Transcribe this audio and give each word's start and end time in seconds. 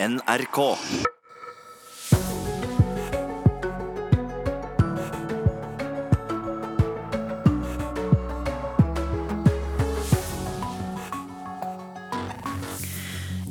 NRK. 0.00 0.76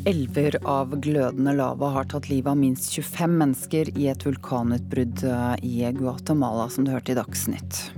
Elver 0.05 0.55
av 0.63 0.99
glødende 0.99 1.51
lava 1.51 1.89
har 1.89 2.03
tatt 2.07 2.29
livet 2.29 2.47
av 2.47 2.55
minst 2.55 2.93
25 2.95 3.27
mennesker 3.27 3.91
i 3.99 4.07
et 4.07 4.23
vulkanutbrudd 4.23 5.27
eh, 5.27 5.55
i 5.67 5.83
Guatemala, 5.99 6.69
som 6.71 6.87
du 6.87 6.95
hørte 6.95 7.11
i 7.11 7.19
Dagsnytt. 7.19 7.89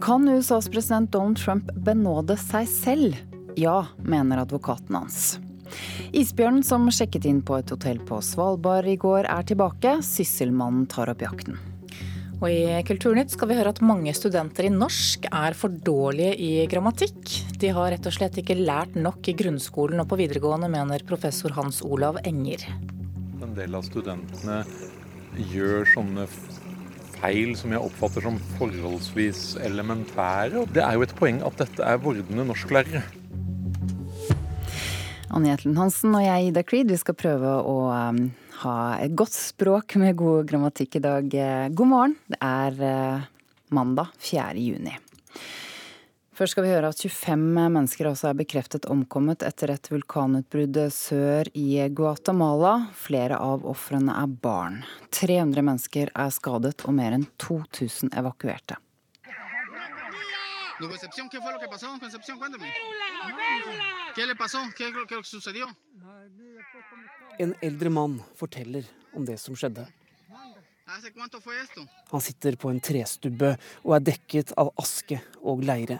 Kan 0.00 0.24
USAs 0.24 0.72
president 0.72 1.12
Donald 1.12 1.36
Trump 1.36 1.68
benåde 1.84 2.40
seg 2.40 2.64
selv? 2.80 3.24
Ja, 3.60 3.82
mener 4.00 4.40
advokaten 4.48 4.96
hans. 5.04 5.34
Isbjørnen 6.14 6.64
som 6.66 6.88
sjekket 6.92 7.28
inn 7.30 7.42
på 7.44 7.58
et 7.58 7.70
hotell 7.72 8.00
på 8.06 8.20
Svalbard 8.24 8.88
i 8.90 8.96
går, 9.00 9.28
er 9.30 9.46
tilbake. 9.46 9.98
Sysselmannen 10.04 10.88
tar 10.90 11.12
opp 11.12 11.24
jakten. 11.24 11.58
Og 12.40 12.50
i 12.50 12.82
Kulturnytt 12.84 13.32
skal 13.32 13.48
vi 13.48 13.56
høre 13.56 13.70
at 13.72 13.82
mange 13.84 14.12
studenter 14.16 14.66
i 14.66 14.72
norsk 14.72 15.28
er 15.30 15.54
for 15.56 15.72
dårlige 15.86 16.34
i 16.36 16.66
grammatikk. 16.68 17.30
De 17.62 17.70
har 17.72 17.92
rett 17.94 18.08
og 18.10 18.16
slett 18.16 18.36
ikke 18.42 18.58
lært 18.58 18.98
nok 18.98 19.30
i 19.30 19.36
grunnskolen 19.38 20.02
og 20.02 20.10
på 20.10 20.18
videregående, 20.20 20.68
mener 20.72 21.06
professor 21.08 21.54
Hans 21.56 21.80
Olav 21.86 22.18
Enger. 22.26 22.66
En 23.40 23.54
del 23.56 23.78
av 23.78 23.86
studentene 23.86 24.60
gjør 25.54 25.88
sånne 25.94 26.28
feil 27.14 27.54
som 27.56 27.72
jeg 27.72 27.80
oppfatter 27.80 28.26
som 28.26 28.36
forholdsvis 28.58 29.54
elementære. 29.64 30.66
Det 30.74 30.82
er 30.84 30.98
jo 30.98 31.06
et 31.06 31.14
poeng 31.16 31.40
at 31.46 31.62
dette 31.62 31.86
er 31.86 32.02
vordende 32.02 32.44
norsklærere. 32.50 33.06
Anne 35.34 35.50
Jetlund 35.50 35.80
Hansen 35.80 36.14
og 36.14 36.22
jeg, 36.22 36.50
Ida 36.52 36.62
Creed, 36.62 36.92
vi 36.92 36.98
skal 37.00 37.16
prøve 37.18 37.56
å 37.66 37.78
um, 37.90 38.20
ha 38.60 38.74
et 39.02 39.16
godt 39.18 39.34
språk 39.34 39.96
med 39.98 40.14
god 40.20 40.46
grammatikk 40.46 41.00
i 41.00 41.02
dag. 41.02 41.34
God 41.74 41.90
morgen. 41.90 42.14
Det 42.30 42.38
er 42.38 42.78
uh, 42.78 43.24
mandag 43.74 44.12
4. 44.22 44.52
juni. 44.62 44.94
Først 46.34 46.54
skal 46.54 46.66
vi 46.66 46.70
høre 46.70 46.90
at 46.90 47.02
25 47.02 47.42
mennesker 47.50 48.10
også 48.10 48.30
er 48.30 48.38
bekreftet 48.38 48.86
omkommet 48.90 49.42
etter 49.46 49.74
et 49.74 49.90
vulkanutbrudd 49.90 50.78
sør 50.94 51.50
i 51.58 51.82
Guatemala. 51.90 52.76
Flere 52.94 53.38
av 53.42 53.66
ofrene 53.70 54.14
er 54.14 54.38
barn. 54.46 54.80
300 55.14 55.66
mennesker 55.66 56.14
er 56.14 56.34
skadet 56.34 56.86
og 56.86 56.94
mer 56.94 57.18
enn 57.18 57.26
2000 57.42 58.14
evakuerte. 58.22 58.78
¿Tu 60.78 60.88
Concepción 60.88 61.28
qué 61.28 61.40
fue 61.40 61.52
lo 61.52 61.58
que 61.58 61.68
pasó? 61.68 61.86
Concepción, 62.00 62.38
cuéntame. 62.38 62.72
¿Qué 64.14 64.26
le 64.26 64.34
pasó? 64.34 64.58
¿Qué 64.76 64.92
qué 65.08 65.22
sucedió? 65.22 65.66
En 67.38 67.56
eldre 67.60 67.90
mann 67.90 68.22
forteller 68.34 68.84
om 69.14 69.24
det 69.24 69.38
som 69.38 69.54
skjedde. 69.56 69.86
Han 72.10 72.20
sitter 72.20 72.56
på 72.56 72.70
en 72.70 72.80
trestubbe 72.80 73.54
og 73.82 73.94
er 73.96 74.02
dekket 74.10 74.52
av 74.60 74.70
aske 74.78 75.20
og 75.42 75.64
leire. 75.64 75.98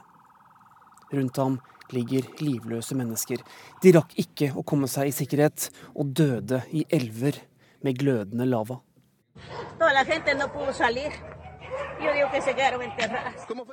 Rundt 1.14 1.38
ham 1.41 1.59
ligger 1.94 2.27
livløse 2.42 2.97
mennesker. 2.98 3.42
De 3.83 3.92
rakk 3.97 4.14
ikke 4.20 4.50
å 4.55 4.64
komme 4.66 4.88
seg 4.91 5.11
i 5.11 5.14
sikkerhet, 5.14 5.70
og 5.94 6.12
døde 6.16 6.62
i 6.72 6.84
elver 6.92 7.38
med 7.84 7.98
glødende 8.00 8.47
lava. 8.48 8.81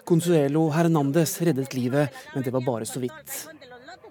Consuelo 0.06 0.70
Hernández 0.72 1.42
reddet 1.42 1.74
livet, 1.74 2.10
men 2.34 2.44
det 2.44 2.54
var 2.54 2.66
bare 2.66 2.86
så 2.86 3.00
vidt. 3.00 3.36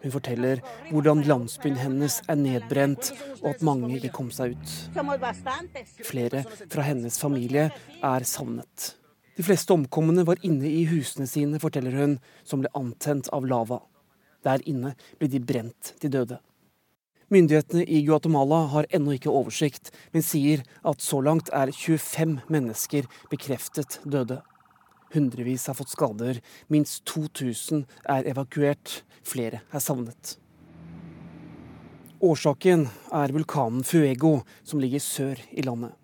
Hun 0.03 0.13
forteller 0.15 0.63
hvordan 0.91 1.25
landsbyen 1.29 1.77
hennes 1.77 2.21
er 2.29 2.39
nedbrent, 2.41 3.13
og 3.43 3.51
at 3.53 3.65
mange 3.67 3.91
ikke 3.99 4.13
kom 4.17 4.31
seg 4.33 4.57
ut. 4.57 4.77
Flere 6.09 6.45
fra 6.73 6.87
hennes 6.87 7.21
familie 7.21 7.69
er 8.01 8.29
savnet. 8.29 8.95
De 9.37 9.45
fleste 9.45 9.73
omkomne 9.73 10.25
var 10.29 10.41
inne 10.45 10.69
i 10.69 10.85
husene 10.89 11.29
sine, 11.29 11.61
forteller 11.63 11.97
hun, 11.97 12.19
som 12.45 12.65
ble 12.65 12.73
antent 12.77 13.31
av 13.33 13.47
lava. 13.49 13.81
Der 14.45 14.65
inne 14.69 14.95
ble 15.21 15.29
de 15.33 15.41
brent 15.41 15.95
til 16.01 16.13
døde. 16.13 16.41
Myndighetene 17.31 17.85
i 17.87 18.01
Guatemala 18.03 18.65
har 18.73 18.87
ennå 18.91 19.13
ikke 19.15 19.31
oversikt, 19.31 19.93
men 20.11 20.25
sier 20.27 20.65
at 20.83 20.99
så 20.99 21.21
langt 21.23 21.47
er 21.55 21.71
25 21.71 22.41
mennesker 22.51 23.07
bekreftet 23.31 24.01
døde. 24.03 24.41
Hundrevis 25.15 25.69
har 25.71 25.79
fått 25.79 25.93
skader, 25.95 26.41
minst 26.67 27.05
2000 27.07 27.85
er 28.11 28.27
evakuert, 28.33 29.05
flere 29.23 29.63
er 29.71 29.85
savnet. 29.85 30.41
Årsaken 32.19 32.89
er 33.15 33.33
vulkanen 33.39 33.87
Fuego, 33.87 34.41
som 34.67 34.83
ligger 34.83 35.01
sør 35.01 35.39
i 35.55 35.63
landet. 35.63 35.95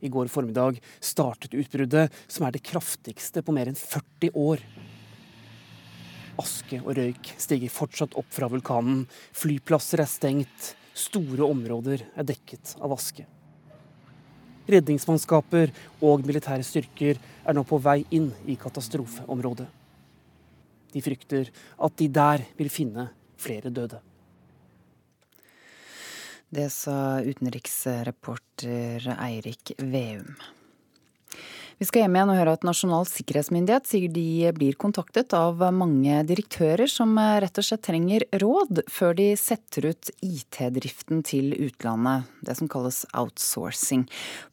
I 0.00 0.08
går 0.08 0.32
formiddag 0.32 0.80
startet 0.96 1.52
utbruddet, 1.60 2.08
som 2.24 2.46
er 2.48 2.56
det 2.56 2.64
kraftigste 2.64 3.44
på 3.44 3.52
mer 3.52 3.68
enn 3.68 3.76
40 3.76 4.32
år. 4.32 4.64
Aske 6.38 6.78
og 6.84 6.92
røyk 6.98 7.32
stiger 7.40 7.72
fortsatt 7.72 8.14
opp 8.18 8.28
fra 8.30 8.48
vulkanen. 8.50 9.06
Flyplasser 9.36 10.04
er 10.04 10.10
stengt. 10.10 10.74
Store 10.98 11.46
områder 11.46 12.04
er 12.18 12.26
dekket 12.26 12.76
av 12.82 12.94
aske. 12.94 13.26
Redningsmannskaper 14.68 15.70
og 16.04 16.26
militære 16.28 16.66
styrker 16.66 17.18
er 17.18 17.56
nå 17.56 17.62
på 17.66 17.78
vei 17.80 18.02
inn 18.14 18.28
i 18.46 18.58
katastrofeområdet. 18.60 19.68
De 20.92 21.00
frykter 21.04 21.48
at 21.84 21.96
de 22.00 22.08
der 22.12 22.44
vil 22.58 22.70
finne 22.72 23.08
flere 23.40 23.72
døde. 23.72 24.00
Det 26.48 26.70
sa 26.72 27.20
utenriksreporter 27.20 29.10
Eirik 29.18 29.74
Veum. 29.84 30.32
Vi 31.78 31.86
skal 31.86 32.02
hjem 32.02 32.16
igjen 32.16 32.30
og 32.32 32.38
høre 32.40 32.52
at 32.56 32.64
Nasjonal 32.66 33.04
sikkerhetsmyndighet 33.06 33.86
sier 33.86 34.10
de 34.10 34.50
blir 34.56 34.74
kontaktet 34.82 35.30
av 35.38 35.60
mange 35.70 36.24
direktører 36.26 36.90
som 36.90 37.12
rett 37.14 37.60
og 37.60 37.66
slett 37.68 37.84
trenger 37.86 38.24
råd 38.42 38.80
før 38.90 39.14
de 39.20 39.28
setter 39.38 39.86
ut 39.92 40.10
IT-driften 40.18 41.22
til 41.22 41.54
utlandet, 41.54 42.26
det 42.42 42.58
som 42.58 42.66
kalles 42.72 43.04
outsourcing. 43.14 44.08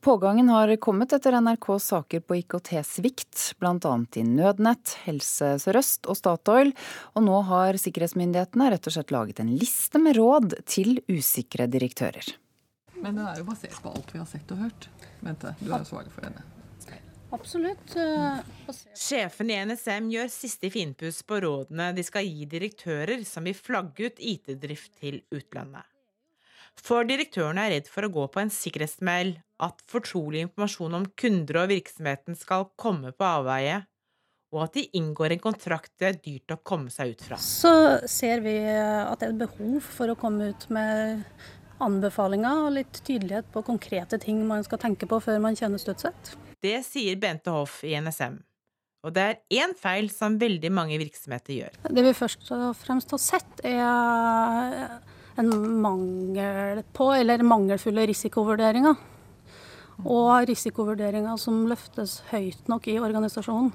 Pågangen 0.06 0.54
har 0.54 0.70
kommet 0.78 1.18
etter 1.18 1.40
NRKs 1.42 1.90
saker 1.96 2.22
på 2.22 2.38
IKT-svikt, 2.44 3.56
bl.a. 3.58 3.98
i 4.22 4.30
Nødnett, 4.30 4.94
Helse 5.10 5.56
Sør-Øst 5.66 6.06
og 6.06 6.22
Statoil, 6.22 6.76
og 7.18 7.26
nå 7.26 7.42
har 7.50 7.82
sikkerhetsmyndighetene 7.82 8.70
rett 8.76 8.86
og 8.86 9.00
slett 9.00 9.18
laget 9.18 9.42
en 9.42 9.56
liste 9.58 9.98
med 9.98 10.22
råd 10.22 10.60
til 10.70 11.00
usikre 11.10 11.66
direktører. 11.74 12.36
Men 13.02 13.18
den 13.18 13.26
er 13.26 13.42
jo 13.42 13.50
basert 13.50 13.82
på 13.82 13.98
alt 13.98 14.14
vi 14.14 14.22
har 14.22 14.30
sett 14.30 14.54
og 14.54 14.68
hørt. 14.68 14.92
Bente, 15.26 15.58
du 15.58 15.72
er 15.72 15.82
jo 15.82 15.90
svaret 15.90 16.14
for 16.14 16.30
henne. 16.30 16.52
Absolutt. 17.34 17.96
Sjefen 18.96 19.50
i 19.50 19.58
NSM 19.66 20.12
gjør 20.14 20.30
siste 20.32 20.70
finpuss 20.74 21.24
på 21.28 21.40
rådene 21.44 21.90
de 21.98 22.06
skal 22.06 22.28
gi 22.28 22.46
direktører 22.50 23.26
som 23.28 23.48
vil 23.48 23.58
flagge 23.58 24.12
ut 24.12 24.22
IT-drift 24.22 24.94
til 25.02 25.22
utlandet. 25.34 25.84
For 26.76 27.08
direktørene 27.08 27.66
er 27.66 27.78
redd 27.78 27.90
for 27.90 28.06
å 28.06 28.12
gå 28.12 28.28
på 28.32 28.42
en 28.42 28.52
sikkerhetssmell, 28.52 29.38
at 29.64 29.84
fortrolig 29.88 30.42
informasjon 30.44 30.98
om 30.98 31.06
kunder 31.16 31.62
og 31.62 31.70
virksomheten 31.72 32.36
skal 32.36 32.68
komme 32.76 33.14
på 33.16 33.28
avveie, 33.28 33.86
og 34.56 34.66
at 34.68 34.76
de 34.78 34.86
inngår 35.00 35.36
en 35.36 35.44
kontrakt 35.44 35.94
det 36.00 36.10
er 36.10 36.20
dyrt 36.24 36.56
å 36.56 36.60
komme 36.64 36.92
seg 36.92 37.16
ut 37.16 37.24
fra. 37.28 37.40
Så 37.42 37.72
ser 38.12 38.44
vi 38.44 38.58
at 38.60 39.20
det 39.20 39.30
er 39.30 39.34
et 39.34 39.44
behov 39.46 39.88
for 39.88 40.12
å 40.12 40.18
komme 40.20 40.52
ut 40.52 40.68
med 40.76 41.24
anbefalinger 41.84 42.66
og 42.68 42.76
litt 42.78 43.02
tydelighet 43.04 43.48
på 43.52 43.64
konkrete 43.68 44.20
ting 44.22 44.44
man 44.48 44.64
skal 44.68 44.80
tenke 44.80 45.08
på 45.12 45.20
før 45.24 45.42
man 45.44 45.58
kjenner 45.60 45.82
støtsett. 45.82 46.36
Det 46.66 46.80
sier 46.88 47.18
Bente 47.22 47.54
Hoff 47.54 47.84
i 47.86 47.94
NSM. 48.02 48.40
Og 49.06 49.14
det 49.14 49.24
er 49.24 49.62
én 49.62 49.76
feil 49.78 50.08
som 50.10 50.40
veldig 50.42 50.72
mange 50.74 50.98
virksomheter 50.98 51.60
gjør. 51.60 51.76
Det 51.94 52.06
vi 52.08 52.14
først 52.18 52.50
og 52.56 52.72
fremst 52.80 53.14
har 53.14 53.22
sett, 53.22 53.62
er 53.62 54.96
en 55.38 55.52
mangel 55.84 56.82
på, 56.96 57.12
eller 57.14 57.46
mangelfulle 57.46 58.08
risikovurderinger. 58.10 58.98
Og 60.10 60.50
risikovurderinger 60.50 61.38
som 61.40 61.68
løftes 61.70 62.24
høyt 62.32 62.72
nok 62.72 62.90
i 62.90 62.98
organisasjonen. 63.00 63.70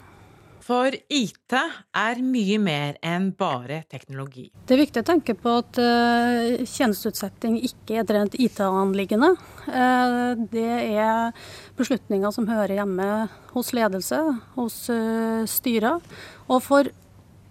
For 0.61 0.93
IT 0.93 1.55
er 1.57 2.21
mye 2.23 2.59
mer 2.61 2.99
enn 3.07 3.31
bare 3.37 3.81
teknologi. 3.91 4.51
Det 4.69 4.77
er 4.77 4.83
viktig 4.83 5.03
å 5.03 5.09
tenke 5.09 5.35
på 5.39 5.55
at 5.63 5.81
uh, 5.81 6.61
tjenesteutsetting 6.69 7.57
ikke 7.65 7.97
er 7.97 8.05
et 8.05 8.13
rent 8.15 8.37
IT-anliggende. 8.37 9.33
Uh, 9.67 10.37
det 10.53 10.67
er 11.01 11.33
beslutninger 11.81 12.35
som 12.37 12.49
hører 12.51 12.77
hjemme 12.77 13.09
hos 13.55 13.73
ledelse, 13.77 14.21
hos 14.59 14.83
uh, 14.93 15.47
styrer. 15.49 16.03
Og 16.49 16.61
for 16.65 16.97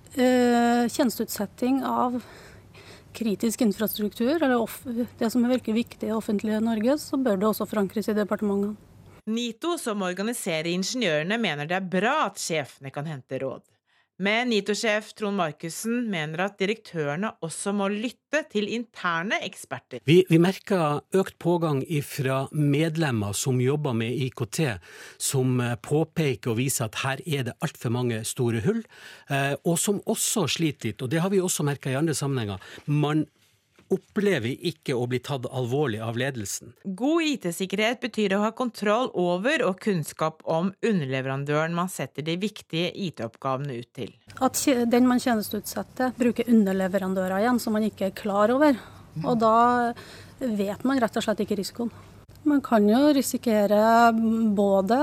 tjenesteutsetting 0.09 1.83
av 1.85 2.15
kritisk 3.15 3.61
infrastruktur, 3.61 4.41
eller 4.41 4.65
det 5.19 5.29
som 5.31 5.45
er 5.45 5.53
virkelig 5.53 5.75
viktig 5.83 6.09
i 6.09 6.15
offentlige 6.15 6.59
Norge, 6.65 6.97
så 6.99 7.19
bør 7.21 7.37
det 7.39 7.47
også 7.51 7.69
forankres 7.69 8.09
i 8.09 8.17
departementene. 8.17 8.88
NITO, 9.29 9.77
som 9.77 10.01
organiserer 10.05 10.71
ingeniørene, 10.73 11.37
mener 11.41 11.69
det 11.69 11.77
er 11.77 11.91
bra 11.97 12.15
at 12.27 12.41
sjefene 12.41 12.91
kan 12.93 13.07
hente 13.09 13.39
råd. 13.41 13.65
Men 14.19 14.49
NITO-sjef 14.51 15.13
Trond 15.15 15.39
Markussen 15.39 16.01
mener 16.11 16.41
at 16.43 16.57
direktørene 16.59 17.29
også 17.45 17.71
må 17.71 17.87
lytte 17.93 18.41
til 18.51 18.67
interne 18.75 19.37
eksperter. 19.45 20.01
Vi, 20.09 20.17
vi 20.27 20.39
merker 20.43 20.99
økt 21.15 21.37
pågang 21.39 21.79
fra 22.03 22.41
medlemmer 22.51 23.31
som 23.31 23.61
jobber 23.63 23.95
med 23.95 24.19
IKT, 24.27 24.59
som 25.23 25.55
eh, 25.63 25.77
påpeker 25.79 26.51
og 26.51 26.59
viser 26.59 26.89
at 26.89 26.99
her 27.05 27.23
er 27.23 27.47
det 27.47 27.55
altfor 27.63 27.95
mange 27.95 28.19
store 28.27 28.59
hull, 28.67 28.83
eh, 29.31 29.55
og 29.63 29.79
som 29.79 30.03
også 30.03 30.49
sliter 30.51 30.91
litt. 30.91 30.99
Og 30.99 31.15
det 31.15 31.23
har 31.23 31.31
vi 31.31 31.39
også 31.39 31.63
merka 31.63 31.93
i 31.93 31.99
andre 32.01 32.17
sammenhenger. 32.17 32.59
Man 32.91 33.23
opplever 33.93 34.53
ikke 34.69 34.95
å 34.97 35.05
bli 35.09 35.19
tatt 35.23 35.47
alvorlig 35.49 36.01
av 36.03 36.17
ledelsen. 36.19 36.73
God 36.83 37.25
IT-sikkerhet 37.25 38.01
betyr 38.03 38.35
å 38.37 38.43
ha 38.43 38.51
kontroll 38.55 39.09
over 39.17 39.63
og 39.67 39.79
kunnskap 39.83 40.43
om 40.45 40.71
underleverandøren 40.85 41.75
man 41.77 41.89
setter 41.91 42.25
de 42.25 42.37
viktige 42.41 42.91
IT-oppgavene 42.93 43.79
ut 43.81 43.91
til. 43.97 44.13
At 44.39 44.61
den 44.91 45.09
man 45.09 45.21
tjenesteutsetter, 45.23 46.13
bruker 46.19 46.49
underleverandører 46.49 47.41
igjen 47.41 47.61
som 47.61 47.75
man 47.77 47.87
ikke 47.89 48.09
er 48.09 48.17
klar 48.17 48.53
over. 48.53 48.77
Og 49.23 49.39
da 49.41 49.55
vet 50.39 50.85
man 50.87 51.01
rett 51.01 51.17
og 51.17 51.25
slett 51.25 51.41
ikke 51.43 51.57
risikoen. 51.59 51.91
Man 52.47 52.61
kan 52.63 52.85
jo 52.87 53.09
risikere 53.15 54.11
både 54.55 54.99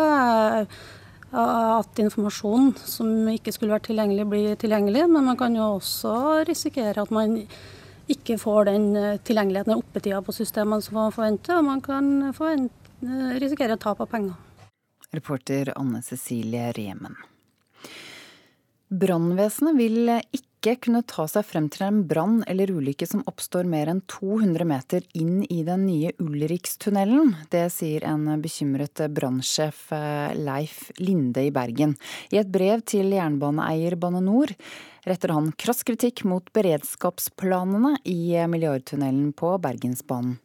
at 1.37 2.01
informasjon 2.01 2.71
som 2.87 3.09
ikke 3.29 3.53
skulle 3.53 3.75
vært 3.75 3.91
tilgjengelig, 3.91 4.29
blir 4.31 4.61
tilgjengelig, 4.61 5.05
men 5.11 5.27
man 5.27 5.39
kan 5.39 5.57
jo 5.57 5.75
også 5.77 6.47
risikere 6.49 7.03
at 7.03 7.13
man 7.13 7.43
ikke 8.13 8.39
får 8.39 8.69
den 8.71 8.89
eh, 8.97 9.21
tilgjengeligheten 9.27 9.75
og 9.75 9.85
oppetida 9.85 10.21
på 10.25 10.35
systemene 10.35 10.85
som 10.85 10.99
man 10.99 11.15
forventer, 11.15 11.59
og 11.59 11.69
man 11.69 11.83
kan 11.85 12.11
forvente, 12.37 12.93
eh, 13.03 13.39
risikere 13.43 13.79
tap 13.81 14.03
av 14.05 14.11
penger. 14.13 14.37
Reporter 15.15 15.73
Anne 15.77 16.03
Cecilie 16.03 16.73
Remen. 16.77 17.17
Brannvesenet 18.87 19.79
vil 19.79 20.13
ikke 20.35 20.56
kunne 20.83 21.05
ta 21.07 21.29
seg 21.31 21.45
frem 21.47 21.69
til 21.71 21.85
en 21.87 22.01
brann 22.11 22.41
eller 22.51 22.73
ulykke 22.75 23.07
som 23.07 23.23
oppstår 23.31 23.69
mer 23.71 23.93
enn 23.93 24.01
200 24.11 24.67
meter 24.67 25.05
inn 25.15 25.45
i 25.47 25.61
den 25.67 25.85
nye 25.87 26.11
Ulrikstunnelen. 26.23 27.35
Det 27.53 27.69
sier 27.71 28.07
en 28.11 28.27
bekymret 28.43 29.05
brannsjef 29.15 29.85
eh, 29.95 30.35
Leif 30.35 30.89
Linde 30.99 31.47
i 31.47 31.53
Bergen. 31.55 31.95
I 32.35 32.41
et 32.43 32.51
brev 32.51 32.83
til 32.89 33.15
jernbaneeier 33.15 33.95
Bane 34.01 34.25
NOR 34.27 34.51
retter 35.07 35.37
han 35.37 35.53
krass 35.55 35.87
kritikk 35.87 36.25
mot 36.27 36.51
beredskapsplanene 36.57 38.01
i 38.11 38.35
milliardtunnelen 38.51 39.31
på 39.39 39.55
Bergensbanen. 39.63 40.41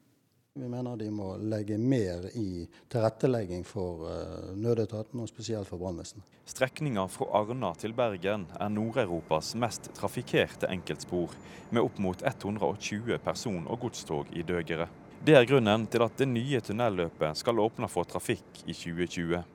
Vi 0.59 0.67
mener 0.67 0.97
de 0.99 1.05
må 1.15 1.37
legge 1.47 1.77
mer 1.79 2.25
i 2.35 2.65
tilrettelegging 2.91 3.61
for 3.63 4.03
eh, 4.11 4.49
nødetaten, 4.59 5.21
og 5.23 5.29
spesielt 5.31 5.69
for 5.69 5.79
brannvesenet. 5.79 6.27
Strekninga 6.43 7.05
fra 7.07 7.29
Arna 7.39 7.69
til 7.79 7.93
Bergen 7.95 8.43
er 8.57 8.73
Nord-Europas 8.75 9.53
mest 9.55 9.87
trafikkerte 9.95 10.67
enkeltspor, 10.75 11.31
med 11.71 11.85
opp 11.85 12.01
mot 12.03 12.19
120 12.19 13.15
person- 13.23 13.63
og 13.63 13.79
godstog 13.85 14.27
i 14.35 14.43
døgeret. 14.43 14.91
Det 15.23 15.37
er 15.39 15.47
grunnen 15.47 15.87
til 15.87 16.03
at 16.03 16.19
det 16.19 16.27
nye 16.27 16.59
tunnelløpet 16.59 17.39
skal 17.39 17.63
åpne 17.63 17.87
for 17.87 18.03
trafikk 18.11 18.65
i 18.65 18.75
2020. 18.75 19.45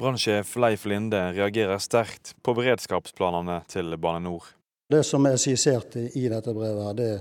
Brannsjef 0.00 0.56
Leif 0.56 0.88
Linde 0.88 1.26
reagerer 1.36 1.76
sterkt 1.76 2.32
på 2.40 2.56
beredskapsplanene 2.56 3.66
til 3.68 3.92
Bane 4.00 4.24
NOR. 4.24 4.48
Det 4.88 5.02
som 5.02 5.24
er 5.26 5.36
skissert 5.42 5.96
i 5.98 6.28
dette 6.30 6.52
brevet, 6.54 6.96
det 6.96 7.12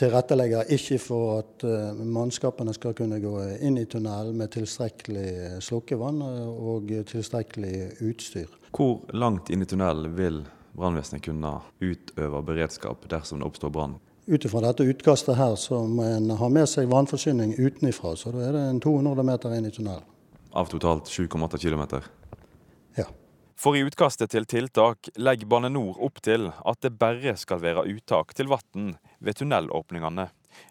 tilrettelegger 0.00 0.72
ikke 0.76 0.98
for 1.02 1.38
at 1.40 1.64
eh, 1.66 2.02
mannskapene 2.04 2.74
skal 2.76 2.96
kunne 2.96 3.20
gå 3.22 3.34
inn 3.64 3.78
i 3.80 3.86
tunnelen 3.90 4.36
med 4.38 4.52
tilstrekkelig 4.54 5.62
slukkevann 5.64 6.20
og 6.22 6.92
tilstrekkelig 7.10 8.02
utstyr. 8.04 8.50
Hvor 8.76 9.00
langt 9.16 9.50
inn 9.50 9.64
i 9.64 9.68
tunnelen 9.68 10.12
vil 10.18 10.42
brannvesenet 10.76 11.24
kunne 11.24 11.58
utøve 11.80 12.42
beredskap 12.44 13.08
dersom 13.10 13.40
det 13.40 13.48
oppstår 13.48 13.72
brann? 13.72 13.96
Ut 14.26 14.44
ifra 14.44 14.60
dette 14.64 14.82
utkastet 14.90 15.38
her, 15.38 15.54
så 15.54 15.84
må 15.86 16.02
en 16.02 16.32
ha 16.34 16.48
med 16.50 16.66
seg 16.66 16.90
vannforsyning 16.90 17.54
utenfra. 17.56 18.16
Så 18.18 18.32
da 18.34 18.42
er 18.48 18.56
det 18.56 18.64
en 18.72 18.80
200 18.82 19.22
meter 19.26 19.54
inn 19.54 19.68
i 19.68 19.70
tunnelen. 19.70 20.02
Av 20.56 20.66
totalt 20.72 21.06
7,8 21.12 21.60
km? 21.62 21.84
Ja. 22.98 23.06
For 23.56 23.76
i 23.76 23.84
utkastet 23.86 24.34
til 24.34 24.44
tiltak 24.48 25.08
legger 25.16 25.48
Bane 25.48 25.70
NOR 25.72 26.00
opp 26.04 26.18
til 26.24 26.50
at 26.50 26.80
det 26.84 26.96
bare 26.98 27.36
skal 27.40 27.62
være 27.62 27.86
uttak 27.88 28.34
til 28.36 28.50
vann 28.50 28.96
ved 29.20 29.38
tunnelåpningene. 29.38 30.28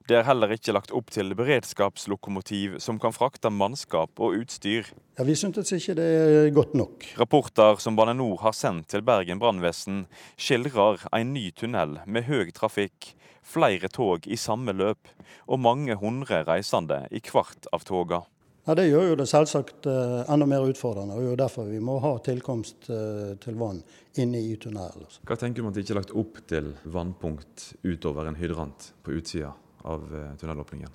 Det 0.09 0.17
er 0.17 0.25
heller 0.25 0.51
ikke 0.53 0.73
lagt 0.73 0.93
opp 0.97 1.11
til 1.13 1.33
beredskapslokomotiv 1.37 2.79
som 2.83 2.99
kan 3.01 3.13
frakte 3.13 3.51
mannskap 3.53 4.17
og 4.21 4.37
utstyr. 4.41 4.89
Ja, 5.17 5.23
Vi 5.23 5.35
syntes 5.37 5.71
ikke 5.73 5.95
det 5.97 6.05
er 6.05 6.49
godt 6.53 6.73
nok. 6.73 7.05
Rapporter 7.17 7.81
som 7.81 7.95
Bane 7.97 8.13
NOR 8.17 8.41
har 8.41 8.53
sendt 8.57 8.89
til 8.89 9.05
Bergen 9.05 9.39
brannvesen, 9.41 10.05
skildrer 10.37 11.05
en 11.13 11.33
ny 11.33 11.51
tunnel 11.53 11.99
med 12.05 12.25
høy 12.29 12.51
trafikk, 12.51 13.13
flere 13.45 13.89
tog 13.89 14.25
i 14.27 14.37
samme 14.37 14.73
løp 14.73 15.09
og 15.47 15.61
mange 15.61 15.95
hundre 16.01 16.43
reisende 16.45 17.05
i 17.11 17.21
hvert 17.21 17.69
av 17.73 17.85
togene. 17.85 18.25
Ja, 18.65 18.73
Det 18.75 18.87
gjør 18.89 19.11
jo 19.11 19.15
det 19.19 19.27
selvsagt 19.29 19.85
eh, 19.85 20.31
enda 20.33 20.45
mer 20.49 20.65
utfordrende. 20.65 21.13
og 21.13 21.21
det 21.21 21.27
er 21.27 21.29
jo 21.29 21.37
Derfor 21.43 21.67
vi 21.69 21.79
må 21.79 21.99
ha 22.01 22.15
tilkomst 22.25 22.89
eh, 22.89 23.35
til 23.37 23.59
vann 23.61 23.83
inne 24.17 24.41
i 24.41 24.55
tunnelen. 24.57 25.05
Hva 25.21 25.37
tenker 25.37 25.61
du 25.61 25.67
om 25.67 25.69
at 25.69 25.77
det 25.77 25.85
ikke 25.85 25.93
er 25.93 26.01
lagt 26.01 26.15
opp 26.17 26.39
til 26.49 26.71
vannpunkt 26.89 27.73
utover 27.85 28.25
en 28.25 28.39
hydrant 28.39 28.93
på 29.05 29.13
utsida 29.19 29.51
av 29.85 30.07
eh, 30.09 30.31
tunnelåpningen? 30.41 30.89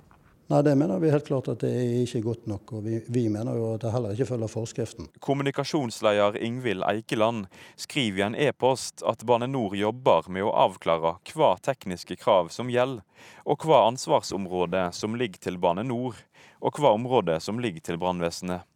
Nei, 0.51 0.59
Det 0.67 0.73
mener 0.75 0.99
vi 0.99 1.13
helt 1.13 1.23
klart 1.29 1.47
at 1.47 1.61
det 1.63 1.69
er 1.71 2.01
ikke 2.01 2.19
godt 2.25 2.47
nok. 2.51 2.73
og 2.75 2.83
Vi, 2.83 2.97
vi 3.07 3.29
mener 3.31 3.55
jo 3.55 3.69
at 3.77 3.85
det 3.85 3.93
heller 3.93 4.11
ikke 4.17 4.27
følger 4.33 4.51
forskriften. 4.51 5.07
Kommunikasjonsleder 5.23 6.35
Ingvild 6.43 6.83
Eikeland 6.83 7.45
skriver 7.79 8.19
i 8.19 8.25
en 8.25 8.35
e-post 8.35 8.99
at 9.07 9.23
Bane 9.23 9.47
NOR 9.47 9.77
jobber 9.79 10.27
med 10.27 10.43
å 10.43 10.51
avklare 10.65 11.13
hva 11.31 11.53
tekniske 11.63 12.19
krav 12.19 12.51
som 12.51 12.67
gjelder, 12.67 12.99
og 13.47 13.63
hva 13.63 13.85
ansvarsområde 13.93 14.89
som 14.91 15.15
ligger 15.15 15.39
til 15.39 15.61
Bane 15.61 15.87
NOR 15.87 16.19
og 16.61 16.77
hva 16.79 16.93
område 16.95 17.39
som 17.43 17.59
ligger 17.59 17.83
til 17.91 17.99
brannvesenet. 18.01 18.67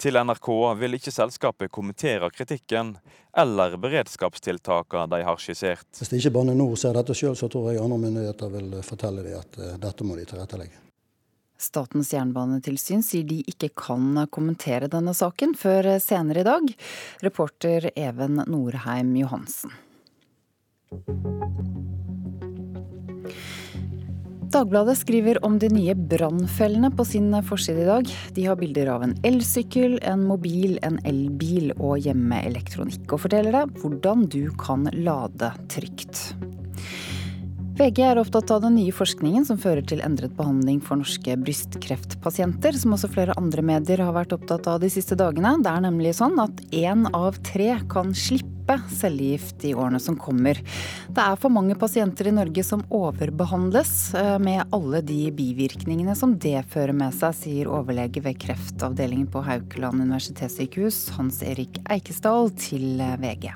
Til 0.00 0.18
NRK 0.18 0.48
vil 0.78 0.96
ikke 0.98 1.12
selskapet 1.14 1.72
kommentere 1.72 2.28
kritikken 2.34 2.94
eller 3.38 3.76
beredskapstiltakene 3.80 5.08
de 5.12 5.22
har 5.24 5.40
skissert. 5.40 5.88
Hvis 5.98 6.12
ikke 6.18 6.32
Bane 6.34 6.54
NOR 6.58 6.76
ser 6.80 6.96
dette 6.96 7.16
sjøl, 7.16 7.36
så 7.38 7.48
tror 7.52 7.70
jeg 7.72 7.82
andre 7.82 8.00
myndigheter 8.02 8.52
vil 8.52 8.78
fortelle 8.86 9.24
dem 9.26 9.38
at 9.40 9.60
eh, 9.60 9.76
dette 9.82 10.06
må 10.06 10.16
de 10.18 10.26
tilrettelegge. 10.28 10.80
Statens 11.62 12.10
jernbanetilsyn 12.10 13.04
sier 13.06 13.26
de 13.28 13.38
ikke 13.46 13.70
kan 13.78 14.24
kommentere 14.34 14.90
denne 14.90 15.14
saken 15.14 15.54
før 15.58 15.92
senere 16.02 16.42
i 16.42 16.48
dag. 16.48 16.72
Reporter 17.22 17.92
Even 17.94 18.42
Norheim 18.50 19.14
Johansen. 19.20 19.70
Dagbladet 24.52 24.98
skriver 24.98 25.38
om 25.46 25.54
de 25.56 25.70
nye 25.72 25.94
brannfellene 25.96 26.90
på 26.92 27.06
sin 27.08 27.32
forside 27.48 27.86
i 27.86 27.86
dag. 27.88 28.10
De 28.36 28.42
har 28.44 28.58
bilder 28.60 28.90
av 28.92 29.06
en 29.06 29.14
elsykkel, 29.24 29.94
en 30.04 30.26
mobil, 30.28 30.74
en 30.84 30.98
elbil 31.08 31.70
og 31.78 32.02
hjemmeelektronikk, 32.04 33.06
og 33.08 33.22
forteller 33.24 33.56
deg 33.56 33.72
hvordan 33.80 34.26
du 34.28 34.42
kan 34.60 34.84
lade 34.92 35.54
trygt. 35.72 36.34
VG 37.72 38.02
er 38.04 38.18
opptatt 38.20 38.50
av 38.52 38.60
den 38.66 38.74
nye 38.76 38.92
forskningen 38.92 39.46
som 39.48 39.56
fører 39.56 39.80
til 39.88 40.02
endret 40.04 40.34
behandling 40.36 40.82
for 40.84 41.00
norske 41.00 41.38
brystkreftpasienter, 41.40 42.76
som 42.76 42.92
også 42.92 43.08
flere 43.14 43.36
andre 43.40 43.64
medier 43.64 44.02
har 44.04 44.12
vært 44.12 44.34
opptatt 44.36 44.68
av 44.68 44.82
de 44.82 44.90
siste 44.92 45.16
dagene. 45.16 45.54
Det 45.64 45.72
er 45.72 45.86
nemlig 45.86 46.12
sånn 46.18 46.36
at 46.42 46.60
én 46.68 47.06
av 47.16 47.40
tre 47.48 47.70
kan 47.92 48.12
slippe 48.12 48.76
cellegift 48.92 49.64
i 49.64 49.72
årene 49.72 50.02
som 50.04 50.20
kommer. 50.20 50.60
Det 51.08 51.24
er 51.24 51.40
for 51.40 51.54
mange 51.54 51.78
pasienter 51.80 52.28
i 52.28 52.36
Norge 52.36 52.66
som 52.66 52.84
overbehandles 52.92 53.96
eh, 54.20 54.36
med 54.36 54.76
alle 54.76 55.00
de 55.08 55.24
bivirkningene 55.32 56.14
som 56.18 56.36
det 56.36 56.60
fører 56.76 56.92
med 56.92 57.16
seg, 57.16 57.40
sier 57.40 57.72
overlege 57.72 58.20
ved 58.20 58.36
kreftavdelingen 58.44 59.32
på 59.32 59.46
Haukeland 59.48 60.04
universitetssykehus, 60.04 61.06
Hans 61.16 61.40
Erik 61.40 61.80
Eikesdal, 61.88 62.52
til 62.68 63.00
VG. 63.00 63.54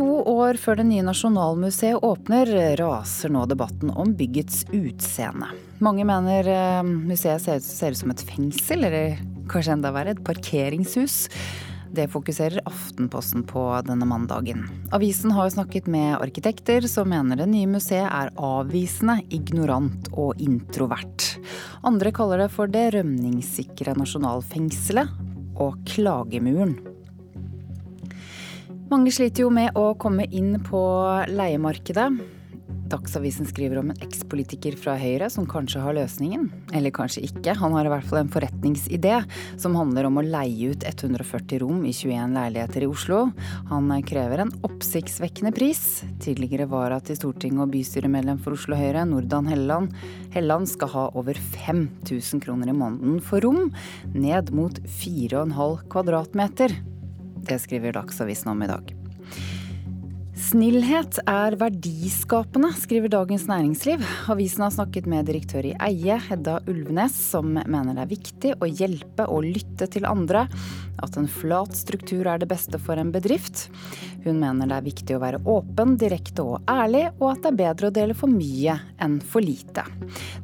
To 0.00 0.22
år 0.32 0.56
før 0.56 0.78
det 0.78 0.86
nye 0.88 1.02
Nasjonalmuseet 1.04 2.00
åpner, 2.06 2.48
raser 2.80 3.28
nå 3.34 3.42
debatten 3.50 3.90
om 3.92 4.14
byggets 4.16 4.62
utseende. 4.72 5.50
Mange 5.84 6.06
mener 6.08 6.46
eh, 6.48 6.78
museet 6.80 7.42
ser 7.44 7.58
ut, 7.60 7.66
ser 7.66 7.92
ut 7.92 8.00
som 8.00 8.14
et 8.14 8.22
fengsel, 8.24 8.86
eller 8.88 9.18
kanskje 9.52 9.74
enda 9.74 9.90
verre, 9.92 10.14
et 10.14 10.22
parkeringshus. 10.24 11.26
Det 11.92 12.06
fokuserer 12.08 12.64
Aftenposten 12.64 13.44
på 13.44 13.66
denne 13.84 14.08
mandagen. 14.08 14.64
Avisen 14.96 15.34
har 15.36 15.52
snakket 15.52 15.90
med 15.92 16.16
arkitekter 16.16 16.88
som 16.88 17.12
mener 17.12 17.42
det 17.42 17.50
nye 17.52 17.68
museet 17.68 18.08
er 18.08 18.32
avvisende, 18.40 19.18
ignorant 19.28 20.08
og 20.14 20.40
introvert. 20.40 21.34
Andre 21.84 22.14
kaller 22.16 22.46
det 22.46 22.48
for 22.56 22.72
det 22.72 22.94
rømningssikre 22.96 23.98
nasjonalfengselet 24.00 25.12
og 25.60 25.76
klagemuren. 25.92 26.78
Mange 28.90 29.12
sliter 29.14 29.44
jo 29.44 29.52
med 29.54 29.76
å 29.78 29.92
komme 30.02 30.24
inn 30.34 30.56
på 30.66 30.80
leiemarkedet. 31.30 32.08
Dagsavisen 32.90 33.46
skriver 33.46 33.78
om 33.78 33.92
en 33.92 34.02
ekspolitiker 34.02 34.74
fra 34.74 34.96
Høyre 34.98 35.28
som 35.30 35.46
kanskje 35.46 35.78
har 35.84 35.94
løsningen. 35.94 36.48
Eller 36.74 36.90
kanskje 36.90 37.22
ikke. 37.28 37.54
Han 37.60 37.76
har 37.76 37.86
i 37.86 37.92
hvert 37.92 38.08
fall 38.10 38.24
en 38.24 38.32
forretningsidé 38.34 39.20
som 39.62 39.78
handler 39.78 40.08
om 40.08 40.18
å 40.18 40.26
leie 40.26 40.72
ut 40.74 40.82
140 40.90 41.62
rom 41.62 41.86
i 41.86 41.94
21 41.94 42.34
leiligheter 42.34 42.82
i 42.82 42.90
Oslo. 42.90 43.22
Han 43.70 43.94
krever 44.10 44.42
en 44.42 44.52
oppsiktsvekkende 44.66 45.54
pris. 45.54 46.02
Tidligere 46.26 46.66
vara 46.74 46.98
til 46.98 47.22
Stortinget 47.22 47.68
og 47.68 47.74
bystyremedlem 47.76 48.42
for 48.42 48.58
Oslo 48.58 48.74
Høyre, 48.74 49.06
Nordan 49.06 49.46
Helleland, 49.54 49.94
Helland 50.34 50.74
skal 50.74 50.96
ha 50.96 51.08
over 51.14 51.38
5000 51.38 52.42
kroner 52.42 52.74
i 52.74 52.80
måneden 52.82 53.22
for 53.22 53.46
rom, 53.46 53.70
ned 54.18 54.50
mot 54.50 54.82
4,5 54.98 55.86
kvadratmeter. 55.94 56.74
Det 57.40 57.58
skriver 57.58 57.92
Dagsavisen 57.92 58.50
om 58.50 58.62
i 58.62 58.66
dag. 58.66 58.94
Snillhet 60.40 61.18
er 61.28 61.52
verdiskapende, 61.60 62.70
skriver 62.80 63.10
Dagens 63.12 63.42
Næringsliv. 63.44 64.00
Avisen 64.32 64.64
har 64.64 64.72
snakket 64.72 65.04
med 65.10 65.26
direktør 65.28 65.66
i 65.68 65.74
Eie, 65.84 66.16
Hedda 66.16 66.54
Ulvenes, 66.70 67.12
som 67.12 67.58
mener 67.58 67.92
det 67.92 68.06
er 68.06 68.08
viktig 68.08 68.54
å 68.56 68.70
hjelpe 68.70 69.26
og 69.28 69.44
lytte 69.44 69.90
til 69.92 70.08
andre. 70.08 70.46
At 71.04 71.18
en 71.20 71.28
flat 71.28 71.76
struktur 71.76 72.24
er 72.24 72.40
det 72.40 72.48
beste 72.48 72.80
for 72.80 72.96
en 72.96 73.12
bedrift. 73.12 73.66
Hun 74.24 74.40
mener 74.40 74.70
det 74.70 74.80
er 74.80 74.88
viktig 74.88 75.18
å 75.18 75.20
være 75.26 75.42
åpen, 75.44 75.98
direkte 76.00 76.48
og 76.56 76.64
ærlig, 76.72 77.10
og 77.20 77.34
at 77.34 77.44
det 77.44 77.52
er 77.52 77.60
bedre 77.60 77.92
å 77.92 77.96
dele 78.00 78.16
for 78.16 78.32
mye 78.32 78.80
enn 79.04 79.20
for 79.20 79.44
lite. 79.44 79.84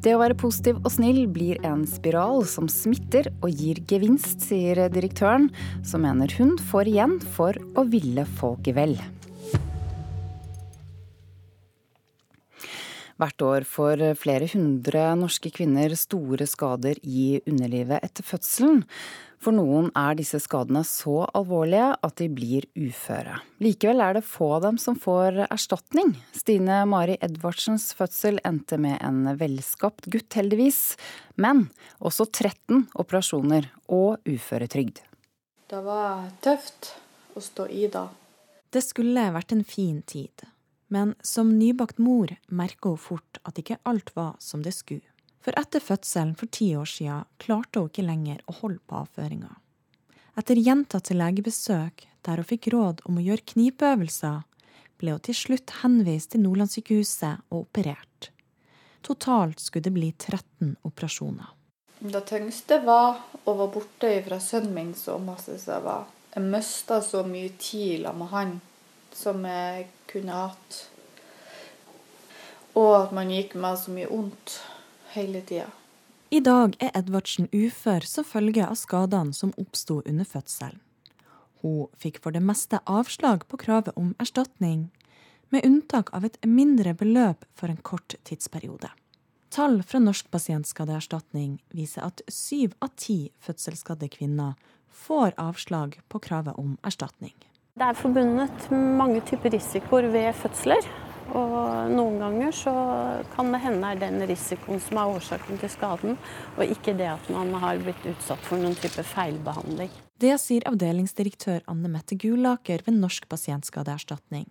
Det 0.05 0.13
å 0.13 0.21
være 0.21 0.37
positiv 0.37 0.77
og 0.83 0.93
snill 0.93 1.25
blir 1.25 1.57
en 1.65 1.87
spiral 1.89 2.45
som 2.45 2.69
smitter 2.69 3.33
og 3.41 3.49
gir 3.49 3.81
gevinst, 3.89 4.45
sier 4.45 4.85
direktøren, 4.93 5.49
som 5.81 6.05
mener 6.05 6.29
hun 6.37 6.53
får 6.69 6.93
igjen 6.93 7.21
for 7.33 7.57
å 7.73 7.89
ville 7.89 8.29
folk 8.37 8.75
vel. 8.77 8.99
Hvert 13.17 13.41
år 13.41 13.65
får 13.65 14.03
flere 14.21 14.45
hundre 14.51 15.07
norske 15.17 15.49
kvinner 15.53 15.95
store 15.97 16.45
skader 16.49 16.99
i 17.01 17.39
underlivet 17.49 18.03
etter 18.05 18.25
fødselen. 18.25 18.83
For 19.41 19.53
noen 19.53 19.91
er 19.97 20.17
disse 20.17 20.39
skadene 20.41 20.81
så 20.85 21.23
alvorlige 21.37 21.91
at 22.05 22.15
de 22.21 22.27
blir 22.33 22.65
uføre. 22.77 23.37
Likevel 23.61 24.01
er 24.01 24.17
det 24.17 24.25
få 24.25 24.49
av 24.57 24.65
dem 24.65 24.79
som 24.81 24.97
får 24.97 25.43
erstatning. 25.47 26.15
Stine 26.33 26.83
Mari 26.89 27.19
Edvardsens 27.21 27.91
fødsel 27.97 28.41
endte 28.45 28.79
med 28.81 28.97
en 29.05 29.37
velskapt 29.37 30.09
gutt, 30.13 30.31
heldigvis. 30.37 30.97
Men 31.37 31.67
også 31.97 32.25
13 32.31 32.87
operasjoner 32.97 33.69
og 33.93 34.17
uføretrygd. 34.25 35.03
Det 35.69 35.81
var 35.85 36.29
tøft 36.41 36.93
å 37.37 37.43
stå 37.43 37.69
i 37.69 37.89
da. 37.93 38.07
Det 38.73 38.81
skulle 38.83 39.29
vært 39.33 39.53
en 39.53 39.65
fin 39.67 40.01
tid. 40.05 40.47
Men 40.87 41.15
som 41.21 41.51
nybakt 41.59 41.97
mor 41.97 42.31
merka 42.47 42.89
hun 42.89 43.01
fort 43.01 43.39
at 43.43 43.59
ikke 43.59 43.79
alt 43.83 44.13
var 44.15 44.35
som 44.39 44.63
det 44.63 44.75
skulle. 44.75 45.05
For 45.43 45.55
etter 45.59 45.83
fødselen 45.83 46.35
for 46.35 46.51
ti 46.51 46.73
år 46.75 46.87
siden 46.91 47.27
klarte 47.39 47.79
hun 47.79 47.91
ikke 47.91 48.07
lenger 48.07 48.41
å 48.47 48.55
holde 48.61 48.83
på 48.87 49.01
avføringa. 49.03 49.53
Etter 50.37 50.59
gjentatte 50.59 51.15
legebesøk 51.17 52.07
der 52.27 52.41
hun 52.41 52.47
fikk 52.47 52.69
råd 52.73 53.03
om 53.07 53.19
å 53.19 53.23
gjøre 53.23 53.47
knipeøvelser, 53.53 54.41
ble 54.99 55.13
hun 55.15 55.23
til 55.23 55.37
slutt 55.37 55.75
henvist 55.81 56.33
til 56.33 56.43
Nordlandssykehuset 56.43 57.47
og 57.49 57.63
operert. 57.63 58.31
Totalt 59.05 59.61
skulle 59.63 59.87
det 59.87 59.95
bli 59.95 60.11
13 60.11 60.75
operasjoner. 60.87 61.53
Det 61.99 62.21
tyngste 62.29 62.81
var 62.85 63.23
å 63.47 63.53
være 63.57 63.73
borte 63.73 64.09
fra 64.27 64.37
sønnen 64.43 64.73
min 64.75 64.91
så 64.97 65.17
masse 65.17 65.55
som 65.57 65.73
jeg 65.73 65.85
var. 65.85 66.03
Jeg 66.35 66.49
mista 66.51 66.99
så 67.01 67.23
mye 67.25 67.53
tid 67.57 68.05
med 68.13 68.29
han 68.33 68.51
som 69.15 69.45
jeg 69.47 69.87
kunne 70.09 70.33
hatt. 70.33 70.79
Og 72.77 72.93
at 73.01 73.13
man 73.15 73.31
gikk 73.33 73.55
med 73.57 73.79
så 73.81 73.93
mye 73.93 74.09
vondt 74.09 74.59
hele 75.15 75.41
tida. 75.41 75.69
I 76.29 76.41
dag 76.43 76.75
er 76.83 76.91
Edvardsen 76.97 77.47
ufør 77.55 78.03
som 78.03 78.27
følge 78.27 78.65
av 78.67 78.75
skadene 78.75 79.33
som 79.33 79.53
oppsto 79.57 80.01
under 80.03 80.27
fødselen. 80.27 80.81
Hun 81.61 81.87
fikk 81.97 82.19
for 82.21 82.35
det 82.35 82.43
meste 82.43 82.81
avslag 82.85 83.47
på 83.47 83.57
kravet 83.57 83.95
om 83.97 84.13
erstatning, 84.21 84.89
med 85.49 85.63
unntak 85.65 86.11
av 86.13 86.25
et 86.27 86.37
mindre 86.43 86.91
beløp 86.93 87.45
for 87.55 87.71
en 87.71 87.79
kort 87.79 88.17
tidsperiode. 88.27 88.91
Tall 89.49 89.79
fra 89.87 90.01
Norsk 90.03 90.27
pasientskadeerstatning 90.29 91.61
viser 91.71 92.03
at 92.03 92.21
syv 92.27 92.75
av 92.83 92.91
ti 92.99 93.31
fødselsskadde 93.39 94.09
kvinner 94.11 94.59
får 94.91 95.37
avslag 95.39 95.95
på 96.11 96.19
kravet 96.19 96.59
om 96.59 96.75
erstatning. 96.83 97.35
Det 97.77 97.85
er 97.85 97.93
forbundet 97.93 98.71
mange 98.73 99.19
typer 99.21 99.51
risikoer 99.53 100.07
ved 100.09 100.31
fødsler. 100.33 100.85
Og 101.37 101.91
noen 101.91 102.15
ganger 102.17 102.53
så 102.55 102.71
kan 103.35 103.51
det 103.53 103.59
hende 103.61 103.91
er 103.93 103.99
den 104.01 104.23
risikoen 104.25 104.79
som 104.81 104.97
er 104.97 105.11
årsaken 105.13 105.59
til 105.61 105.69
skaden, 105.69 106.15
og 106.55 106.63
ikke 106.73 106.95
det 106.97 107.11
at 107.11 107.27
man 107.29 107.51
har 107.61 107.77
blitt 107.83 108.07
utsatt 108.09 108.41
for 108.47 108.57
noen 108.57 108.73
type 108.81 109.03
feilbehandling. 109.05 109.91
Det 110.17 110.31
sier 110.41 110.65
avdelingsdirektør 110.65 111.67
Anne 111.69 111.91
Mette 111.93 112.17
Gulaker 112.17 112.81
ved 112.87 112.97
Norsk 112.97 113.27
pasientskadeerstatning. 113.29 114.47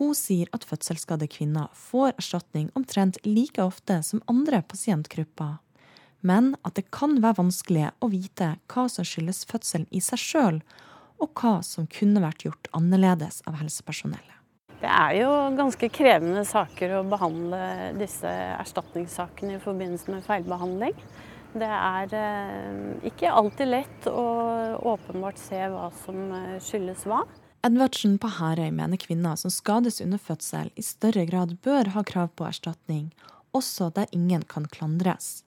Hun 0.00 0.16
sier 0.18 0.50
at 0.56 0.66
fødselsskadde 0.66 1.28
kvinner 1.30 1.68
får 1.78 2.16
erstatning 2.16 2.72
omtrent 2.74 3.20
like 3.28 3.62
ofte 3.62 4.00
som 4.02 4.24
andre 4.26 4.64
pasientgrupper, 4.66 5.60
men 6.26 6.56
at 6.66 6.74
det 6.80 6.88
kan 6.90 7.20
være 7.22 7.44
vanskelig 7.44 7.92
å 8.02 8.10
vite 8.10 8.56
hva 8.72 8.88
som 8.90 9.06
skyldes 9.06 9.44
fødselen 9.46 9.86
i 9.94 10.02
seg 10.02 10.18
sjøl, 10.18 10.60
og 11.22 11.30
hva 11.38 11.58
som 11.66 11.88
kunne 11.90 12.22
vært 12.24 12.46
gjort 12.46 12.70
annerledes 12.76 13.42
av 13.48 13.58
helsepersonellet. 13.60 14.40
Det 14.84 14.90
er 14.90 15.14
jo 15.16 15.28
ganske 15.56 15.88
krevende 15.88 16.42
saker 16.44 16.98
å 16.98 17.04
behandle 17.08 17.92
disse 17.96 18.28
erstatningssakene 18.58 19.56
i 19.56 19.62
forbindelse 19.62 20.12
med 20.12 20.26
feilbehandling. 20.26 20.98
Det 21.54 21.70
er 21.70 22.14
eh, 22.18 23.08
ikke 23.08 23.30
alltid 23.30 23.70
lett 23.70 24.08
å 24.10 24.24
åpenbart 24.90 25.38
se 25.38 25.62
hva 25.70 25.86
som 26.02 26.18
eh, 26.34 26.58
skyldes 26.60 27.06
hva. 27.08 27.22
Edvardsen 27.64 28.18
på 28.20 28.28
Herøy 28.36 28.74
mener 28.76 29.00
kvinner 29.00 29.38
som 29.40 29.52
skades 29.54 30.02
under 30.04 30.20
fødsel, 30.20 30.68
i 30.76 30.84
større 30.84 31.24
grad 31.30 31.54
bør 31.64 31.94
ha 31.94 32.02
krav 32.04 32.34
på 32.36 32.44
erstatning, 32.44 33.06
også 33.56 33.88
der 33.96 34.10
ingen 34.12 34.44
kan 34.50 34.66
klandres. 34.68 35.46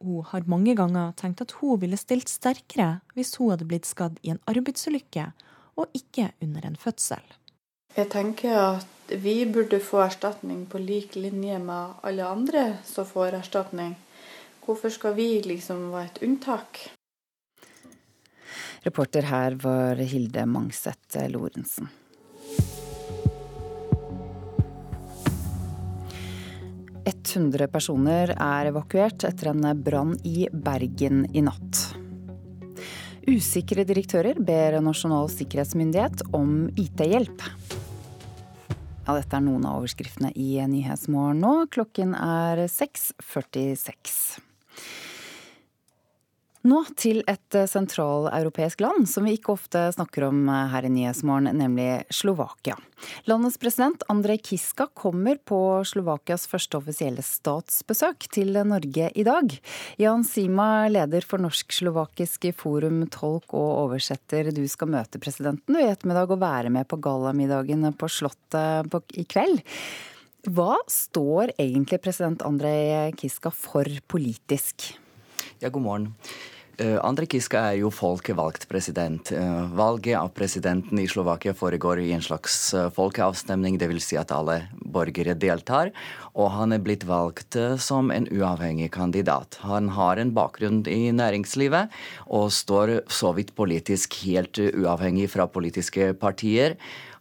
Hun 0.00 0.24
har 0.30 0.46
mange 0.46 0.76
ganger 0.78 1.12
tenkt 1.18 1.42
at 1.42 1.56
hun 1.58 1.80
ville 1.82 1.98
stilt 1.98 2.30
sterkere 2.30 3.00
hvis 3.16 3.34
hun 3.38 3.50
hadde 3.52 3.66
blitt 3.66 3.88
skadd 3.88 4.20
i 4.22 4.30
en 4.34 4.42
arbeidsulykke, 4.50 5.30
og 5.78 5.90
ikke 5.94 6.30
under 6.42 6.66
en 6.66 6.78
fødsel. 6.78 7.22
Jeg 7.96 8.10
tenker 8.12 8.54
at 8.58 9.14
vi 9.22 9.40
burde 9.48 9.80
få 9.82 10.02
erstatning 10.04 10.66
på 10.70 10.78
lik 10.78 11.16
linje 11.16 11.58
med 11.58 11.98
alle 12.04 12.26
andre 12.26 12.64
som 12.86 13.06
får 13.08 13.40
erstatning. 13.40 13.96
Hvorfor 14.64 14.92
skal 14.92 15.16
vi 15.16 15.40
liksom 15.46 15.88
være 15.94 16.10
et 16.12 16.22
unntak? 16.26 16.82
Reporter 18.84 19.26
her 19.26 19.56
var 19.62 19.98
Hilde 19.98 20.44
Mangset 20.46 21.16
Lorentzen. 21.32 21.88
100 27.36 27.68
personer 27.72 28.32
er 28.34 28.70
evakuert 28.70 29.24
etter 29.28 29.52
en 29.52 29.66
brann 29.84 30.14
i 30.24 30.48
Bergen 30.52 31.26
i 31.36 31.42
natt. 31.44 31.82
Usikre 33.28 33.84
direktører 33.84 34.40
ber 34.40 34.78
Nasjonal 34.80 35.28
sikkerhetsmyndighet 35.32 36.24
om 36.32 36.70
IT-hjelp. 36.80 37.44
Ja, 39.04 39.14
dette 39.16 39.36
er 39.36 39.44
noen 39.44 39.66
av 39.68 39.82
overskriftene 39.82 40.32
i 40.36 40.56
Nyhetsmorgen 40.68 41.44
nå. 41.44 41.54
Klokken 41.72 42.16
er 42.16 42.64
6.46. 42.72 44.47
Nå 46.68 46.80
til 46.98 47.22
et 47.30 47.56
eh, 47.56 47.68
sentraleuropeisk 47.70 48.82
land 48.82 49.06
som 49.08 49.24
vi 49.24 49.36
ikke 49.38 49.54
ofte 49.54 49.86
snakker 49.94 50.26
om 50.26 50.40
eh, 50.50 50.64
her 50.72 50.84
i 50.84 50.90
Nyhetsmorgen, 50.92 51.48
nemlig 51.56 52.02
Slovakia. 52.12 52.74
Landets 53.30 53.56
president 53.62 54.02
Andrej 54.12 54.40
Kiska 54.50 54.88
kommer 54.98 55.38
på 55.48 55.58
Slovakias 55.88 56.48
første 56.50 56.80
offisielle 56.80 57.22
statsbesøk 57.24 58.26
til 58.34 58.58
Norge 58.68 59.06
i 59.14 59.24
dag. 59.24 59.54
Jan 60.02 60.26
Sima, 60.26 60.88
leder 60.92 61.24
for 61.24 61.40
Norsk-slovakisk 61.40 62.50
forum, 62.58 63.00
tolk 63.14 63.54
og 63.56 63.70
oversetter. 63.86 64.50
Du 64.52 64.64
skal 64.68 64.92
møte 64.92 65.22
presidenten 65.22 65.78
i 65.78 65.86
ettermiddag 65.88 66.34
og 66.34 66.42
være 66.42 66.74
med 66.74 66.90
på 66.90 67.00
gallamiddagen 67.06 67.86
på 67.96 68.10
Slottet 68.12 69.16
i 69.16 69.24
kveld. 69.30 69.62
Hva 70.52 70.76
står 70.90 71.54
egentlig 71.56 72.02
president 72.02 72.44
Andrej 72.44 73.14
Kiska 73.16 73.54
for 73.54 73.88
politisk? 74.10 74.90
Ja, 75.62 75.72
god 75.72 75.82
morgen. 75.86 76.12
Eh, 76.78 76.94
Andrej 77.02 77.26
Kiska 77.32 77.58
er 77.72 77.80
jo 77.80 77.88
folkevalgt 77.90 78.68
president. 78.70 79.32
Eh, 79.34 79.62
valget 79.74 80.14
av 80.14 80.28
presidenten 80.30 80.98
i 81.02 81.08
Slovakia 81.10 81.50
foregår 81.54 81.98
i 81.98 82.12
en 82.14 82.22
slags 82.22 82.74
eh, 82.74 82.86
folkeavstemning, 82.94 83.80
dvs. 83.82 84.04
Si 84.06 84.18
at 84.20 84.30
alle 84.30 84.60
borgere 84.70 85.34
deltar. 85.34 85.90
og 86.38 86.52
han 86.54 86.72
er 86.72 86.78
blitt 86.78 87.02
valgt 87.02 87.56
som 87.82 88.12
en 88.14 88.28
uavhengig 88.30 88.92
kandidat. 88.94 89.58
Han 89.66 89.88
har 89.88 90.16
en 90.16 90.30
bakgrunn 90.30 90.84
i 90.86 91.10
næringslivet 91.10 91.90
og 92.30 92.52
står 92.52 93.02
så 93.10 93.32
vidt 93.34 93.56
politisk 93.58 94.14
helt 94.22 94.58
uavhengig 94.58 95.26
fra 95.34 95.48
politiske 95.50 96.12
partier. 96.14 96.76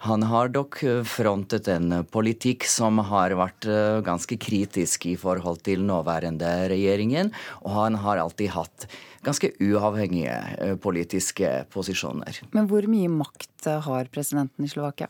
Han 0.06 0.24
har 0.30 0.51
dog 0.54 0.77
frontet 1.10 1.68
en 1.74 2.04
politikk 2.12 2.68
som 2.70 3.00
har 3.10 3.34
vært 3.39 3.66
ganske 4.06 4.38
kritisk 4.38 5.08
i 5.10 5.16
forhold 5.18 5.63
til 5.66 5.82
nåværende 5.88 6.51
regjeringen, 6.70 7.32
og 7.66 7.74
han 7.74 7.98
har 8.04 8.22
alltid 8.22 8.54
hatt 8.54 8.88
ganske 9.25 9.50
uavhengige 9.63 10.75
politiske 10.84 11.50
posisjoner. 11.74 12.44
Men 12.54 12.70
hvor 12.70 12.86
mye 12.89 13.10
makt 13.12 13.70
har 13.88 14.12
presidenten 14.13 14.68
i 14.68 14.72
Slovakia? 14.72 15.10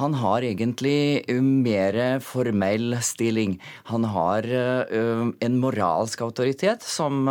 Han 0.00 0.14
har 0.18 0.42
egentlig 0.42 1.24
mer 1.40 2.20
formell 2.20 2.96
stilling. 3.02 3.56
Han 3.90 4.04
har 4.04 4.46
en 4.48 5.58
moralsk 5.62 6.24
autoritet 6.26 6.82
som 6.82 7.28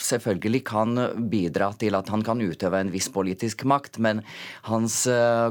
selvfølgelig 0.00 0.62
kan 0.68 0.96
bidra 1.30 1.70
til 1.80 1.96
at 1.98 2.08
han 2.12 2.24
kan 2.24 2.40
utøve 2.40 2.80
en 2.80 2.92
viss 2.92 3.10
politisk 3.12 3.66
makt, 3.68 3.98
men 4.00 4.22
hans 4.68 5.02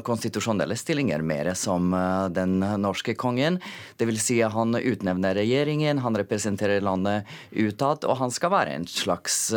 konstitusjonelle 0.08 0.78
stilling 0.80 1.12
er 1.14 1.22
mer 1.26 1.52
som 1.60 1.94
den 2.34 2.60
norske 2.82 3.14
kongen. 3.20 3.60
Det 3.98 4.10
vil 4.10 4.20
si 4.22 4.40
at 4.42 4.56
han 4.58 4.74
utnevner 4.80 5.38
regjeringen, 5.38 6.02
han 6.02 6.18
representerer 6.18 6.82
landet 6.84 7.30
utad, 7.52 8.08
og 8.10 8.18
han 8.24 8.34
skal 8.34 8.54
være 8.56 8.80
en 8.80 8.90
slags 8.90 9.54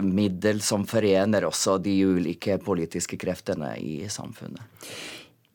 middel 0.00 0.64
som 0.64 0.88
forener 0.88 1.44
også 1.48 1.76
de 1.82 1.98
ulike 2.08 2.56
politiske 2.64 3.20
kreftene 3.20 3.76
i 3.76 4.00
samfunnet. 4.08 4.64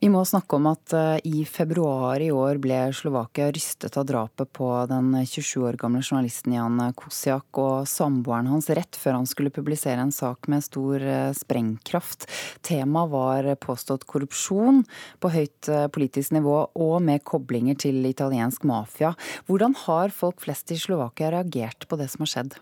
Vi 0.01 0.10
må 0.10 0.24
snakke 0.25 0.58
om 0.58 0.65
at 0.65 0.93
i 1.29 1.43
februar 1.46 2.17
i 2.25 2.31
år 2.34 2.58
ble 2.58 2.77
Slovakia 2.98 3.51
rystet 3.53 3.93
av 4.01 4.08
drapet 4.10 4.50
på 4.50 4.70
den 4.89 5.12
27 5.13 5.62
år 5.62 5.77
gamle 5.77 6.01
journalisten 6.01 6.55
Jan 6.55 6.79
Kosiak 6.98 7.60
og 7.62 7.86
samboeren 7.86 8.50
hans 8.50 8.72
rett 8.74 8.98
før 8.98 9.20
han 9.20 9.29
skulle 9.29 9.53
publisere 9.53 10.01
en 10.01 10.13
sak 10.15 10.50
med 10.50 10.65
stor 10.65 11.05
sprengkraft. 11.38 12.25
Temaet 12.65 13.13
var 13.13 13.51
påstått 13.62 14.08
korrupsjon 14.10 14.81
på 15.22 15.34
høyt 15.38 15.70
politisk 15.93 16.34
nivå 16.34 16.58
og 16.74 16.98
med 17.05 17.22
koblinger 17.22 17.77
til 17.86 18.01
italiensk 18.10 18.65
mafia. 18.65 19.13
Hvordan 19.46 19.77
har 19.86 20.17
folk 20.17 20.41
flest 20.41 20.74
i 20.74 20.81
Slovakia 20.81 21.29
reagert 21.38 21.86
på 21.86 22.01
det 22.01 22.10
som 22.10 22.25
har 22.25 22.34
skjedd? 22.34 22.58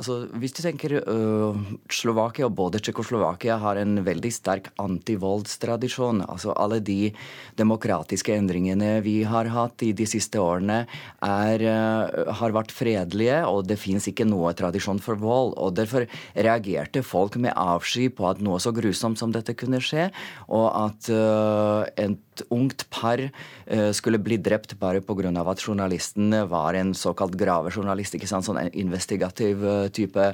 Altså, 0.00 0.22
hvis 0.40 0.54
du 0.56 0.62
tenker 0.64 0.94
uh, 1.04 1.58
Slovakia 1.92 2.46
både 2.48 2.80
Tsjekkoslovakia 2.80 3.58
har 3.60 3.76
en 3.76 3.98
veldig 4.06 4.30
sterk 4.32 4.70
antivoldstradisjon. 4.80 6.22
Altså 6.24 6.54
alle 6.56 6.78
de 6.80 7.10
demokratiske 7.60 8.32
endringene 8.32 8.94
vi 9.04 9.18
har 9.28 9.50
hatt 9.52 9.84
i 9.84 9.90
de 9.96 10.06
siste 10.08 10.40
årene, 10.40 10.86
er, 11.20 11.66
uh, 11.68 12.32
har 12.40 12.56
vært 12.56 12.72
fredelige, 12.72 13.42
og 13.44 13.68
det 13.68 13.76
fins 13.82 14.08
ikke 14.08 14.24
noe 14.24 14.54
tradisjon 14.56 15.02
for 15.04 15.20
vold. 15.20 15.52
og 15.60 15.76
Derfor 15.76 16.08
reagerte 16.32 17.04
folk 17.04 17.36
med 17.36 17.52
avsky 17.52 18.08
på 18.08 18.30
at 18.30 18.40
noe 18.40 18.56
så 18.62 18.72
grusomt 18.72 19.20
som 19.20 19.36
dette 19.36 19.52
kunne 19.52 19.82
skje, 19.84 20.08
og 20.48 20.66
at 20.80 21.12
uh, 21.12 21.84
en 22.00 22.16
ungt 22.50 22.86
par 22.90 23.20
skulle 23.94 24.18
bli 24.18 24.36
drept 24.40 24.74
bare 24.80 25.00
pga. 25.00 25.30
at 25.50 25.60
journalisten 25.60 26.34
var 26.48 26.74
en 26.74 26.94
såkalt 26.94 27.36
gravejournalist. 27.38 28.14
ikke 28.14 28.26
sant, 28.26 28.44
Sånn 28.44 28.58
investigativ 28.72 29.62
type 29.92 30.24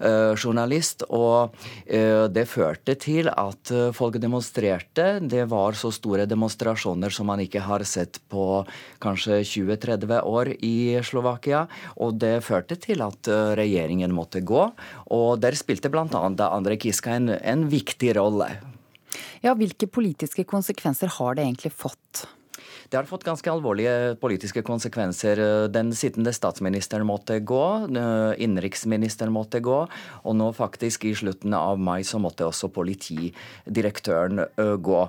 uh, 0.00 0.34
journalist. 0.34 1.04
Og 1.10 1.54
det 1.86 2.46
førte 2.48 2.94
til 2.98 3.28
at 3.28 3.70
folk 3.94 4.16
demonstrerte. 4.18 5.20
Det 5.20 5.44
var 5.50 5.76
så 5.78 5.90
store 5.92 6.26
demonstrasjoner 6.26 7.10
som 7.10 7.26
man 7.30 7.40
ikke 7.40 7.60
har 7.60 7.84
sett 7.84 8.20
på 8.30 8.64
kanskje 9.02 9.42
20-30 9.44 10.24
år 10.24 10.52
i 10.56 10.98
Slovakia. 11.04 11.66
Og 12.00 12.18
det 12.20 12.40
førte 12.46 12.78
til 12.80 13.04
at 13.04 13.30
regjeringen 13.60 14.14
måtte 14.14 14.40
gå. 14.40 14.66
Og 15.14 15.40
der 15.42 15.56
spilte 15.58 15.90
bl.a. 15.92 16.08
Andrej 16.50 16.80
Kiska 16.86 17.16
en, 17.16 17.30
en 17.30 17.68
viktig 17.70 18.14
rolle. 18.18 18.50
Ja, 19.40 19.54
Hvilke 19.56 19.88
politiske 19.88 20.44
konsekvenser 20.44 21.08
har 21.16 21.36
det 21.36 21.46
egentlig 21.46 21.72
fått? 21.72 22.26
Det 22.90 22.98
har 22.98 23.06
fått 23.06 23.22
ganske 23.22 23.46
alvorlige 23.46 24.16
politiske 24.18 24.64
konsekvenser. 24.66 25.38
Den 25.70 25.92
sittende 25.94 26.32
statsministeren 26.34 27.06
måtte 27.06 27.36
gå, 27.46 27.86
innenriksministeren 27.86 29.30
måtte 29.30 29.60
gå, 29.62 29.76
og 30.26 30.34
nå 30.34 30.48
faktisk 30.56 31.06
i 31.06 31.14
slutten 31.14 31.54
av 31.54 31.78
mai 31.78 32.02
så 32.02 32.18
måtte 32.18 32.48
også 32.48 32.72
politidirektøren 32.74 34.42
gå. 34.82 35.02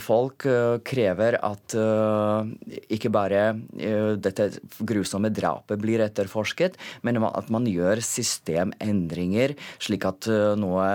Folk 0.00 0.48
krever 0.88 1.36
at 1.44 1.76
ikke 2.96 3.12
bare 3.12 3.44
dette 4.16 4.50
grusomme 4.80 5.28
drapet 5.28 5.82
blir 5.84 6.00
etterforsket, 6.08 6.80
men 7.04 7.20
at 7.28 7.52
man 7.52 7.68
gjør 7.68 8.00
systemendringer, 8.00 9.58
slik 9.76 10.08
at 10.08 10.32
noe 10.56 10.88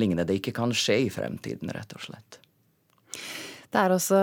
lignende 0.00 0.40
ikke 0.40 0.56
kan 0.56 0.72
skje 0.72 1.02
i 1.10 1.12
fremtiden, 1.12 1.76
rett 1.76 1.92
og 1.92 2.08
slett. 2.08 2.41
Det 3.72 3.80
er 3.80 3.92
også 3.94 4.18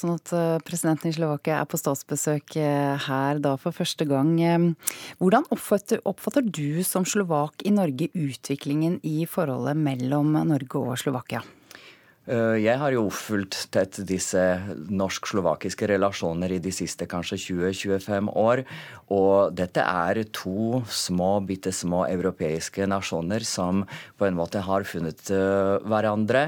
sånn 0.00 0.14
at 0.16 0.30
presidenten 0.64 1.10
i 1.10 1.16
Slovakia 1.16 1.58
er 1.60 1.68
på 1.68 1.76
statsbesøk 1.76 2.56
her 3.04 3.40
da 3.44 3.52
for 3.60 3.76
første 3.76 4.06
gang. 4.08 4.32
Hvordan 5.20 5.44
oppfatter, 5.52 6.00
oppfatter 6.08 6.46
du 6.48 6.80
som 6.80 7.04
slovak 7.04 7.60
i 7.68 7.74
Norge 7.74 8.08
utviklingen 8.16 8.96
i 9.04 9.26
forholdet 9.28 9.76
mellom 9.76 10.32
Norge 10.48 10.80
og 10.80 10.96
Slovakia? 11.04 11.44
Jeg 12.22 12.78
har 12.78 12.94
jo 12.94 13.08
fulgt 13.10 13.56
tett 13.74 13.96
disse 14.06 14.38
norsk-slovakiske 14.94 15.88
relasjoner 15.90 16.52
i 16.54 16.60
de 16.62 16.70
siste 16.70 17.08
kanskje 17.10 17.34
20-25 17.50 18.28
år. 18.38 18.62
Og 19.10 19.50
dette 19.58 19.82
er 19.82 20.20
to 20.30 20.84
små, 20.86 21.40
bitte 21.42 21.72
små 21.74 22.04
europeiske 22.06 22.86
nasjoner 22.86 23.42
som 23.42 23.82
på 24.16 24.28
en 24.28 24.38
måte 24.38 24.62
har 24.62 24.86
funnet 24.86 25.32
hverandre. 25.82 26.44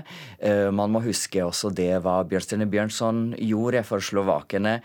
Man 0.70 0.94
må 0.94 1.02
huske 1.04 1.42
også 1.42 1.72
det 1.74 1.90
hva 2.06 2.20
Bjørnstjerne 2.22 2.70
Bjørnson 2.70 3.34
gjorde 3.42 3.82
for 3.88 3.98
slovakene 3.98 4.76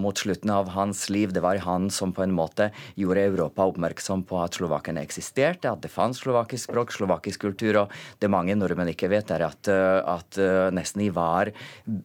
mot 0.00 0.16
slutten 0.16 0.54
av 0.56 0.72
hans 0.72 1.04
liv. 1.12 1.36
Det 1.36 1.44
var 1.44 1.60
han 1.68 1.90
som 1.92 2.16
på 2.16 2.24
en 2.24 2.32
måte 2.32 2.70
gjorde 2.96 3.28
Europa 3.28 3.68
oppmerksom 3.68 4.24
på 4.24 4.40
at 4.40 4.56
slovakene 4.56 5.04
eksisterte, 5.04 5.68
at 5.68 5.84
det 5.84 5.92
fantes 5.92 6.24
slovakisk 6.24 6.70
språk, 6.70 6.96
slovakisk 6.96 7.44
kultur. 7.44 7.84
Og 7.84 7.94
det 8.24 8.32
mange 8.32 8.56
nordmenn 8.56 8.96
ikke 8.96 9.12
vet, 9.12 9.36
er 9.36 9.50
at 9.52 9.72
at 10.00 10.38
uh, 10.40 10.68
nesten 10.74 11.02
i 11.04 11.10
hver 11.14 11.50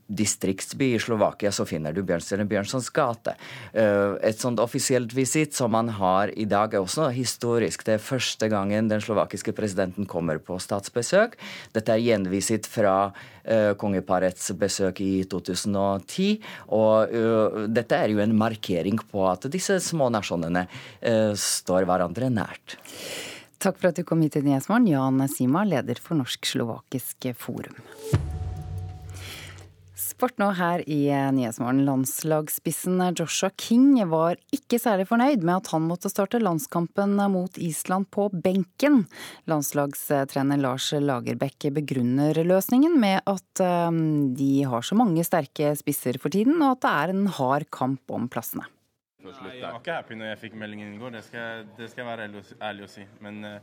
distriktsby 0.07 0.93
i 0.95 1.01
Slovakia 1.01 1.51
så 1.53 1.65
finner 1.67 1.95
du 1.95 2.03
Bjørnstjerne 2.05 2.47
Bjørnsons 2.49 2.89
gate. 2.95 3.35
Uh, 3.75 4.19
et 4.25 4.39
sånt 4.39 4.61
offisielt 4.63 5.13
visitt 5.15 5.55
som 5.57 5.73
man 5.73 5.91
har 5.97 6.33
i 6.37 6.47
dag, 6.49 6.73
er 6.73 6.83
også 6.83 7.09
historisk. 7.15 7.85
Det 7.87 7.97
er 7.97 8.03
første 8.03 8.49
gangen 8.51 8.89
den 8.91 9.03
slovakiske 9.03 9.55
presidenten 9.57 10.07
kommer 10.09 10.41
på 10.43 10.59
statsbesøk. 10.61 11.37
Dette 11.75 11.95
er 11.95 12.03
gjenvisitt 12.03 12.69
fra 12.69 12.97
uh, 13.09 13.73
kongeparets 13.79 14.51
besøk 14.59 15.03
i 15.03 15.13
2010. 15.29 16.39
Og 16.75 17.69
dette 17.73 17.97
er 17.97 18.13
jo 18.13 18.21
en 18.23 18.33
markering 18.37 18.97
på 19.11 19.25
at 19.29 19.45
disse 19.51 19.77
små 19.83 20.09
nasjonene 20.13 20.65
står 21.39 21.87
hverandre 21.89 22.29
nært. 22.33 22.77
Takk 23.63 23.77
for 23.79 23.93
at 23.93 23.95
du 23.95 24.03
kom 24.03 24.19
hit 24.19 24.33
til 24.35 24.43
Nyhetsmorgen, 24.43 24.89
Jan 24.91 25.23
Sima, 25.31 25.61
leder 25.63 25.95
for 26.03 26.19
Norsk-slovakisk 26.19 27.29
forum. 27.39 27.77
Sport 29.95 30.35
nå 30.41 30.49
her 30.57 30.83
i 30.83 31.07
Nyhetsmorgen. 31.31 31.79
Landslagsspissen 31.87 32.99
Joshua 33.15 33.53
King 33.55 33.95
var 34.11 34.35
ikke 34.51 34.81
særlig 34.83 35.07
fornøyd 35.07 35.47
med 35.47 35.61
at 35.61 35.71
han 35.71 35.87
måtte 35.87 36.11
starte 36.11 36.43
landskampen 36.43 37.15
mot 37.31 37.55
Island 37.55 38.11
på 38.11 38.27
benken. 38.35 39.05
Landslagstrener 39.47 40.59
Lars 40.59 40.91
Lagerbäck 40.99 41.71
begrunner 41.71 42.43
løsningen 42.43 42.99
med 42.99 43.23
at 43.23 43.63
de 43.63 44.53
har 44.67 44.83
så 44.83 44.99
mange 44.99 45.23
sterke 45.23 45.71
spisser 45.79 46.19
for 46.19 46.35
tiden, 46.35 46.59
og 46.59 46.75
at 46.75 46.83
det 46.83 46.95
er 46.99 47.15
en 47.15 47.27
hard 47.39 47.71
kamp 47.71 48.11
om 48.11 48.27
plassene. 48.27 48.67
Nei, 49.23 49.53
jeg 49.55 49.63
var 49.63 49.79
ikke 49.79 49.95
happy 49.95 50.17
når 50.19 50.29
jeg 50.33 50.39
fikk 50.41 50.55
meldingen 50.59 50.95
i 50.95 50.99
går, 50.99 51.13
det 51.15 51.23
skal, 51.23 51.63
det 51.77 51.87
skal 51.91 52.03
jeg 52.03 52.09
være 52.09 52.25
ærlig, 52.27 52.41
ærlig, 52.69 52.87
å 52.87 52.91
si. 52.91 53.05
Men 53.23 53.39
uh, 53.47 53.53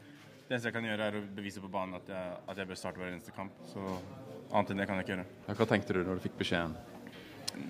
det 0.47 0.55
eneste 0.57 0.71
jeg 0.71 0.77
kan 0.77 0.89
gjøre, 0.89 1.09
er 1.11 1.19
å 1.19 1.25
bevise 1.37 1.63
på 1.63 1.73
banen 1.73 1.99
at 1.99 2.09
jeg, 2.09 2.39
at 2.53 2.63
jeg 2.63 2.71
bør 2.71 2.81
starte 2.81 3.03
hver 3.03 3.13
eneste 3.13 3.35
kamp. 3.37 3.61
Så 3.69 3.83
annet 3.85 4.73
enn 4.73 4.81
det 4.81 4.89
kan 4.89 5.01
jeg 5.01 5.07
ikke 5.07 5.15
gjøre. 5.17 5.27
Hva 5.61 5.69
tenkte 5.75 5.97
du 5.97 6.01
når 6.03 6.21
du 6.21 6.25
fikk 6.25 6.41
beskjeden? 6.41 6.79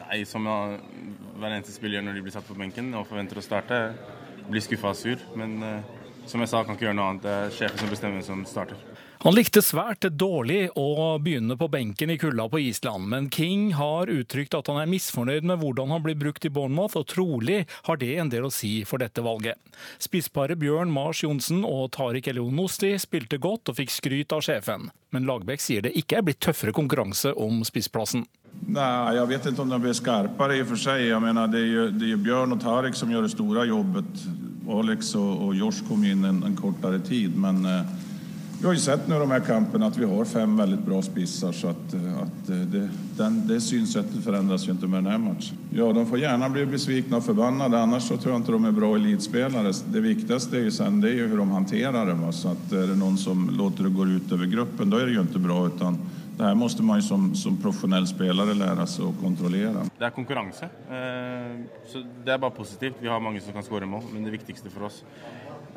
Nei, 0.00 0.20
som 0.28 0.46
hver 0.46 1.50
eneste 1.50 1.74
spiller 1.74 1.98
gjør 1.98 2.06
når 2.06 2.18
de 2.18 2.24
blir 2.26 2.34
satt 2.36 2.46
på 2.46 2.58
benken 2.58 2.92
og 2.94 3.08
forventer 3.10 3.40
å 3.40 3.44
starte. 3.44 3.80
Blir 4.50 4.62
skuffa 4.64 4.94
og 4.94 5.00
sur. 5.00 5.26
Men 5.40 5.58
uh, 5.64 6.00
som 6.30 6.42
jeg 6.44 6.52
sa, 6.52 6.62
kan 6.62 6.78
ikke 6.78 6.86
gjøre 6.86 6.98
noe 7.00 7.10
annet. 7.10 7.26
Det 7.26 7.36
er 7.36 7.54
sjefen 7.58 7.82
som 7.82 7.90
bestemmer 7.90 8.20
hvem 8.20 8.28
som 8.28 8.46
starter. 8.48 8.86
Han 9.20 9.34
likte 9.36 9.60
svært 9.60 10.06
dårlig 10.16 10.70
å 10.80 11.18
begynne 11.20 11.52
på 11.60 11.66
benken 11.68 12.08
i 12.08 12.14
kulda 12.16 12.46
på 12.48 12.62
Island, 12.64 13.04
men 13.12 13.26
King 13.28 13.74
har 13.76 14.08
uttrykt 14.08 14.54
at 14.56 14.70
han 14.72 14.78
er 14.80 14.88
misfornøyd 14.88 15.44
med 15.44 15.60
hvordan 15.60 15.92
han 15.92 16.00
blir 16.06 16.16
brukt 16.16 16.46
i 16.48 16.50
Bournemouth, 16.56 16.96
og 16.96 17.04
trolig 17.12 17.66
har 17.84 18.00
det 18.00 18.14
en 18.16 18.32
del 18.32 18.48
å 18.48 18.52
si 18.54 18.78
for 18.88 19.04
dette 19.04 19.20
valget. 19.20 19.60
Spissparet 20.00 20.56
Bjørn 20.62 20.88
Mars 20.94 21.20
Johnsen 21.20 21.60
og 21.68 21.90
Tariq 21.98 22.32
Elionosti 22.32 22.94
spilte 23.04 23.36
godt 23.36 23.68
og 23.68 23.76
fikk 23.82 23.92
skryt 23.92 24.32
av 24.32 24.40
sjefen, 24.48 24.88
men 25.12 25.28
Lagbäck 25.28 25.60
sier 25.60 25.84
det 25.84 25.92
ikke 26.00 26.22
er 26.22 26.24
blitt 26.24 26.40
tøffere 26.40 26.72
konkurranse 26.72 27.36
om 27.36 27.60
spissplassen. 27.68 28.24
Nei, 28.72 28.90
jeg 29.20 29.28
vet 29.36 29.52
ikke 29.52 29.68
om 29.68 29.76
det 29.76 29.84
blir 29.84 30.00
skarpere 30.00 30.56
i 30.56 30.64
og 30.64 30.72
for 30.72 30.80
seg. 30.80 31.10
Jeg 31.10 31.20
mener, 31.20 31.52
det 31.52 31.60
er 31.60 31.72
jo, 31.74 31.88
det 31.92 32.08
er 32.08 32.16
jo 32.16 32.24
Bjørn 32.24 32.56
og 32.56 32.64
Tariq 32.64 32.96
som 32.96 33.12
gjør 33.12 33.28
det 33.28 33.36
store 33.36 33.68
jobbet. 33.68 34.28
Alex 34.80 35.12
og, 35.20 35.32
og 35.44 35.58
Josh 35.60 35.84
kom 35.84 36.08
inn 36.08 36.24
en, 36.24 36.46
en 36.46 36.56
kortere 36.56 37.02
tid, 37.04 37.36
men 37.36 37.66
uh, 37.68 38.08
vi 38.60 38.66
har 38.66 38.72
ju 38.72 38.80
sett 38.80 39.08
nu 39.08 39.18
de 39.18 39.30
här 39.30 39.40
kamperna 39.40 39.86
att 39.86 39.96
vi 39.96 40.04
har 40.04 40.24
fem 40.24 40.56
väldigt 40.56 40.80
bra 40.80 41.02
spissar 41.02 41.52
så 41.52 41.68
att, 41.68 41.94
att 42.22 42.46
det, 42.46 42.88
den, 43.16 43.46
det 43.48 43.60
synsättet 43.60 44.24
förändras 44.24 44.68
ju 44.68 44.72
med 44.72 44.90
den 44.90 45.06
här 45.06 45.18
matchen. 45.18 45.56
Ja, 45.70 45.92
de 45.92 46.06
får 46.06 46.18
gärna 46.18 46.48
bli 46.48 46.66
besvikna 46.66 47.16
och 47.16 47.24
förbannade 47.24 47.80
annars 47.80 48.02
så 48.02 48.16
tror 48.16 48.32
jag 48.32 48.40
inte 48.40 48.52
de 48.52 48.64
är 48.64 48.72
bra 48.72 48.96
elitspelare. 48.96 49.72
Det 49.92 50.00
viktigaste 50.00 50.56
är 50.56 50.60
ju 50.60 50.70
sen 50.70 51.00
det 51.00 51.08
är 51.08 51.12
ju 51.12 51.28
hur 51.28 51.36
de 51.36 51.50
hanterar 51.50 52.06
det. 52.06 52.32
Så 52.32 52.48
att 52.48 52.72
är 52.72 52.86
det 52.86 52.96
någon 52.96 53.18
som 53.18 53.50
låter 53.50 53.84
det 53.84 53.90
gå 53.90 54.06
ut 54.06 54.32
över 54.32 54.46
gruppen 54.46 54.90
då 54.90 54.96
är 54.96 55.06
det 55.06 55.12
ju 55.12 55.20
inte 55.20 55.38
bra 55.38 55.66
utan 55.66 55.98
det 56.36 56.44
här 56.44 56.54
måste 56.54 56.82
man 56.82 56.96
ju 56.96 57.02
som, 57.02 57.34
som 57.34 57.56
profesjonell 57.56 58.06
spelare 58.06 58.54
lære 58.54 58.86
seg 58.88 59.04
å 59.04 59.10
kontrollere. 59.20 59.82
Det 59.98 60.06
er 60.08 60.12
konkurranse, 60.16 60.70
eh, 60.88 61.50
så 61.92 62.00
det 62.24 62.32
er 62.32 62.38
bare 62.40 62.56
positivt. 62.56 62.96
Vi 63.00 63.08
har 63.12 63.20
mange 63.20 63.42
som 63.44 63.52
kan 63.52 63.66
skåre 63.66 63.86
mål, 63.86 64.06
men 64.14 64.24
det 64.24 64.32
viktigste 64.32 64.72
for 64.72 64.88
oss 64.88 65.02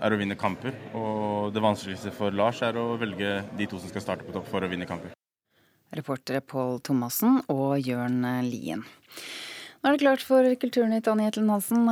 er 0.04 0.14
å 0.14 0.20
vinne 0.20 0.38
kamper. 0.40 0.76
Og 0.98 1.54
det 1.56 1.64
vanskeligste 1.64 2.14
for 2.16 2.36
Lars 2.36 2.62
er 2.66 2.78
å 2.80 2.94
velge 3.00 3.40
de 3.58 3.68
to 3.70 3.80
som 3.80 3.92
skal 3.92 4.04
starte 4.06 4.28
på 4.28 4.36
topp 4.36 4.50
for 4.52 4.66
å 4.66 4.72
vinne 4.72 4.88
kamper. 4.90 5.16
Reportere 5.94 6.42
Pål 6.42 6.80
Thomassen 6.86 7.40
og 7.54 7.78
Jørn 7.82 8.24
Lien. 8.48 8.82
Nå 8.84 9.90
er 9.90 9.96
det 9.96 10.02
klart 10.02 10.24
for 10.26 10.48
Kulturnytt, 10.60 11.10
Annie 11.12 11.28
Hetlen 11.28 11.52
Hansen. 11.54 11.88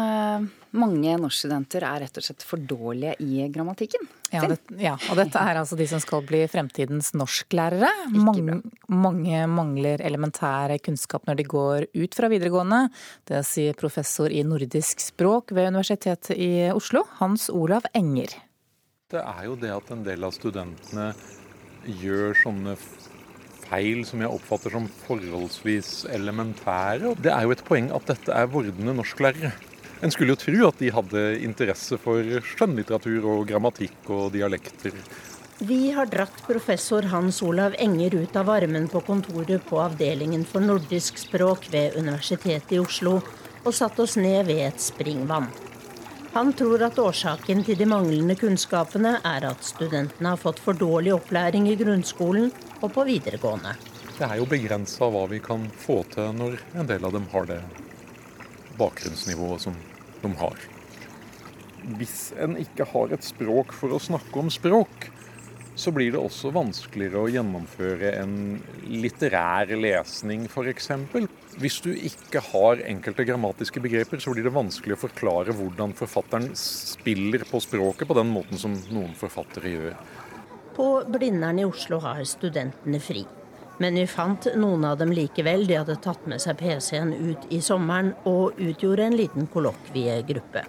Mange 0.72 1.18
norskstudenter 1.20 1.84
er 1.84 2.06
rett 2.06 2.18
og 2.20 2.24
slett 2.24 2.44
for 2.48 2.62
dårlige 2.64 3.18
i 3.20 3.44
grammatikken. 3.52 4.06
Ja, 4.32 4.46
det, 4.48 4.56
ja, 4.80 4.94
og 5.12 5.18
dette 5.20 5.40
er 5.44 5.58
altså 5.60 5.76
de 5.76 5.88
som 5.92 6.00
skal 6.00 6.24
bli 6.24 6.46
fremtidens 6.48 7.12
norsklærere. 7.20 7.90
Mange, 8.16 8.62
mange, 8.88 9.42
mangler 9.52 10.04
elementær 10.08 10.72
kunnskap 10.80 11.28
når 11.28 11.42
de 11.42 11.48
går 11.52 11.88
ut 11.92 12.16
fra 12.16 12.30
videregående. 12.32 12.86
Det 13.28 13.42
sier 13.48 13.76
professor 13.76 14.32
i 14.32 14.46
nordisk 14.48 15.04
språk 15.04 15.52
ved 15.52 15.74
Universitetet 15.74 16.38
i 16.40 16.70
Oslo, 16.72 17.04
Hans 17.20 17.50
Olav 17.52 17.90
Enger. 17.92 18.38
Det 19.12 19.20
er 19.20 19.42
jo 19.50 19.58
det 19.60 19.74
at 19.76 19.92
en 19.92 20.06
del 20.08 20.24
av 20.24 20.32
studentene 20.32 21.10
gjør 22.00 22.38
sånne 22.46 22.78
feil 23.72 24.06
som 24.08 24.24
jeg 24.24 24.32
oppfatter 24.32 24.72
som 24.72 24.88
forholdsvis 25.04 25.92
elementære. 26.16 27.12
Det 27.20 27.36
er 27.36 27.44
jo 27.44 27.52
et 27.56 27.66
poeng 27.68 27.92
at 27.96 28.08
dette 28.08 28.32
er 28.36 28.48
vordende 28.52 28.96
norsklærere. 28.96 29.52
En 30.02 30.12
skulle 30.12 30.34
jo 30.34 30.40
tro 30.42 30.64
at 30.66 30.80
de 30.82 30.90
hadde 30.90 31.22
interesse 31.46 31.98
for 32.02 32.26
skjønnlitteratur 32.54 33.28
og 33.36 33.44
grammatikk 33.50 34.10
og 34.10 34.32
dialekter. 34.34 34.96
Vi 35.62 35.92
har 35.94 36.08
dratt 36.10 36.40
professor 36.48 37.06
Hans 37.12 37.44
Olav 37.46 37.76
Enger 37.78 38.16
ut 38.24 38.38
av 38.40 38.48
varmen 38.50 38.88
på 38.90 39.04
kontoret 39.06 39.62
på 39.70 39.78
Avdelingen 39.78 40.42
for 40.50 40.66
nordisk 40.66 41.22
språk 41.22 41.68
ved 41.70 42.00
Universitetet 42.02 42.74
i 42.74 42.80
Oslo 42.82 43.20
og 43.62 43.76
satt 43.78 44.02
oss 44.02 44.18
ned 44.18 44.48
ved 44.48 44.64
et 44.72 44.82
springvann. 44.82 45.52
Han 46.34 46.50
tror 46.58 46.82
at 46.88 46.98
årsaken 46.98 47.62
til 47.68 47.78
de 47.78 47.86
manglende 47.86 48.34
kunnskapene 48.40 49.18
er 49.28 49.46
at 49.52 49.62
studentene 49.68 50.34
har 50.34 50.42
fått 50.42 50.64
for 50.64 50.74
dårlig 50.74 51.14
opplæring 51.14 51.70
i 51.70 51.78
grunnskolen 51.78 52.50
og 52.80 52.90
på 52.96 53.06
videregående. 53.06 53.76
Det 54.18 54.26
er 54.26 54.42
jo 54.42 54.50
begrensa 54.50 55.12
hva 55.14 55.28
vi 55.30 55.44
kan 55.46 55.70
få 55.86 56.02
til 56.10 56.34
når 56.42 56.58
en 56.74 56.90
del 56.90 57.06
av 57.06 57.14
dem 57.20 57.30
har 57.36 57.46
det 57.52 57.62
bakgrunnsnivået 58.82 59.62
som 59.68 59.78
de 60.24 60.32
har. 60.42 60.68
Hvis 61.98 62.30
en 62.38 62.60
ikke 62.62 62.86
har 62.92 63.14
et 63.16 63.26
språk 63.26 63.74
for 63.74 63.94
å 63.96 64.02
snakke 64.02 64.38
om 64.42 64.52
språk, 64.54 65.10
så 65.76 65.92
blir 65.96 66.12
det 66.14 66.20
også 66.20 66.52
vanskeligere 66.54 67.22
å 67.22 67.30
gjennomføre 67.32 68.12
en 68.20 68.36
litterær 68.92 69.72
lesning, 69.80 70.46
f.eks. 70.52 70.92
Hvis 71.62 71.80
du 71.84 71.90
ikke 71.96 72.44
har 72.52 72.84
enkelte 72.86 73.26
grammatiske 73.28 73.82
begreper, 73.84 74.22
så 74.22 74.36
blir 74.36 74.46
det 74.46 74.54
vanskelig 74.56 74.98
å 74.98 75.02
forklare 75.08 75.56
hvordan 75.58 75.96
forfatteren 75.98 76.52
spiller 76.60 77.48
på 77.50 77.64
språket 77.64 78.10
på 78.10 78.20
den 78.20 78.30
måten 78.36 78.62
som 78.62 78.76
noen 78.92 79.16
forfattere 79.18 79.74
gjør. 79.74 79.96
På 80.76 80.90
Blindern 81.12 81.60
i 81.60 81.68
Oslo 81.68 82.02
har 82.04 82.22
studentene 82.28 83.02
fri. 83.04 83.26
Men 83.82 83.98
vi 83.98 84.04
fant 84.06 84.46
noen 84.62 84.84
av 84.86 85.00
dem 85.00 85.10
likevel. 85.16 85.66
De 85.66 85.80
hadde 85.80 85.96
tatt 86.04 86.28
med 86.30 86.42
seg 86.44 86.60
PC-en 86.60 87.16
ut 87.16 87.48
i 87.50 87.62
sommeren 87.66 88.12
og 88.30 88.60
utgjorde 88.62 89.08
en 89.08 89.18
liten 89.18 89.48
kollokviegruppe. 89.50 90.62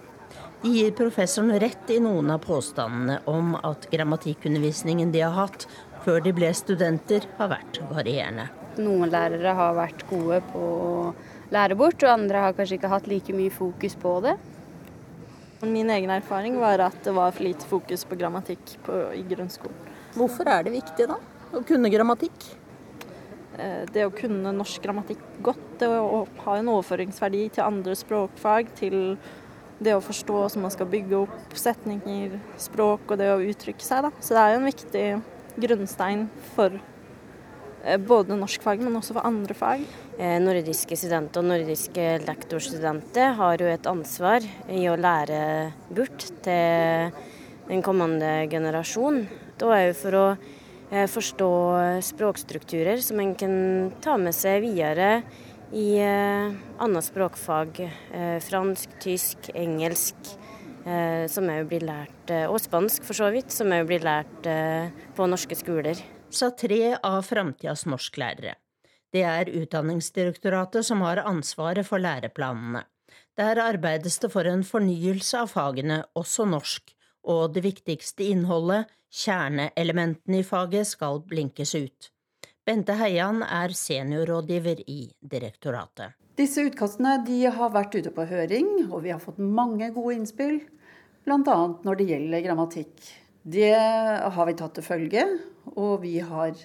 De 0.63 0.71
gir 0.71 0.93
professoren 0.97 1.53
rett 1.61 1.91
i 1.91 1.99
noen 2.01 2.31
av 2.33 2.39
påstandene 2.45 3.19
om 3.29 3.51
at 3.59 3.85
grammatikkundervisningen 3.91 5.11
de 5.13 5.21
har 5.21 5.35
hatt 5.35 5.67
før 6.05 6.23
de 6.23 6.33
ble 6.35 6.49
studenter, 6.55 7.27
har 7.37 7.51
vært 7.51 7.81
varierende. 7.91 8.47
Noen 8.81 9.11
lærere 9.13 9.53
har 9.59 9.75
vært 9.77 10.01
gode 10.09 10.39
på 10.49 10.63
å 10.63 10.95
lære 11.53 11.77
bort, 11.77 12.01
og 12.01 12.15
andre 12.15 12.47
har 12.47 12.57
kanskje 12.57 12.79
ikke 12.79 12.91
hatt 12.95 13.11
like 13.11 13.35
mye 13.35 13.53
fokus 13.53 13.99
på 13.99 14.15
det. 14.25 14.33
Min 15.61 15.91
egen 15.93 16.11
erfaring 16.11 16.57
var 16.59 16.81
at 16.87 16.97
det 17.05 17.13
var 17.15 17.35
for 17.35 17.45
lite 17.45 17.69
fokus 17.69 18.07
på 18.09 18.17
grammatikk 18.19 18.77
på, 18.87 18.97
i 19.13 19.21
grunnskolen. 19.29 19.93
Hvorfor 20.17 20.49
er 20.49 20.65
det 20.65 20.75
viktig 20.79 21.11
da, 21.11 21.21
å 21.53 21.61
kunne 21.67 21.91
grammatikk? 21.93 22.49
Eh, 23.59 23.83
det 23.93 24.05
å 24.07 24.13
kunne 24.13 24.53
norsk 24.55 24.81
grammatikk 24.81 25.21
godt, 25.45 25.65
det 25.81 25.89
å 25.89 26.23
ha 26.45 26.55
en 26.57 26.71
overføringsverdi 26.73 27.45
til 27.53 27.65
andre 27.65 27.95
språkfag, 27.97 28.71
til 28.79 28.97
det 29.83 29.93
å 29.93 30.01
forstå 30.03 30.37
hvordan 30.37 30.63
man 30.63 30.73
skal 30.73 30.89
bygge 30.89 31.19
opp 31.25 31.53
setninger, 31.57 32.39
språk 32.61 33.11
og 33.11 33.19
det 33.19 33.29
å 33.33 33.43
uttrykke 33.43 33.83
seg. 33.83 34.07
Da. 34.07 34.11
Så 34.23 34.33
det 34.33 34.41
er 34.41 34.53
jo 34.53 34.61
en 34.61 34.69
viktig 34.69 35.05
grunnstein 35.67 36.25
for 36.55 36.79
eh, 37.83 37.99
både 38.01 38.39
norskfag, 38.39 38.81
men 38.81 38.97
også 38.97 39.19
for 39.19 39.29
andre 39.29 39.57
fag. 39.57 39.85
Eh, 40.17 40.39
nordiske 40.41 40.97
studenter 40.97 41.43
og 41.43 41.51
nordiske 41.51 42.07
lektorstudenter 42.25 43.37
har 43.37 43.61
jo 43.61 43.69
et 43.69 43.91
ansvar 43.91 44.49
i 44.71 44.87
å 44.89 44.97
lære 44.97 45.43
bort 45.93 46.25
til 46.45 47.13
den 47.69 47.85
kommende 47.85 48.33
generasjon. 48.49 49.23
Da 49.61 49.75
er 49.77 49.89
jo 49.91 49.95
for 50.01 50.17
å 50.17 50.27
forstå 51.09 51.49
språkstrukturer 52.05 52.99
som 53.01 53.21
en 53.23 53.33
kan 53.35 53.55
ta 54.03 54.13
med 54.21 54.35
seg 54.37 54.61
videre 54.61 55.23
i 55.73 55.97
eh, 55.97 56.53
andre 56.77 57.01
språkfag. 57.01 57.79
Eh, 58.13 58.37
fransk, 58.45 58.93
tysk, 59.01 59.49
engelsk, 59.57 60.33
som 61.31 61.47
òg 61.47 61.69
blir 61.69 61.85
lært, 61.87 62.31
og 62.51 62.57
spansk 62.59 63.05
for 63.07 63.15
så 63.15 63.29
vidt, 63.31 63.53
som 63.55 63.71
òg 63.71 63.85
blir 63.87 64.03
lært 64.03 64.49
på 65.15 65.27
norske 65.31 65.55
skoler. 65.55 65.95
Sa 66.27 66.49
tre 66.51 66.97
av 66.99 67.21
framtidas 67.23 67.85
norsklærere. 67.87 68.57
Det 69.13 69.21
er 69.21 69.51
Utdanningsdirektoratet 69.61 70.83
som 70.87 71.03
har 71.05 71.21
ansvaret 71.23 71.87
for 71.87 72.03
læreplanene. 72.03 72.81
Der 73.37 73.61
arbeides 73.61 74.19
det 74.21 74.29
for 74.33 74.49
en 74.49 74.63
fornyelse 74.65 75.43
av 75.43 75.51
fagene, 75.53 76.03
også 76.17 76.45
norsk, 76.49 76.92
og 77.23 77.53
det 77.55 77.63
viktigste 77.65 78.25
innholdet, 78.31 78.89
kjerneelementene 79.13 80.41
i 80.41 80.47
faget, 80.47 80.89
skal 80.89 81.21
blinkes 81.27 81.75
ut. 81.75 82.09
Bente 82.63 82.95
Heian 82.95 83.43
er 83.43 83.73
seniorrådgiver 83.75 84.83
i 84.87 85.01
direktoratet. 85.19 86.15
Disse 86.39 86.63
utkastene 86.65 87.19
har 87.53 87.73
vært 87.73 87.95
ute 87.95 88.11
på 88.13 88.25
høring, 88.25 88.69
og 88.89 89.03
vi 89.03 89.11
har 89.13 89.21
fått 89.21 89.37
mange 89.37 89.91
gode 89.93 90.15
innspill, 90.17 90.61
bl.a. 91.27 91.57
når 91.83 91.99
det 91.99 92.07
gjelder 92.09 92.45
grammatikk. 92.47 92.93
Det 93.43 93.75
har 93.75 94.47
vi 94.47 94.55
tatt 94.57 94.73
til 94.79 94.87
følge, 94.87 95.25
og 95.75 96.01
vi 96.01 96.17
har 96.23 96.55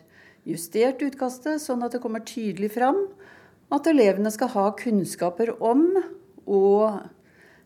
justert 0.49 1.03
utkastet 1.05 1.61
sånn 1.63 1.83
at 1.85 1.95
det 1.95 2.01
kommer 2.03 2.25
tydelig 2.25 2.71
fram 2.79 3.03
at 3.75 3.91
elevene 3.91 4.31
skal 4.33 4.53
ha 4.55 4.69
kunnskaper 4.79 5.53
om 5.61 5.85
og 6.49 7.03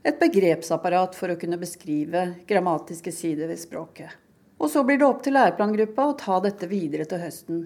et 0.02 0.18
begrepsapparat 0.18 1.14
for 1.18 1.32
å 1.32 1.38
kunne 1.38 1.58
beskrive 1.60 2.32
grammatiske 2.48 3.12
sider 3.14 3.50
ved 3.50 3.60
språket. 3.60 4.10
Og 4.62 4.70
så 4.70 4.82
blir 4.86 4.98
det 4.98 5.06
opp 5.06 5.22
til 5.24 5.34
læreplangruppa 5.34 6.06
å 6.06 6.18
ta 6.18 6.38
dette 6.42 6.68
videre 6.70 7.06
til 7.10 7.22
høsten. 7.22 7.62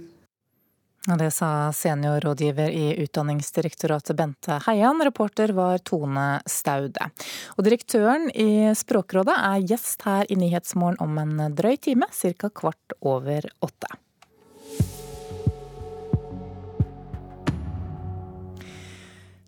Det 1.06 1.28
sa 1.30 1.70
seniorrådgiver 1.70 2.72
i 2.74 2.86
Utdanningsdirektoratet 3.04 4.16
Bente 4.18 4.56
Heian. 4.66 4.98
Reporter 5.04 5.52
var 5.54 5.78
Tone 5.78 6.40
Staude. 6.50 7.10
Og 7.54 7.62
direktøren 7.68 8.26
i 8.34 8.72
Språkrådet 8.74 9.36
er 9.36 9.68
gjest 9.70 10.02
her 10.08 10.26
i 10.26 10.40
Nyhetsmorgen 10.40 10.98
om 11.04 11.20
en 11.22 11.54
drøy 11.54 11.76
time, 11.78 12.10
ca. 12.10 12.50
kvart 12.50 12.98
over 13.06 13.46
åtte. 13.62 13.92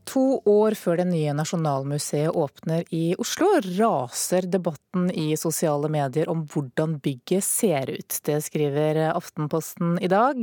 To 0.09 0.41
år 0.49 0.73
før 0.79 1.03
det 1.03 1.09
nye 1.11 1.35
Nasjonalmuseet 1.37 2.33
åpner 2.33 2.87
i 2.97 3.13
Oslo, 3.21 3.51
raser 3.77 4.47
debatten 4.49 5.11
i 5.13 5.35
sosiale 5.37 5.91
medier 5.93 6.31
om 6.33 6.47
hvordan 6.49 6.95
bygget 7.05 7.45
ser 7.45 7.93
ut. 7.93 8.17
Det 8.25 8.39
skriver 8.47 9.03
Aftenposten 9.11 9.99
i 10.01 10.09
dag. 10.09 10.41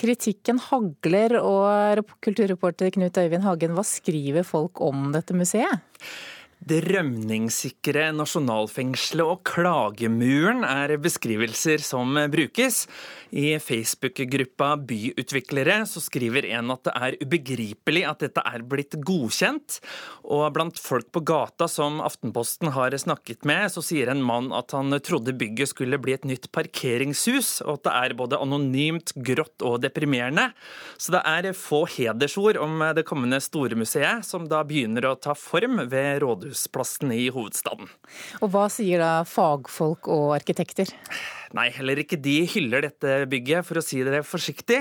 Kritikken 0.00 0.58
hagler, 0.66 1.36
og 1.38 2.02
kulturreporter 2.26 2.90
Knut 2.96 3.20
Øyvind 3.22 3.46
Hagen, 3.46 3.76
hva 3.78 3.86
skriver 3.86 4.46
folk 4.46 4.82
om 4.82 5.12
dette 5.14 5.36
museet? 5.38 5.84
Det 6.64 6.78
rømningssikre 6.86 8.06
nasjonalfengselet 8.16 9.28
og 9.28 9.42
klagemuren 9.44 10.62
er 10.64 10.94
beskrivelser 10.96 11.82
som 11.84 12.16
brukes. 12.32 12.86
I 13.36 13.58
Facebook-gruppa 13.60 14.70
Byutviklere 14.88 15.82
så 15.90 16.00
skriver 16.00 16.46
en 16.54 16.72
at 16.72 16.86
det 16.86 16.94
er 16.94 17.16
ubegripelig 17.20 18.04
at 18.08 18.24
dette 18.24 18.44
er 18.48 18.64
blitt 18.64 18.96
godkjent. 18.96 19.76
Og 20.24 20.46
blant 20.56 20.80
folk 20.80 21.10
på 21.12 21.20
gata 21.26 21.68
som 21.68 21.98
Aftenposten 22.00 22.72
har 22.72 22.96
snakket 22.96 23.44
med, 23.44 23.66
så 23.74 23.84
sier 23.84 24.08
en 24.08 24.24
mann 24.24 24.48
at 24.56 24.72
han 24.72 24.94
trodde 25.04 25.36
bygget 25.36 25.74
skulle 25.74 26.00
bli 26.00 26.16
et 26.16 26.24
nytt 26.24 26.48
parkeringshus, 26.54 27.58
og 27.66 27.82
at 27.82 27.84
det 27.90 27.94
er 27.98 28.16
både 28.22 28.40
anonymt, 28.40 29.12
grått 29.26 29.66
og 29.66 29.82
deprimerende. 29.84 30.48
Så 30.96 31.12
det 31.12 31.24
er 31.28 31.50
få 31.52 31.82
hedersord 31.98 32.56
om 32.62 32.80
det 32.96 33.04
kommende 33.04 33.42
Storemuseet, 33.44 34.24
som 34.24 34.48
da 34.48 34.64
begynner 34.64 35.10
å 35.10 35.16
ta 35.20 35.36
form 35.36 35.84
ved 35.92 36.22
Rådhusplassen 36.54 37.12
i 37.12 37.28
hovedstaden. 37.34 37.88
Og 38.42 38.50
hva 38.52 38.68
sier 38.70 39.02
da 39.02 39.24
fagfolk 39.26 40.08
og 40.08 40.34
arkitekter? 40.36 40.90
Nei, 41.54 41.68
heller 41.70 42.00
ikke 42.02 42.18
de 42.18 42.40
hyller 42.50 42.82
dette 42.82 43.28
bygget, 43.30 43.62
for 43.66 43.78
å 43.78 43.82
si 43.84 44.00
det 44.02 44.24
forsiktig. 44.26 44.80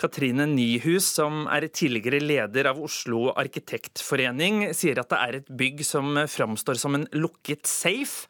Katrine 0.00 0.48
Nyhus, 0.50 1.06
som 1.14 1.46
er 1.46 1.68
tidligere 1.70 2.18
leder 2.22 2.70
av 2.72 2.80
Oslo 2.82 3.28
arkitektforening, 3.38 4.72
sier 4.74 4.98
at 4.98 5.10
det 5.12 5.20
er 5.20 5.38
et 5.38 5.52
bygg 5.60 5.84
som 5.86 6.18
framstår 6.26 6.80
som 6.80 6.98
en 6.98 7.06
lukket 7.14 7.70
safe. 7.70 8.26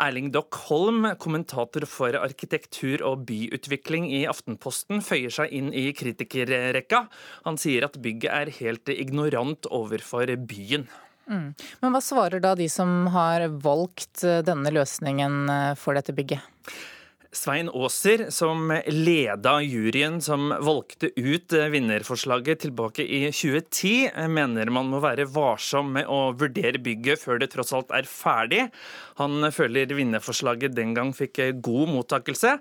Erling 0.00 0.30
Dock 0.32 0.56
Holm, 0.70 1.10
kommentator 1.20 1.84
for 1.88 2.16
arkitektur 2.16 3.04
og 3.04 3.26
byutvikling 3.28 4.08
i 4.16 4.24
Aftenposten, 4.28 5.04
føyer 5.04 5.32
seg 5.32 5.52
inn 5.56 5.72
i 5.76 5.90
kritikerrekka. 5.96 7.04
Han 7.44 7.60
sier 7.60 7.84
at 7.84 8.00
bygget 8.00 8.32
er 8.32 8.54
helt 8.62 8.96
ignorant 8.96 9.68
overfor 9.68 10.32
byen. 10.48 10.88
Mm. 11.30 11.48
Men 11.82 11.94
hva 11.94 12.02
svarer 12.04 12.42
da 12.42 12.54
de 12.58 12.68
som 12.70 13.08
har 13.14 13.48
valgt 13.62 14.22
denne 14.46 14.70
løsningen 14.74 15.48
for 15.80 15.98
dette 15.98 16.14
bygget? 16.16 16.44
Svein 17.36 17.68
Aaser, 17.68 18.30
som 18.32 18.70
leda 18.88 19.58
juryen 19.60 20.20
som 20.24 20.48
valgte 20.64 21.10
ut 21.18 21.52
vinnerforslaget 21.52 22.62
tilbake 22.64 23.04
i 23.04 23.26
2010, 23.28 24.28
mener 24.32 24.72
man 24.72 24.88
må 24.88 25.02
være 25.04 25.26
varsom 25.28 25.92
med 25.98 26.08
å 26.08 26.32
vurdere 26.38 26.80
bygget 26.80 27.20
før 27.20 27.42
det 27.42 27.50
tross 27.52 27.74
alt 27.76 27.92
er 27.94 28.08
ferdig. 28.08 28.66
Han 29.20 29.50
føler 29.52 29.92
vinnerforslaget 29.98 30.76
den 30.78 30.96
gang 30.96 31.12
fikk 31.16 31.42
god 31.60 31.92
mottakelse. 31.92 32.56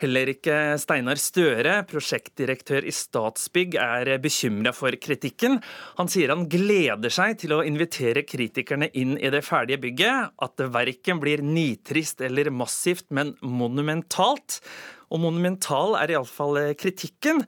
Heller 0.00 0.30
ikke 0.32 0.54
Steinar 0.80 1.18
Støre, 1.20 1.74
prosjektdirektør 1.88 2.86
i 2.88 2.92
Statsbygg, 2.94 3.74
er 3.76 4.08
bekymra 4.22 4.72
for 4.72 4.96
kritikken. 4.96 5.58
Han 5.98 6.08
sier 6.08 6.32
han 6.32 6.46
gleder 6.48 7.12
seg 7.12 7.36
til 7.42 7.52
å 7.52 7.60
invitere 7.68 8.22
kritikerne 8.24 8.88
inn 8.96 9.18
i 9.20 9.28
det 9.32 9.42
ferdige 9.44 9.82
bygget. 9.82 10.32
At 10.40 10.56
det 10.56 10.70
verken 10.72 11.20
blir 11.20 11.44
nitrist 11.44 12.24
eller 12.24 12.48
massivt, 12.48 13.10
men 13.12 13.34
monumentalt. 13.44 14.62
Og 15.10 15.18
monumental 15.24 15.96
er 15.98 16.14
iallfall 16.14 16.58
eh, 16.60 16.72
kritikken. 16.78 17.42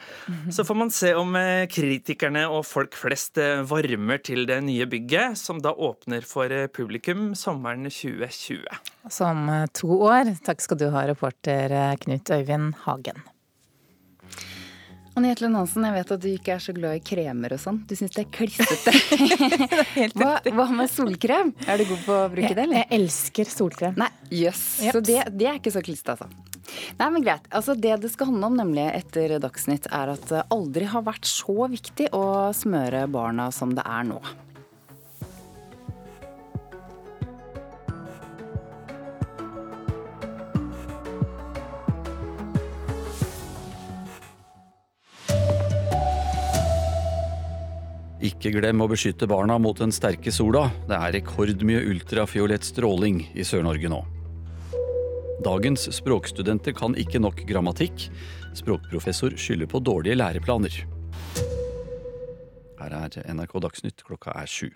Så 0.50 0.66
får 0.66 0.78
man 0.78 0.90
se 0.94 1.12
om 1.18 1.36
eh, 1.38 1.68
kritikerne 1.70 2.44
og 2.50 2.64
folk 2.66 2.96
flest 2.98 3.38
eh, 3.38 3.62
varmer 3.68 4.22
til 4.24 4.46
det 4.50 4.58
nye 4.66 4.88
bygget, 4.90 5.38
som 5.38 5.62
da 5.62 5.70
åpner 5.72 6.26
for 6.26 6.50
publikum 6.74 7.32
sommeren 7.38 7.86
2020. 7.86 8.66
Som 9.10 9.46
to 9.78 10.00
år. 10.02 10.34
Takk 10.42 10.64
skal 10.64 10.82
du 10.82 10.88
ha, 10.94 11.06
reporter 11.12 11.76
Knut 12.02 12.34
Øyvind 12.34 12.74
Hagen. 12.86 13.22
Anne 15.12 15.28
Jetlund 15.28 15.58
Hansen, 15.58 15.84
jeg 15.84 15.92
vet 15.92 16.12
at 16.14 16.20
du 16.22 16.28
ikke 16.30 16.54
er 16.54 16.60
så 16.64 16.72
glad 16.72 16.96
i 16.96 17.00
kremer 17.04 17.52
og 17.52 17.60
sånn. 17.60 17.82
Du 17.84 17.92
syns 17.98 18.14
det 18.14 18.22
er 18.22 18.30
klissete. 18.32 18.94
hva, 20.16 20.38
hva, 20.46 20.66
med 20.72 20.88
solkrem? 20.88 21.52
Er 21.68 21.82
du 21.82 21.84
god 21.90 22.06
på 22.06 22.16
å 22.16 22.30
bruke 22.32 22.54
det, 22.56 22.64
eller? 22.64 22.80
Jeg 22.80 22.88
elsker 22.96 23.50
solkrem. 23.52 23.98
Nei, 24.00 24.08
jøss. 24.32 24.62
Yes. 24.80 24.96
Så 24.96 25.02
det, 25.04 25.18
det, 25.36 25.50
er 25.50 25.60
ikke 25.60 25.74
så 25.74 25.84
klissete, 25.84 26.16
altså. 26.16 26.51
Nei, 26.98 27.08
men 27.10 27.24
greit. 27.24 27.48
Altså, 27.50 27.74
det 27.74 27.96
det 28.02 28.12
skal 28.12 28.30
handle 28.32 28.52
om 28.52 28.60
nemlig 28.60 28.86
etter 28.92 29.38
Dagsnytt, 29.42 29.90
er 29.92 30.14
at 30.14 30.24
det 30.30 30.46
aldri 30.54 30.88
har 30.88 31.04
vært 31.06 31.28
så 31.28 31.68
viktig 31.72 32.12
å 32.16 32.24
smøre 32.56 33.06
barna 33.10 33.50
som 33.54 33.74
det 33.76 33.84
er 33.86 34.08
nå. 34.08 34.22
Ikke 48.22 48.52
glem 48.54 48.78
å 48.84 48.86
beskytte 48.86 49.26
barna 49.26 49.56
mot 49.58 49.78
den 49.82 49.90
sterke 49.90 50.30
sola. 50.30 50.68
Det 50.86 50.94
er 50.94 51.14
rekordmye 51.18 51.82
ultrafiolett 51.90 52.62
stråling 52.62 53.24
i 53.34 53.46
Sør-Norge 53.46 53.90
nå. 53.90 54.02
Dagens 55.40 55.88
språkstudenter 55.96 56.74
kan 56.76 56.92
ikke 56.98 57.22
nok 57.22 57.40
grammatikk. 57.48 58.10
Språkprofessor 58.58 59.38
skylder 59.40 59.70
på 59.70 59.80
dårlige 59.80 60.18
læreplaner. 60.20 60.76
Her 62.82 62.96
er 62.98 63.16
NRK 63.32 63.56
Dagsnytt, 63.64 64.04
klokka 64.04 64.34
er 64.36 64.50
sju. 64.50 64.68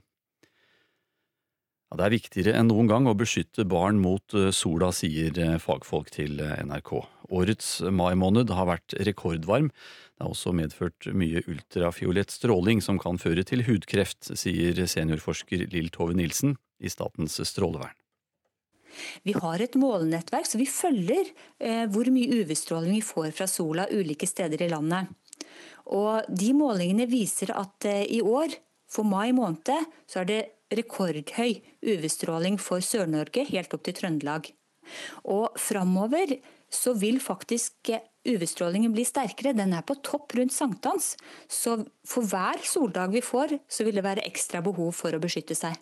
Ja, 1.87 2.01
det 2.01 2.07
er 2.07 2.15
viktigere 2.17 2.55
enn 2.59 2.67
noen 2.67 2.89
gang 2.91 3.05
å 3.07 3.15
beskytte 3.15 3.67
barn 3.69 4.01
mot 4.03 4.35
eh, 4.35 4.49
sola, 4.51 4.89
sier 4.97 5.37
eh, 5.39 5.59
fagfolk 5.63 6.11
til 6.17 6.41
eh, 6.43 6.57
NRK. 6.67 6.97
Årets 7.37 7.69
mai 7.95 8.17
måned 8.19 8.51
har 8.51 8.67
vært 8.73 8.97
rekordvarm. 9.07 9.69
Det 9.71 10.25
har 10.25 10.33
også 10.33 10.55
medført 10.57 11.07
mye 11.15 11.45
ultrafiolett 11.47 12.35
stråling 12.35 12.83
som 12.83 12.99
kan 12.99 13.21
føre 13.23 13.47
til 13.47 13.63
hudkreft, 13.69 14.33
sier 14.35 14.83
seniorforsker 14.83 15.69
Lill 15.71 15.93
Tove 15.95 16.17
Nilsen 16.19 16.57
i 16.83 16.91
Statens 16.91 17.39
strålevern. 17.47 17.95
Vi 19.27 19.35
har 19.37 19.63
et 19.63 19.79
målenettverk, 19.79 20.49
så 20.49 20.61
vi 20.61 20.69
følger 20.71 21.31
eh, 21.59 21.85
hvor 21.93 22.09
mye 22.13 22.43
UV-stråling 22.43 22.97
vi 22.99 23.05
får 23.05 23.31
fra 23.37 23.49
sola 23.51 23.87
ulike 23.93 24.29
steder 24.29 24.67
i 24.67 24.71
landet. 24.73 25.13
Og 25.95 26.27
De 26.29 26.51
målingene 26.57 27.07
viser 27.11 27.55
at 27.55 27.87
eh, 27.89 28.05
i 28.19 28.21
år, 28.23 28.55
for 28.91 29.07
mai 29.07 29.33
måned, 29.35 29.89
så 30.07 30.23
er 30.23 30.31
det 30.31 30.43
rekordhøy 30.75 31.61
UV-stråling 31.87 32.59
for 32.63 32.83
Sør-Norge, 32.83 33.47
helt 33.51 33.75
opp 33.75 33.87
til 33.87 33.97
Trøndelag. 33.99 34.51
Og 35.31 35.55
framover 35.59 36.37
så 36.73 36.95
vil 36.99 37.19
faktisk 37.23 37.91
eh, 37.95 38.05
UV-strålingen 38.27 38.95
bli 38.95 39.05
sterkere. 39.07 39.55
Den 39.55 39.75
er 39.77 39.87
på 39.87 39.99
topp 40.07 40.35
rundt 40.39 40.55
sankthans. 40.55 41.15
Så 41.49 41.79
for 42.07 42.27
hver 42.27 42.63
soldag 42.67 43.15
vi 43.15 43.23
får, 43.23 43.59
så 43.71 43.87
vil 43.87 43.99
det 43.99 44.07
være 44.07 44.27
ekstra 44.27 44.63
behov 44.67 44.95
for 44.99 45.15
å 45.15 45.23
beskytte 45.23 45.55
seg. 45.59 45.79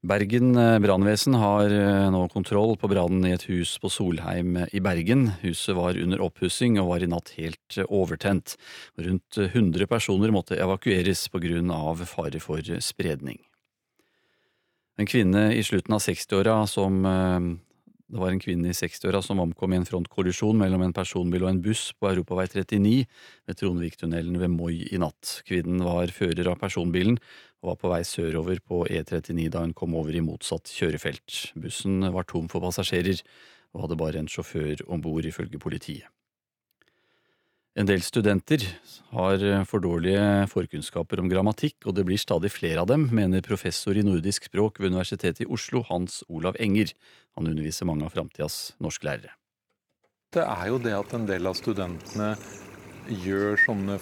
Bergen 0.00 0.56
eh, 0.56 0.78
brannvesen 0.80 1.34
har 1.36 1.68
eh, 1.68 2.06
nå 2.08 2.22
kontroll 2.32 2.72
på 2.80 2.88
brannen 2.88 3.26
i 3.28 3.34
et 3.36 3.44
hus 3.50 3.74
på 3.82 3.90
Solheim 3.92 4.56
i 4.72 4.80
Bergen. 4.80 5.26
Huset 5.42 5.76
var 5.76 5.98
under 6.00 6.22
oppussing 6.24 6.78
og 6.80 6.88
var 6.94 7.04
i 7.04 7.10
natt 7.10 7.34
helt 7.36 7.76
overtent. 7.84 8.56
Rundt 8.96 9.36
100 9.36 9.84
personer 9.90 10.32
måtte 10.32 10.56
evakueres 10.56 11.28
pga. 11.28 11.94
fare 12.08 12.40
for 12.40 12.64
spredning. 12.80 13.44
En 14.96 15.06
kvinne 15.06 15.52
i 15.52 15.62
slutten 15.62 15.94
av 15.94 16.00
60-åra 16.00 16.66
som 16.68 17.04
det 18.10 18.18
var 18.18 18.32
en 18.32 18.40
kvinne 18.42 18.72
i 18.72 18.74
60-åra 18.74 19.20
som 19.22 19.38
omkom 19.38 19.72
i 19.72 19.78
en 19.78 19.86
frontkollisjon 19.86 20.58
mellom 20.58 20.82
en 20.82 20.94
personbil 20.96 21.44
og 21.44 21.52
en 21.52 21.60
buss 21.62 21.92
på 21.94 22.08
Europavei 22.10 22.48
39 22.50 23.04
ved 23.46 23.58
Tronviktunnelen 23.60 24.40
ved 24.40 24.50
Moi 24.50 24.80
i 24.90 24.98
natt. 24.98 25.40
Kvinnen 25.46 25.84
var 25.86 26.10
fører 26.14 26.50
av 26.50 26.58
personbilen 26.58 27.20
og 27.60 27.72
var 27.72 27.80
på 27.80 27.90
vei 27.92 28.00
sørover 28.08 28.60
på 28.64 28.84
E39 28.88 29.48
da 29.52 29.64
hun 29.64 29.74
kom 29.76 29.96
over 29.98 30.16
i 30.16 30.22
motsatt 30.24 30.70
kjørefelt. 30.72 31.52
Bussen 31.60 32.00
var 32.14 32.28
tom 32.28 32.48
for 32.48 32.64
passasjerer 32.64 33.20
og 33.74 33.84
hadde 33.84 33.98
bare 34.00 34.22
en 34.22 34.30
sjåfør 34.30 34.86
om 34.88 35.02
bord, 35.04 35.26
ifølge 35.28 35.60
politiet. 35.62 36.08
En 37.78 37.86
del 37.86 38.02
studenter 38.02 38.64
har 39.12 39.42
for 39.70 39.82
dårlige 39.84 40.48
forkunnskaper 40.50 41.20
om 41.22 41.28
grammatikk, 41.30 41.76
og 41.86 41.94
det 41.94 42.02
blir 42.08 42.18
stadig 42.18 42.50
flere 42.50 42.82
av 42.82 42.88
dem, 42.90 43.06
mener 43.14 43.46
professor 43.46 43.94
i 43.94 44.02
nordisk 44.02 44.48
språk 44.48 44.80
ved 44.80 44.90
Universitetet 44.90 45.44
i 45.44 45.48
Oslo, 45.54 45.84
Hans 45.86 46.24
Olav 46.28 46.58
Enger. 46.58 46.90
Han 47.38 47.46
underviser 47.46 47.86
mange 47.86 48.08
av 48.08 48.16
framtidas 48.16 48.72
norsklærere. 48.82 49.36
Det 50.34 50.42
er 50.42 50.66
jo 50.70 50.82
det 50.82 50.96
at 50.98 51.14
en 51.14 51.28
del 51.30 51.46
av 51.46 51.56
studentene 51.58 52.34
gjør 53.22 53.56
sånne 53.64 53.96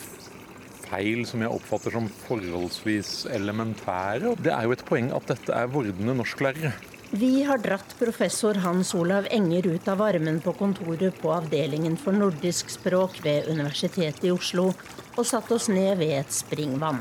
feil 0.89 1.25
som 1.29 1.43
jeg 1.45 1.53
oppfatter 1.53 1.95
som 1.95 2.09
forholdsvis 2.27 3.27
elementære. 3.35 4.37
Det 4.43 4.53
er 4.55 4.69
jo 4.69 4.77
et 4.77 4.87
poeng 4.89 5.11
at 5.17 5.29
dette 5.31 5.55
er 5.55 5.71
vordende 5.73 6.17
norsklærere. 6.19 6.73
Vi 7.11 7.43
har 7.49 7.63
dratt 7.65 7.95
professor 7.97 8.59
Hans 8.61 8.91
Olav 8.93 9.25
Enger 9.33 9.71
ut 9.73 9.87
av 9.89 10.03
varmen 10.03 10.43
på 10.45 10.53
kontoret 10.59 11.17
på 11.23 11.31
Avdelingen 11.33 11.97
for 11.97 12.13
nordisk 12.13 12.69
språk 12.75 13.23
ved 13.25 13.49
Universitetet 13.49 14.27
i 14.29 14.33
Oslo 14.35 14.67
og 15.15 15.25
satt 15.25 15.49
oss 15.57 15.71
ned 15.73 15.97
ved 16.03 16.19
et 16.19 16.37
springvann. 16.37 17.01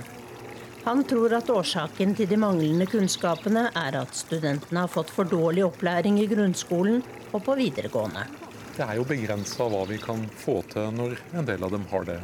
Han 0.88 1.04
tror 1.04 1.36
at 1.36 1.52
årsaken 1.52 2.16
til 2.16 2.32
de 2.32 2.40
manglende 2.40 2.88
kunnskapene 2.88 3.66
er 3.76 4.00
at 4.00 4.16
studentene 4.16 4.86
har 4.86 4.94
fått 4.94 5.12
for 5.12 5.28
dårlig 5.28 5.66
opplæring 5.68 6.22
i 6.24 6.30
grunnskolen 6.32 7.04
og 7.34 7.44
på 7.44 7.58
videregående. 7.60 8.24
Det 8.78 8.88
er 8.88 8.96
jo 8.96 9.04
begrensa 9.10 9.68
hva 9.68 9.84
vi 9.90 10.00
kan 10.00 10.24
få 10.40 10.62
til 10.72 10.94
når 10.96 11.20
en 11.36 11.52
del 11.52 11.68
av 11.68 11.76
dem 11.76 11.84
har 11.92 12.08
det 12.08 12.22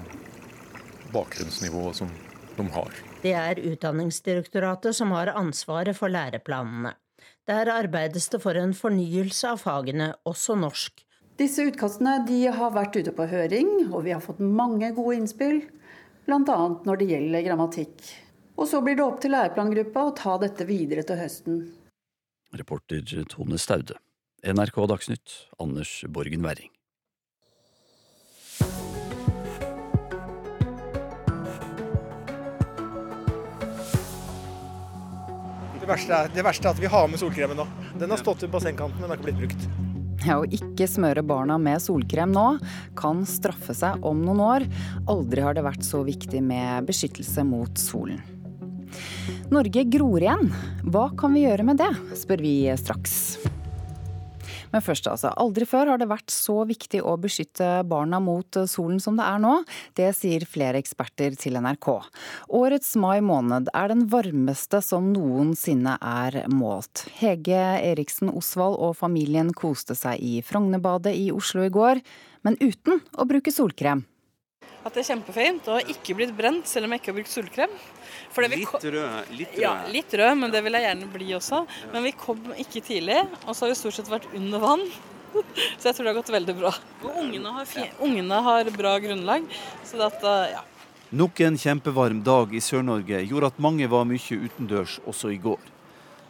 bakgrunnsnivået 1.14 2.02
som 2.02 2.12
de 2.58 2.68
har. 2.74 3.00
Det 3.24 3.34
er 3.38 3.62
Utdanningsdirektoratet 3.72 4.98
som 4.98 5.14
har 5.16 5.32
ansvaret 5.38 5.98
for 5.98 6.12
læreplanene. 6.12 6.94
Der 7.48 7.70
arbeides 7.72 8.30
det 8.32 8.40
for 8.44 8.56
en 8.60 8.74
fornyelse 8.76 9.54
av 9.54 9.62
fagene, 9.64 10.14
også 10.28 10.56
norsk. 10.60 11.04
Disse 11.40 11.66
utkastene 11.66 12.20
har 12.56 12.76
vært 12.76 12.96
ute 13.00 13.12
på 13.16 13.26
høring, 13.28 13.72
og 13.92 14.04
vi 14.06 14.14
har 14.14 14.22
fått 14.24 14.40
mange 14.40 14.92
gode 14.96 15.18
innspill. 15.18 15.64
Bl.a. 16.28 16.60
når 16.86 17.00
det 17.02 17.10
gjelder 17.10 17.48
grammatikk. 17.48 18.06
Og 18.56 18.70
så 18.70 18.80
blir 18.86 18.96
det 18.96 19.04
opp 19.04 19.20
til 19.20 19.34
læreplangruppa 19.34 20.06
å 20.08 20.14
ta 20.16 20.38
dette 20.40 20.68
videre 20.70 21.04
til 21.08 21.20
høsten. 21.20 21.64
Reporter 22.54 23.02
Tone 23.32 23.58
Staude. 23.58 23.98
NRK 24.44 24.78
Dagsnytt, 24.92 25.36
Anders 25.60 26.04
Borgen 26.08 26.46
Werring. 26.46 26.70
Verste, 35.94 36.20
er, 36.20 36.34
det 36.34 36.46
verste, 36.46 36.68
er, 36.68 36.76
at 36.76 36.84
vi 36.84 36.92
har 36.92 37.10
med 37.10 37.22
solkremen 37.22 37.60
nå. 37.60 37.66
Den 38.02 38.14
har 38.14 38.22
stått 38.22 38.46
i 38.46 38.52
bassengkanten, 38.52 39.02
men 39.02 39.12
har 39.12 39.20
ikke 39.20 39.30
blitt 39.32 39.42
brukt. 39.46 39.68
Ja, 40.24 40.38
Å 40.40 40.48
ikke 40.48 40.88
smøre 40.88 41.24
barna 41.28 41.58
med 41.60 41.82
solkrem 41.84 42.32
nå 42.32 42.46
kan 43.00 43.26
straffe 43.28 43.76
seg 43.76 44.06
om 44.08 44.22
noen 44.24 44.44
år. 44.44 44.68
Aldri 45.12 45.44
har 45.44 45.58
det 45.58 45.66
vært 45.66 45.84
så 45.84 46.04
viktig 46.08 46.40
med 46.46 46.88
beskyttelse 46.88 47.44
mot 47.48 47.82
solen. 47.82 48.22
Norge 49.54 49.84
gror 49.90 50.24
igjen. 50.24 50.48
Hva 50.94 51.10
kan 51.20 51.36
vi 51.36 51.44
gjøre 51.44 51.66
med 51.68 51.82
det, 51.82 51.92
spør 52.18 52.46
vi 52.46 52.56
straks. 52.80 53.18
Men 54.74 54.82
først 54.82 55.08
altså, 55.10 55.30
aldri 55.38 55.68
før 55.70 55.94
har 55.94 56.02
det 56.02 56.10
vært 56.10 56.34
så 56.34 56.64
viktig 56.68 57.04
å 57.06 57.16
beskytte 57.22 57.70
barna 57.86 58.20
mot 58.24 58.58
solen 58.70 59.00
som 59.04 59.20
det 59.20 59.28
er 59.28 59.42
nå. 59.44 59.54
Det 59.98 60.10
sier 60.18 60.46
flere 60.50 60.82
eksperter 60.82 61.38
til 61.40 61.60
NRK. 61.62 61.90
Årets 62.58 62.96
mai 63.02 63.20
måned 63.26 63.70
er 63.74 63.94
den 63.94 64.08
varmeste 64.10 64.82
som 64.84 65.12
noensinne 65.14 66.00
er 66.02 66.42
målt. 66.50 67.06
Hege 67.20 67.62
Eriksen 67.84 68.34
Osvald 68.34 68.80
og 68.82 68.98
familien 68.98 69.54
koste 69.54 69.98
seg 69.98 70.24
i 70.26 70.40
Frognerbadet 70.46 71.14
i 71.14 71.30
Oslo 71.34 71.68
i 71.68 71.74
går, 71.74 72.02
men 72.44 72.58
uten 72.60 73.04
å 73.14 73.30
bruke 73.30 73.54
solkrem. 73.54 74.04
At 74.84 74.98
det 74.98 75.06
er 75.06 75.14
kjempefint 75.14 75.68
og 75.72 75.92
ikke 75.94 76.18
blitt 76.18 76.34
brent 76.36 76.68
selv 76.68 76.90
om 76.90 76.96
jeg 76.96 77.04
ikke 77.04 77.14
har 77.14 77.20
brukt 77.22 77.32
solkrem. 77.32 77.78
Litt 78.42 78.86
rød, 78.86 79.32
litt 79.38 79.56
rød. 79.56 79.62
Ja, 79.62 79.74
litt 79.92 80.14
rød, 80.14 80.38
men 80.40 80.54
det 80.54 80.64
vil 80.66 80.78
jeg 80.78 80.88
gjerne 80.88 81.10
bli 81.14 81.32
også. 81.38 81.64
Men 81.94 82.06
vi 82.08 82.14
kom 82.18 82.40
ikke 82.58 82.84
tidlig, 82.86 83.20
og 83.46 83.54
så 83.54 83.66
har 83.66 83.74
vi 83.74 83.80
stort 83.80 83.98
sett 84.00 84.12
vært 84.12 84.30
under 84.34 84.64
vann. 84.64 84.86
Så 85.82 85.88
jeg 85.88 85.96
tror 85.96 86.06
det 86.06 86.12
har 86.12 86.18
gått 86.20 86.30
veldig 86.30 86.54
bra. 86.60 86.70
Og 87.02 87.16
ungene 87.24 87.54
har, 87.56 87.72
ungene 88.06 88.42
har 88.46 88.68
bra 88.76 88.92
grunnlag, 89.02 89.48
så 89.82 89.98
dette, 89.98 90.34
ja. 90.52 90.62
Nok 91.14 91.42
en 91.46 91.58
kjempevarm 91.58 92.20
dag 92.26 92.54
i 92.54 92.62
Sør-Norge 92.62 93.24
gjorde 93.26 93.50
at 93.50 93.58
mange 93.62 93.90
var 93.90 94.06
mye 94.06 94.38
utendørs 94.46 95.00
også 95.10 95.34
i 95.34 95.40
går. 95.42 95.62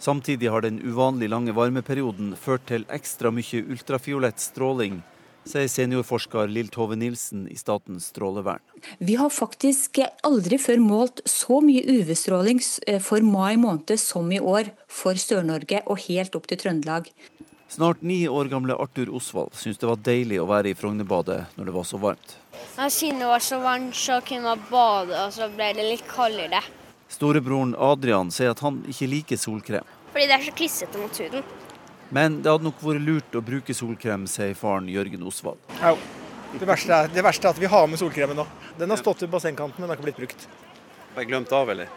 Samtidig 0.03 0.49
har 0.51 0.63
den 0.63 0.79
uvanlig 0.83 1.29
lange 1.31 1.51
varmeperioden 1.55 2.33
ført 2.39 2.65
til 2.71 2.83
ekstra 2.91 3.31
mye 3.31 3.61
ultrafiolett 3.71 4.39
stråling 4.43 5.01
sier 5.47 5.69
seniorforsker 5.71 6.51
Lill 6.51 6.69
Tove 6.73 6.97
Nilsen 6.99 7.45
i 7.51 7.58
Statens 7.60 8.10
strålevern. 8.12 8.62
Vi 8.97 9.15
har 9.19 9.32
faktisk 9.34 9.99
aldri 10.23 10.60
før 10.62 10.82
målt 10.84 11.23
så 11.29 11.60
mye 11.63 11.84
UV-stråling 11.84 12.62
eh, 12.88 13.01
for 13.03 13.23
mai 13.25 13.56
måned 13.60 13.95
som 13.99 14.32
i 14.32 14.39
år 14.39 14.71
for 14.88 15.19
Sør-Norge 15.19 15.84
og 15.86 16.06
helt 16.08 16.36
opp 16.39 16.47
til 16.51 16.62
Trøndelag. 16.63 17.10
Snart 17.73 18.03
ni 18.06 18.27
år 18.29 18.51
gamle 18.51 18.75
Arthur 18.77 19.10
Osvald 19.17 19.56
syns 19.58 19.79
det 19.82 19.88
var 19.89 20.01
deilig 20.06 20.38
å 20.43 20.45
være 20.45 20.69
i 20.73 20.77
Frognerbadet 20.77 21.39
når 21.58 21.69
det 21.69 21.73
var 21.73 21.88
så 21.89 21.97
varmt. 21.97 22.36
Ja, 22.77 22.86
siden 22.89 23.23
det 23.23 23.32
var 23.32 23.41
så 23.41 23.58
varmt, 23.63 23.95
så 23.97 24.19
kunne 24.25 24.53
man 24.53 24.62
bade, 24.69 25.17
og 25.17 25.34
så 25.34 25.49
ble 25.49 25.71
det 25.73 25.88
litt 25.88 26.06
kaldere. 26.06 26.62
Storebroren 27.10 27.73
Adrian 27.77 28.29
sier 28.34 28.53
at 28.53 28.62
han 28.65 28.84
ikke 28.89 29.10
liker 29.10 29.41
solkrem. 29.41 29.89
Fordi 30.13 30.29
det 30.29 30.38
er 30.38 30.45
så 30.45 30.53
klissete 30.53 31.01
mot 31.01 31.17
huden. 31.17 31.45
Men 32.13 32.41
det 32.45 32.52
hadde 32.52 32.67
nok 32.67 32.82
vært 32.86 33.02
lurt 33.02 33.36
å 33.39 33.41
bruke 33.41 33.73
solkrem, 33.73 34.28
sier 34.30 34.54
faren 34.58 34.89
Jørgen 34.91 35.23
Osvald. 35.26 35.62
Ja, 35.80 35.95
det, 36.54 36.67
verste 36.69 36.93
er, 36.93 37.08
det 37.10 37.23
verste 37.26 37.49
er 37.49 37.56
at 37.56 37.62
vi 37.62 37.69
har 37.71 37.88
med 37.89 37.97
solkremen 37.97 38.38
nå. 38.38 38.45
Den 38.78 38.93
har 38.93 39.02
stått 39.02 39.23
i 39.26 39.30
bassengkanten, 39.32 39.82
men 39.82 39.89
har 39.89 39.97
ikke 39.97 40.06
blitt 40.12 40.19
brukt. 40.21 40.45
Bare 41.15 41.26
glemt 41.26 41.54
av, 41.58 41.71
eller? 41.73 41.89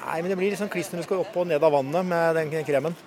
Nei, 0.00 0.16
men 0.18 0.32
det 0.32 0.38
blir 0.40 0.56
sånn 0.58 0.70
kliss 0.72 0.90
når 0.90 1.04
du 1.04 1.06
skal 1.06 1.22
opp 1.22 1.38
og 1.38 1.46
ned 1.46 1.62
av 1.62 1.74
vannet 1.76 2.08
med 2.08 2.34
den 2.38 2.50
kremen. 2.66 2.98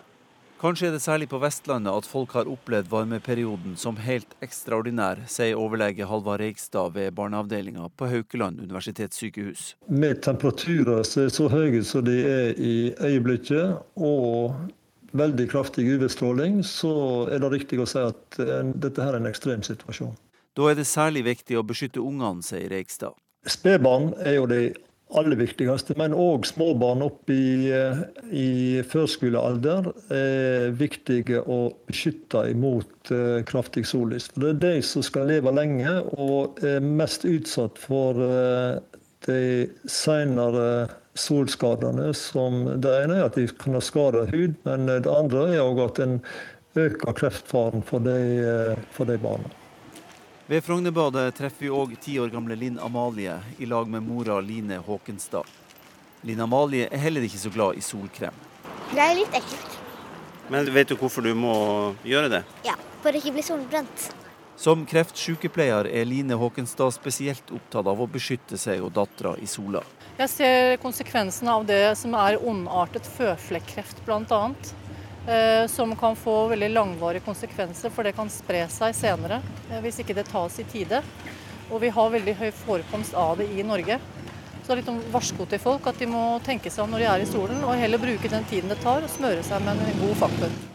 Kanskje 0.63 0.87
er 0.87 0.93
det 0.95 1.01
særlig 1.03 1.25
på 1.27 1.41
Vestlandet 1.43 1.91
at 1.91 2.05
folk 2.07 2.31
har 2.37 2.47
opplevd 2.47 2.87
varmeperioden 2.87 3.73
som 3.75 3.97
helt 3.99 4.31
ekstraordinær, 4.45 5.25
sier 5.27 5.59
overlege 5.59 6.07
Halvard 6.07 6.39
Reigstad 6.39 6.93
ved 6.95 7.11
barneavdelinga 7.17 7.89
på 7.99 8.07
Haukeland 8.07 8.61
universitetssykehus. 8.63 9.73
Med 9.91 10.21
temperaturer 10.23 11.03
som 11.03 11.25
er 11.25 11.35
så 11.35 11.49
høye 11.51 11.83
som 11.83 12.07
de 12.07 12.15
er 12.23 12.55
i 12.55 12.77
øyeblikket, 12.95 13.83
og 13.99 14.55
veldig 15.17 15.47
kraftig 15.51 15.85
UV-stråling, 15.93 16.61
så 16.65 16.93
er 17.31 17.41
det 17.43 17.51
riktig 17.53 17.81
å 17.81 17.89
si 17.89 18.01
at 18.01 18.39
eh, 18.41 18.71
dette 18.73 19.03
her 19.03 19.15
er 19.15 19.21
en 19.21 19.29
ekstrem 19.29 19.65
situasjon. 19.65 20.15
Da 20.57 20.69
er 20.69 20.77
det 20.77 20.87
særlig 20.89 21.25
viktig 21.25 21.57
å 21.57 21.65
beskytte 21.65 22.01
ungene, 22.01 22.45
sier 22.45 22.69
Reigstad. 22.69 23.17
Spedbarn 23.49 24.11
er 24.23 24.37
jo 24.37 24.47
det 24.49 24.63
aller 25.13 25.37
viktigste, 25.37 25.93
men 25.99 26.15
òg 26.17 26.47
småbarn 26.49 27.03
opp 27.05 27.29
i, 27.33 27.69
eh, 27.73 28.01
i 28.33 28.81
førskolealder 28.89 29.91
er 30.13 30.73
viktige 30.77 31.43
å 31.43 31.59
beskytte 31.89 32.47
imot 32.53 33.13
eh, 33.13 33.43
kraftig 33.49 33.85
sollys. 33.89 34.29
For 34.33 34.45
Det 34.47 34.55
er 34.55 34.63
de 34.65 34.81
som 34.85 35.05
skal 35.05 35.29
leve 35.29 35.53
lenge 35.53 35.99
og 36.17 36.61
er 36.65 36.81
mest 36.81 37.27
utsatt 37.29 37.81
for 37.81 38.17
de 39.23 39.39
senere 39.89 40.67
solskadene. 41.13 42.13
som 42.13 42.65
Det 42.81 42.93
ene 43.03 43.19
er 43.19 43.27
at 43.27 43.35
de 43.35 43.47
kan 43.47 43.77
ha 43.77 43.81
skada 43.81 44.25
hud, 44.31 44.55
men 44.63 44.87
det 44.87 45.09
andre 45.09 45.47
er 45.53 45.63
òg 45.63 45.83
at 45.87 45.99
en 46.03 46.19
øker 46.75 47.13
kreftfaren 47.13 47.83
for 47.85 47.99
de, 48.03 48.77
for 48.91 49.05
de 49.05 49.17
barna. 49.21 49.51
Ved 50.49 50.63
Frognerbadet 50.65 51.29
treffer 51.37 51.65
vi 51.65 51.69
òg 51.71 51.93
ti 52.03 52.17
år 52.19 52.33
gamle 52.33 52.57
Linn 52.59 52.79
Amalie 52.83 53.37
i 53.63 53.69
lag 53.69 53.87
med 53.87 54.03
mora 54.03 54.41
Line 54.43 54.81
Håkenstad. 54.83 55.47
Linn 56.27 56.41
Amalie 56.43 56.89
er 56.91 56.99
heller 56.99 57.23
ikke 57.23 57.39
så 57.39 57.51
glad 57.53 57.79
i 57.79 57.83
solkrem. 57.83 58.35
Det 58.91 58.99
er 58.99 59.15
litt 59.15 59.37
ekkelt. 59.37 59.77
Men 60.51 60.67
vet 60.75 60.91
du 60.91 60.97
hvorfor 60.99 61.23
du 61.23 61.31
må 61.37 61.53
gjøre 62.03 62.29
det? 62.31 62.43
Ja, 62.67 62.75
for 63.03 63.15
å 63.15 63.21
ikke 63.21 63.31
bli 63.37 63.45
solbrent. 63.45 64.09
Som 64.55 64.85
kreftsykepleier 64.85 65.87
er 65.89 66.05
Line 66.05 66.37
Håkenstad 66.37 66.93
spesielt 66.93 67.49
opptatt 67.51 67.87
av 67.89 68.01
å 68.01 68.07
beskytte 68.09 68.57
seg 68.61 68.83
og 68.85 68.93
dattera 68.93 69.33
i 69.41 69.49
sola. 69.49 69.81
Jeg 70.19 70.29
ser 70.29 70.77
konsekvensene 70.83 71.55
av 71.57 71.65
det 71.65 71.95
som 71.97 72.13
er 72.21 72.37
ondartet 72.37 73.07
føflekkreft 73.15 74.03
bl.a. 74.05 74.41
Eh, 75.23 75.67
som 75.67 75.95
kan 75.95 76.15
få 76.15 76.47
veldig 76.47 76.69
langvarige 76.69 77.23
konsekvenser, 77.25 77.89
for 77.89 78.03
det 78.03 78.11
kan 78.13 78.29
spre 78.29 78.65
seg 78.69 78.91
senere 78.97 79.39
eh, 79.71 79.79
hvis 79.81 80.01
ikke 80.03 80.17
det 80.17 80.27
tas 80.29 80.59
i 80.59 80.67
tide. 80.67 80.99
Og 81.71 81.79
vi 81.81 81.89
har 81.95 82.11
veldig 82.13 82.35
høy 82.41 82.51
forekomst 82.51 83.15
av 83.17 83.39
det 83.39 83.47
i 83.55 83.63
Norge. 83.65 83.97
Så 84.63 84.67
det 84.67 84.75
er 84.75 84.81
litt 84.83 84.91
om 84.93 85.01
varsko 85.15 85.47
til 85.49 85.63
folk 85.63 85.87
at 85.89 85.97
de 85.99 86.11
må 86.11 86.37
tenke 86.45 86.71
seg 86.71 86.85
om 86.85 86.93
når 86.93 87.03
de 87.03 87.09
er 87.15 87.23
i 87.23 87.31
solen, 87.31 87.63
og 87.63 87.79
heller 87.79 88.03
bruke 88.03 88.31
den 88.31 88.45
tiden 88.51 88.71
det 88.71 88.79
tar, 88.83 89.03
og 89.03 89.11
smøre 89.11 89.43
seg 89.47 89.65
med 89.65 89.81
en 89.81 89.99
god 90.03 90.15
faktor. 90.27 90.72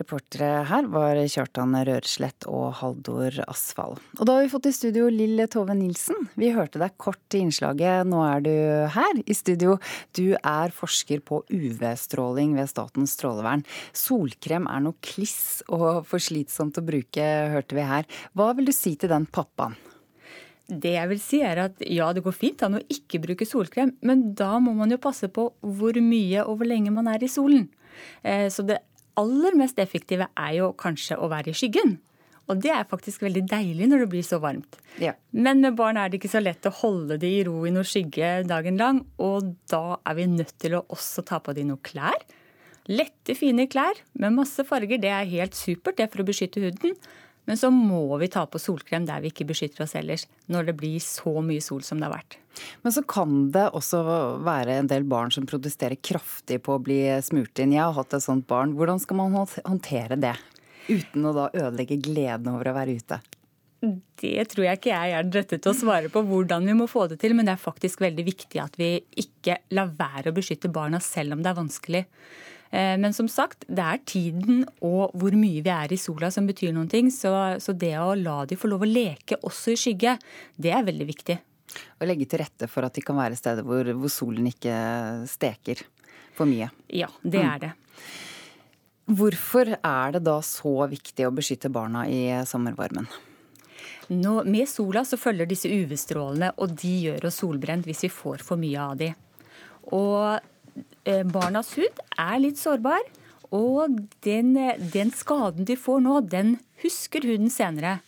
Reportere 0.00 0.62
her 0.70 0.86
var 0.88 1.18
Kjartan 1.28 1.74
Rørslett 1.84 2.46
og 2.48 2.70
Haldor 2.78 3.34
Asfall. 3.44 3.98
Og 4.16 4.24
da 4.24 4.38
har 4.38 4.46
vi 4.46 4.52
fått 4.54 4.70
i 4.70 4.72
studio 4.72 5.10
Lill 5.12 5.42
Tove 5.52 5.76
Nilsen. 5.76 6.30
Vi 6.40 6.48
hørte 6.56 6.80
deg 6.80 6.94
kort 6.96 7.36
i 7.36 7.42
innslaget, 7.44 8.08
nå 8.08 8.22
er 8.24 8.40
du 8.46 8.54
her 8.94 9.20
i 9.20 9.36
studio. 9.36 9.76
Du 10.16 10.32
er 10.38 10.72
forsker 10.72 11.20
på 11.20 11.42
UV-stråling 11.52 12.54
ved 12.56 12.70
Statens 12.72 13.18
strålevern. 13.18 13.66
Solkrem 13.92 14.64
er 14.72 14.80
noe 14.86 14.96
kliss 15.04 15.60
og 15.68 16.06
for 16.08 16.24
slitsomt 16.24 16.80
å 16.80 16.86
bruke, 16.86 17.26
hørte 17.52 17.76
vi 17.76 17.84
her. 17.84 18.08
Hva 18.32 18.48
vil 18.56 18.70
du 18.70 18.72
si 18.72 18.94
til 18.96 19.12
den 19.12 19.28
pappaen? 19.28 19.76
Det 20.72 20.94
jeg 20.94 21.10
vil 21.10 21.20
si 21.20 21.42
er 21.44 21.66
at 21.66 21.84
ja, 21.84 22.06
det 22.16 22.22
går 22.24 22.32
fint 22.32 22.62
an 22.64 22.78
å 22.78 22.82
ikke 22.88 23.20
bruke 23.20 23.44
solkrem, 23.44 23.92
men 24.00 24.30
da 24.38 24.54
må 24.62 24.72
man 24.78 24.94
jo 24.94 25.00
passe 25.02 25.28
på 25.28 25.50
hvor 25.60 26.00
mye 26.00 26.46
og 26.46 26.62
hvor 26.62 26.70
lenge 26.70 26.94
man 26.94 27.10
er 27.12 27.20
i 27.20 27.28
solen. 27.28 27.68
Eh, 28.24 28.48
så 28.48 28.64
det 28.64 28.80
aller 29.20 29.56
mest 29.58 29.78
effektive 29.82 30.28
er 30.38 30.56
jo 30.58 30.72
kanskje 30.78 31.18
å 31.18 31.30
være 31.32 31.52
i 31.52 31.56
skyggen. 31.56 31.96
Og 32.50 32.58
det 32.60 32.72
er 32.74 32.88
faktisk 32.90 33.22
veldig 33.22 33.44
deilig 33.48 33.86
når 33.88 34.04
det 34.04 34.10
blir 34.12 34.24
så 34.26 34.40
varmt. 34.42 34.76
Ja. 35.00 35.14
Men 35.30 35.62
med 35.62 35.76
barn 35.78 35.98
er 36.00 36.10
det 36.10 36.18
ikke 36.18 36.32
så 36.32 36.42
lett 36.42 36.66
å 36.66 36.74
holde 36.82 37.16
de 37.22 37.30
i 37.38 37.42
ro 37.46 37.62
i 37.68 37.72
noe 37.72 37.86
skygge 37.86 38.42
dagen 38.50 38.80
lang. 38.80 39.02
Og 39.22 39.54
da 39.70 39.98
er 40.02 40.18
vi 40.18 40.28
nødt 40.32 40.56
til 40.60 40.76
å 40.76 40.84
også 40.92 41.24
ta 41.28 41.38
på 41.42 41.54
de 41.56 41.64
noe 41.68 41.80
klær. 41.86 42.18
Lette, 42.90 43.36
fine 43.38 43.68
klær 43.70 44.00
med 44.18 44.34
masse 44.34 44.64
farger, 44.66 44.98
det 44.98 45.12
er 45.14 45.28
helt 45.30 45.54
supert 45.54 46.00
det 46.00 46.08
er 46.08 46.10
for 46.10 46.24
å 46.24 46.26
beskytte 46.26 46.64
huden. 46.64 46.96
Men 47.48 47.58
så 47.58 47.72
må 47.74 48.04
vi 48.20 48.30
ta 48.30 48.44
på 48.46 48.60
solkrem 48.62 49.06
der 49.08 49.22
vi 49.24 49.32
ikke 49.32 49.48
beskytter 49.48 49.84
oss 49.84 49.96
ellers, 49.98 50.28
når 50.46 50.70
det 50.70 50.76
blir 50.78 51.02
så 51.02 51.34
mye 51.42 51.62
sol 51.64 51.82
som 51.86 51.98
det 51.98 52.06
har 52.06 52.14
vært. 52.14 52.38
Men 52.84 52.94
så 52.94 53.02
kan 53.08 53.50
det 53.54 53.66
også 53.74 54.02
være 54.46 54.78
en 54.78 54.90
del 54.90 55.06
barn 55.08 55.32
som 55.34 55.48
protesterer 55.48 55.98
kraftig 55.98 56.60
på 56.62 56.76
å 56.76 56.82
bli 56.82 57.00
smurt 57.24 57.58
inn. 57.62 57.74
Jeg 57.74 57.82
har 57.82 57.96
hatt 57.98 58.14
et 58.14 58.24
sånt 58.24 58.46
barn. 58.50 58.76
Hvordan 58.78 59.02
skal 59.02 59.18
man 59.18 59.38
håndtere 59.40 60.20
det? 60.20 60.36
Uten 60.90 61.26
å 61.26 61.34
da 61.34 61.48
ødelegge 61.54 61.98
gleden 62.02 62.52
over 62.54 62.70
å 62.70 62.76
være 62.76 62.98
ute? 62.98 63.22
Det 63.82 64.44
tror 64.52 64.68
jeg 64.68 64.78
ikke 64.78 64.92
jeg 64.92 65.14
er 65.16 65.26
drøttet 65.26 65.62
til 65.64 65.72
å 65.72 65.74
svare 65.74 66.10
på 66.12 66.22
hvordan 66.22 66.68
vi 66.68 66.74
må 66.78 66.86
få 66.90 67.08
det 67.10 67.18
til, 67.22 67.34
men 67.34 67.48
det 67.48 67.56
er 67.56 67.62
faktisk 67.64 68.04
veldig 68.04 68.24
viktig 68.28 68.60
at 68.62 68.78
vi 68.78 68.94
ikke 69.18 69.58
lar 69.74 69.90
være 69.98 70.30
å 70.30 70.36
beskytte 70.36 70.70
barna 70.70 71.00
selv 71.02 71.34
om 71.34 71.42
det 71.42 71.50
er 71.50 71.58
vanskelig. 71.58 72.02
Eh, 72.72 72.96
men 72.98 73.12
som 73.12 73.28
sagt, 73.28 73.66
det 73.68 73.84
er 73.84 74.02
tiden 74.08 74.64
og 74.80 75.12
hvor 75.18 75.36
mye 75.36 75.60
vi 75.60 75.72
er 75.72 75.92
i 75.92 76.00
sola 76.00 76.30
som 76.32 76.48
betyr 76.48 76.72
noen 76.72 76.88
ting. 76.92 77.10
Så, 77.12 77.30
så 77.60 77.76
det 77.76 77.94
å 78.00 78.14
la 78.16 78.42
de 78.48 78.56
få 78.56 78.70
lov 78.72 78.86
å 78.86 78.88
leke 78.88 79.40
også 79.44 79.74
i 79.74 79.80
skygge, 79.80 80.16
det 80.56 80.72
er 80.72 80.86
veldig 80.88 81.08
viktig. 81.08 81.38
Og 82.00 82.08
legge 82.08 82.28
til 82.28 82.42
rette 82.42 82.68
for 82.68 82.84
at 82.88 82.96
de 82.96 83.04
kan 83.04 83.18
være 83.20 83.36
steder 83.38 83.66
hvor, 83.66 83.88
hvor 83.96 84.12
solen 84.12 84.48
ikke 84.48 84.74
steker 85.30 85.84
for 86.36 86.48
mye. 86.48 86.70
Ja, 86.92 87.10
det 87.20 87.44
er 87.44 87.66
det. 87.66 87.72
Hvorfor 89.12 89.74
er 89.74 90.14
det 90.14 90.22
da 90.24 90.38
så 90.46 90.72
viktig 90.88 91.26
å 91.26 91.34
beskytte 91.34 91.72
barna 91.72 92.06
i 92.08 92.24
sommervarmen? 92.48 93.08
Nå, 94.12 94.32
med 94.44 94.68
sola 94.68 95.04
så 95.06 95.18
følger 95.20 95.48
disse 95.48 95.70
UV-strålene, 95.70 96.52
og 96.60 96.74
de 96.80 96.92
gjør 97.06 97.28
oss 97.28 97.40
solbrent 97.42 97.86
hvis 97.88 98.04
vi 98.06 98.10
får 98.12 98.44
for 98.44 98.60
mye 98.60 98.80
av 98.80 98.96
de. 99.00 99.10
Og 99.92 100.51
barnas 101.32 101.74
hud 101.76 102.00
er 102.20 102.38
litt 102.42 102.60
sårbar. 102.60 103.02
Og 103.52 103.98
den, 104.24 104.54
den, 104.94 105.12
skaden 105.12 105.68
de 105.68 105.76
får 105.76 106.00
nå, 106.06 106.20
den 106.32 106.56
husker 106.82 107.24
huden 107.28 107.52
senere. 107.52 107.98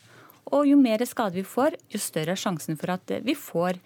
Og 0.55 0.69
jo 0.69 0.79
mer 0.81 1.05
skade 1.09 1.37
vi 1.37 1.45
får, 1.47 1.77
jo 1.93 2.01
større 2.01 2.35
er 2.35 2.41
sjansen 2.41 2.79
for 2.81 2.95
at 2.97 3.13
vi 3.25 3.37
får 3.37 3.77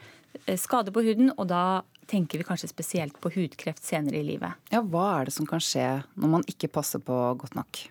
eh, 0.47 0.59
skade 0.59 0.95
på 0.95 1.03
huden. 1.07 1.33
Og 1.37 1.49
da 1.51 1.83
tenker 2.09 2.41
vi 2.41 2.47
kanskje 2.47 2.71
spesielt 2.71 3.19
på 3.21 3.33
hudkreft 3.35 3.83
senere 3.85 4.21
i 4.21 4.27
livet. 4.27 4.59
Ja, 4.73 4.83
Hva 4.83 5.11
er 5.19 5.29
det 5.29 5.35
som 5.37 5.49
kan 5.51 5.63
skje 5.63 5.87
når 6.15 6.35
man 6.39 6.47
ikke 6.51 6.71
passer 6.79 7.03
på 7.03 7.17
godt 7.43 7.59
nok? 7.59 7.83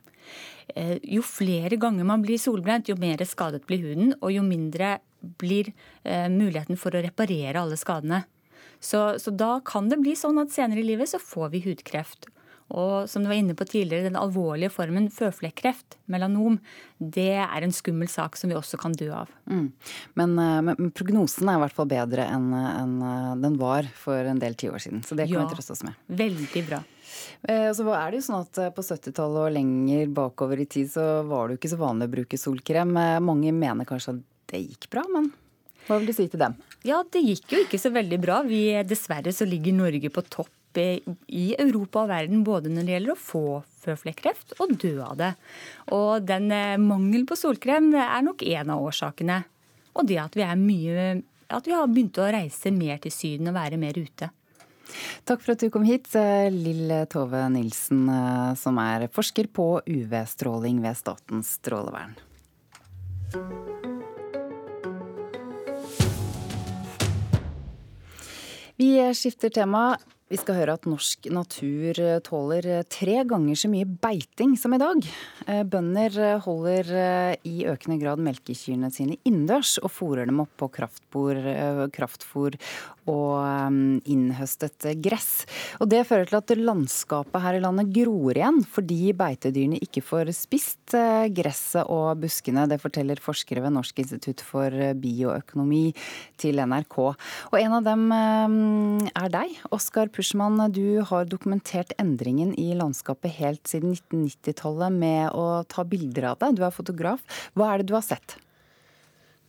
Eh, 0.75 0.95
jo 1.03 1.25
flere 1.25 1.79
ganger 1.79 2.07
man 2.07 2.23
blir 2.23 2.39
solbrent, 2.39 2.87
jo 2.87 2.95
mer 2.99 3.23
skadet 3.27 3.65
blir 3.67 3.83
huden. 3.83 4.15
Og 4.21 4.31
jo 4.31 4.47
mindre 4.47 4.97
blir 5.41 5.73
muligheten 6.31 6.77
for 6.79 6.93
å 6.95 7.01
reparere 7.03 7.59
alle 7.59 7.75
skadene. 7.75 8.21
Så, 8.79 9.19
så, 9.19 9.33
da 9.33 9.57
kan 9.65 9.89
det 9.89 10.01
bli 10.03 10.15
sånn 10.17 10.37
at 10.41 10.53
senere 10.53 10.83
i 10.83 10.87
livet 10.87 11.09
så 11.09 11.21
får 11.21 11.53
vi 11.55 11.63
hudkreft. 11.65 12.29
Og 12.67 13.07
som 13.07 13.23
du 13.23 13.29
var 13.29 13.37
inne 13.39 13.55
på 13.55 13.65
tidligere, 13.67 14.09
den 14.09 14.19
alvorlige 14.19 14.73
formen 14.73 15.07
føflekkreft, 15.13 15.95
melanom, 16.11 16.57
det 16.99 17.39
er 17.39 17.63
en 17.63 17.75
skummel 17.75 18.09
sak 18.11 18.35
som 18.35 18.51
vi 18.51 18.57
også 18.59 18.79
kan 18.81 18.95
dø 18.97 19.07
av. 19.15 19.31
Mm. 19.47 19.69
Men, 20.19 20.35
eh, 20.43 20.59
men, 20.67 20.91
prognosen 20.91 21.47
er 21.47 21.55
i 21.55 21.63
hvert 21.63 21.77
fall 21.77 21.87
bedre 21.87 22.27
enn 22.27 22.51
en 22.51 22.99
eh, 23.07 23.31
den 23.45 23.55
var 23.61 23.87
for 23.95 24.19
en 24.19 24.43
del 24.43 24.59
tiår 24.59 24.83
siden. 24.83 25.05
Så 25.07 25.15
det 25.15 25.29
kan 25.29 25.39
ja, 25.39 25.47
vi 25.47 25.55
trøste 25.55 25.77
oss 25.77 25.85
med. 25.87 25.95
Veldig 26.11 26.65
bra. 26.67 26.83
Eh, 27.47 27.71
så 27.71 27.87
er 27.95 28.11
det 28.11 28.19
jo 28.19 28.27
sånn 28.27 28.43
at 28.43 28.59
På 28.75 28.83
70-tallet 28.83 29.45
og 29.45 29.53
lenger 29.55 30.11
bakover 30.11 30.59
i 30.59 30.67
tid 30.67 30.91
så 30.91 31.23
var 31.27 31.47
det 31.47 31.55
jo 31.55 31.61
ikke 31.61 31.75
så 31.77 31.83
vanlig 31.85 32.09
å 32.09 32.15
bruke 32.17 32.41
solkrem. 32.41 32.97
Mange 33.23 33.55
mener 33.55 33.87
kanskje 33.87 34.17
at 34.17 34.25
det 34.51 34.65
gikk 34.65 34.91
bra, 34.91 35.07
men 35.13 35.31
hva 35.87 36.01
vil 36.01 36.09
du 36.09 36.15
si 36.15 36.25
til 36.27 36.41
dem? 36.41 36.57
Ja, 36.87 37.01
Det 37.03 37.19
gikk 37.19 37.51
jo 37.51 37.63
ikke 37.65 37.79
så 37.81 37.91
veldig 37.91 38.19
bra. 38.23 38.41
Vi, 38.47 38.61
dessverre 38.87 39.33
så 39.35 39.47
ligger 39.47 39.75
Norge 39.75 40.11
på 40.13 40.23
topp 40.23 40.53
i 40.77 41.55
Europa 41.57 42.03
og 42.03 42.11
verden 42.11 42.43
både 42.45 42.69
når 42.69 42.85
det 42.85 42.93
gjelder 42.93 43.13
å 43.15 43.19
få 43.19 43.43
føflekkreft 43.81 44.53
og 44.61 44.75
dø 44.77 44.93
av 45.01 45.15
det. 45.17 45.31
Og 45.95 46.21
den 46.27 46.51
mangelen 46.51 46.85
mangel 46.87 47.25
på 47.27 47.37
solkrem 47.39 47.89
er 47.97 48.21
nok 48.25 48.45
en 48.45 48.73
av 48.75 48.85
årsakene. 48.85 49.39
Og 49.97 50.05
det 50.07 50.19
at 50.21 50.37
vi, 50.37 50.45
mye, 50.61 51.07
at 51.49 51.67
vi 51.67 51.73
har 51.73 51.89
begynt 51.89 52.21
å 52.21 52.29
reise 52.29 52.71
mer 52.75 53.01
til 53.01 53.15
Syden 53.15 53.49
og 53.49 53.57
være 53.57 53.81
mer 53.81 53.97
ute. 53.97 54.29
Takk 55.27 55.41
for 55.43 55.55
at 55.55 55.63
du 55.65 55.71
kom 55.73 55.83
hit, 55.83 56.07
eh, 56.15 56.47
Lill 56.53 56.93
Tove 57.11 57.41
Nilsen, 57.51 58.07
eh, 58.07 58.53
som 58.55 58.77
er 58.79 59.09
forsker 59.11 59.49
på 59.51 59.81
UV-stråling 59.83 60.79
ved 60.85 60.95
Statens 60.95 61.57
strålevern. 61.59 62.15
Vi 68.77 69.13
skifter 69.17 69.49
tema. 69.49 69.97
Vi 70.27 70.37
skal 70.37 70.57
høre 70.59 70.73
at 70.75 70.83
norsk 70.85 71.29
natur 71.31 71.97
tåler 72.27 72.65
tre 72.91 73.21
ganger 73.25 73.57
så 73.57 73.69
mye 73.71 73.87
beiting 73.87 74.57
som 74.59 74.75
i 74.75 74.79
dag. 74.81 75.05
Eh, 75.47 75.63
bønder 75.63 76.17
holder 76.43 76.91
eh, 76.91 77.37
i 77.47 77.63
økende 77.71 77.97
grad 78.01 78.21
melkekyrne 78.21 78.91
sine 78.93 79.15
innendørs 79.23 79.77
og 79.79 79.93
fôrer 79.95 80.27
dem 80.27 80.43
opp 80.43 80.51
på 80.59 80.69
eh, 81.31 81.87
kraftfôr 81.95 82.59
og 83.11 84.07
innhøstet 84.07 84.89
gress. 85.03 85.45
Og 85.81 85.89
Det 85.91 86.03
fører 86.07 86.29
til 86.29 86.39
at 86.39 86.53
landskapet 86.57 87.43
her 87.43 87.57
i 87.57 87.63
landet 87.63 87.91
gror 87.95 88.37
igjen, 88.37 88.61
fordi 88.63 89.13
beitedyrene 89.17 89.81
ikke 89.83 90.03
får 90.05 90.31
spist 90.35 90.95
gresset 91.35 91.87
og 91.91 92.21
buskene. 92.21 92.67
Det 92.69 92.79
forteller 92.81 93.21
forskere 93.21 93.63
ved 93.65 93.75
Norsk 93.75 93.99
institutt 94.03 94.43
for 94.45 94.71
bioøkonomi 95.01 95.91
til 96.39 96.61
NRK. 96.63 96.97
Og 97.51 97.59
en 97.59 97.77
av 97.79 97.87
dem 97.87 98.07
er 98.13 99.31
deg, 99.33 99.57
Oskar 99.75 100.11
Pushman, 100.13 100.59
du 100.73 101.03
har 101.07 101.27
dokumentert 101.29 101.93
endringen 102.01 102.53
i 102.59 102.71
landskapet 102.77 103.35
helt 103.39 103.63
siden 103.69 103.95
1990-tallet 103.95 104.99
med 104.99 105.37
å 105.37 105.63
ta 105.69 105.85
bilder 105.87 106.31
av 106.33 106.41
det. 106.41 106.55
Du 106.57 106.65
er 106.65 106.75
fotograf. 106.75 107.23
Hva 107.57 107.73
er 107.73 107.81
det 107.81 107.91
du 107.91 107.97
har 107.97 108.05
sett? 108.05 108.37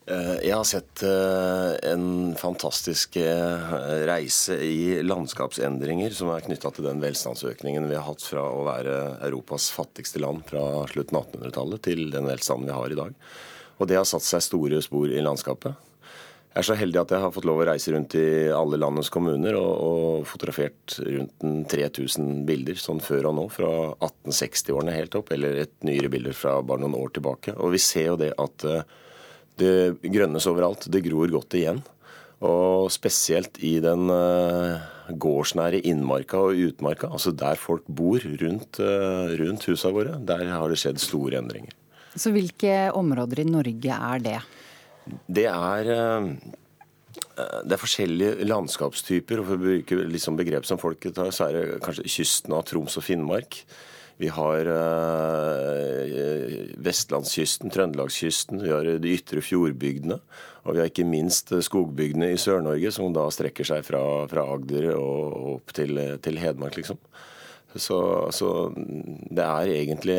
Eh, 0.08 0.36
jeg 0.46 0.54
har 0.56 0.64
sett 0.64 1.02
eh, 1.04 1.90
en 1.90 2.32
fantastisk 2.38 3.18
eh, 3.20 3.72
reise 4.08 4.56
i 4.64 5.02
landskapsendringer 5.04 6.14
som 6.16 6.30
er 6.32 6.46
knytta 6.46 6.70
til 6.72 6.86
den 6.86 7.02
velstandsøkningen 7.02 7.90
vi 7.90 7.96
har 7.98 8.06
hatt 8.06 8.24
fra 8.24 8.46
å 8.48 8.62
være 8.64 8.94
Europas 9.26 9.66
fattigste 9.74 10.22
land 10.24 10.46
fra 10.48 10.86
slutten 10.88 11.18
av 11.18 11.26
1800-tallet 11.26 11.82
til 11.84 12.06
den 12.14 12.28
velstanden 12.30 12.70
vi 12.70 12.78
har 12.78 12.94
i 12.94 12.96
dag. 12.96 13.18
Og 13.76 13.90
det 13.90 13.98
har 13.98 14.08
satt 14.08 14.24
seg 14.24 14.46
store 14.46 14.80
spor 14.86 15.12
i 15.12 15.20
landskapet. 15.20 15.84
Jeg 16.54 16.62
er 16.62 16.66
så 16.70 16.76
heldig 16.80 17.02
at 17.02 17.12
jeg 17.12 17.22
har 17.22 17.34
fått 17.34 17.46
lov 17.46 17.60
å 17.60 17.66
reise 17.68 17.92
rundt 17.92 18.16
i 18.16 18.48
alle 18.48 18.78
landets 18.80 19.10
kommuner 19.12 19.58
og, 19.58 19.74
og 19.90 20.24
fotografert 20.26 20.96
rundt 21.04 21.68
3000 21.68 22.46
bilder 22.48 22.80
sånn 22.80 23.04
før 23.04 23.28
og 23.28 23.36
nå, 23.36 23.44
fra 23.52 23.74
1860-årene 23.92 24.96
helt 24.96 25.20
opp, 25.20 25.34
eller 25.36 25.60
et 25.66 25.76
nyere 25.86 26.08
bilder 26.16 26.34
fra 26.34 26.56
bare 26.64 26.82
noen 26.86 26.96
år 26.96 27.12
tilbake. 27.20 27.54
Og 27.60 27.76
vi 27.76 27.82
ser 27.84 28.08
jo 28.08 28.16
det 28.24 28.32
at 28.40 28.66
det 29.60 30.10
grønnes 30.14 30.46
overalt. 30.50 30.88
Det 30.90 31.02
gror 31.06 31.30
godt 31.32 31.56
igjen. 31.58 31.82
Og 32.44 32.86
spesielt 32.94 33.58
i 33.66 33.78
den 33.82 34.06
uh, 34.12 34.78
gårdsnære 35.10 35.82
innmarka 35.90 36.38
og 36.38 36.60
utmarka, 36.68 37.10
altså 37.10 37.32
der 37.34 37.58
folk 37.58 37.88
bor 37.88 38.22
rundt, 38.22 38.78
uh, 38.78 39.34
rundt 39.40 39.66
husa 39.66 39.90
våre, 39.94 40.20
der 40.22 40.46
har 40.52 40.70
det 40.70 40.78
skjedd 40.78 41.02
store 41.02 41.40
endringer. 41.42 41.74
Så 42.18 42.30
hvilke 42.34 42.88
områder 42.96 43.42
i 43.42 43.48
Norge 43.48 43.98
er 43.98 44.22
det? 44.22 44.38
Det 45.26 45.44
er 45.50 45.90
eh, 45.92 46.30
det 47.38 47.74
er 47.74 47.80
forskjellige 47.80 48.46
landskapstyper. 48.48 49.40
og 49.40 49.46
For 49.48 49.58
å 49.58 49.62
bruke 49.62 50.00
liksom 50.14 50.38
begrep 50.38 50.66
som 50.68 50.80
folket 50.80 51.16
tar, 51.18 51.30
så 51.34 51.48
er 51.48 51.56
det 51.56 51.82
kanskje 51.84 52.08
kysten 52.10 52.56
av 52.56 52.64
Troms 52.68 52.98
og 52.98 53.06
Finnmark. 53.06 53.60
Vi 54.18 54.28
har 54.34 54.66
uh, 54.66 56.02
vestlandskysten, 56.82 57.70
trøndelagskysten, 57.74 58.62
vi 58.64 58.72
har 58.74 58.88
de 58.98 59.14
ytre 59.14 59.42
fjordbygdene. 59.44 60.18
Og 60.66 60.74
vi 60.74 60.82
har 60.82 60.90
ikke 60.90 61.06
minst 61.08 61.52
skogbygdene 61.64 62.32
i 62.34 62.40
Sør-Norge, 62.40 62.90
som 62.92 63.14
da 63.14 63.28
strekker 63.32 63.64
seg 63.68 63.86
fra, 63.86 64.02
fra 64.28 64.44
Agder 64.52 64.90
og 64.98 65.54
opp 65.54 65.74
til, 65.76 65.96
til 66.24 66.40
Hedmark, 66.42 66.76
liksom. 66.76 66.98
Så, 67.78 67.98
så, 68.34 68.48
det 68.74 69.44
er 69.44 69.70
egentlig 69.76 70.18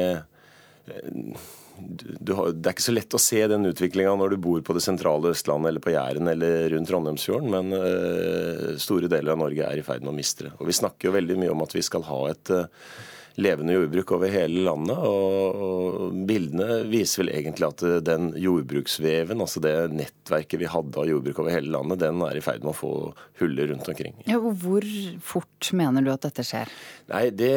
har, 2.36 2.52
det 2.54 2.68
er 2.68 2.74
ikke 2.74 2.86
så 2.86 2.96
lett 2.96 3.16
å 3.16 3.22
se 3.22 3.40
den 3.52 3.68
utviklinga 3.70 4.16
når 4.20 4.34
du 4.34 4.42
bor 4.44 4.64
på 4.66 4.76
det 4.76 4.84
sentrale 4.84 5.32
Østlandet 5.34 5.72
eller 5.72 5.84
på 5.84 5.94
Jæren 5.94 6.28
eller 6.32 6.68
rundt 6.74 6.90
Trondheimsfjorden, 6.92 7.54
men 7.54 7.76
uh, 7.76 8.76
store 8.82 9.12
deler 9.12 9.36
av 9.36 9.42
Norge 9.44 9.68
er 9.68 9.80
i 9.80 9.86
ferd 9.86 10.04
med 10.04 10.14
å 10.14 10.18
miste 10.18 10.48
det. 10.48 10.54
Og 10.60 10.70
Vi 10.70 10.78
snakker 10.80 11.10
jo 11.10 11.16
veldig 11.16 11.40
mye 11.40 11.54
om 11.54 11.64
at 11.66 11.76
vi 11.76 11.86
skal 11.86 12.06
ha 12.10 12.20
et 12.32 12.54
uh, 12.56 12.68
levende 13.40 13.76
jordbruk 13.76 14.12
over 14.18 14.32
hele 14.34 14.64
landet. 14.66 14.98
Og, 14.98 16.16
bildene 16.30 16.84
viser 16.90 17.24
vel 17.24 17.34
egentlig 17.34 17.68
at 17.70 17.84
den 18.06 18.32
jordbruksveven, 18.40 19.42
altså 19.42 19.62
det 19.64 19.74
nettverket 19.94 20.62
vi 20.62 20.70
hadde 20.70 21.00
av 21.00 21.10
jordbruk 21.10 21.42
over 21.44 21.54
hele 21.54 21.72
landet, 21.74 22.02
den 22.04 22.22
er 22.26 22.38
i 22.38 22.44
ferd 22.44 22.64
med 22.66 22.74
å 22.74 22.78
få 22.78 22.94
huller 23.42 23.72
rundt 23.72 23.90
omkring. 23.90 24.18
Ja, 24.28 24.40
og 24.40 24.58
hvor 24.64 24.86
fort 25.24 25.72
mener 25.76 26.06
du 26.06 26.12
at 26.14 26.26
dette 26.28 26.46
skjer? 26.46 26.72
Nei, 27.10 27.24
det, 27.34 27.54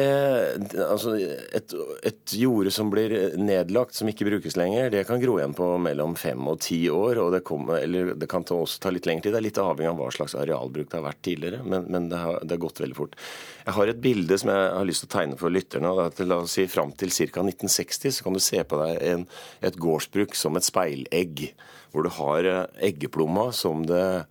altså 0.85 1.15
et, 1.19 1.75
et 2.05 2.35
jorde 2.39 2.73
som 2.73 2.91
blir 2.93 3.35
nedlagt, 3.39 3.97
som 3.97 4.09
ikke 4.09 4.27
brukes 4.29 4.57
lenger, 4.59 4.91
det 4.93 5.05
kan 5.09 5.21
gro 5.21 5.37
igjen 5.39 5.55
på 5.57 5.69
mellom 5.83 6.15
fem 6.19 6.47
og 6.49 6.61
ti 6.63 6.81
år. 6.89 7.21
og 7.21 7.33
det, 7.35 7.43
kom, 7.47 7.69
eller 7.75 8.13
det 8.17 8.29
kan 8.31 8.45
også 8.45 8.81
ta 8.83 8.93
litt 8.93 9.07
lengre 9.09 9.27
tid. 9.27 9.35
Det 9.35 9.41
er 9.41 9.47
litt 9.49 9.61
avhengig 9.61 9.91
av 9.93 9.99
hva 10.01 10.11
slags 10.13 10.37
arealbruk 10.39 10.89
det 10.89 10.99
har 10.99 11.07
vært 11.07 11.23
tidligere, 11.25 11.63
men, 11.65 11.89
men 11.93 12.09
det, 12.11 12.21
har, 12.21 12.39
det 12.43 12.57
har 12.57 12.63
gått 12.65 12.83
veldig 12.83 12.97
fort. 12.97 13.19
Jeg 13.63 13.75
har 13.77 13.89
et 13.89 14.01
bilde 14.03 14.37
som 14.39 14.51
jeg 14.51 14.71
har 14.75 14.87
lyst 14.87 15.05
til 15.05 15.09
å 15.09 15.13
tegne 15.13 15.39
for 15.39 15.53
lytterne 15.53 15.89
lytterne. 15.89 16.07
at 16.07 16.19
La 16.27 16.41
oss 16.43 16.57
si 16.57 16.67
Fram 16.67 16.91
til 16.91 17.09
ca. 17.09 17.41
1960 17.41 18.17
så 18.17 18.23
kan 18.23 18.33
du 18.35 18.39
se 18.43 18.63
på 18.63 18.79
deg 18.83 19.01
en, 19.13 19.27
et 19.61 19.79
gårdsbruk 19.79 20.35
som 20.35 20.57
et 20.57 20.67
speilegg, 20.67 21.53
hvor 21.91 22.03
du 22.03 22.09
har 22.09 22.49
eggeplomma 22.81 23.51
som 23.55 23.85
det 23.87 24.25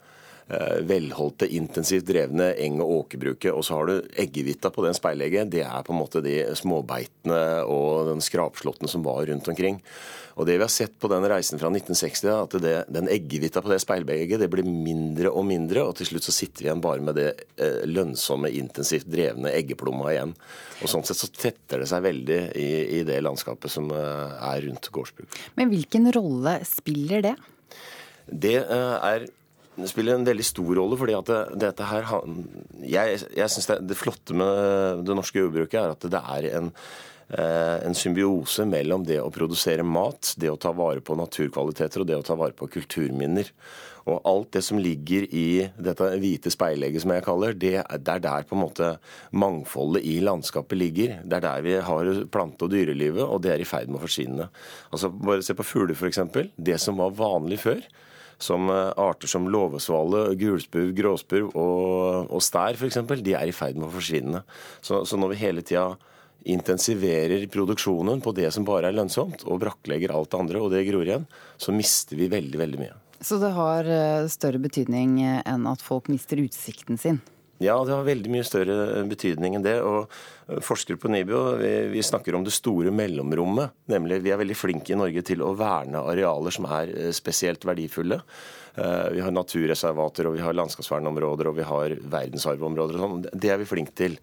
Eh, 0.53 0.83
velholdte, 0.85 1.47
intensivt 1.55 2.05
drevne 2.05 2.51
eng- 2.61 2.80
og 2.83 2.91
åkerbruket. 2.91 3.53
Og 3.53 3.64
så 3.64 3.78
har 3.78 3.87
du 3.87 4.09
eggehvita 4.20 4.70
på 4.70 4.85
den 4.85 4.95
speilegget. 4.95 5.49
Det 5.51 5.62
er 5.62 5.85
på 5.87 5.95
en 5.95 6.01
måte 6.01 6.20
de 6.20 6.43
småbeitene 6.59 7.62
og 7.64 8.11
den 8.11 8.20
skrapslåtten 8.20 8.91
som 8.91 9.05
var 9.07 9.24
rundt 9.30 9.49
omkring. 9.49 9.80
Og 10.37 10.47
det 10.49 10.57
vi 10.57 10.64
har 10.64 10.72
sett 10.72 10.95
på 11.01 11.11
den 11.12 11.26
reisen 11.28 11.61
fra 11.61 11.68
1960, 11.72 12.22
er 12.28 12.39
at 12.47 12.57
det, 12.62 12.74
den 12.93 13.11
eggehvita 13.12 13.62
på 13.64 13.72
det 13.72 13.80
speilbegget 13.83 14.41
det 14.41 14.49
blir 14.53 14.66
mindre 14.66 15.33
og 15.33 15.45
mindre, 15.49 15.85
og 15.85 15.97
til 15.99 16.09
slutt 16.09 16.28
så 16.28 16.35
sitter 16.35 16.64
vi 16.64 16.70
igjen 16.70 16.85
bare 16.85 17.05
med 17.05 17.18
det 17.18 17.28
eh, 17.61 17.83
lønnsomme, 17.89 18.51
intensivt 18.62 19.11
drevne 19.12 19.53
eggeplomma 19.53 20.12
igjen. 20.14 20.35
Og 20.80 20.93
Sånn 20.93 21.05
sett 21.07 21.20
så 21.20 21.30
tetter 21.30 21.83
det 21.83 21.91
seg 21.91 22.07
veldig 22.07 22.41
i, 22.59 22.70
i 23.01 23.05
det 23.09 23.20
landskapet 23.24 23.72
som 23.72 23.93
eh, 23.93 24.49
er 24.53 24.64
rundt 24.66 24.91
gårdsbruk. 24.95 25.39
Men 25.61 25.72
hvilken 25.72 26.11
rolle 26.16 26.59
spiller 26.68 27.28
det? 27.28 27.37
Det 28.26 28.59
eh, 28.62 28.99
er 29.12 29.30
det 29.72 29.89
spiller 29.89 30.18
en 30.18 30.26
veldig 30.26 30.45
stor 30.45 30.74
rolle. 30.76 30.99
fordi 31.01 31.14
at 31.16 31.30
det, 31.30 31.41
dette 31.62 31.87
her, 31.89 32.05
Jeg, 32.83 33.22
jeg 33.37 33.49
syns 33.55 33.70
det, 33.70 33.78
det, 33.89 33.97
flotte 33.97 34.37
med 34.37 35.07
det 35.07 35.16
norske 35.16 35.39
jordbruket 35.39 35.80
er 35.80 35.95
at 35.95 36.05
det 36.12 36.20
er 36.20 36.49
en, 36.59 36.68
eh, 36.68 37.11
en 37.33 37.95
symbiose 37.97 38.66
mellom 38.68 39.07
det 39.09 39.16
å 39.22 39.30
produsere 39.33 39.85
mat, 39.87 40.35
det 40.37 40.51
å 40.53 40.59
ta 40.61 40.72
vare 40.76 41.01
på 41.01 41.16
naturkvaliteter 41.16 42.03
og 42.03 42.11
det 42.11 42.18
å 42.18 42.26
ta 42.26 42.37
vare 42.37 42.57
på 42.57 42.68
kulturminner. 42.74 43.49
Og 44.11 44.20
alt 44.26 44.51
det 44.57 44.62
som 44.66 44.80
ligger 44.83 45.28
i 45.30 45.68
dette 45.78 46.09
hvite 46.18 46.51
speilegget, 46.51 47.05
som 47.05 47.14
jeg 47.14 47.24
kaller, 47.26 47.55
det, 47.55 47.76
det 48.03 48.14
er 48.16 48.22
der 48.24 48.47
på 48.49 48.57
en 48.57 48.64
måte 48.64 48.89
mangfoldet 49.30 50.03
i 50.09 50.16
landskapet 50.24 50.78
ligger. 50.78 51.18
Det 51.22 51.39
er 51.39 51.47
der 51.47 51.66
vi 51.66 51.76
har 51.87 52.12
plante- 52.35 52.66
og 52.66 52.72
dyrelivet, 52.74 53.22
og 53.22 53.45
det 53.45 53.55
er 53.55 53.62
i 53.62 53.68
ferd 53.68 53.91
med 53.91 54.01
å 54.01 54.05
forsvinne. 54.07 54.49
Altså, 54.91 55.12
Bare 55.22 55.45
se 55.47 55.55
på 55.55 55.66
fugler, 55.66 55.95
f.eks. 55.95 56.24
Det 56.57 56.80
som 56.83 56.99
var 56.99 57.14
vanlig 57.18 57.62
før 57.62 57.85
som 58.43 58.70
eh, 58.74 58.89
arter 58.99 59.30
som 59.30 59.47
låvesvale, 59.47 60.33
gulspurv, 60.41 60.91
gråspurv 60.99 61.53
og, 61.55 62.26
og 62.26 62.43
stær 62.43 62.74
f.eks., 62.74 62.99
de 63.22 63.37
er 63.39 63.47
i 63.47 63.55
ferd 63.55 63.78
med 63.78 63.87
å 63.87 63.95
forsvinne. 63.95 64.43
Så, 64.83 65.05
så 65.07 65.20
når 65.20 65.35
vi 65.35 65.45
hele 65.45 65.62
tida 65.62 65.93
intensiverer 66.45 67.47
produksjonen 67.53 68.22
på 68.24 68.34
det 68.36 68.51
som 68.55 68.66
bare 68.68 68.90
er 68.90 68.97
lønnsomt, 68.97 69.45
og 69.47 69.61
brakklegger 69.62 70.14
alt 70.14 70.32
det 70.32 70.40
andre, 70.40 70.62
og 70.62 70.72
det 70.74 70.86
gror 70.88 71.07
igjen, 71.07 71.28
så 71.57 71.74
mister 71.74 72.18
vi 72.18 72.30
veldig, 72.32 72.59
veldig 72.62 72.82
mye. 72.82 72.97
Så 73.22 73.38
det 73.38 73.53
har 73.55 73.86
eh, 73.86 74.30
større 74.32 74.59
betydning 74.62 75.20
enn 75.22 75.68
at 75.70 75.84
folk 75.84 76.11
mister 76.11 76.43
utsikten 76.43 76.99
sin? 76.99 77.22
Ja, 77.62 77.76
det 77.86 77.95
har 77.95 78.07
veldig 78.07 78.30
mye 78.32 78.47
større 78.47 79.05
betydning 79.07 79.57
enn 79.57 79.64
det. 79.64 79.76
og 79.86 80.11
eh, 80.49 80.59
Forskere 80.64 80.99
på 81.01 81.11
NIBIO 81.12 81.43
vi, 81.61 81.72
vi, 81.93 82.03
snakker 82.03 82.34
om 82.34 82.47
det 82.47 82.55
store 82.55 82.90
mellomrommet. 82.95 83.76
nemlig 83.93 84.22
Vi 84.24 84.32
er 84.34 84.40
veldig 84.40 84.59
flinke 84.59 84.95
i 84.95 84.99
Norge 84.99 85.22
til 85.26 85.45
å 85.45 85.53
verne 85.59 86.03
arealer 86.12 86.55
som 86.55 86.66
er 86.70 86.90
eh, 86.90 87.12
spesielt 87.14 87.66
verdifulle. 87.68 88.18
Eh, 88.74 89.07
vi 89.14 89.22
har 89.22 89.34
naturreservater, 89.34 90.26
og 90.26 90.38
vi 90.38 90.43
har 90.43 90.59
landskapsvernområder 90.59 91.51
og 91.51 91.61
vi 91.61 91.68
har 91.68 91.97
verdensarvområder. 92.16 92.99
og 92.99 93.07
sånn. 93.07 93.30
Det 93.30 93.55
er 93.55 93.62
vi 93.62 93.70
flinke 93.76 93.95
til. 93.95 94.18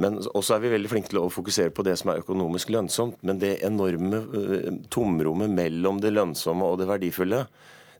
Men 0.00 0.18
også 0.36 0.56
er 0.56 0.64
vi 0.64 0.72
veldig 0.74 0.90
flinke 0.92 1.12
til 1.12 1.22
å 1.22 1.30
fokusere 1.32 1.72
på 1.74 1.84
det 1.86 1.96
som 2.00 2.12
er 2.12 2.20
økonomisk 2.20 2.70
lønnsomt. 2.74 3.18
Men 3.26 3.40
det 3.42 3.58
enorme 3.66 4.22
tomrommet 4.92 5.52
mellom 5.52 6.02
det 6.02 6.12
lønnsomme 6.14 6.68
og 6.68 6.80
det 6.82 6.90
verdifulle, 6.90 7.46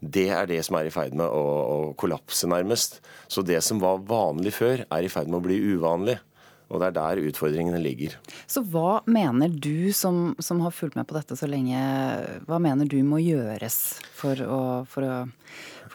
det 0.00 0.28
er 0.34 0.48
det 0.48 0.60
som 0.66 0.76
er 0.76 0.88
i 0.88 0.92
ferd 0.92 1.16
med 1.16 1.26
å, 1.26 1.42
å, 1.42 1.76
kollapse, 1.98 2.48
nærmest. 2.50 3.00
Så 3.32 3.44
det 3.46 3.62
som 3.64 3.80
var 3.80 4.04
vanlig 4.06 4.52
før, 4.58 4.84
er 4.92 5.06
i 5.06 5.12
ferd 5.12 5.30
med 5.30 5.40
å 5.40 5.46
bli 5.46 5.60
uvanlig. 5.72 6.18
Og 6.66 6.82
det 6.82 6.88
er 6.88 6.96
der 6.96 7.20
utfordringene 7.28 7.78
ligger. 7.78 8.16
Så 8.50 8.60
hva 8.66 8.98
mener 9.06 9.52
du, 9.52 9.92
som, 9.94 10.34
som 10.42 10.60
har 10.64 10.74
fulgt 10.74 10.98
med 10.98 11.06
på 11.06 11.14
dette 11.14 11.38
så 11.38 11.46
lenge, 11.48 11.78
hva 12.48 12.58
mener 12.62 12.90
du 12.90 12.98
må 13.06 13.20
gjøres 13.22 13.78
for 14.18 14.42
å, 14.42 14.60
for 14.90 15.06
å 15.06 15.14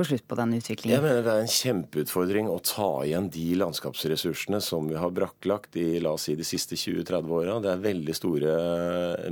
få 0.01 0.07
slutt 0.09 0.27
på 0.27 0.37
den 0.39 0.55
utviklingen? 0.57 0.95
Jeg 0.97 1.03
mener 1.05 1.25
det 1.25 1.33
er 1.33 1.43
en 1.45 1.53
kjempeutfordring 1.55 2.49
å 2.51 2.57
ta 2.65 2.89
igjen 3.05 3.29
de 3.33 3.45
landskapsressursene 3.61 4.61
som 4.63 4.87
vi 4.89 4.97
har 4.99 5.13
brakklagt 5.15 5.77
i 5.79 6.01
la 6.03 6.15
oss 6.17 6.27
si, 6.27 6.35
de 6.39 6.47
siste 6.47 6.77
20-30 6.79 7.35
åra. 7.37 7.59
Det 7.63 7.71
er 7.73 7.83
veldig 7.85 8.15
store 8.17 8.55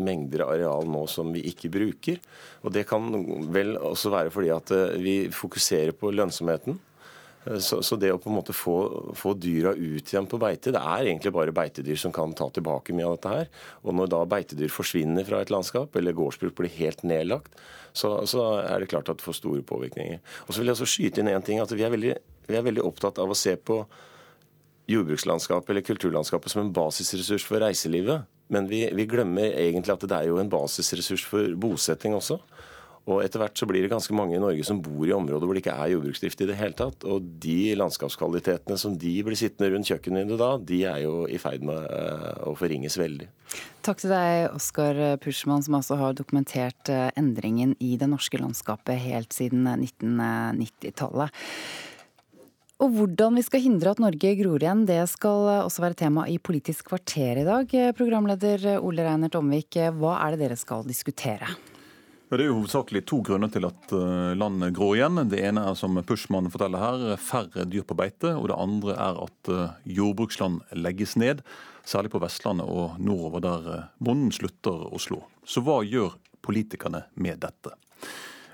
mengder 0.01 0.45
areal 0.47 0.89
nå 0.89 1.05
som 1.11 1.33
vi 1.35 1.45
ikke 1.51 1.71
bruker. 1.73 2.21
Og 2.63 2.75
det 2.75 2.85
kan 2.89 3.09
vel 3.53 3.75
også 3.77 4.13
være 4.13 4.33
fordi 4.33 4.53
at 4.53 4.75
eh, 4.75 4.99
vi 5.01 5.17
fokuserer 5.33 5.95
på 5.97 6.13
lønnsomheten. 6.13 6.79
Så, 7.63 7.79
så, 7.81 7.95
det 7.95 8.11
å 8.11 8.17
på 8.19 8.27
en 8.29 8.35
måte 8.35 8.53
få, 8.53 8.75
få, 9.15 9.31
dyra 9.39 9.71
ut 9.71 10.11
igjen 10.11 10.25
på 10.27 10.37
beite 10.41 10.73
Det 10.75 10.81
er 10.83 11.07
egentlig 11.07 11.31
bare 11.33 11.53
beitedyr 11.55 11.95
som 11.97 12.11
kan 12.13 12.33
ta 12.35 12.49
tilbake 12.51 12.93
mye 12.93 13.07
av 13.07 13.15
dette 13.15 13.31
her. 13.31 13.51
Og 13.87 13.95
når 13.95 14.11
da 14.11 14.19
beitedyr 14.29 14.73
forsvinner 14.73 15.25
fra 15.25 15.39
et 15.41 15.53
landskap, 15.53 15.95
eller 15.95 16.17
gårdsbruk 16.17 16.57
blir 16.59 16.73
helt 16.75 17.05
nedlagt, 17.07 17.55
så, 17.99 18.13
så 18.29 18.45
er 18.63 18.81
det 18.81 18.89
klart 18.91 19.11
at 19.11 19.19
det 19.19 19.25
får 19.25 19.39
store 19.41 19.63
påvirkninger. 19.67 20.21
Og 20.47 20.53
så 20.53 20.61
vil 20.61 20.71
jeg 20.71 20.77
også 20.77 20.89
skyte 20.89 21.21
inn 21.21 21.31
en 21.31 21.45
ting, 21.45 21.59
at 21.61 21.73
vi 21.75 21.83
er, 21.85 21.91
veldig, 21.93 22.15
vi 22.47 22.57
er 22.57 22.65
veldig 22.65 22.85
opptatt 22.87 23.19
av 23.21 23.31
å 23.31 23.37
se 23.37 23.55
på 23.59 23.81
jordbrukslandskapet 24.89 25.73
eller 25.73 25.85
kulturlandskapet 25.85 26.53
som 26.53 26.63
en 26.63 26.73
basisressurs 26.73 27.45
for 27.45 27.61
reiselivet. 27.61 28.25
Men 28.49 28.65
vi, 28.71 28.81
vi 28.95 29.05
glemmer 29.09 29.53
egentlig 29.53 29.93
at 29.93 30.07
det 30.09 30.17
er 30.17 30.31
jo 30.31 30.39
en 30.41 30.49
basisressurs 30.49 31.25
for 31.29 31.53
bosetting 31.61 32.15
også. 32.17 32.39
Og 33.09 33.23
etter 33.23 33.41
hvert 33.41 33.57
så 33.57 33.65
blir 33.69 33.81
det 33.81 33.89
ganske 33.91 34.13
mange 34.13 34.37
i 34.37 34.41
Norge 34.41 34.65
som 34.67 34.81
bor 34.85 35.07
i 35.07 35.15
områder 35.15 35.49
hvor 35.49 35.57
det 35.57 35.63
ikke 35.63 35.73
er 35.73 35.93
jordbruksdrift 35.95 36.43
i 36.45 36.49
det 36.51 36.57
hele 36.59 36.77
tatt. 36.77 37.05
Og 37.09 37.25
de 37.41 37.73
landskapskvalitetene 37.79 38.77
som 38.79 38.97
de 39.01 39.15
blir 39.25 39.39
sittende 39.39 39.71
rundt 39.73 39.89
kjøkkenvinduet 39.89 40.41
da, 40.41 40.51
de 40.71 40.79
er 40.91 41.03
jo 41.07 41.25
i 41.25 41.41
ferd 41.41 41.65
med 41.65 41.89
eh, 41.89 42.29
å 42.45 42.53
forringes 42.59 42.99
veldig. 43.01 43.29
Takk 43.85 44.03
til 44.03 44.13
deg, 44.13 44.53
Oskar 44.53 45.01
Puschmann, 45.23 45.65
som 45.65 45.79
altså 45.79 45.97
har 45.97 46.17
dokumentert 46.17 46.91
eh, 46.93 47.09
endringen 47.17 47.73
i 47.81 47.95
det 47.99 48.11
norske 48.11 48.41
landskapet 48.41 49.01
helt 49.01 49.33
siden 49.33 49.65
1990-tallet. 49.73 51.33
Og 52.79 52.93
hvordan 52.95 53.35
vi 53.35 53.43
skal 53.43 53.63
hindre 53.65 53.91
at 53.91 53.99
Norge 53.99 54.29
gror 54.39 54.61
igjen, 54.63 54.85
det 54.87 55.01
skal 55.11 55.49
også 55.65 55.83
være 55.83 55.97
tema 55.99 56.23
i 56.31 56.37
Politisk 56.39 56.93
kvarter 56.93 57.41
i 57.41 57.43
dag. 57.43 57.73
Programleder 57.97 58.77
Ole 58.77 59.03
Reinert 59.03 59.35
Omvik, 59.35 59.81
hva 59.99 60.15
er 60.21 60.37
det 60.37 60.45
dere 60.45 60.59
skal 60.61 60.87
diskutere? 60.87 61.49
Det 62.29 62.43
er 62.43 62.51
jo 62.51 62.59
hovedsakelig 62.59 62.99
to 63.09 63.17
grunner 63.25 63.49
til 63.49 63.65
at 63.65 63.89
eh, 63.97 64.35
landet 64.37 64.75
grår 64.77 64.99
igjen. 64.99 65.21
Det 65.31 65.39
ene 65.47 65.63
er 65.65 65.77
som 65.77 65.97
Pushman 66.05 66.51
forteller 66.53 66.83
her, 66.83 67.15
færre 67.17 67.63
dyr 67.65 67.81
på 67.89 67.97
beite. 67.97 68.35
Og 68.37 68.51
det 68.51 68.57
andre 68.61 68.93
er 68.93 69.17
at 69.23 69.49
eh, 69.49 69.71
jordbruksland 69.97 70.59
legges 70.77 71.15
ned, 71.17 71.41
særlig 71.89 72.11
på 72.13 72.21
Vestlandet 72.21 72.69
og 72.69 72.99
nordover, 73.01 73.41
der 73.47 73.71
eh, 73.73 73.87
bonden 73.97 74.29
slutter 74.35 74.85
å 74.93 75.01
slå. 75.01 75.23
Så 75.41 75.65
hva 75.65 75.79
gjør 75.81 76.19
politikerne 76.45 77.07
med 77.17 77.41
dette? 77.41 77.73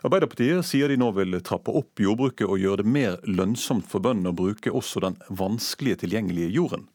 Arbeiderpartiet 0.07 0.63
sier 0.63 0.87
de 0.87 1.01
nå 1.01 1.11
vil 1.19 1.41
trappe 1.43 1.75
opp 1.75 1.99
jordbruket 1.99 2.47
og 2.47 2.63
gjøre 2.63 2.85
det 2.85 2.95
mer 2.95 3.19
lønnsomt 3.27 3.91
for 3.91 3.99
bøndene 4.07 4.31
å 4.31 4.39
bruke 4.39 4.71
også 4.71 5.03
den 5.03 5.19
vanskelige 5.27 6.05
tilgjengelige 6.05 6.53
jorden. 6.55 6.87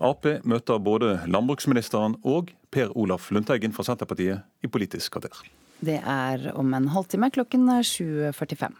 Ap 0.00 0.24
møter 0.48 0.80
både 0.80 1.18
landbruksministeren 1.28 2.16
og 2.24 2.54
Per 2.72 2.96
Olaf 2.96 3.28
Lundteigen 3.34 3.76
fra 3.76 3.84
Senterpartiet 3.84 4.64
i 4.64 4.72
Politisk 4.72 5.18
kvarter. 5.18 5.57
Det 5.78 6.00
er 6.02 6.50
om 6.58 6.74
en 6.74 6.88
halvtime 6.90 7.30
klokken 7.30 7.68
7.45. 7.70 8.74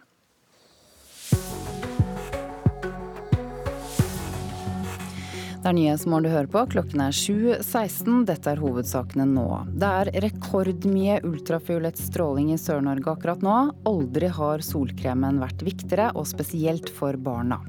Det 5.59 5.66
er 5.72 5.74
Nyhetsmorgen 5.74 6.24
du 6.24 6.30
hører 6.32 6.49
på. 6.51 6.61
Klokken 6.72 7.03
er 7.03 7.14
7.16. 7.14 8.24
Dette 8.26 8.51
er 8.55 8.62
hovedsakene 8.62 9.26
nå. 9.28 9.46
Det 9.78 9.90
er 10.03 10.11
rekordmye 10.24 11.18
ultrafiolett 11.26 11.99
stråling 12.01 12.53
i 12.55 12.59
Sør-Norge 12.59 13.12
akkurat 13.12 13.42
nå. 13.44 13.57
Aldri 13.90 14.30
har 14.32 14.62
solkremen 14.64 15.42
vært 15.42 15.66
viktigere, 15.66 16.12
og 16.14 16.30
spesielt 16.30 16.90
for 16.94 17.18
barna. 17.20 17.61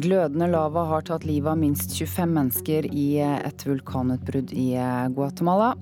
Glødende 0.00 0.48
lava 0.50 0.86
har 0.88 1.04
tatt 1.06 1.26
livet 1.28 1.52
av 1.52 1.60
minst 1.60 1.92
25 1.96 2.36
mennesker 2.36 2.88
i 2.90 3.08
et 3.22 3.66
vulkanutbrudd 3.68 4.52
i 4.56 4.70
Guatemala 5.14 5.74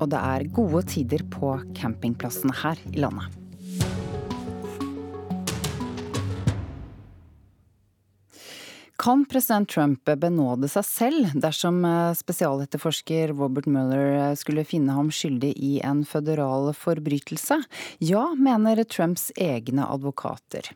og 0.00 0.10
det 0.12 0.20
er 0.20 0.50
gode 0.54 0.84
tider 0.90 1.24
på 1.32 1.56
campingplassene 1.78 2.54
her 2.64 2.80
i 2.92 3.00
landet. 3.04 3.40
Kan 9.04 9.24
president 9.28 9.68
Trump 9.68 10.08
benåde 10.16 10.68
seg 10.70 10.84
selv 10.86 11.32
dersom 11.36 11.82
eh, 11.84 12.14
spesialetterforsker 12.16 13.34
Robert 13.34 13.66
Mueller 13.68 14.14
eh, 14.30 14.36
skulle 14.38 14.64
finne 14.64 14.94
ham 14.96 15.10
skyldig 15.12 15.50
i 15.58 15.72
en 15.84 16.04
føderal 16.08 16.70
forbrytelse? 16.78 17.58
Ja, 18.00 18.22
mener 18.38 18.80
Trumps 18.88 19.28
egne 19.36 19.84
advokater. 19.90 20.70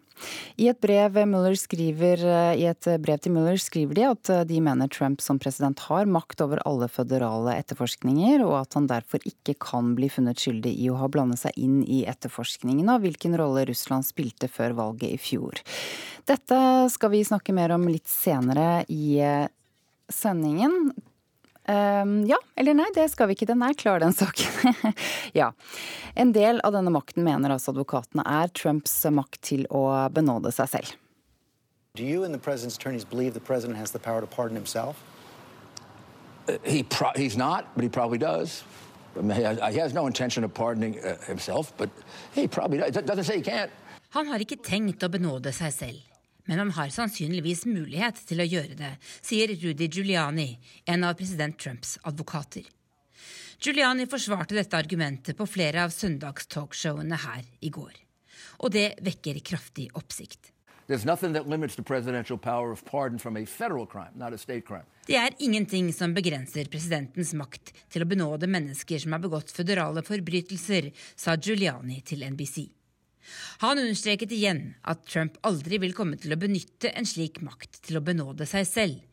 I 0.58 0.68
et 0.70 0.80
brev, 0.82 1.18
skriver, 1.58 2.22
I 2.58 2.64
et 2.70 2.88
brev 3.02 3.20
til 3.22 3.34
Mueller 3.34 3.60
skriver 3.60 3.94
de 3.94 4.06
at 4.08 4.30
de 4.48 4.60
mener 4.64 4.90
Trump 4.92 5.22
som 5.24 5.38
president 5.38 5.78
har 5.88 6.08
makt 6.10 6.42
over 6.44 6.62
alle 6.68 6.88
føderale 6.90 7.56
etterforskninger, 7.60 8.42
og 8.46 8.60
at 8.62 8.78
han 8.78 8.88
derfor 8.90 9.22
ikke 9.28 9.54
kan 9.62 9.94
bli 9.98 10.10
funnet 10.12 10.40
skyldig 10.42 10.74
i 10.74 10.90
å 10.90 10.98
ha 11.00 11.08
blandet 11.12 11.42
seg 11.44 11.56
inn 11.60 11.82
i 11.84 12.04
etterforskningen 12.10 12.88
av 12.90 13.04
hvilken 13.04 13.36
rolle 13.38 13.66
Russland 13.68 14.06
spilte 14.08 14.50
før 14.50 14.76
valget 14.78 15.14
i 15.14 15.20
fjor. 15.20 15.62
Dette 16.28 16.58
skal 16.92 17.14
vi 17.14 17.24
snakke 17.24 17.54
mer 17.56 17.72
om 17.76 17.86
litt 17.88 18.08
senere 18.10 18.82
i 18.92 19.16
sendingen. 20.12 20.90
Um, 21.68 22.22
ja 22.24 22.38
eller 22.56 22.72
nei, 22.72 22.86
det 22.96 23.10
skal 23.12 23.28
vi 23.28 23.36
ikke. 23.36 23.46
Den 23.50 23.60
er 23.62 23.74
klar, 23.76 24.00
den 24.00 24.14
saken. 24.16 24.94
ja. 25.40 25.50
En 26.16 26.32
del 26.32 26.62
av 26.64 26.72
denne 26.72 26.92
makten 26.94 27.26
mener 27.26 27.52
altså 27.52 27.74
advokatene 27.74 28.24
er 28.24 28.48
Trumps 28.56 28.94
makt 29.12 29.42
til 29.50 29.66
å 29.68 29.84
benåde 30.08 30.52
seg 30.54 30.72
selv. 30.72 30.96
Do 31.94 32.04
you 32.04 32.24
and 32.24 32.32
the 32.32 32.38
president's 32.38 32.76
attorneys 32.76 33.04
believe 33.04 33.34
the 33.34 33.44
president 33.44 33.76
has 33.76 33.90
the 33.90 33.98
power 33.98 34.20
to 34.20 34.26
pardon 34.26 34.56
himself? 34.56 34.96
Uh, 36.48 36.56
he 36.64 36.82
pro- 36.82 37.12
he's 37.16 37.36
not, 37.36 37.66
but 37.74 37.82
he 37.82 37.90
probably 37.90 38.18
does. 38.18 38.64
I 39.18 39.22
mean, 39.22 39.36
he 39.72 39.78
has 39.78 39.92
no 39.92 40.06
intention 40.06 40.44
of 40.44 40.54
pardoning 40.54 40.98
uh, 41.00 41.16
himself, 41.26 41.76
but 41.76 41.90
he 42.32 42.46
probably 42.48 42.78
does. 42.78 42.96
It 42.96 43.04
doesn't 43.04 43.24
say 43.24 43.36
he 43.36 43.42
can't. 43.42 43.70
Han 44.16 44.30
har 44.32 44.40
ikke 44.40 44.56
tenkt 44.64 45.04
å 45.04 45.10
benåde 45.12 45.52
seg 45.52 45.74
selv 45.74 46.07
men 46.48 46.62
han 46.62 46.70
har 46.78 46.88
sannsynligvis 46.92 47.66
mulighet 47.68 48.22
til 48.28 48.40
å 48.40 48.48
gjøre 48.48 48.76
det, 48.78 48.94
sier 49.20 49.52
Rudy 49.52 49.88
Giuliani, 49.92 50.50
en 50.88 51.04
av 51.04 51.16
president 51.20 51.58
Trumps 51.60 51.98
advokater. 52.08 52.64
Giuliani 53.60 54.06
forsvarte 54.08 54.56
dette 54.56 54.78
argumentet 54.78 55.36
på 55.36 55.46
flere 55.46 55.82
av 55.84 55.92
søndagstalkshowene 55.92 57.18
her 57.24 57.42
i 57.60 57.72
går. 57.74 57.98
Og 58.64 58.72
det 58.72 58.94
vekker 59.04 59.42
kraftig 59.44 59.90
oppsikt. 59.98 60.54
Det 65.04 65.18
er 65.20 65.36
ingenting 65.44 65.92
som 65.92 66.14
begrenser 66.16 66.70
presidentens 66.72 67.34
makt 67.36 67.74
til 67.92 68.06
å 68.06 68.08
benåde 68.08 68.48
mennesker 68.48 69.04
som 69.04 69.12
har 69.12 69.20
begått 69.20 69.52
føderale 69.52 70.00
forbrytelser, 70.06 70.88
sa 71.12 71.36
Giuliani 71.36 72.00
til 72.08 72.24
NBC. 72.24 72.77
Han 73.64 73.80
understreket 73.82 74.32
igjen 74.34 74.62
at 74.82 75.04
Trump 75.08 75.38
aldri 75.48 75.80
vil 75.82 75.94
komme 75.96 76.18
til 76.20 76.34
å 76.34 76.40
benytte 76.40 76.92
en 76.94 77.08
slik 77.08 77.42
makt 77.44 77.82
til 77.88 78.00
å 78.00 78.04
benåde 78.04 78.46
seg 78.48 78.66
selv. 78.68 79.04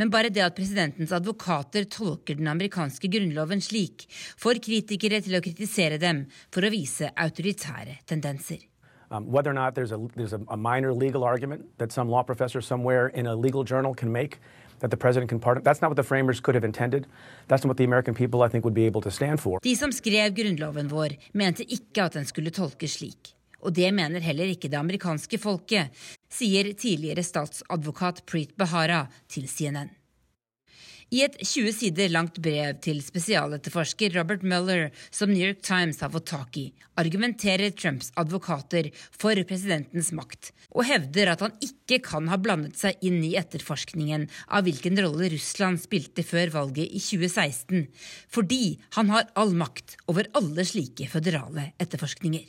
Men 0.00 0.08
bare 0.08 0.30
det 0.32 0.40
at 0.40 0.56
presidentens 0.56 1.12
advokater 1.12 1.84
tolker 1.92 2.38
den 2.38 2.48
amerikanske 2.48 3.10
grunnloven 3.12 3.60
slik, 3.60 4.06
får 4.40 4.62
kritikere 4.64 5.20
til 5.20 5.36
å 5.36 5.42
kritisere 5.44 5.98
dem 6.00 6.24
for 6.48 6.64
å 6.64 6.72
vise 6.72 7.10
autoritære 7.12 7.98
tendenser. 8.08 8.64
Um, 9.10 9.26
whether 9.26 9.50
or 9.50 9.54
not 9.54 9.74
there's, 9.74 9.90
a, 9.90 9.98
there's 10.14 10.32
a, 10.32 10.40
a 10.48 10.56
minor 10.56 10.94
legal 10.94 11.24
argument 11.24 11.66
that 11.78 11.90
some 11.90 12.08
law 12.08 12.22
professor 12.22 12.60
somewhere 12.60 13.08
in 13.08 13.26
a 13.26 13.34
legal 13.34 13.64
journal 13.64 13.92
can 13.92 14.12
make 14.12 14.38
that 14.78 14.90
the 14.90 14.96
president 14.96 15.28
can 15.28 15.40
pardon. 15.40 15.62
That's 15.64 15.82
not 15.82 15.90
what 15.90 15.96
the 15.96 16.04
framers 16.04 16.40
could 16.40 16.54
have 16.54 16.64
intended. 16.64 17.06
That's 17.48 17.64
not 17.64 17.70
what 17.70 17.76
the 17.76 17.84
American 17.84 18.14
people, 18.14 18.42
I 18.42 18.48
think, 18.48 18.64
would 18.64 18.74
be 18.74 18.86
able 18.86 19.02
to 19.02 19.10
stand 19.10 19.40
for. 19.40 19.58
De 19.62 19.74
som 19.76 19.92
skrev 19.92 20.32
grunnloven 20.34 20.88
vår, 20.88 21.18
mente 21.34 21.66
ikke 21.66 22.06
at 22.06 22.16
den 22.16 22.24
skulle 22.24 22.54
tolkes 22.54 22.96
slik. 23.00 23.34
Og 23.62 23.74
det 23.76 23.92
mener 23.94 24.24
heller 24.24 24.50
ikke 24.52 24.70
det 24.72 24.80
amerikanske 24.80 25.40
folket, 25.40 25.94
sier 26.30 26.72
tidligere 26.74 27.24
statsadvokat 27.26 28.24
Preet 28.26 28.56
Bahara 28.58 29.06
til 29.30 29.48
CNN. 29.50 29.90
I 31.10 31.24
et 31.24 31.40
20 31.42 31.72
sider 31.74 32.10
langt 32.14 32.36
brev 32.38 32.76
til 32.84 33.00
spesialetterforsker 33.02 34.12
Robert 34.14 34.44
Mueller, 34.46 34.92
som 35.10 35.32
New 35.32 35.42
York 35.42 35.58
Times 35.66 35.98
har 36.04 36.12
fått 36.14 36.28
tak 36.30 36.58
i, 36.60 36.68
argumenterer 37.02 37.74
Trumps 37.74 38.12
advokater 38.20 38.92
for 39.10 39.34
presidentens 39.48 40.12
makt, 40.14 40.52
og 40.70 40.86
hevder 40.86 41.32
at 41.32 41.42
han 41.42 41.56
ikke 41.66 41.98
kan 42.06 42.30
ha 42.30 42.38
blandet 42.38 42.78
seg 42.78 43.02
inn 43.02 43.18
i 43.26 43.32
etterforskningen 43.40 44.28
av 44.54 44.68
hvilken 44.68 45.02
rolle 45.02 45.32
Russland 45.34 45.82
spilte 45.82 46.22
før 46.22 46.54
valget 46.54 46.86
i 46.86 47.02
2016, 47.02 47.88
fordi 48.30 48.62
han 49.00 49.10
har 49.10 49.26
all 49.34 49.50
makt 49.58 49.98
over 50.06 50.30
alle 50.38 50.68
slike 50.68 51.10
føderale 51.10 51.72
etterforskninger. 51.82 52.46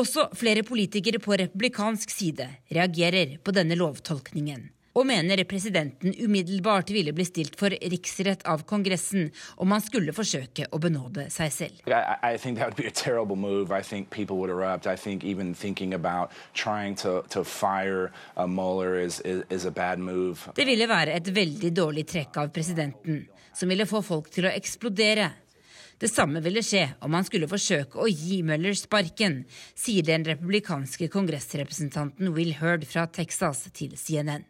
Også 0.00 0.28
flere 0.38 0.64
politikere 0.66 1.20
på 1.22 1.36
republikansk 1.36 2.12
side 2.14 2.46
reagerer 2.72 3.38
på 3.44 3.52
denne 3.52 3.76
lovtolkningen 3.76 4.68
og 4.98 5.06
mener 5.06 5.44
presidenten 5.48 6.14
umiddelbart 6.18 6.90
ville 6.90 7.12
bli 7.14 7.24
stilt 7.24 7.56
for 7.58 7.70
riksrett 7.70 8.42
av 8.48 8.64
Kongressen 8.68 9.30
om 9.62 9.70
han 9.70 9.82
skulle 9.84 10.14
forsøke 10.16 10.66
å 10.70 10.80
benåde 10.82 11.28
seg 11.30 11.52
selv. 11.54 11.82
I, 11.86 12.34
I 12.34 12.36
think 12.36 12.58
that 12.58 12.72
would 12.72 12.80
be 12.80 12.88
a 12.88 12.94
terrible 12.94 13.36
move. 13.36 13.70
I 13.70 13.82
think 13.82 14.10
people 14.10 14.36
would 14.36 14.50
erupt. 14.50 14.86
I 14.86 14.96
think 14.96 15.24
even 15.24 15.54
thinking 15.54 15.94
about 15.94 16.32
trying 16.54 16.96
to, 16.96 17.22
to 17.30 17.44
fire 17.44 18.10
uh, 18.36 18.46
Mueller 18.46 18.96
is, 18.98 19.20
is, 19.20 19.44
is 19.50 19.64
a 19.64 19.70
bad 19.70 19.98
move. 19.98 20.50
Det 20.56 20.66
ville 20.66 20.88
være 20.88 21.14
et 21.14 21.34
veldig 21.34 21.70
dårlig 21.76 22.06
trekk 22.10 22.40
av 22.42 22.50
presidenten, 22.54 23.22
som 23.54 23.70
ville 23.70 23.86
få 23.86 24.02
folk 24.02 24.30
til 24.34 24.50
å 24.50 24.54
eksplodere. 24.54 25.30
Det 26.00 26.08
samme 26.08 26.40
ville 26.40 26.62
skje 26.64 26.86
om 27.04 27.12
han 27.12 27.26
skulle 27.28 27.48
forsøke 27.50 28.00
å 28.00 28.08
gi 28.08 28.38
Møller 28.46 28.72
sparken, 28.78 29.42
sier 29.76 30.06
den 30.06 30.24
republikanske 30.24 31.10
kongressrepresentanten 31.12 32.32
Will 32.32 32.54
Hurd 32.56 32.86
fra 32.88 33.04
Texas 33.12 33.66
til 33.76 33.92
CNN. 34.00 34.46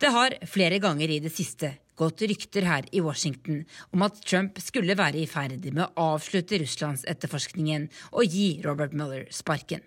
Det 0.00 0.08
har 0.14 0.38
flere 0.48 0.78
ganger 0.80 1.12
i 1.12 1.20
det 1.20 1.34
siste 1.34 1.74
gått 1.98 2.22
rykter 2.30 2.64
her 2.64 2.88
i 2.94 3.02
Washington 3.04 3.64
om 3.92 4.06
at 4.06 4.22
Trump 4.24 4.56
skulle 4.62 4.96
være 4.96 5.20
i 5.20 5.28
ferd 5.28 5.68
med 5.68 5.84
å 5.84 6.14
avslutte 6.14 6.62
Russlands 6.62 7.04
etterforskningen 7.10 7.88
og 8.12 8.24
gi 8.38 8.48
Robert 8.64 8.96
Mueller 8.96 9.26
sparken. 9.34 9.82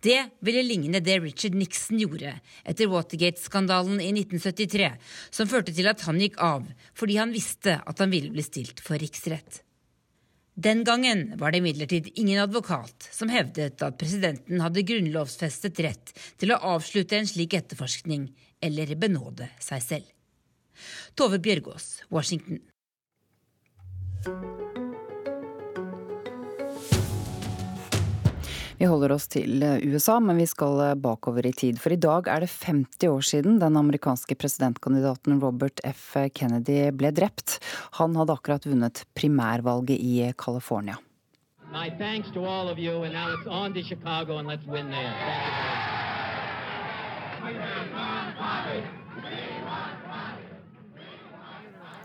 Det 0.00 0.18
ville 0.46 0.62
ligne 0.62 1.00
det 1.02 1.18
Richard 1.18 1.56
Nixon 1.58 1.98
gjorde 1.98 2.36
etter 2.64 2.90
Watergate-skandalen 2.90 3.98
i 4.00 4.12
1973, 4.14 4.90
som 5.34 5.50
førte 5.50 5.74
til 5.74 5.88
at 5.90 6.04
han 6.06 6.20
gikk 6.22 6.38
av 6.38 6.68
fordi 6.98 7.18
han 7.18 7.34
visste 7.34 7.80
at 7.82 7.98
han 7.98 8.12
ville 8.12 8.30
bli 8.34 8.44
stilt 8.46 8.82
for 8.84 9.00
riksrett. 9.00 9.64
Den 10.58 10.82
gangen 10.86 11.36
var 11.38 11.52
det 11.54 11.60
imidlertid 11.62 12.08
ingen 12.18 12.40
advokat 12.42 13.08
som 13.14 13.30
hevdet 13.30 13.82
at 13.82 13.98
presidenten 13.98 14.62
hadde 14.62 14.82
grunnlovsfestet 14.86 15.78
rett 15.86 16.10
til 16.38 16.50
å 16.50 16.58
avslutte 16.74 17.18
en 17.18 17.30
slik 17.30 17.54
etterforskning 17.54 18.26
eller 18.58 18.94
benåde 18.98 19.46
seg 19.62 19.84
selv. 19.84 20.10
Tove 21.14 21.38
Bjørgaas, 21.42 22.02
Washington. 22.10 22.58
Vi 28.78 28.86
holder 28.86 29.10
oss 29.10 29.26
til 29.26 29.62
eh, 29.66 29.80
USA, 29.90 30.20
men 30.22 30.38
vi 30.38 30.46
skal 30.46 30.78
eh, 30.84 30.94
bakover 31.02 31.48
i 31.48 31.50
tid. 31.50 31.80
For 31.82 31.90
i 31.90 31.98
dag 31.98 32.28
er 32.30 32.44
det 32.44 32.50
50 32.52 33.10
år 33.10 33.24
siden 33.26 33.58
den 33.58 33.76
amerikanske 33.78 34.36
presidentkandidaten 34.38 35.40
Robert 35.42 35.82
F. 35.88 36.14
Kennedy 36.30 36.92
ble 36.94 37.10
drept. 37.10 37.56
Han 37.98 38.14
hadde 38.14 38.36
akkurat 38.38 38.68
vunnet 38.70 39.02
primærvalget 39.18 39.98
i 39.98 40.30
California. 40.38 40.94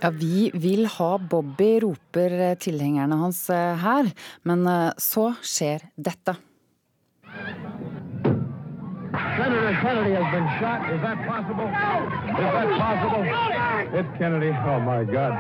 Ja, 0.02 0.10
vi 0.10 0.50
vil 0.58 0.90
ha 0.96 1.12
Bobby, 1.22 1.70
roper 1.86 2.34
eh, 2.50 2.58
tilhengerne 2.58 3.22
hans 3.22 3.46
her. 3.54 4.10
Men 4.50 4.66
så 4.98 5.30
skjer 5.46 5.86
dette. 6.02 6.34
Senator 9.38 9.78
Kennedy 9.82 10.14
has 10.14 10.32
been 10.32 10.48
shot. 10.60 10.94
Is 10.94 11.02
that 11.02 11.28
possible? 11.28 11.68
Is 11.68 11.74
that 12.38 12.70
possible? 12.80 13.24
It's 14.00 14.18
Kennedy. 14.18 14.50
Oh, 14.50 14.80
my 14.80 15.04
God. 15.04 15.34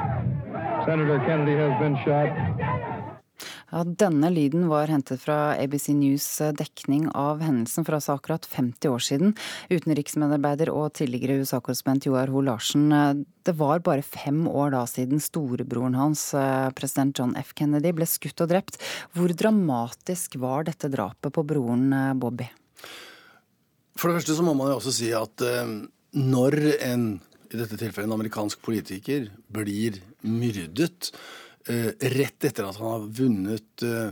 Senator 0.85 1.19
Kennedy 1.19 1.55
has 1.55 1.79
been 1.79 1.95
shot. 2.03 2.29
Ja, 3.73 3.81
denne 3.81 4.29
lyden 4.29 4.67
var 4.69 4.91
hentet 4.91 5.23
fra 5.23 5.55
ABC 5.57 5.87
News 5.97 6.27
dekning 6.59 7.07
av 7.17 7.39
hendelsen 7.41 7.81
for 7.87 7.97
altså 7.97 8.13
akkurat 8.19 8.45
50 8.45 8.91
år 8.93 9.01
siden. 9.01 9.31
Utenriksmedarbeider 9.73 10.69
og 10.69 10.91
tidligere 10.99 11.39
USA-korrespondent 11.41 12.05
Joar 12.05 12.29
Ho 12.29 12.43
Larsen, 12.45 12.93
det 13.41 13.55
var 13.57 13.81
bare 13.81 14.05
fem 14.05 14.43
år 14.45 14.75
da 14.75 14.83
siden 14.85 15.23
storebroren 15.23 15.97
hans, 15.97 16.27
president 16.77 17.17
John 17.17 17.33
F. 17.39 17.55
Kennedy, 17.57 17.95
ble 17.97 18.05
skutt 18.05 18.45
og 18.45 18.53
drept. 18.53 18.77
Hvor 19.17 19.33
dramatisk 19.33 20.37
var 20.43 20.69
dette 20.69 20.93
drapet 20.93 21.33
på 21.33 21.45
broren 21.55 21.89
Bobby? 22.21 22.45
For 23.97 24.09
det 24.09 24.21
første 24.21 24.37
så 24.37 24.45
må 24.45 24.53
man 24.57 24.69
jo 24.69 24.77
også 24.77 24.93
si 24.93 25.09
at 25.17 25.41
eh, 25.49 25.77
når 26.21 26.59
en, 26.91 27.07
i 27.49 27.57
dette 27.57 27.77
tilfellet 27.77 28.05
en 28.05 28.19
amerikansk 28.19 28.61
politiker, 28.65 29.31
blir 29.53 29.97
myrdet 30.21 31.09
eh, 31.09 31.25
rett 31.67 32.43
etter 32.43 32.67
at 32.67 32.79
han 32.79 32.91
har 32.91 33.07
vunnet 33.19 33.85
eh, 33.85 34.11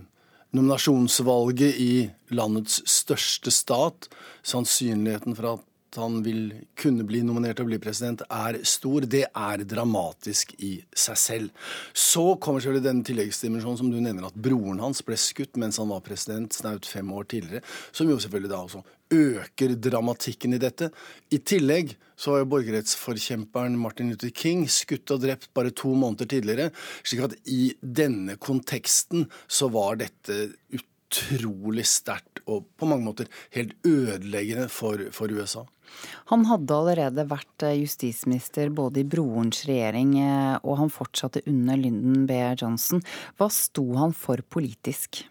nominasjonsvalget 0.56 1.80
i 1.80 1.94
landets 2.36 2.82
største 2.90 3.52
stat, 3.54 4.10
sannsynligheten 4.44 5.36
for 5.38 5.56
at 5.56 5.68
han 6.00 6.22
vil 6.26 6.54
kunne 6.80 7.06
bli 7.08 7.24
nominert 7.26 7.60
å 7.64 7.68
bli 7.68 7.80
president, 7.82 8.24
er 8.30 8.62
stor. 8.68 9.08
Det 9.10 9.26
er 9.28 9.66
dramatisk 9.68 10.56
i 10.64 10.74
seg 10.96 11.20
selv. 11.20 11.68
Så 11.94 12.36
kommer 12.42 12.64
selvfølgelig 12.64 12.88
denne 12.88 13.08
tilleggsdimensjonen 13.08 13.82
som 13.82 13.92
du 13.92 14.00
nevner, 14.00 14.30
at 14.30 14.40
broren 14.48 14.82
hans 14.84 15.04
ble 15.06 15.20
skutt 15.20 15.60
mens 15.62 15.82
han 15.82 15.92
var 15.92 16.04
president 16.06 16.56
snaut 16.56 16.88
fem 16.88 17.12
år 17.16 17.28
tidligere, 17.36 17.66
som 17.92 18.10
jo 18.10 18.20
selvfølgelig 18.22 18.54
da 18.54 18.64
også 18.66 18.84
øker 19.12 19.76
dramatikken 19.76 20.56
i 20.56 20.62
dette. 20.62 20.88
I 21.36 21.42
tillegg 21.44 21.96
så 22.16 22.36
var 22.36 22.44
jo 22.44 22.52
borgerrettsforkjemperen 22.54 23.76
Martin 23.80 24.12
Luther 24.14 24.32
King 24.36 24.64
skutt 24.72 25.12
og 25.12 25.24
drept 25.26 25.50
bare 25.58 25.74
to 25.76 25.92
måneder 25.98 26.30
tidligere. 26.30 26.72
slik 27.04 27.26
at 27.26 27.36
i 27.46 27.74
denne 27.82 28.38
konteksten 28.38 29.28
så 29.48 29.68
var 29.74 30.00
dette 30.00 30.54
utrolig 30.72 30.91
sterkt 31.12 32.42
og 32.48 32.66
på 32.78 32.88
mange 32.90 33.06
måter 33.06 33.30
helt 33.56 33.74
ødeleggende 33.86 34.68
for, 34.70 34.98
for 35.12 35.32
USA. 35.32 35.66
Han 36.32 36.46
hadde 36.48 36.76
allerede 36.76 37.26
vært 37.28 37.66
eh, 37.68 37.82
justisminister 37.82 38.72
både 38.74 39.02
i 39.02 39.08
brorens 39.08 39.66
regjering 39.68 40.18
eh, 40.24 40.58
og 40.64 40.78
han 40.80 40.94
fortsatte 40.94 41.44
under 41.48 41.80
Lyndon 41.80 42.28
B. 42.30 42.38
Johnson. 42.56 43.04
Hva 43.38 43.50
sto 43.52 43.86
han 44.00 44.16
for 44.16 44.44
politisk? 44.50 45.26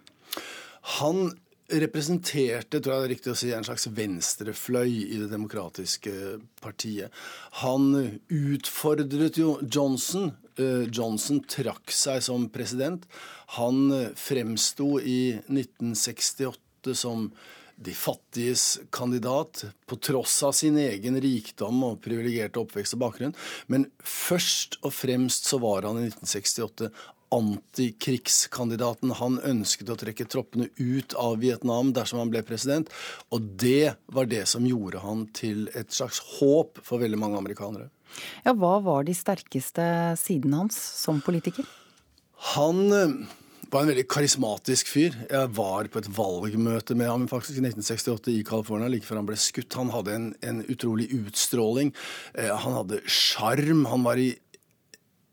Han 1.01 1.31
representerte, 1.70 2.81
tror 2.81 2.95
jeg 2.95 3.01
det 3.01 3.07
er 3.07 3.12
riktig 3.14 3.33
å 3.33 3.39
si, 3.39 3.51
en 3.55 3.66
slags 3.66 3.87
venstrefløy 3.95 4.91
i 4.91 5.20
Det 5.20 5.28
demokratiske 5.31 6.12
partiet. 6.62 7.14
Han 7.62 7.93
utfordret 8.26 9.39
jo 9.39 9.59
Johnson. 9.62 10.33
Eh, 10.61 10.89
Johnson 10.93 11.41
trakk 11.49 11.93
seg 11.95 12.23
som 12.25 12.49
president. 12.53 13.07
Han 13.59 13.89
fremsto 14.19 14.99
i 15.01 15.39
1968 15.49 16.95
som 16.95 17.31
de 17.81 17.95
fattiges 17.97 18.81
kandidat, 18.93 19.65
på 19.87 19.97
tross 19.97 20.43
av 20.45 20.53
sin 20.53 20.77
egen 20.77 21.17
rikdom 21.21 21.81
og 21.87 22.03
privilegerte 22.05 22.61
oppvekst 22.61 22.99
og 22.99 23.01
bakgrunn. 23.07 23.33
Men 23.73 23.87
først 24.05 24.77
og 24.85 24.93
fremst 24.93 25.49
så 25.49 25.57
var 25.63 25.89
han 25.89 26.03
i 26.03 26.11
1968 26.11 26.91
antikrigskandidaten. 27.31 29.15
Han 29.23 29.39
ønsket 29.47 29.93
å 29.93 29.97
trekke 29.99 30.27
troppene 30.29 30.69
ut 30.77 31.15
av 31.19 31.39
Vietnam 31.41 31.95
dersom 31.97 32.21
han 32.21 32.33
ble 32.33 32.43
president. 32.47 32.91
Og 33.33 33.49
det 33.63 33.95
var 34.13 34.29
det 34.31 34.45
som 34.51 34.67
gjorde 34.67 35.01
han 35.05 35.25
til 35.37 35.69
et 35.79 35.95
slags 35.95 36.21
håp 36.37 36.83
for 36.85 37.03
veldig 37.03 37.21
mange 37.23 37.41
amerikanere. 37.41 37.89
Ja, 38.47 38.55
Hva 38.55 38.79
var 38.85 39.05
de 39.07 39.15
sterkeste 39.17 39.85
sidene 40.21 40.65
hans 40.65 40.79
som 41.01 41.21
politiker? 41.25 41.69
Han 42.55 42.87
eh, 42.97 43.15
var 43.71 43.85
en 43.85 43.91
veldig 43.93 44.07
karismatisk 44.11 44.91
fyr. 44.91 45.17
Jeg 45.31 45.53
var 45.57 45.89
på 45.93 46.01
et 46.03 46.11
valgmøte 46.17 46.97
med 46.99 47.11
ham 47.11 47.27
faktisk 47.31 47.61
i 47.61 47.65
1968 47.65 48.33
i 48.35 48.45
California 48.47 48.91
like 48.91 49.07
før 49.07 49.21
han 49.21 49.29
ble 49.29 49.39
skutt. 49.41 49.77
Han 49.79 49.93
hadde 49.95 50.17
en, 50.17 50.31
en 50.43 50.63
utrolig 50.73 51.11
utstråling. 51.15 51.93
Eh, 52.35 52.51
han 52.51 52.79
hadde 52.81 53.03
sjarm. 53.07 53.85
Han 53.93 54.07
var 54.07 54.21
i 54.21 54.33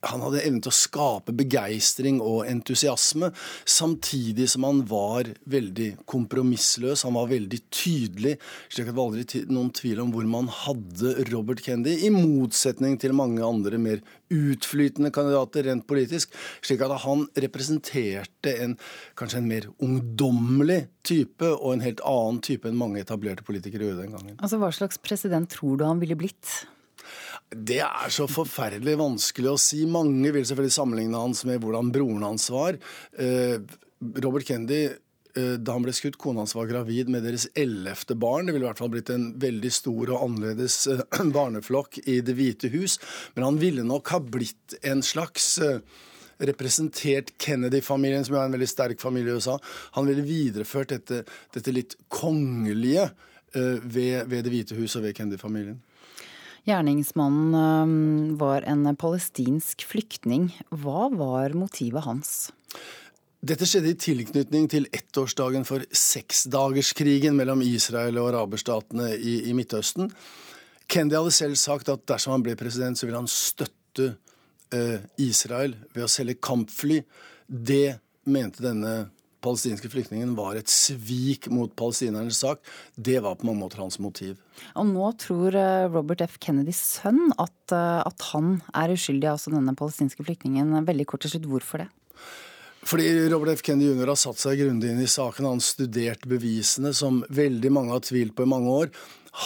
han 0.06 0.22
hadde 0.22 0.44
evnen 0.46 0.62
til 0.62 0.70
å 0.70 0.78
skape 0.78 1.34
begeistring 1.38 2.20
og 2.22 2.46
entusiasme, 2.50 3.32
samtidig 3.66 4.46
som 4.52 4.68
han 4.68 4.84
var 4.90 5.32
veldig 5.50 5.90
kompromissløs. 6.10 7.06
Han 7.08 7.18
var 7.18 7.32
veldig 7.32 7.60
tydelig, 7.74 8.36
slik 8.70 8.86
at 8.86 8.94
det 8.94 8.98
var 9.00 9.10
aldri 9.10 9.42
noen 9.50 9.72
tvil 9.76 10.04
om 10.04 10.14
hvor 10.14 10.30
man 10.30 10.52
hadde 10.54 11.16
Robert 11.32 11.64
Kennedy, 11.66 11.98
i 12.06 12.14
motsetning 12.14 13.00
til 13.02 13.18
mange 13.18 13.42
andre 13.46 13.82
mer 13.82 14.06
utflytende 14.34 15.12
kandidater 15.16 15.66
rent 15.70 15.88
politisk. 15.90 16.34
Slik 16.62 16.86
at 16.86 16.94
han 17.08 17.26
representerte 17.42 18.54
en 18.64 18.78
kanskje 19.18 19.42
en 19.42 19.50
mer 19.50 19.70
ungdommelig 19.84 20.84
type, 21.08 21.50
og 21.58 21.74
en 21.74 21.86
helt 21.86 22.04
annen 22.06 22.42
type 22.46 22.70
enn 22.70 22.78
mange 22.78 23.02
etablerte 23.02 23.46
politikere 23.48 23.90
gjorde 23.90 24.06
den 24.06 24.18
gangen. 24.18 24.38
Altså, 24.38 24.62
Hva 24.62 24.70
slags 24.76 25.02
president 25.02 25.50
tror 25.50 25.80
du 25.80 25.88
han 25.88 26.04
ville 26.04 26.20
blitt? 26.20 26.68
Det 27.48 27.80
er 27.80 28.12
så 28.12 28.26
forferdelig 28.28 28.98
vanskelig 29.00 29.52
å 29.54 29.60
si. 29.62 29.86
Mange 29.88 30.34
vil 30.36 30.44
selvfølgelig 30.44 30.76
sammenligne 30.76 31.20
hans 31.22 31.46
med 31.48 31.62
hvordan 31.64 31.94
broren 31.96 32.26
hans 32.28 32.50
var. 32.52 32.76
Eh, 33.16 33.56
Robert 34.20 34.44
Kennedy 34.50 34.82
eh, 34.90 35.54
da 35.56 35.78
han 35.78 35.86
ble 35.86 35.94
skutt, 35.96 36.20
kona 36.20 36.44
hans 36.44 36.58
var 36.58 36.68
gravid 36.68 37.08
med 37.14 37.24
deres 37.24 37.48
ellevte 37.56 38.18
barn. 38.20 38.50
Det 38.50 38.58
ville 38.58 38.68
i 38.68 38.70
hvert 38.70 38.84
fall 38.84 38.92
blitt 38.92 39.14
en 39.16 39.30
veldig 39.40 39.72
stor 39.72 40.12
og 40.12 40.26
annerledes 40.28 40.82
eh, 40.92 41.06
barneflokk 41.40 42.02
i 42.04 42.20
Det 42.20 42.36
hvite 42.36 42.74
hus. 42.76 43.00
Men 43.38 43.48
han 43.48 43.64
ville 43.64 43.88
nok 43.88 44.12
ha 44.12 44.20
blitt 44.20 44.76
en 44.84 45.06
slags 45.06 45.54
representert 46.38 47.32
Kennedy-familien, 47.42 48.28
som 48.28 48.36
er 48.36 48.44
en 48.44 48.60
veldig 48.60 48.74
sterk 48.76 49.00
familie 49.02 49.32
i 49.32 49.40
USA. 49.40 49.56
Han 49.96 50.12
ville 50.12 50.28
videreført 50.28 50.92
dette, 50.92 51.24
dette 51.56 51.74
litt 51.74 51.96
kongelige 52.12 53.08
ved, 53.56 54.28
ved 54.28 54.44
Det 54.44 54.52
hvite 54.52 54.78
hus 54.78 55.00
og 55.00 55.08
ved 55.08 55.16
Kennedy-familien. 55.18 55.80
Gjerningsmannen 56.68 58.36
var 58.38 58.66
en 58.68 58.84
palestinsk 59.00 59.86
flyktning. 59.88 60.50
Hva 60.68 61.08
var 61.14 61.56
motivet 61.56 62.04
hans? 62.04 62.32
Dette 63.40 63.64
skjedde 63.70 63.94
i 63.94 64.00
tilknytning 64.02 64.68
til 64.68 64.90
ettårsdagen 64.92 65.64
for 65.68 65.86
seksdagerskrigen 65.96 67.38
mellom 67.40 67.64
Israel 67.64 68.20
og 68.20 68.34
araberstatene 68.34 69.14
i, 69.16 69.38
i 69.48 69.56
Midtøsten. 69.56 70.12
Kendi 70.92 71.16
hadde 71.16 71.36
selv 71.36 71.56
sagt 71.62 71.88
at 71.94 72.04
dersom 72.10 72.36
han 72.36 72.44
ble 72.44 72.58
president, 72.60 73.00
så 73.00 73.08
ville 73.08 73.22
han 73.22 73.32
støtte 73.32 74.18
eh, 74.76 75.00
Israel 75.24 75.78
ved 75.96 76.04
å 76.04 76.12
selge 76.12 76.36
kampfly. 76.44 77.00
Det 77.48 77.96
mente 78.28 78.66
denne 78.66 79.06
palestinske 79.48 79.90
flyktningen 79.92 80.36
var 80.38 80.60
et 80.60 80.72
svik 80.72 81.50
mot 81.54 81.72
palestinernes 81.80 82.44
sak. 82.44 82.62
Det 82.96 83.18
var 83.24 83.40
på 83.40 83.48
mange 83.50 83.64
måter 83.64 83.82
hans 83.84 84.00
motiv. 84.04 84.38
Og 84.76 84.90
nå 84.92 85.12
tror 85.22 85.56
eh, 85.58 85.88
Robert 85.92 86.26
F. 86.28 86.38
Kennedys 86.44 86.82
sønn 87.00 87.32
at, 87.40 87.58
eh, 87.72 88.02
at 88.04 88.30
han 88.34 88.60
er 88.76 88.94
uskyldig, 88.94 89.32
altså 89.32 89.56
denne 89.56 89.76
palestinske 89.78 90.26
flyktningen. 90.28 90.76
Veldig 90.88 91.08
kort 91.10 91.26
til 91.26 91.36
slutt, 91.36 91.50
hvorfor 91.50 91.86
det? 91.86 91.92
Fordi 92.88 93.08
Robert 93.28 93.58
F. 93.58 93.64
Kennedy 93.68 93.90
jr. 93.92 94.14
har 94.14 94.20
satt 94.20 94.40
seg 94.40 94.62
grundig 94.62 94.94
inn 94.94 95.04
i 95.04 95.10
saken. 95.12 95.50
Han 95.50 95.64
studerte 95.64 96.30
bevisene 96.32 96.94
som 96.96 97.20
veldig 97.36 97.72
mange 97.74 97.96
har 97.96 98.04
tvilt 98.06 98.36
på 98.38 98.46
i 98.46 98.52
mange 98.52 98.76
år. 98.84 98.92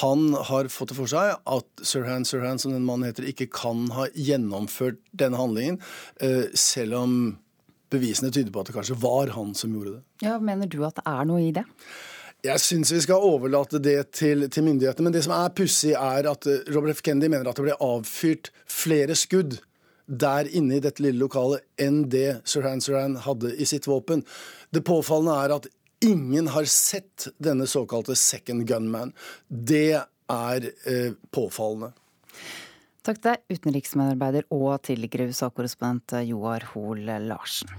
Han 0.02 0.30
har 0.48 0.70
fått 0.72 0.94
det 0.94 0.98
for 1.00 1.10
seg 1.10 1.34
at 1.36 1.84
Sirhan 1.84 2.28
Sirhan, 2.28 2.62
som 2.62 2.76
den 2.76 2.86
mannen 2.88 3.10
heter, 3.10 3.26
ikke 3.28 3.50
kan 3.52 3.90
ha 3.96 4.06
gjennomført 4.14 5.02
denne 5.18 5.40
handlingen, 5.42 5.82
eh, 6.22 6.54
selv 6.54 7.00
om 7.02 7.16
bevisene 7.92 8.32
tyder 8.32 8.54
på 8.54 8.64
at 8.64 8.72
det 8.72 8.78
kanskje 8.78 8.98
var 9.02 9.34
han 9.36 9.54
som 9.58 9.74
gjorde 9.76 9.98
det. 9.98 10.02
Ja, 10.26 10.38
Mener 10.40 10.70
du 10.72 10.82
at 10.88 10.98
det 11.00 11.06
er 11.10 11.28
noe 11.30 11.44
i 11.44 11.52
det? 11.56 11.66
Jeg 12.42 12.62
syns 12.64 12.90
vi 12.90 13.02
skal 13.04 13.22
overlate 13.22 13.78
det 13.84 14.00
til, 14.18 14.48
til 14.50 14.66
myndighetene. 14.66 15.06
Men 15.06 15.14
det 15.14 15.26
som 15.28 15.36
er 15.36 15.52
pussig, 15.54 15.92
er 15.94 16.30
at 16.32 16.48
eh, 16.50 16.64
Robert 16.74 16.98
F. 16.98 17.04
Kennedy 17.06 17.30
mener 17.30 17.50
at 17.50 17.60
det 17.60 17.68
ble 17.68 17.78
avfyrt 17.86 18.50
flere 18.66 19.18
skudd 19.20 19.60
der 20.12 20.50
inne 20.50 20.80
i 20.80 20.84
dette 20.84 21.04
lille 21.04 21.22
lokalet 21.22 21.62
enn 21.80 22.02
det 22.12 22.42
Sirhan 22.50 22.82
Sirhan 22.84 23.20
hadde 23.24 23.54
i 23.54 23.68
sitt 23.70 23.86
våpen. 23.88 24.26
Det 24.74 24.84
påfallende 24.88 25.38
er 25.38 25.56
at 25.60 25.70
ingen 26.04 26.50
har 26.52 26.66
sett 26.66 27.30
denne 27.38 27.68
såkalte 27.70 28.18
second 28.18 28.66
gunman. 28.68 29.14
Det 29.48 30.02
er 30.02 30.68
eh, 30.90 31.14
påfallende. 31.32 31.94
Takk 33.02 33.18
til 33.18 33.32
deg, 33.32 33.42
utenriksmedarbeider 33.50 34.46
og 34.54 34.76
tidligere 34.86 35.32
USA-korrespondent 35.32 36.14
Joar 36.28 36.68
Hoel 36.70 37.08
Larsen. 37.26 37.72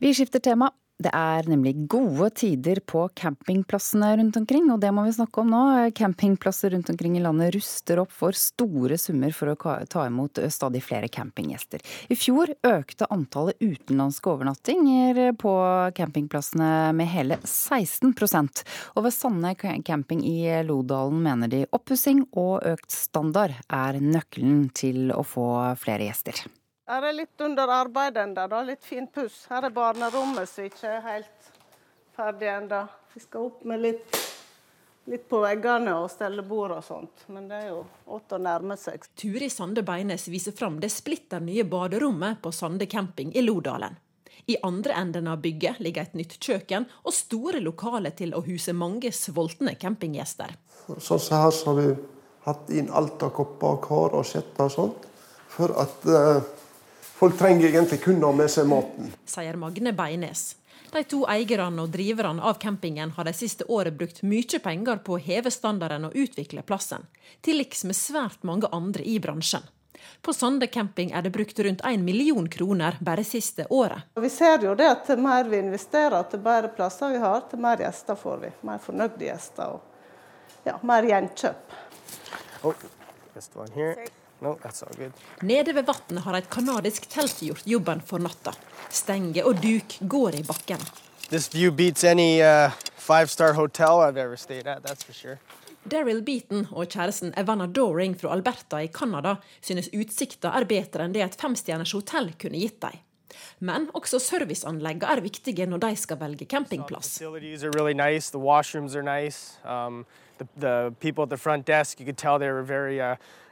Vi 0.00 0.14
skifter 0.16 0.40
tema. 0.40 0.70
Det 0.96 1.10
er 1.12 1.44
nemlig 1.44 1.74
gode 1.92 2.30
tider 2.40 2.78
på 2.88 3.02
campingplassene 3.20 4.14
rundt 4.16 4.38
omkring, 4.40 4.70
og 4.72 4.80
det 4.80 4.94
må 4.96 5.04
vi 5.04 5.12
snakke 5.12 5.42
om 5.42 5.50
nå. 5.52 5.60
Campingplasser 5.96 6.72
rundt 6.72 6.88
omkring 6.88 7.18
i 7.18 7.22
landet 7.24 7.52
ruster 7.58 8.00
opp 8.00 8.14
for 8.16 8.36
store 8.36 8.96
summer 9.00 9.34
for 9.36 9.52
å 9.52 9.74
ta 9.92 10.06
imot 10.08 10.40
stadig 10.52 10.80
flere 10.86 11.12
campinggjester. 11.12 11.84
I 12.08 12.16
fjor 12.16 12.54
økte 12.64 13.10
antallet 13.12 13.60
utenlandske 13.60 14.32
overnattinger 14.32 15.36
på 15.36 15.54
campingplassene 16.00 16.72
med 16.96 17.12
hele 17.12 17.40
16% 17.44 18.64
Og 18.96 19.04
ved 19.04 19.14
Sanne 19.14 19.52
camping 19.56 20.24
i 20.24 20.38
Lodalen 20.64 21.20
mener 21.28 21.52
de 21.52 21.66
oppussing 21.76 22.24
og 22.32 22.64
økt 22.64 22.88
standard 22.94 23.52
er 23.68 24.00
nøkkelen 24.00 24.70
til 24.72 25.10
å 25.12 25.20
få 25.26 25.50
flere 25.76 26.08
gjester. 26.08 26.46
Her 26.86 27.02
er 27.02 27.16
litt 27.18 27.40
under 27.42 27.68
arbeid 27.82 28.16
ennå, 28.16 28.60
litt 28.62 28.84
fin 28.84 29.08
puss. 29.10 29.40
Her 29.50 29.64
er 29.66 29.72
barnerommet 29.74 30.46
som 30.46 30.68
ikke 30.68 30.86
er 30.86 31.00
helt 31.02 31.48
ferdig 32.14 32.46
ennå. 32.46 32.84
Vi 33.14 33.22
skal 33.24 33.48
opp 33.48 33.64
med 33.66 33.80
litt, 33.82 34.18
litt 35.10 35.24
på 35.26 35.40
veggene 35.42 35.96
og 35.98 36.06
stelle 36.12 36.44
bord 36.46 36.76
og 36.76 36.84
sånt. 36.86 37.24
Men 37.34 37.48
det 37.50 37.58
er 37.58 37.72
jo 37.72 37.80
åtte 38.14 38.38
å 38.38 38.44
nærme 38.44 38.76
seg. 38.78 39.02
Turi 39.18 39.48
Sande 39.50 39.82
Beines 39.82 40.28
viser 40.30 40.54
fram 40.54 40.76
det 40.78 40.92
splitter 40.94 41.42
nye 41.42 41.64
baderommet 41.66 42.38
på 42.44 42.52
Sande 42.54 42.86
camping 42.86 43.32
i 43.34 43.42
Lodalen. 43.42 43.98
I 44.46 44.60
andre 44.62 44.94
enden 44.94 45.26
av 45.26 45.40
bygget 45.42 45.80
ligger 45.82 46.06
et 46.06 46.14
nytt 46.14 46.36
kjøkken 46.38 46.86
og 47.02 47.16
store 47.16 47.58
lokaler 47.64 48.14
til 48.14 48.30
å 48.30 48.44
huse 48.46 48.70
mange 48.70 49.10
sultne 49.10 49.74
campinggjester. 49.74 50.54
Sånn 50.86 51.18
som 51.18 51.42
her 51.42 51.50
så 51.50 51.72
har 51.72 51.80
vi 51.80 51.88
hatt 52.46 52.70
inn 52.70 52.92
alt 52.94 53.26
av 53.26 53.34
kopper 53.34 53.74
og 53.74 53.82
kar 53.88 54.14
og 54.14 54.28
skjetter 54.28 54.68
og 54.68 54.76
sånt. 54.76 55.10
For 55.50 55.72
at 55.82 56.06
uh, 56.06 56.44
Folk 57.16 57.38
trenger 57.38 57.68
egentlig 57.68 58.02
kun 58.04 58.20
å 58.20 58.28
ha 58.28 58.36
med 58.36 58.50
seg 58.52 58.66
maten. 58.68 59.08
Sier 59.24 59.56
Magne 59.56 59.94
Beines. 59.96 60.50
De 60.92 61.00
to 61.08 61.22
eierne 61.32 61.86
og 61.86 61.94
driverne 61.94 62.44
av 62.44 62.58
campingen 62.60 63.14
har 63.16 63.24
de 63.24 63.32
siste 63.32 63.64
året 63.72 63.96
brukt 63.96 64.20
mye 64.20 64.60
penger 64.62 65.00
på 65.06 65.16
å 65.16 65.22
heve 65.24 65.50
standarden 65.50 66.04
og 66.10 66.16
utvikle 66.16 66.60
plassen, 66.62 67.06
til 67.40 67.56
liks 67.62 67.86
med 67.88 67.96
svært 67.96 68.44
mange 68.44 68.68
andre 68.68 69.06
i 69.08 69.16
bransjen. 69.16 69.64
På 70.20 70.34
Sande 70.36 70.68
camping 70.68 71.14
er 71.16 71.24
det 71.24 71.32
brukt 71.32 71.58
rundt 71.64 71.80
1 71.88 72.04
million 72.04 72.48
kroner 72.52 72.98
bare 73.00 73.24
siste 73.24 73.64
året. 73.70 74.12
Vi 74.20 74.30
ser 74.30 74.68
jo 74.68 74.76
det 74.76 74.90
at 74.90 75.08
til 75.08 75.24
mer 75.24 75.48
vi 75.48 75.62
investerer, 75.64 76.20
til 76.30 76.44
bedre 76.44 76.68
plasser 76.76 77.16
vi 77.16 77.22
har, 77.24 77.48
til 77.48 77.64
mer 77.64 77.80
gjester 77.80 78.20
får 78.20 78.44
vi. 78.44 78.52
Mer 78.68 78.84
fornøyde 78.84 79.24
gjester 79.24 79.78
og 79.78 80.68
ja, 80.68 80.76
mer 80.84 81.08
gjenkjøp. 81.08 81.76
Oh. 82.68 82.86
No. 84.40 84.58
Nede 85.42 85.72
ved 85.72 85.86
vannet 85.88 86.24
har 86.24 86.36
et 86.36 86.48
canadisk 86.52 87.08
telt 87.08 87.40
gjort 87.40 87.66
jobben 87.66 88.02
for 88.04 88.20
natta. 88.20 88.52
Stenge 88.92 89.44
og 89.44 89.62
duk 89.62 89.96
går 90.08 90.40
i 90.40 90.42
bakken. 90.44 90.82
This 91.30 91.48
view 91.54 91.72
beats 91.72 92.04
any 92.04 92.42
uh, 92.42 92.70
five-star 92.96 93.54
hotel 93.54 94.02
I've 94.04 94.20
ever 94.20 94.36
stayed 94.36 94.66
at, 94.66 95.06
sure. 95.10 95.38
Daryl 95.86 96.22
Beaton 96.22 96.66
og 96.72 96.88
kjæresten 96.90 97.32
Evanna 97.38 97.66
Doring 97.66 98.16
fra 98.18 98.32
Alberta 98.34 98.82
i 98.82 98.88
Canada 98.88 99.36
synes 99.62 99.88
utsikta 99.94 100.50
er 100.58 100.66
bedre 100.66 101.06
enn 101.06 101.14
det 101.14 101.22
et 101.22 101.38
femstjerners 101.40 101.92
hotell 101.94 102.32
kunne 102.38 102.58
gitt 102.58 102.80
dem. 102.82 102.98
Men 103.58 103.88
også 103.94 104.18
serviceanleggene 104.20 105.12
er 105.12 105.22
viktige 105.24 105.66
når 105.66 105.78
de 105.86 105.96
skal 105.96 106.18
velge 106.20 106.44
campingplass. 106.44 107.16
Facilities 107.18 107.64
are 107.64 107.70
really 107.70 107.94
nice. 107.94 108.30
The 108.30 108.42
washrooms 108.42 108.96
are 108.96 109.02
nice. 109.02 109.58
The, 110.38 110.46
the 110.60 110.94
people 111.00 111.22
at 111.22 111.30
the 111.30 111.38
front 111.38 111.66
desk, 111.66 112.00
you 112.00 112.04
could 112.04 112.18
tell 112.18 112.38
they 112.38 112.50
were 112.50 112.62
very 112.62 112.98
re 112.98 113.16
receptive 113.16 113.16
and 113.16 113.16
welcoming. 113.16 113.16
So, 113.16 113.45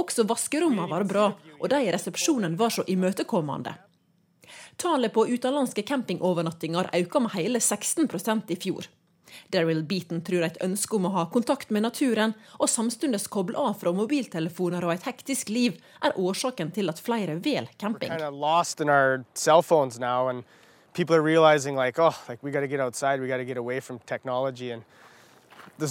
Også 0.00 0.26
vaskerommene 0.28 0.88
var 0.90 1.04
bra, 1.08 1.26
og 1.58 1.68
de 1.72 1.82
i 1.86 1.92
resepsjonen 1.92 2.56
var 2.60 2.74
så 2.74 2.84
imøtekommende. 2.86 3.74
Tallet 4.80 5.12
på 5.12 5.26
utenlandske 5.28 5.82
campingovernattinger 5.88 6.90
økte 6.96 7.20
med 7.20 7.34
hele 7.36 7.60
16% 7.60 8.52
i 8.54 8.56
fjor. 8.60 8.88
Daryl 9.52 9.82
Beaton 9.86 10.22
tror 10.26 10.44
et 10.46 10.58
ønske 10.64 10.96
om 10.96 11.06
å 11.06 11.12
ha 11.14 11.24
kontakt 11.32 11.70
med 11.70 11.84
naturen 11.86 12.34
og 12.58 12.70
samtidig 12.70 13.20
koble 13.30 13.58
av 13.58 13.76
fra 13.80 13.92
mobiltelefoner 13.94 14.84
og 14.86 14.94
et 14.94 15.06
hektisk 15.06 15.52
liv, 15.54 15.76
er 16.02 16.16
årsaken 16.18 16.72
til 16.74 16.90
at 16.90 17.02
flere 17.02 17.36
velger 17.38 17.70
camping. 17.78 18.10
kind 18.10 18.22
of 18.22 18.34
lost 18.34 18.80
in 18.80 18.88
our 18.88 19.24
cell 19.34 19.62
phones 19.62 19.98
now, 19.98 20.28
and 20.28 20.44
people 20.94 21.14
are 21.14 21.22
realizing 21.22 21.76
like, 21.76 21.98
oh, 21.98 22.16
like 22.28 22.42
we 22.42 22.50
got 22.50 22.60
to 22.60 22.68
get 22.68 22.80
outside, 22.80 23.20
we 23.20 23.28
got 23.28 23.38
to 23.38 23.44
get 23.44 23.56
away 23.56 23.80
from 23.80 23.98
technology, 24.06 24.70
and 24.70 24.82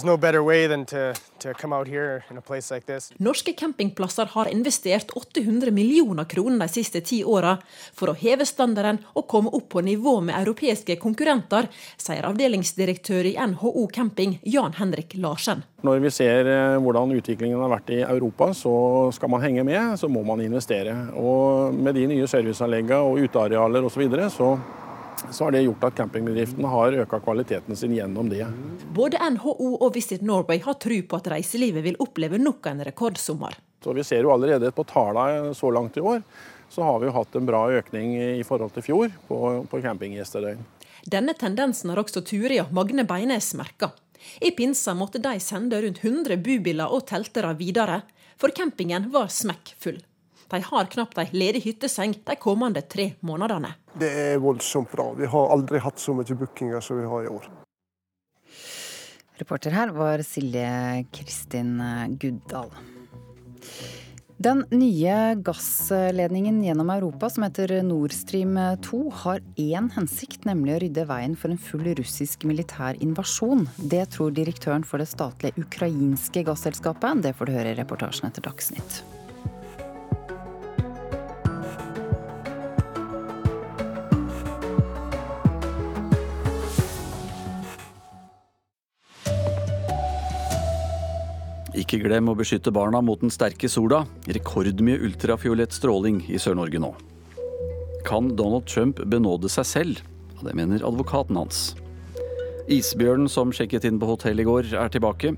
no 0.04 0.16
better 0.16 0.42
way 0.42 0.68
than 0.68 0.86
to 0.86 1.14
to 1.40 1.54
come 1.54 1.72
out 1.72 1.88
here 1.88 2.22
in 2.30 2.38
a 2.38 2.40
place 2.40 2.74
like. 2.74 3.00
Norske 3.18 3.52
campingplasser 3.52 4.28
har 4.32 4.48
investert 4.48 5.10
800 5.10 5.70
millioner 5.70 6.24
kroner 6.24 6.58
de 6.58 6.68
siste 6.68 7.00
ti 7.00 7.22
åra 7.24 7.56
for 7.96 8.12
å 8.12 8.16
heve 8.16 8.46
standarden 8.48 9.00
og 9.14 9.26
komme 9.30 9.52
opp 9.56 9.68
på 9.74 9.82
nivå 9.84 10.18
med 10.24 10.36
europeiske 10.36 10.96
konkurrenter, 11.00 11.68
sier 12.00 12.26
avdelingsdirektør 12.28 13.30
i 13.32 13.36
NHO 13.52 13.86
Camping 13.94 14.38
Jan 14.42 14.76
Henrik 14.78 15.16
Larsen. 15.20 15.64
Når 15.86 16.02
vi 16.04 16.12
ser 16.12 16.48
eh, 16.50 16.76
hvordan 16.82 17.14
utviklingen 17.16 17.60
har 17.62 17.72
vært 17.72 17.94
i 17.94 18.02
Europa, 18.04 18.50
så 18.56 18.74
skal 19.16 19.32
man 19.32 19.44
henge 19.44 19.64
med, 19.64 19.96
så 20.00 20.10
må 20.12 20.24
man 20.26 20.42
investere. 20.44 20.92
Og 21.16 21.74
med 21.74 21.96
de 21.96 22.04
nye 22.10 22.28
serviceanleggene 22.28 23.00
og 23.00 23.24
utearealer 23.24 23.86
osv. 23.86 23.96
Så, 24.00 24.04
videre, 24.08 24.30
så 24.32 24.54
så 25.30 25.44
har 25.44 25.54
det 25.54 25.62
gjort 25.62 25.84
at 25.88 25.96
campingbedriftene 26.00 26.68
har 26.72 26.96
øka 27.04 27.20
kvaliteten 27.20 27.76
sin 27.76 27.94
gjennom 27.94 28.28
det. 28.30 28.46
Både 28.94 29.20
NHO 29.36 29.74
og 29.76 29.94
Visit 29.94 30.22
Norway 30.26 30.60
har 30.64 30.78
tro 30.80 31.00
på 31.02 31.20
at 31.20 31.30
reiselivet 31.34 31.84
vil 31.84 31.98
oppleve 32.02 32.40
nok 32.40 32.66
en 32.70 32.84
rekordsommer. 32.88 33.58
Så 33.84 33.92
Vi 33.96 34.04
ser 34.04 34.22
jo 34.22 34.32
allerede 34.32 34.72
på 34.72 34.84
tallene 34.84 35.54
så 35.54 35.70
langt 35.70 35.96
i 35.96 36.00
år, 36.00 36.22
så 36.68 36.82
har 36.82 37.00
vi 37.00 37.08
jo 37.08 37.16
hatt 37.16 37.36
en 37.36 37.46
bra 37.46 37.64
økning 37.72 38.14
i 38.38 38.44
forhold 38.46 38.74
til 38.76 38.86
fjor 38.86 39.14
på, 39.28 39.38
på 39.70 39.80
campinggjestedøgn. 39.82 40.60
Denne 41.10 41.34
tendensen 41.34 41.90
har 41.90 42.00
også 42.02 42.22
Turia 42.22 42.66
Magne 42.70 43.06
Beines 43.08 43.54
merka. 43.56 43.90
I 44.40 44.52
pinsa 44.52 44.94
måtte 44.94 45.18
de 45.22 45.38
sende 45.40 45.80
rundt 45.80 46.04
100 46.04 46.36
bubiler 46.44 46.92
og 46.92 47.06
teltere 47.08 47.54
videre, 47.56 48.02
for 48.40 48.52
campingen 48.56 49.08
var 49.12 49.32
smekkfull. 49.32 50.00
De 50.50 50.62
har 50.66 50.90
knapt 50.90 51.18
ei 51.22 51.28
ledig 51.32 51.62
hytteseng 51.68 52.16
de 52.26 52.36
kommende 52.40 52.82
tre 52.82 53.12
månedene. 53.26 53.72
Det 54.00 54.10
er 54.10 54.38
voldsomt 54.42 54.90
bra. 54.92 55.12
Vi 55.18 55.28
har 55.30 55.52
aldri 55.54 55.82
hatt 55.82 56.02
så 56.02 56.14
mye 56.16 56.38
bookinger 56.38 56.82
som 56.82 56.98
vi 56.98 57.08
har 57.10 57.26
i 57.26 57.30
år. 57.30 57.50
Reporter 59.40 59.72
her 59.72 59.94
var 59.96 60.20
Silje 60.26 61.06
Kristin 61.14 61.78
Guddal. 62.20 62.74
Den 64.40 64.62
nye 64.72 65.34
gassledningen 65.44 66.62
gjennom 66.64 66.90
Europa 66.90 67.28
som 67.30 67.44
heter 67.44 67.74
Nord 67.84 68.14
Stream 68.16 68.56
2 68.82 69.00
har 69.22 69.42
én 69.60 69.90
hensikt, 69.92 70.46
nemlig 70.48 70.74
å 70.74 70.80
rydde 70.80 71.04
veien 71.10 71.36
for 71.36 71.52
en 71.52 71.60
full 71.60 71.84
russisk 71.98 72.48
militær 72.48 72.96
invasjon. 73.04 73.66
Det 73.76 74.06
tror 74.16 74.32
direktøren 74.32 74.84
for 74.88 75.04
det 75.04 75.10
statlige 75.12 75.60
ukrainske 75.60 76.46
gasselskapet. 76.48 77.20
Det 77.20 77.36
får 77.36 77.50
du 77.50 77.56
høre 77.58 77.74
i 77.74 77.80
reportasjen 77.82 78.32
etter 78.32 78.48
Dagsnytt. 78.48 79.02
Ikke 91.80 92.00
glem 92.02 92.28
å 92.28 92.36
beskytte 92.36 92.72
barna 92.74 93.00
mot 93.00 93.22
den 93.22 93.32
sterke 93.32 93.68
sola. 93.70 94.02
Rekordmye 94.28 95.00
ultrafiolett 95.06 95.72
stråling 95.72 96.20
i 96.28 96.40
Sør-Norge 96.40 96.80
nå. 96.82 96.90
Kan 98.04 98.34
Donald 98.36 98.66
Trump 98.68 99.00
benåde 99.08 99.48
seg 99.52 99.68
selv? 99.68 100.02
Det 100.40 100.52
mener 100.56 100.84
advokaten 100.84 101.38
hans. 101.40 101.70
Isbjørnen 102.70 103.30
som 103.32 103.52
sjekket 103.54 103.86
inn 103.88 103.98
på 104.00 104.08
hotell 104.08 104.40
i 104.40 104.46
går, 104.46 104.70
er 104.76 104.92
tilbake. 104.92 105.32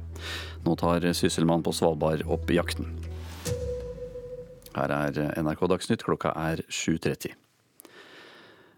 Nå 0.67 0.75
tar 0.79 1.07
sysselmann 1.17 1.65
på 1.65 1.75
Svalbard 1.75 2.27
opp 2.27 2.51
jakten. 2.53 2.91
Her 4.73 4.93
er 4.99 5.23
NRK 5.43 5.67
Dagsnytt, 5.69 6.05
klokka 6.07 6.35
er 6.39 6.65
7.30. 6.69 7.42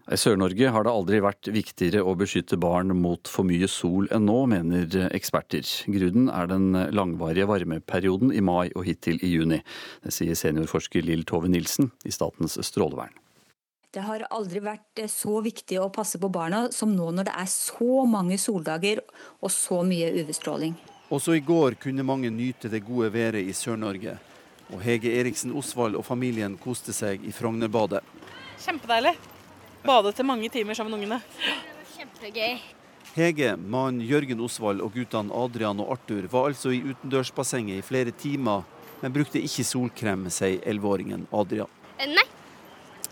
I 0.05 0.17
Sør-Norge 0.21 0.69
har 0.69 0.85
det 0.85 0.91
aldri 0.93 1.17
vært 1.25 1.47
viktigere 1.49 2.03
å 2.05 2.11
beskytte 2.13 2.59
barn 2.61 2.93
mot 2.93 3.25
for 3.25 3.47
mye 3.49 3.65
sol 3.65 4.05
enn 4.13 4.27
nå, 4.29 4.35
mener 4.51 4.85
eksperter. 5.09 5.65
Grunnen 5.89 6.27
er 6.29 6.51
den 6.51 6.77
langvarige 6.93 7.47
varmeperioden 7.49 8.29
i 8.29 8.43
mai 8.45 8.69
og 8.75 8.85
hittil 8.85 9.17
i 9.25 9.31
juni. 9.33 9.63
Det 10.05 10.13
sier 10.13 10.37
seniorforsker 10.37 11.01
Lill 11.01 11.25
Tove 11.25 11.49
Nilsen 11.49 11.89
i 12.05 12.13
Statens 12.13 12.59
strålevern. 12.69 13.17
Det 13.89 14.05
har 14.05 14.27
aldri 14.29 14.61
vært 14.61 15.05
så 15.09 15.39
viktig 15.41 15.81
å 15.81 15.89
passe 15.89 16.21
på 16.21 16.29
barna 16.29 16.67
som 16.75 16.93
nå 16.93 17.09
når 17.09 17.31
det 17.31 17.37
er 17.41 17.49
så 17.49 18.05
mange 18.05 18.37
soldager 18.37 19.01
og 19.41 19.49
så 19.49 19.81
mye 19.87 20.13
UV-stråling. 20.21 20.77
Også 21.09 21.33
i 21.33 21.41
går 21.41 21.79
kunne 21.81 22.05
mange 22.05 22.29
nyte 22.29 22.69
det 22.69 22.85
gode 22.85 23.09
været 23.15 23.41
i 23.41 23.57
Sør-Norge. 23.57 24.19
Og 24.69 24.83
Hege 24.85 25.17
Eriksen 25.17 25.53
Osvald 25.57 25.97
og 25.97 26.05
familien 26.05 26.59
koste 26.61 26.93
seg 26.93 27.25
i 27.25 27.33
Frognerbadet. 27.33 28.05
Kjempedeilig. 28.61 29.17
Bade 29.85 30.11
til 30.17 30.25
mange 30.25 30.49
timer 30.49 30.73
sammen 30.77 30.95
med 30.95 31.03
ungene. 31.05 31.21
Kjempegøy. 31.95 32.57
Hege, 33.15 33.51
mannen 33.55 34.01
Jørgen 34.03 34.41
Osvald 34.43 34.81
og 34.83 34.95
guttene 34.97 35.33
Adrian 35.39 35.79
og 35.79 35.91
Arthur 35.93 36.25
var 36.31 36.49
altså 36.49 36.73
i 36.73 36.81
utendørsbassenget 36.83 37.79
i 37.79 37.85
flere 37.85 38.11
timer, 38.11 38.65
men 39.01 39.13
brukte 39.15 39.39
ikke 39.39 39.63
solkrem, 39.63 40.25
sier 40.33 40.57
11-åringen 40.67 41.27
Adrian. 41.31 41.69
Eh, 41.99 42.09
Nei, 42.11 42.25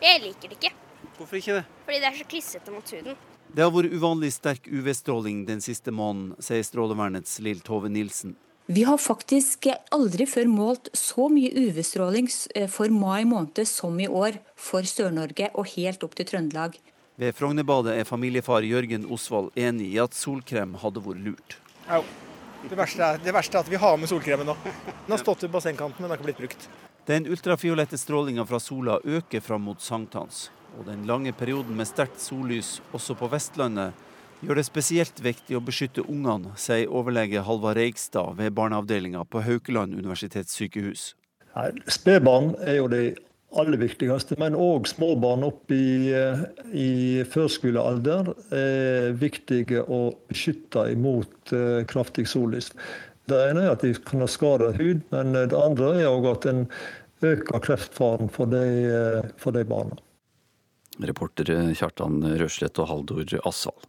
jeg 0.02 0.24
liker 0.26 0.52
det 0.52 0.58
ikke. 0.60 0.74
Hvorfor 1.20 1.40
ikke 1.40 1.60
det? 1.60 1.64
Fordi 1.86 2.02
det 2.02 2.10
er 2.10 2.18
så 2.18 2.28
klissete 2.34 2.74
mot 2.74 2.96
huden. 2.96 3.22
Det 3.54 3.62
har 3.62 3.72
vært 3.72 3.94
uvanlig 3.94 4.32
sterk 4.34 4.66
UV-stråling 4.66 5.46
den 5.46 5.62
siste 5.62 5.94
måneden, 5.94 6.34
sier 6.42 6.66
Strålevernets 6.66 7.38
Lill 7.46 7.62
Tove 7.62 7.92
Nilsen. 7.94 8.34
Vi 8.66 8.86
har 8.88 8.95
faktisk 8.97 9.66
aldri 9.91 10.24
før 10.24 10.47
målt 10.47 10.88
så 10.95 11.26
mye 11.28 11.49
UV-stråling 11.51 12.30
for 12.72 12.93
mai 12.95 13.26
måned 13.28 13.68
som 13.68 13.97
i 13.99 14.07
år 14.07 14.38
for 14.55 14.88
Sør-Norge 14.88 15.49
og 15.51 15.68
helt 15.74 16.05
opp 16.07 16.16
til 16.16 16.30
Trøndelag. 16.30 16.78
Ved 17.20 17.36
Frognerbadet 17.36 17.97
er 17.99 18.07
familiefar 18.07 18.64
Jørgen 18.64 19.03
Osvald 19.11 19.51
enig 19.59 19.89
i 19.91 19.99
at 19.99 20.16
solkrem 20.16 20.78
hadde 20.80 21.03
vært 21.03 21.20
lurt. 21.26 21.57
Au. 21.91 22.05
Det 22.64 22.78
verste, 22.80 23.03
er, 23.03 23.20
det 23.20 23.34
verste 23.36 23.59
er 23.59 23.66
at 23.66 23.70
vi 23.74 23.82
har 23.84 23.97
med 23.99 24.07
solkremen 24.07 24.47
nå. 24.47 24.55
Den 24.64 25.11
har 25.11 25.20
stått 25.20 25.43
ved 25.43 25.51
bassengkanten, 25.51 25.99
men 25.99 26.07
den 26.07 26.14
har 26.14 26.22
ikke 26.22 26.30
blitt 26.30 26.39
brukt. 26.39 26.68
Den 27.03 27.28
ultrafiolette 27.28 27.99
strålinga 27.99 28.45
fra 28.47 28.61
sola 28.64 29.01
øker 29.03 29.43
fram 29.43 29.68
mot 29.68 29.84
sankthans. 29.84 30.45
Og 30.80 30.88
den 30.88 31.03
lange 31.09 31.36
perioden 31.36 31.76
med 31.76 31.91
sterkt 31.91 32.24
sollys 32.24 32.78
også 32.95 33.20
på 33.20 33.28
Vestlandet 33.36 33.91
gjør 34.44 34.60
det 34.60 34.66
spesielt 34.68 35.20
viktig 35.24 35.58
å 35.58 35.64
beskytte 35.64 36.04
ungene, 36.04 36.54
sier 36.60 36.91
overlege 36.91 37.44
Halvard 37.48 37.80
Reigstad 37.80 38.38
ved 38.39 38.56
barneavdelinga 38.58 39.24
på 39.32 39.44
Haukeland 39.46 39.96
universitetssykehus. 39.96 41.14
Spedbarn 41.91 42.54
er 42.66 42.80
jo 42.80 42.89
det 42.91 43.04
aller 43.54 43.78
viktigste, 43.78 44.38
men 44.41 44.58
òg 44.58 44.88
småbarn 44.89 45.46
opp 45.46 45.72
i, 45.74 46.10
i 46.74 46.89
førskolealder 47.30 48.32
er 48.58 49.14
viktige 49.20 49.84
å 49.86 50.08
beskytte 50.32 50.88
imot 50.94 51.54
eh, 51.54 51.84
kraftig 51.89 52.26
sollys. 52.32 52.72
Det 53.30 53.39
ene 53.52 53.68
er 53.68 53.76
at 53.76 53.86
de 53.86 53.94
kan 54.04 54.26
ha 54.26 54.28
skada 54.28 54.74
hud, 54.76 55.06
men 55.14 55.38
det 55.38 55.54
andre 55.56 55.94
er 56.02 56.10
òg 56.10 56.32
at 56.34 56.50
en 56.50 56.66
øker 57.24 57.62
kreftfaren 57.64 58.34
for 58.34 58.50
de, 58.52 58.66
eh, 58.89 59.22
for 59.39 59.56
de 59.56 59.64
barna. 59.70 60.02
Reportere 61.02 61.72
Kjartan 61.78 62.22
Røslett 62.38 62.78
og 62.82 62.89
Haldor 62.89 63.38
Asvald. 63.48 63.88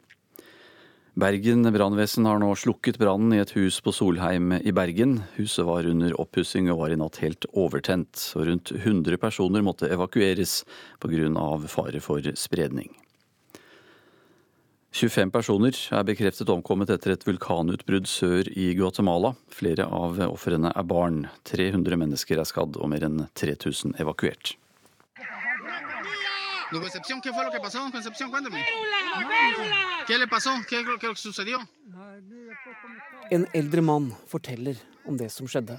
Bergen 1.14 1.62
brannvesen 1.70 2.26
har 2.26 2.40
nå 2.42 2.48
slukket 2.58 2.96
brannen 2.98 3.36
i 3.36 3.38
et 3.38 3.52
hus 3.54 3.76
på 3.86 3.92
Solheim 3.94 4.56
i 4.56 4.72
Bergen. 4.74 5.20
Huset 5.36 5.62
var 5.62 5.86
under 5.86 6.16
oppussing 6.18 6.66
og 6.72 6.80
var 6.80 6.90
i 6.90 6.96
natt 6.98 7.20
helt 7.22 7.46
overtent. 7.54 8.18
Og 8.34 8.48
rundt 8.48 8.72
100 8.74 9.20
personer 9.22 9.62
måtte 9.62 9.86
evakueres 9.94 10.64
pga. 10.98 11.28
fare 11.70 12.00
for 12.02 12.18
spredning. 12.34 12.90
25 14.90 15.30
personer 15.30 15.78
er 15.94 16.02
bekreftet 16.02 16.50
omkommet 16.50 16.90
etter 16.90 17.14
et 17.14 17.26
vulkanutbrudd 17.26 18.10
sør 18.10 18.50
i 18.50 18.74
Guatemala. 18.74 19.36
Flere 19.54 19.86
av 19.86 20.18
ofrene 20.26 20.74
er 20.74 20.82
barn. 20.82 21.28
300 21.44 21.94
mennesker 21.94 22.42
er 22.42 22.50
skadd 22.50 22.74
og 22.74 22.90
mer 22.90 23.06
enn 23.06 23.28
3000 23.38 23.94
evakuert. 24.02 24.56
En 33.30 33.46
eldre 33.54 33.82
mann 33.82 34.10
forteller 34.30 34.80
om 35.08 35.16
det 35.16 35.30
som 35.32 35.48
skjedde. 35.48 35.78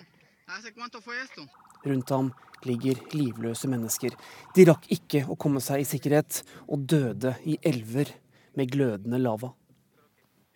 Rundt 1.86 2.10
ham 2.10 2.32
ligger 2.66 3.02
livløse 3.14 3.70
mennesker. 3.70 4.16
De 4.56 4.66
rakk 4.70 4.88
ikke 4.94 5.26
å 5.30 5.38
komme 5.38 5.62
seg 5.62 5.84
i 5.84 5.90
sikkerhet, 5.90 6.42
og 6.68 6.88
døde 6.90 7.36
i 7.46 7.60
elver 7.62 8.14
med 8.58 8.72
glødende 8.74 9.22
lava. 9.22 9.52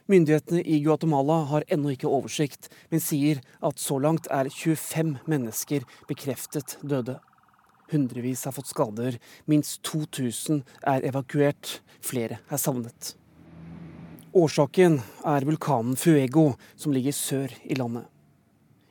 Myndighetene 0.09 0.63
i 0.65 0.79
Guatemala 0.81 1.43
har 1.51 1.65
ennå 1.69 1.91
ikke 1.93 2.09
oversikt, 2.09 2.71
men 2.89 3.03
sier 3.03 3.43
at 3.61 3.77
så 3.77 3.99
langt 4.01 4.25
er 4.33 4.49
25 4.49 5.19
mennesker 5.29 5.85
bekreftet 6.09 6.79
døde. 6.81 7.19
Hundrevis 7.91 8.45
har 8.45 8.53
fått 8.53 8.69
skader, 8.69 9.17
minst 9.49 9.81
2000 9.87 10.61
er 10.87 11.07
evakuert, 11.09 11.79
flere 12.05 12.39
er 12.49 12.61
savnet. 12.61 13.15
Årsaken 14.37 14.99
er 15.25 15.45
vulkanen 15.47 15.97
Fuego, 15.97 16.51
som 16.77 16.93
ligger 16.93 17.15
sør 17.17 17.53
i 17.65 17.77
landet. 17.79 18.05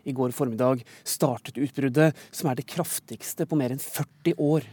I 0.09 0.15
går 0.17 0.33
formiddag 0.35 0.83
startet 1.07 1.61
utbruddet, 1.61 2.17
som 2.31 2.51
er 2.51 2.59
det 2.59 2.67
kraftigste 2.67 3.47
på 3.47 3.59
mer 3.61 3.75
enn 3.75 3.83
40 3.83 4.35
år. 4.41 4.67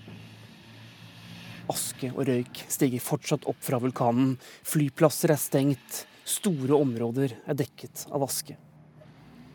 Aske 1.70 2.12
og 2.14 2.26
røyk 2.30 2.64
stiger 2.72 3.04
fortsatt 3.04 3.46
opp 3.50 3.62
fra 3.62 3.82
vulkanen. 3.82 4.36
Flyplasser 4.66 5.34
er 5.34 5.42
stengt. 5.42 6.06
Store 6.26 6.78
områder 6.80 7.36
er 7.46 7.58
dekket 7.58 8.08
av 8.10 8.26
aske. 8.26 8.56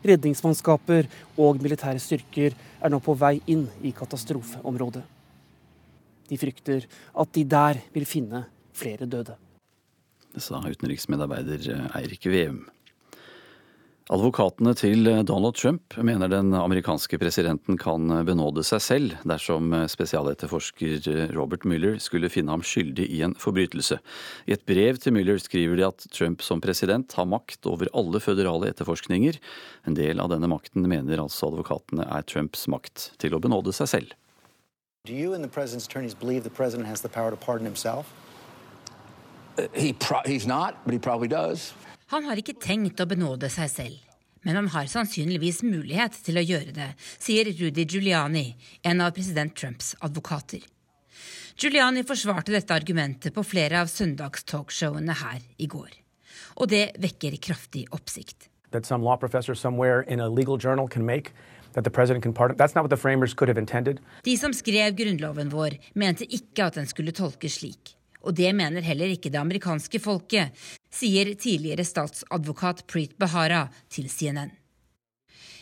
Redningsmannskaper 0.01 1.09
og 1.37 1.61
militære 1.61 2.01
styrker 2.01 2.55
er 2.81 2.91
nå 2.93 2.99
på 3.03 3.15
vei 3.17 3.35
inn 3.53 3.67
i 3.85 3.93
katastrofeområdet. 3.95 5.03
De 6.31 6.39
frykter 6.39 6.87
at 7.21 7.33
de 7.35 7.43
der 7.45 7.81
vil 7.93 8.07
finne 8.07 8.45
flere 8.73 9.05
døde. 9.05 9.35
Det 10.31 10.41
sa 10.41 10.61
utenriksmedarbeider 10.63 11.89
Eirik 11.99 12.25
Veum. 12.31 12.63
Advokatene 14.11 14.73
til 14.75 15.05
Donald 15.23 15.55
Trump 15.55 15.93
mener 16.03 16.27
den 16.27 16.49
amerikanske 16.51 17.15
presidenten 17.15 17.77
kan 17.79 18.09
benåde 18.27 18.59
seg 18.67 18.81
selv 18.83 19.13
dersom 19.23 19.69
spesialetterforsker 19.87 21.29
Robert 21.31 21.63
Mueller 21.63 21.95
skulle 22.03 22.27
finne 22.27 22.51
ham 22.51 22.59
skyldig 22.59 23.05
i 23.07 23.21
en 23.23 23.37
forbrytelse. 23.39 24.01
I 24.51 24.57
et 24.57 24.65
brev 24.67 24.99
til 24.99 25.15
Mueller 25.15 25.39
skriver 25.39 25.79
de 25.79 25.85
at 25.87 26.03
Trump 26.11 26.43
som 26.43 26.59
president 26.59 27.15
har 27.15 27.29
makt 27.31 27.69
over 27.71 27.87
alle 27.95 28.19
føderale 28.19 28.73
etterforskninger. 28.73 29.39
En 29.87 29.95
del 29.95 30.19
av 30.19 30.33
denne 30.33 30.49
makten 30.51 30.83
mener 30.91 31.23
altså 31.23 31.47
advokatene 31.47 32.03
er 32.03 32.27
Trumps 32.27 32.67
makt 32.67 33.13
til 33.23 33.31
å 33.31 33.39
benåde 33.39 33.71
seg 33.71 33.93
selv. 33.93 34.11
Do 35.07 35.15
you 35.15 35.31
and 35.33 35.41
the 35.41 35.47
president's 35.49 35.87
attorneys 35.87 36.19
believe 36.19 36.43
the 36.43 36.51
president 36.51 36.89
has 36.89 36.99
the 36.99 37.07
power 37.07 37.31
to 37.31 37.37
pardon 37.37 37.65
himself? 37.65 38.11
He 39.71 39.93
pro- 39.93 40.25
he's 40.25 40.45
not, 40.45 40.83
but 40.83 40.91
he 40.91 40.99
probably 40.99 41.29
does. 41.29 41.71
Han 42.11 42.25
har 42.27 42.39
ikke 42.41 42.57
tenkt 42.59 42.99
å 42.99 43.05
benåde 43.07 43.47
seg 43.47 43.69
selv, 43.71 43.99
men 44.43 44.57
han 44.59 44.65
har 44.73 44.89
sannsynligvis 44.91 45.61
mulighet 45.63 46.17
til 46.25 46.41
å 46.41 46.43
gjøre 46.43 46.73
det, 46.75 46.89
sier 46.99 47.47
Rudy 47.55 47.85
Giuliani, 47.87 48.49
en 48.83 48.99
av 49.05 49.13
president 49.15 49.55
Trumps 49.55 49.93
advokater. 50.03 50.65
Giuliani 51.55 52.03
forsvarte 52.03 52.51
dette 52.51 52.75
argumentet 52.75 53.31
på 53.31 53.45
flere 53.47 53.79
av 53.79 53.87
søndagstalkshowene 53.87 55.15
her 55.21 55.39
i 55.55 55.69
går. 55.71 55.93
Og 56.59 56.67
det 56.73 56.97
vekker 56.99 57.39
kraftig 57.39 57.85
oppsikt. 57.95 58.49
That 58.71 58.85
some 58.85 59.07
law 59.07 59.15
professor 59.15 59.55
somewhere 59.55 60.03
in 60.03 60.19
a 60.19 60.27
legal 60.27 60.59
journal 60.59 60.89
can 60.89 61.05
make. 61.05 61.31
De 61.71 61.87
som 64.35 64.51
skrev 64.51 64.95
grunnloven 64.99 65.51
vår, 65.53 65.77
mente 65.95 66.27
ikke 66.27 66.65
at 66.65 66.75
den 66.75 66.89
skulle 66.91 67.15
tolkes 67.15 67.61
slik. 67.61 67.95
Og 68.27 68.35
det 68.35 68.51
mener 68.51 68.83
heller 68.83 69.13
ikke 69.13 69.31
det 69.31 69.39
amerikanske 69.39 70.01
folket, 70.03 70.51
sier 70.91 71.33
tidligere 71.35 71.85
statsadvokat 71.87 72.85
Preet 72.87 73.17
Bahara 73.19 73.67
til 73.89 74.09
CNN. 74.11 74.51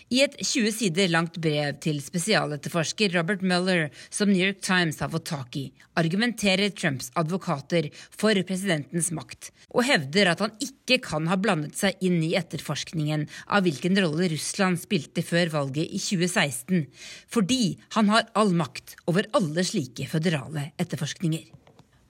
I 0.10 0.24
et 0.26 0.40
20 0.42 0.72
sider 0.74 1.10
langt 1.14 1.36
brev 1.38 1.76
til 1.86 2.00
spesialetterforsker 2.02 3.12
Robert 3.14 3.44
Mueller, 3.46 3.92
som 4.10 4.32
New 4.32 4.42
York 4.42 4.64
Times 4.66 4.98
har 5.04 5.12
fått 5.14 5.28
tak 5.30 5.58
i, 5.60 5.68
argumenterer 6.02 6.74
Trumps 6.74 7.12
advokater 7.20 7.92
for 7.94 8.34
presidentens 8.50 9.12
makt, 9.14 9.52
og 9.70 9.86
hevder 9.86 10.32
at 10.32 10.42
han 10.42 10.56
ikke 10.66 10.98
kan 11.06 11.30
ha 11.30 11.38
blandet 11.38 11.78
seg 11.78 12.02
inn 12.02 12.18
i 12.26 12.34
etterforskningen 12.40 13.28
av 13.46 13.68
hvilken 13.68 14.02
rolle 14.02 14.32
Russland 14.34 14.82
spilte 14.82 15.22
før 15.22 15.54
valget 15.60 15.86
i 15.86 16.02
2016, 16.02 16.88
fordi 17.30 17.78
han 18.00 18.10
har 18.10 18.26
all 18.34 18.58
makt 18.58 18.98
over 19.06 19.30
alle 19.38 19.68
slike 19.68 20.10
føderale 20.10 20.72
etterforskninger. 20.82 21.46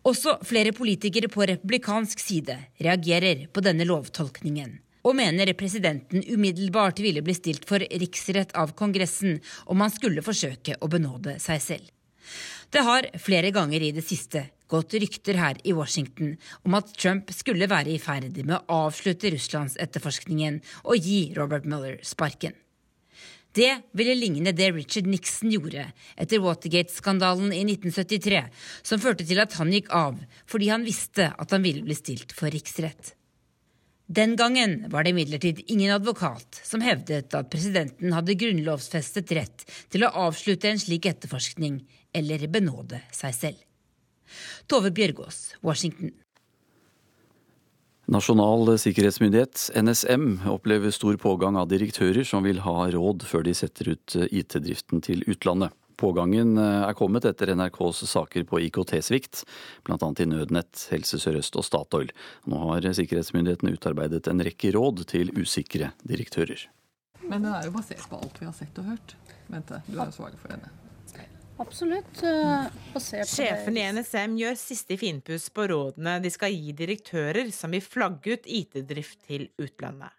Også 0.07 0.37
flere 0.47 0.71
politikere 0.71 1.27
på 1.31 1.43
republikansk 1.49 2.21
side 2.23 2.55
reagerer 2.79 3.47
på 3.51 3.63
denne 3.65 3.87
lovtolkningen 3.87 4.77
og 5.07 5.15
mener 5.15 5.53
presidenten 5.57 6.23
umiddelbart 6.27 6.99
ville 7.03 7.23
bli 7.23 7.35
stilt 7.35 7.65
for 7.67 7.79
riksrett 7.79 8.51
av 8.59 8.73
Kongressen 8.79 9.39
om 9.71 9.79
han 9.83 9.93
skulle 9.93 10.23
forsøke 10.25 10.75
å 10.79 10.89
benåde 10.91 11.37
seg 11.39 11.63
selv. 11.63 11.85
Det 12.69 12.83
har 12.85 13.07
flere 13.17 13.51
ganger 13.55 13.81
i 13.81 13.93
det 13.95 14.03
siste 14.05 14.43
gått 14.69 14.93
rykter 15.01 15.39
her 15.39 15.57
i 15.65 15.73
Washington 15.73 16.35
om 16.67 16.77
at 16.77 16.91
Trump 16.93 17.31
skulle 17.33 17.69
være 17.71 17.95
i 17.95 18.01
ferd 18.01 18.37
med 18.43 18.57
å 18.59 18.81
avslutte 18.85 19.31
Russlands 19.33 19.79
etterforskningen 19.81 20.59
og 20.83 20.99
gi 21.09 21.21
Robert 21.37 21.65
Mueller 21.65 21.97
sparken. 22.05 22.53
Det 23.55 23.71
ville 23.97 24.13
ligne 24.15 24.51
det 24.53 24.71
Richard 24.75 25.07
Nixon 25.09 25.49
gjorde 25.51 25.87
etter 26.15 26.41
Watergate-skandalen 26.43 27.53
i 27.55 27.63
1973, 27.65 28.43
som 28.85 29.01
førte 29.01 29.25
til 29.25 29.41
at 29.41 29.55
han 29.57 29.73
gikk 29.73 29.89
av 29.95 30.19
fordi 30.49 30.69
han 30.69 30.85
visste 30.85 31.31
at 31.33 31.55
han 31.55 31.65
ville 31.65 31.85
bli 31.85 31.97
stilt 31.97 32.35
for 32.37 32.53
riksrett. 32.53 33.15
Den 34.09 34.35
gangen 34.35 34.87
var 34.89 35.05
det 35.05 35.13
imidlertid 35.13 35.59
ingen 35.67 35.93
advokat 35.93 36.61
som 36.65 36.81
hevdet 36.81 37.33
at 37.37 37.49
presidenten 37.53 38.13
hadde 38.15 38.37
grunnlovsfestet 38.41 39.33
rett 39.37 39.65
til 39.93 40.05
å 40.05 40.13
avslutte 40.25 40.69
en 40.69 40.81
slik 40.81 41.05
etterforskning 41.11 41.83
eller 42.17 42.47
benåde 42.49 43.03
seg 43.13 43.35
selv. 43.37 43.59
Tove 44.69 44.89
Bjørgaas, 44.93 45.55
Washington. 45.61 46.13
Nasjonal 48.10 48.72
sikkerhetsmyndighet, 48.82 49.70
NSM, 49.78 50.39
opplever 50.49 50.89
stor 50.91 51.18
pågang 51.22 51.60
av 51.62 51.68
direktører 51.70 52.26
som 52.26 52.41
vil 52.41 52.64
ha 52.66 52.88
råd 52.89 53.22
før 53.22 53.43
de 53.45 53.53
setter 53.53 53.91
ut 53.91 54.16
IT-driften 54.26 55.03
til 55.05 55.22
utlandet. 55.30 55.76
Pågangen 55.99 56.57
er 56.57 56.95
kommet 56.97 57.28
etter 57.30 57.51
NRKs 57.53 58.01
saker 58.10 58.47
på 58.49 58.64
IKT-svikt, 58.66 59.43
bl.a. 59.86 60.10
i 60.10 60.30
Nødnett, 60.32 60.88
Helse 60.89 61.22
Sør-Øst 61.22 61.60
og 61.60 61.68
Statoil. 61.68 62.10
Nå 62.49 62.66
har 62.72 62.89
sikkerhetsmyndighetene 62.97 63.78
utarbeidet 63.78 64.26
en 64.32 64.41
rekke 64.41 64.74
råd 64.74 65.05
til 65.14 65.30
usikre 65.38 65.91
direktører. 66.01 66.66
Men 67.30 67.45
den 67.45 67.53
er 67.53 67.70
jo 67.70 67.78
basert 67.78 68.10
på 68.10 68.18
alt 68.18 68.41
vi 68.41 68.49
har 68.49 68.57
sett 68.57 68.82
og 68.82 68.89
hørt. 68.89 69.20
Bente, 69.51 69.84
du 69.86 69.99
er 69.99 70.07
jo 70.07 70.18
svaret 70.18 70.41
for 70.41 70.55
henne. 70.55 70.88
Absolutt. 71.60 72.22
Basert 72.93 73.28
på 73.28 73.36
Sjefen 73.36 73.78
i 73.78 73.84
NSM 73.91 74.38
gjør 74.39 74.55
siste 74.60 74.95
finpuss 74.99 75.49
på 75.51 75.68
rådene 75.68 76.16
de 76.24 76.32
skal 76.32 76.53
gi 76.55 76.72
direktører 76.78 77.51
som 77.55 77.76
vil 77.76 77.84
flagge 77.84 78.38
ut 78.38 78.47
IT-drift 78.47 79.26
til 79.28 79.49
utlandet. 79.60 80.16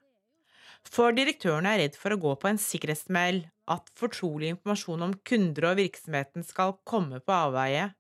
For 0.91 1.13
direktørene 1.17 1.75
er 1.75 1.83
redd 1.85 1.97
for 2.01 2.15
å 2.15 2.21
gå 2.21 2.35
på 2.41 2.49
en 2.51 2.61
sikkerhetssmell, 2.61 3.43
at 3.71 3.89
fortrolig 3.99 4.53
informasjon 4.55 5.07
om 5.07 5.17
kunder 5.29 5.71
og 5.71 5.81
virksomheten 5.81 6.45
skal 6.47 6.79
komme 6.89 7.21
på 7.21 7.35
avveie, 7.37 7.91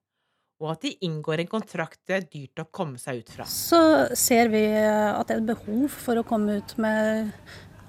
og 0.61 0.73
at 0.75 0.85
de 0.85 0.95
inngår 1.07 1.43
en 1.43 1.51
kontrakt 1.51 2.01
det 2.09 2.17
er 2.17 2.29
dyrt 2.29 2.63
å 2.63 2.69
komme 2.69 3.01
seg 3.01 3.23
ut 3.23 3.35
fra. 3.37 3.49
Så 3.49 3.81
ser 4.19 4.53
vi 4.53 4.65
at 4.69 5.29
det 5.29 5.39
er 5.39 5.51
behov 5.53 5.89
for 5.93 6.21
å 6.21 6.27
komme 6.27 6.59
ut 6.61 6.77
med 6.81 7.31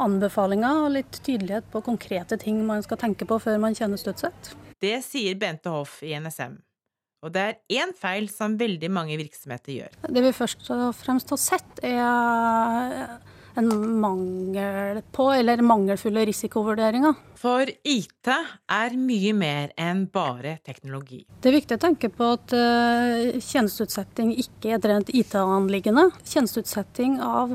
anbefalinger 0.02 0.86
og 0.86 0.94
litt 0.96 1.20
tydelighet 1.24 1.68
på 1.72 1.84
konkrete 1.86 2.40
ting 2.42 2.64
man 2.68 2.84
skal 2.86 3.00
tenke 3.02 3.28
på 3.28 3.40
før 3.44 3.60
man 3.64 3.76
kjennes 3.78 4.04
støtsett. 4.06 4.54
Det 4.82 4.98
sier 5.06 5.38
Bente 5.38 5.70
Hoff 5.70 6.00
i 6.02 6.16
NSM. 6.18 6.56
Og 7.22 7.30
det 7.36 7.42
er 7.42 7.84
én 7.84 7.92
feil 7.94 8.26
som 8.34 8.56
veldig 8.58 8.90
mange 8.90 9.18
virksomheter 9.20 9.76
gjør. 9.76 10.00
Det 10.10 10.24
vi 10.26 10.32
først 10.34 10.72
og 10.74 10.88
fremst 10.98 11.30
har 11.30 11.38
sett, 11.38 11.84
er 11.86 13.20
en 13.60 13.68
mangel 14.02 15.02
på, 15.14 15.28
eller 15.36 15.62
mangelfulle 15.62 16.24
risikovurderinger. 16.26 17.14
For 17.38 17.70
IT 17.70 18.32
er 18.32 18.96
mye 18.98 19.36
mer 19.38 19.76
enn 19.78 20.08
bare 20.10 20.56
teknologi. 20.66 21.22
Det 21.44 21.52
er 21.52 21.58
viktig 21.60 21.78
å 21.78 21.84
tenke 21.86 22.10
på 22.16 22.32
at 22.40 22.56
uh, 22.58 23.38
tjenesteutsetting 23.38 24.34
ikke 24.42 24.72
er 24.72 24.80
et 24.80 24.90
rent 24.90 25.14
IT-anliggende. 25.14 26.08
Tjenesteutsetting 26.26 27.20
av 27.22 27.54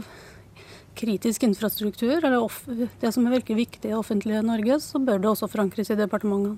kritisk 0.96 1.42
infrastruktur, 1.44 2.22
eller 2.22 2.86
det 3.02 3.10
som 3.12 3.26
virker 3.28 3.58
viktig 3.58 3.90
i 3.90 3.98
offentlige 3.98 4.46
Norge, 4.46 4.78
så 4.84 5.02
bør 5.02 5.20
det 5.20 5.32
også 5.32 5.50
forankres 5.50 5.90
i 5.90 5.98
departementene. 5.98 6.56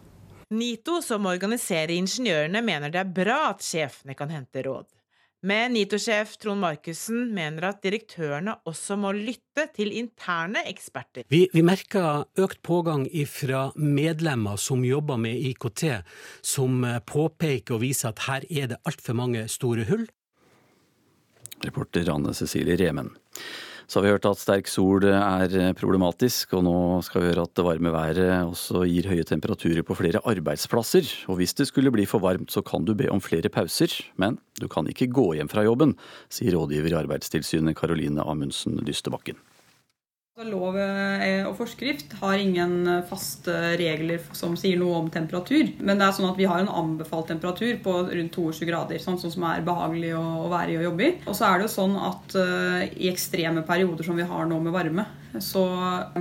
NITO, 0.51 1.03
som 1.03 1.27
organiserer 1.29 1.93
ingeniørene, 1.93 2.63
mener 2.65 2.93
det 2.93 3.03
er 3.03 3.11
bra 3.21 3.41
at 3.51 3.65
sjefene 3.65 4.17
kan 4.17 4.33
hente 4.33 4.63
råd. 4.65 4.89
Men 5.47 5.77
NITO-sjef 5.77 6.33
Trond 6.43 6.59
Markussen 6.65 7.29
mener 7.35 7.69
at 7.69 7.83
direktørene 7.85 8.57
også 8.67 8.97
må 8.99 9.13
lytte 9.15 9.69
til 9.77 9.93
interne 10.01 10.65
eksperter. 10.67 11.29
Vi, 11.31 11.45
vi 11.53 11.63
merker 11.63 12.25
økt 12.43 12.59
pågang 12.67 13.07
fra 13.31 13.69
medlemmer 13.79 14.59
som 14.59 14.83
jobber 14.83 15.21
med 15.21 15.39
IKT, 15.53 15.85
som 16.43 16.83
eh, 16.83 16.99
påpeker 17.07 17.77
og 17.77 17.85
viser 17.85 18.11
at 18.11 18.25
her 18.27 18.49
er 18.51 18.73
det 18.73 18.83
altfor 18.89 19.15
mange 19.21 19.47
store 19.53 19.87
hull. 19.87 20.09
Reporter 21.63 22.11
Anne 22.11 22.35
Cecilie 22.35 22.79
Remen. 22.81 23.13
Så 23.89 23.99
har 23.99 24.05
vi 24.05 24.11
hørt 24.13 24.27
at 24.29 24.37
sterk 24.37 24.67
sol 24.69 25.07
er 25.09 25.55
problematisk, 25.79 26.53
og 26.59 26.67
nå 26.67 26.77
skal 27.07 27.23
vi 27.23 27.31
høre 27.31 27.47
at 27.49 27.55
det 27.57 27.65
varme 27.65 27.93
været 27.95 28.21
også 28.45 28.83
gir 28.85 29.09
høye 29.09 29.25
temperaturer 29.25 29.81
på 29.81 29.97
flere 29.97 30.21
arbeidsplasser. 30.29 31.09
Og 31.33 31.41
hvis 31.41 31.57
det 31.57 31.71
skulle 31.71 31.93
bli 31.95 32.05
for 32.05 32.21
varmt, 32.21 32.53
så 32.53 32.61
kan 32.61 32.85
du 32.85 32.93
be 32.93 33.09
om 33.09 33.25
flere 33.25 33.49
pauser, 33.49 33.89
men 34.21 34.37
du 34.61 34.69
kan 34.69 34.93
ikke 34.93 35.09
gå 35.09 35.31
hjem 35.41 35.49
fra 35.49 35.65
jobben, 35.65 35.97
sier 36.29 36.59
rådgiver 36.59 36.93
i 36.93 37.01
Arbeidstilsynet 37.01 37.81
Karoline 37.81 38.29
Amundsen 38.29 38.77
Dystebakken. 38.85 39.41
Lov 40.47 40.77
eh, 40.79 41.43
og 41.49 41.57
forskrift 41.59 42.13
har 42.21 42.39
ingen 42.39 42.87
faste 43.09 43.55
regler 43.81 44.23
som 44.37 44.53
sier 44.59 44.79
noe 44.79 45.01
om 45.01 45.09
temperatur. 45.11 45.73
Men 45.83 45.99
det 45.99 46.07
er 46.07 46.15
sånn 46.15 46.29
at 46.29 46.39
vi 46.39 46.47
har 46.47 46.63
en 46.63 46.71
anbefalt 46.71 47.27
temperatur 47.33 47.81
på 47.83 47.95
rundt 48.07 48.39
22 48.39 48.69
grader, 48.69 49.03
sånn 49.03 49.19
som 49.19 49.49
er 49.51 49.67
behagelig 49.67 50.13
å 50.15 50.47
være 50.53 50.77
i 50.77 50.79
og 50.79 50.87
jobbe 50.91 51.09
i. 51.09 51.11
Og 51.27 51.35
så 51.35 51.49
er 51.49 51.59
det 51.59 51.67
jo 51.67 51.73
sånn 51.75 51.99
at 51.99 52.39
uh, 52.39 52.87
i 52.87 53.11
ekstreme 53.11 53.67
perioder 53.67 54.07
som 54.07 54.19
vi 54.19 54.29
har 54.31 54.47
nå 54.47 54.61
med 54.63 54.77
varme, 54.77 55.09
så 55.43 55.65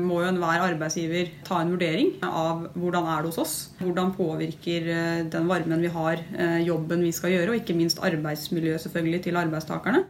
må 0.01 0.23
jo 0.23 0.31
enhver 0.31 0.65
arbeidsgiver 0.65 1.29
ta 1.45 1.61
en 1.61 1.75
vurdering 1.75 2.15
av 2.25 2.67
hvordan 2.73 3.13
er 3.13 3.21
det 3.21 3.31
hos 3.31 3.41
oss. 3.45 3.55
Hvordan 3.83 4.15
påvirker 4.17 4.91
den 5.29 5.47
varmen 5.47 5.85
vi 5.85 5.93
har, 5.93 6.25
jobben 6.65 7.05
vi 7.05 7.13
skal 7.15 7.37
gjøre, 7.37 7.53
og 7.53 7.61
ikke 7.61 7.77
minst 7.77 8.01
arbeidsmiljøet 8.03 8.83
selvfølgelig 8.83 9.27
til 9.29 9.39
arbeidstakerne. 9.45 10.07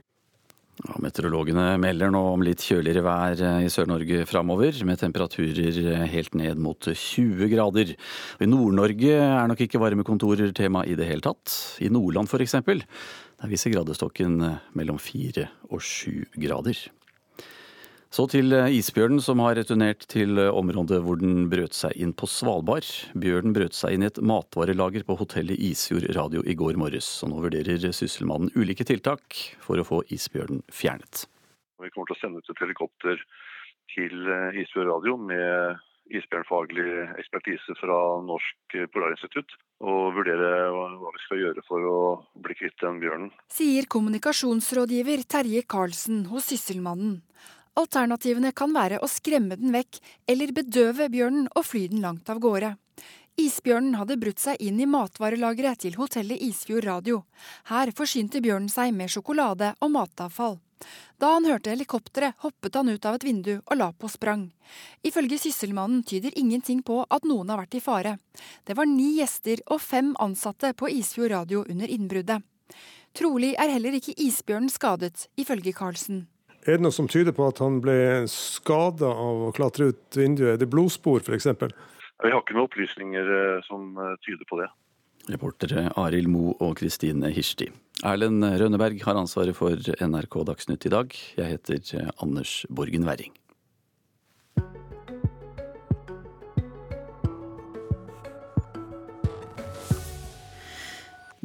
Ja, 0.86 0.94
meteorologene 1.02 1.72
melder 1.82 2.12
nå 2.14 2.20
om 2.36 2.44
litt 2.46 2.62
kjøligere 2.62 3.02
vær 3.06 3.40
eh, 3.42 3.64
i 3.66 3.70
Sør-Norge 3.74 4.28
framover, 4.30 4.76
med 4.86 5.00
temperaturer 5.02 5.80
eh, 5.82 6.04
helt 6.12 6.38
ned 6.38 6.62
mot 6.62 6.86
20 6.92 7.50
grader. 7.50 7.96
I 8.38 8.50
Nord-Norge 8.50 9.16
er 9.18 9.50
nok 9.50 9.64
ikke 9.66 9.82
varmekontorer 9.82 10.54
tema 10.58 10.86
i 10.86 10.94
det 11.00 11.10
hele 11.10 11.26
tatt. 11.26 11.56
I 11.82 11.90
Nordland 11.90 12.30
f.eks. 12.30 12.60
Der 12.62 13.50
viser 13.50 13.74
gradestokken 13.74 14.38
eh, 14.46 14.62
mellom 14.78 15.02
4 15.02 15.48
og 15.72 15.82
7 15.82 16.38
grader. 16.46 16.86
Så 18.14 18.24
til 18.32 18.54
eh, 18.56 18.70
isbjørnen 18.80 19.20
som 19.24 19.42
har 19.44 19.58
returnert 19.60 20.06
til 20.12 20.40
eh, 20.40 20.54
området 20.56 21.02
hvor 21.04 21.20
den 21.20 21.50
brøt 21.52 21.76
seg 21.76 21.96
inn 22.00 22.14
på 22.16 22.30
Svalbard. 22.32 22.88
Bjørnen 23.20 23.56
brøt 23.56 23.76
seg 23.76 23.98
inn 23.98 24.06
i 24.06 24.08
et 24.08 24.22
matvarelager 24.24 25.04
på 25.08 25.18
hotellet 25.20 25.60
Isfjord 25.70 26.08
radio 26.16 26.44
i 26.48 26.56
går 26.58 26.80
morges. 26.80 27.10
Og 27.26 27.34
nå 27.34 27.42
vurderer 27.44 27.84
sysselmannen 27.92 28.54
ulike 28.56 28.88
tiltak 28.88 29.42
for 29.64 29.80
å 29.80 29.88
få 29.88 30.06
isbjørnen 30.14 30.64
fjernet. 30.72 31.26
Vi 31.84 31.92
kommer 31.92 32.10
til 32.10 32.16
å 32.16 32.22
sende 32.22 32.40
ut 32.40 32.54
et 32.54 32.64
helikopter 32.64 33.20
til 33.92 34.32
eh, 34.32 34.64
Isfjord 34.64 34.90
radio 34.94 35.20
med 35.20 35.84
isbjørnfaglig 36.08 36.88
ekspertise 37.20 37.76
fra 37.76 37.98
Norsk 38.24 38.78
Polarinstitutt. 38.94 39.52
Og 39.84 40.16
vurdere 40.16 40.72
hva 40.72 41.12
vi 41.12 41.24
skal 41.26 41.42
gjøre 41.44 41.62
for 41.68 41.84
å 41.84 41.98
bli 42.40 42.56
kvitt 42.56 42.80
den 42.80 43.02
bjørnen. 43.04 43.34
Sier 43.52 43.86
kommunikasjonsrådgiver 43.92 45.28
Terje 45.28 45.68
Karlsen 45.68 46.24
hos 46.32 46.48
Sysselmannen. 46.54 47.20
Alternativene 47.78 48.52
kan 48.58 48.74
være 48.74 48.98
å 49.04 49.08
skremme 49.12 49.58
den 49.60 49.76
vekk 49.76 50.00
eller 50.32 50.54
bedøve 50.56 51.10
bjørnen 51.14 51.48
og 51.54 51.66
fly 51.68 51.86
den 51.92 52.02
langt 52.02 52.30
av 52.34 52.42
gårde. 52.42 52.74
Isbjørnen 53.38 54.00
hadde 54.00 54.18
brutt 54.18 54.42
seg 54.42 54.62
inn 54.66 54.80
i 54.82 54.88
matvarelageret 54.90 55.84
til 55.84 55.98
hotellet 56.00 56.42
Isfjord 56.42 56.88
radio. 56.88 57.20
Her 57.70 57.92
forsynte 57.94 58.42
bjørnen 58.42 58.72
seg 58.74 58.96
med 58.98 59.12
sjokolade 59.14 59.76
og 59.78 59.92
matavfall. 59.94 60.58
Da 61.22 61.36
han 61.36 61.46
hørte 61.46 61.70
helikopteret, 61.70 62.34
hoppet 62.42 62.76
han 62.78 62.90
ut 62.90 63.06
av 63.06 63.18
et 63.18 63.26
vindu 63.26 63.52
og 63.60 63.76
la 63.78 63.92
på 63.94 64.10
sprang. 64.10 64.48
Ifølge 65.06 65.38
sysselmannen 65.42 66.02
tyder 66.06 66.34
ingenting 66.38 66.82
på 66.86 67.04
at 67.14 67.26
noen 67.30 67.54
har 67.54 67.62
vært 67.62 67.78
i 67.78 67.82
fare. 67.82 68.16
Det 68.66 68.78
var 68.78 68.90
ni 68.90 69.20
gjester 69.20 69.62
og 69.68 69.82
fem 69.82 70.16
ansatte 70.22 70.74
på 70.78 70.90
Isfjord 70.94 71.34
radio 71.34 71.62
under 71.70 71.94
innbruddet. 71.94 72.42
Trolig 73.18 73.54
er 73.58 73.74
heller 73.74 73.98
ikke 73.98 74.18
isbjørnen 74.18 74.70
skadet, 74.70 75.28
ifølge 75.38 75.74
Karlsen. 75.78 76.26
Er 76.68 76.76
det 76.76 76.84
noe 76.84 76.92
som 76.92 77.08
tyder 77.08 77.32
på 77.32 77.46
at 77.48 77.62
han 77.64 77.78
ble 77.80 78.26
skada 78.28 79.08
av 79.08 79.46
å 79.46 79.52
klatre 79.56 79.94
ut 79.94 80.18
vinduet? 80.20 80.58
Er 80.58 80.60
det 80.60 80.68
blodspor 80.68 81.22
f.eks.? 81.24 81.48
Vi 81.56 82.32
har 82.34 82.42
ikke 82.42 82.58
noen 82.58 82.68
opplysninger 82.68 83.30
eh, 83.38 83.62
som 83.64 83.94
eh, 83.96 84.18
tyder 84.26 84.44
på 84.50 84.60
det. 84.60 84.68
Reportere 85.32 85.86
Arild 85.96 86.28
Mo 86.28 86.58
og 86.60 86.76
Kristine 86.82 87.32
Hirsti. 87.32 87.70
Erlend 88.04 88.44
Rønneberg 88.44 89.00
har 89.08 89.16
ansvaret 89.16 89.56
for 89.56 89.80
NRK 89.80 90.38
Dagsnytt 90.52 90.90
i 90.90 90.92
dag. 90.92 91.16
Jeg 91.40 91.56
heter 91.56 91.80
eh, 92.02 92.12
Anders 92.20 92.60
Borgen 92.68 93.08
Werring. 93.08 93.32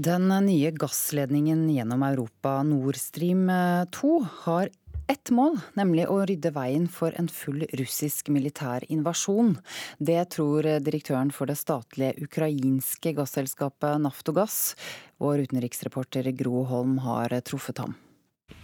Den 0.03 0.33
nye 0.49 0.75
gassledningen 0.75 1.68
gjennom 1.70 2.03
Europa, 2.11 2.59
Nord 2.66 2.99
Stream 2.99 3.47
2, 3.95 4.16
har 4.49 4.73
ett 5.13 5.31
mål, 5.35 5.59
nemlig 5.77 6.07
å 6.09 6.23
rydde 6.25 6.53
veien 6.55 6.87
for 6.89 7.13
en 7.21 7.29
full 7.29 7.67
russisk 7.79 8.31
militær 8.33 8.85
invasjon. 8.93 9.59
Det 10.01 10.21
tror 10.37 10.69
direktøren 10.81 11.33
for 11.35 11.51
det 11.51 11.59
statlige 11.61 12.25
ukrainske 12.25 13.13
gasselskapet 13.19 14.01
Naftogass. 14.07 14.75
Vår 15.21 15.45
utenriksreporter 15.45 16.31
Gro 16.39 16.65
Holm 16.71 16.99
har 17.05 17.35
truffet 17.45 17.83
ham. 17.83 17.95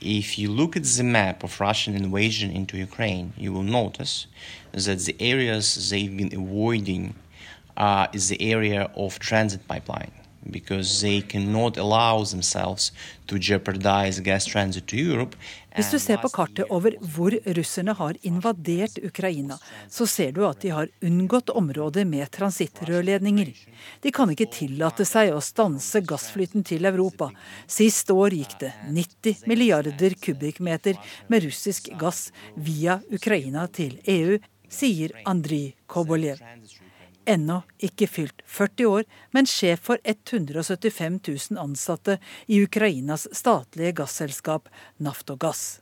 If 0.00 0.38
you 0.38 0.52
look 0.52 0.76
at 0.76 0.84
the 0.84 1.04
map 1.04 1.44
of 1.44 1.60
Russian 1.60 1.94
invasion 1.96 2.50
into 2.50 2.76
Ukraine, 2.76 3.32
you 3.36 3.52
will 3.52 3.64
notice 3.64 4.26
that 4.72 5.04
the 5.04 5.16
areas 5.20 5.90
they've 5.90 6.16
been 6.16 6.32
avoiding 6.32 7.14
uh, 7.76 8.06
is 8.12 8.28
the 8.28 8.40
area 8.40 8.90
of 8.94 9.18
transit 9.18 9.66
pipeline 9.68 10.12
because 10.48 11.00
they 11.00 11.20
cannot 11.20 11.78
allow 11.78 12.24
themselves 12.24 12.92
to 13.26 13.36
jeopardize 13.38 14.20
gas 14.20 14.44
transit 14.44 14.86
to 14.86 14.96
Europe. 14.96 15.36
Hvis 15.76 15.90
du 15.90 15.98
ser 16.02 16.18
på 16.18 16.30
kartet 16.34 16.66
over 16.74 16.96
hvor 17.14 17.34
russerne 17.54 17.94
har 17.94 18.16
invadert 18.26 18.98
Ukraina, 19.04 19.58
så 19.88 20.06
ser 20.10 20.32
du 20.34 20.42
at 20.48 20.64
de 20.64 20.72
har 20.74 20.90
unngått 21.06 21.52
områder 21.54 22.08
med 22.08 22.26
transittrørledninger. 22.34 23.52
De 24.02 24.12
kan 24.14 24.32
ikke 24.34 24.48
tillate 24.50 25.06
seg 25.06 25.30
å 25.36 25.44
stanse 25.44 26.02
gassflyten 26.02 26.66
til 26.66 26.88
Europa. 26.88 27.30
Sist 27.70 28.10
år 28.10 28.34
gikk 28.40 28.58
det 28.64 28.72
90 28.90 29.46
milliarder 29.46 30.18
kubikkmeter 30.18 30.98
med 31.28 31.46
russisk 31.46 31.92
gass 32.00 32.28
via 32.56 32.98
Ukraina 33.14 33.68
til 33.70 34.00
EU, 34.08 34.40
sier 34.68 35.14
Andrij 35.30 35.76
Koboljev 35.86 36.42
ennå 37.28 37.60
ikke 37.84 38.08
fylt 38.10 38.42
40 38.48 38.88
år, 38.88 39.06
men 39.36 39.48
sjef 39.48 39.84
for 39.90 40.00
175 40.04 41.20
000 41.28 41.62
ansatte 41.62 42.18
i 42.46 42.62
Ukrainas 42.64 43.28
statlige 43.36 43.94
gasselskap 44.00 44.68
Naftogass. 44.98 45.80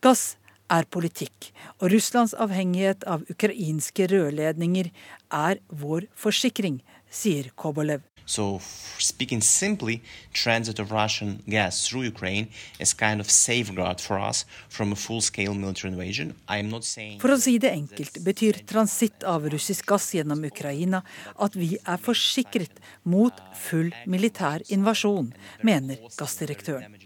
Gass 0.00 0.36
er 0.72 0.86
politikk, 0.90 1.52
og 1.78 1.92
Russlands 1.92 2.34
avhengighet 2.34 3.06
av 3.06 3.26
ukrainske 3.30 4.08
rørledninger 4.10 4.90
er 5.34 5.62
vår 5.70 6.08
forsikring, 6.18 6.80
sier 7.10 7.52
Kobolev. 7.54 8.02
So, 8.26 8.60
speaking 8.98 9.40
simply, 9.40 10.02
transit 10.32 10.80
of 10.80 10.90
Russian 10.90 11.42
gas 11.46 11.86
through 11.86 12.02
Ukraine 12.02 12.48
is 12.80 12.92
kind 12.92 13.20
of 13.20 13.30
safeguard 13.30 14.00
for 14.00 14.18
us 14.18 14.44
from 14.68 14.92
a 14.92 14.96
full-scale 14.96 15.54
military 15.54 15.92
invasion. 15.92 16.34
I 16.48 16.58
am 16.58 16.68
not 16.68 16.84
saying 16.84 17.20
For 17.20 17.30
å 17.30 17.38
si 17.38 17.56
det 17.62 17.70
enkelt 17.70 18.18
betyr 18.26 18.64
transitt 18.66 19.22
av 19.22 19.46
russisk 19.52 19.86
gass 19.86 20.10
gjennom 20.16 20.42
Ukraina 20.42 21.04
at 21.38 21.54
vi 21.54 21.76
er 21.78 22.02
forsikret 22.02 22.82
mot 23.04 23.38
full 23.54 23.92
militær 24.10 24.66
invasjon, 24.74 25.30
mener 25.62 26.02
gassdirektøren. 26.18 26.98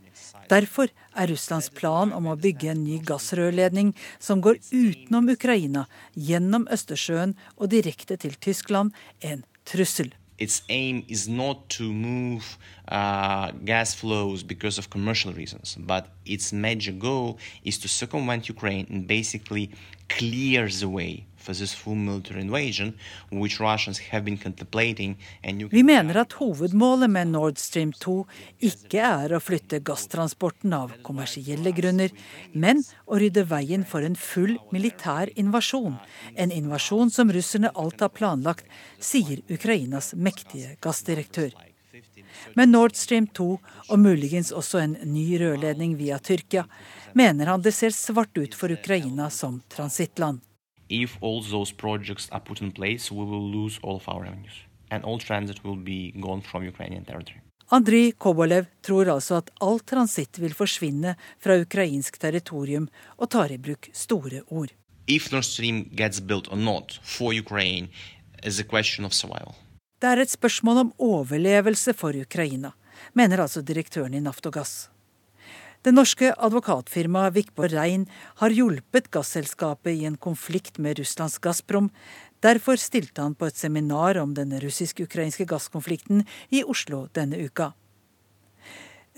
Derfor 0.50 0.88
er 1.14 1.30
Russlands 1.30 1.68
plan 1.70 2.14
om 2.16 2.26
å 2.26 2.38
bygge 2.40 2.72
en 2.72 2.82
ny 2.82 2.96
gassrørledning 3.06 3.92
som 4.18 4.40
går 4.42 4.58
utenom 4.72 5.28
Ukraina, 5.30 5.84
gjennom 6.16 6.66
Østersjøen 6.72 7.36
og 7.58 7.70
direkte 7.76 8.16
til 8.18 8.34
Tyskland, 8.40 8.96
en 9.20 9.44
trussel 9.68 10.10
its 10.40 10.62
aim 10.70 11.04
is 11.06 11.28
not 11.28 11.68
to 11.68 11.92
move 11.92 12.58
uh, 12.88 13.52
gas 13.64 13.94
flows 13.94 14.42
because 14.42 14.78
of 14.78 14.90
commercial 14.90 15.32
reasons, 15.32 15.76
but 15.78 16.08
its 16.24 16.52
major 16.52 16.92
goal 16.92 17.38
is 17.62 17.78
to 17.78 17.88
circumvent 17.88 18.48
Ukraine 18.48 18.86
and 18.90 19.06
basically 19.06 19.70
clear 20.08 20.66
the 20.68 20.88
way 20.88 21.26
Vi 25.70 25.82
mener 25.82 26.20
at 26.22 26.36
hovedmålet 26.40 27.10
med 27.10 27.32
Nord 27.32 27.58
Stream 27.58 27.92
2 27.92 28.16
ikke 28.70 29.00
er 29.06 29.34
å 29.34 29.42
flytte 29.42 29.80
gasstransporten 29.86 30.74
av 30.76 30.94
kommersielle 31.06 31.72
grunner, 31.76 32.12
men 32.52 32.84
å 33.06 33.20
rydde 33.22 33.46
veien 33.50 33.86
for 33.88 34.06
en 34.06 34.18
full 34.18 34.56
militær 34.74 35.32
invasjon. 35.40 35.98
En 36.36 36.54
invasjon 36.54 37.10
som 37.10 37.32
russerne 37.32 37.72
alt 37.74 38.00
har 38.04 38.14
planlagt, 38.14 38.66
sier 38.98 39.42
Ukrainas 39.50 40.14
mektige 40.14 40.76
gassdirektør. 40.82 41.54
Med 42.54 42.68
Nord 42.68 42.96
Stream 42.96 43.26
2 43.26 43.48
og 43.88 43.98
muligens 43.98 44.52
også 44.52 44.78
en 44.82 44.96
ny 45.12 45.26
rørledning 45.40 45.96
via 45.98 46.18
Tyrkia, 46.18 46.66
mener 47.14 47.50
han 47.50 47.62
det 47.62 47.74
ser 47.74 47.94
svart 47.94 48.38
ut 48.38 48.54
for 48.54 48.72
Ukraina 48.72 49.30
som 49.34 49.60
transittland. 49.68 50.40
If 50.90 51.16
all 51.20 51.40
those 51.40 51.72
projects 51.72 52.28
are 52.32 52.40
put 52.40 52.60
in 52.60 52.72
place, 52.72 53.12
we 53.12 53.24
will 53.24 53.46
lose 53.50 53.78
all 53.82 53.96
of 53.96 54.08
our 54.08 54.22
revenues. 54.22 54.66
And 54.90 55.04
all 55.04 55.18
transit 55.18 55.62
will 55.64 55.76
be 55.76 56.12
gone 56.20 56.42
from 56.42 56.64
Ukrainian 56.64 57.04
territory. 57.04 57.40
Andrij 57.68 58.12
Kobolev 58.18 58.66
tror 58.82 59.08
altså 59.08 59.36
at 59.36 59.50
all 59.60 59.78
transitt 59.80 60.40
vil 60.42 60.54
forsvinne 60.54 61.14
fra 61.38 61.54
ukrainsk 61.62 62.18
territorium, 62.18 62.88
og 63.16 63.30
tar 63.30 63.52
i 63.54 63.58
bruk 63.58 63.86
store 63.92 64.42
ord. 64.48 64.74
If 65.06 65.30
Nord 65.32 65.46
Stream 65.46 65.84
gets 65.94 66.20
built 66.20 66.50
or 66.50 66.58
not 66.58 66.98
for 67.02 67.30
Ukraine 67.30 67.88
is 68.42 68.58
a 68.58 68.64
question 68.64 69.04
of 69.04 69.12
survival. 69.12 69.54
Det 70.02 70.08
er 70.08 70.24
et 70.24 70.30
spørsmål 70.30 70.78
om 70.78 70.92
overlevelse 70.98 71.94
for 71.94 72.10
Ukraina, 72.10 72.72
mener 73.14 73.38
altså 73.38 73.62
direktøren 73.62 74.14
i 74.14 74.20
Naftogass. 74.20 74.89
Det 75.80 75.94
norske 75.94 76.34
advokatfirmaet 76.36 77.32
Vikborg 77.32 77.72
Rein 77.72 78.02
har 78.42 78.52
hjulpet 78.52 79.06
gasselskapet 79.14 79.94
i 79.96 80.04
en 80.04 80.18
konflikt 80.20 80.76
med 80.76 80.98
Russlands 81.00 81.38
Gazprom. 81.40 81.88
Derfor 82.44 82.76
stilte 82.76 83.24
han 83.24 83.34
på 83.34 83.48
et 83.48 83.56
seminar 83.56 84.18
om 84.20 84.34
den 84.36 84.52
russisk-ukrainske 84.60 85.46
gasskonflikten 85.48 86.26
i 86.52 86.60
Oslo 86.64 87.06
denne 87.16 87.40
uka. 87.40 87.70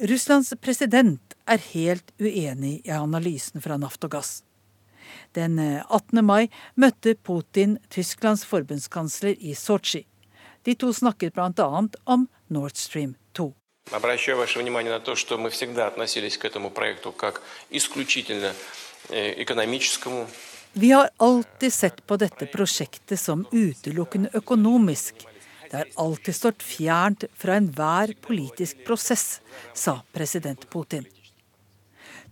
Russlands 0.06 0.52
president 0.62 1.34
er 1.50 1.58
helt 1.72 2.14
uenig 2.22 2.76
i 2.86 2.94
analysen 2.94 3.62
fra 3.62 3.76
Naftogass. 3.76 4.44
Den 5.34 5.58
18. 5.58 6.22
mai 6.24 6.46
møtte 6.78 7.16
Putin 7.18 7.74
Tysklands 7.90 8.46
forbundskansler 8.46 9.34
i 9.34 9.56
Sotsji. 9.58 10.04
De 10.62 10.78
to 10.78 10.92
snakket 10.94 11.34
bl.a. 11.34 11.68
om 12.06 12.28
Nord 12.48 12.78
Stream 12.78 13.16
2. 13.34 13.50
Обращаю 13.91 14.37
ваше 14.37 14.59
внимание 14.59 14.91
на 14.91 14.99
то, 14.99 15.15
что 15.15 15.37
мы 15.37 15.49
всегда 15.49 15.87
относились 15.87 16.37
к 16.37 16.43
этому 16.43 16.69
проекту 16.69 17.11
как 17.11 17.41
исключительно 17.69 18.53
э, 19.09 19.41
экономическому. 19.41 20.27
Vi 20.73 20.91
har 20.91 21.09
alltid 21.17 21.73
sett 21.73 22.07
på 22.07 22.17
dette 22.17 22.45
prosjektet 22.45 23.19
som 23.19 23.45
utelukkende 23.51 24.29
økonomisk. 24.33 25.15
Det 25.71 25.77
har 25.77 25.87
alltid 25.95 26.35
stått 26.35 26.63
fjernt 26.63 27.23
fra 27.33 27.55
enhver 27.55 28.13
politisk 28.21 28.85
prosess, 28.85 29.41
sa 29.73 30.01
president 30.13 30.69
Putin. 30.69 31.05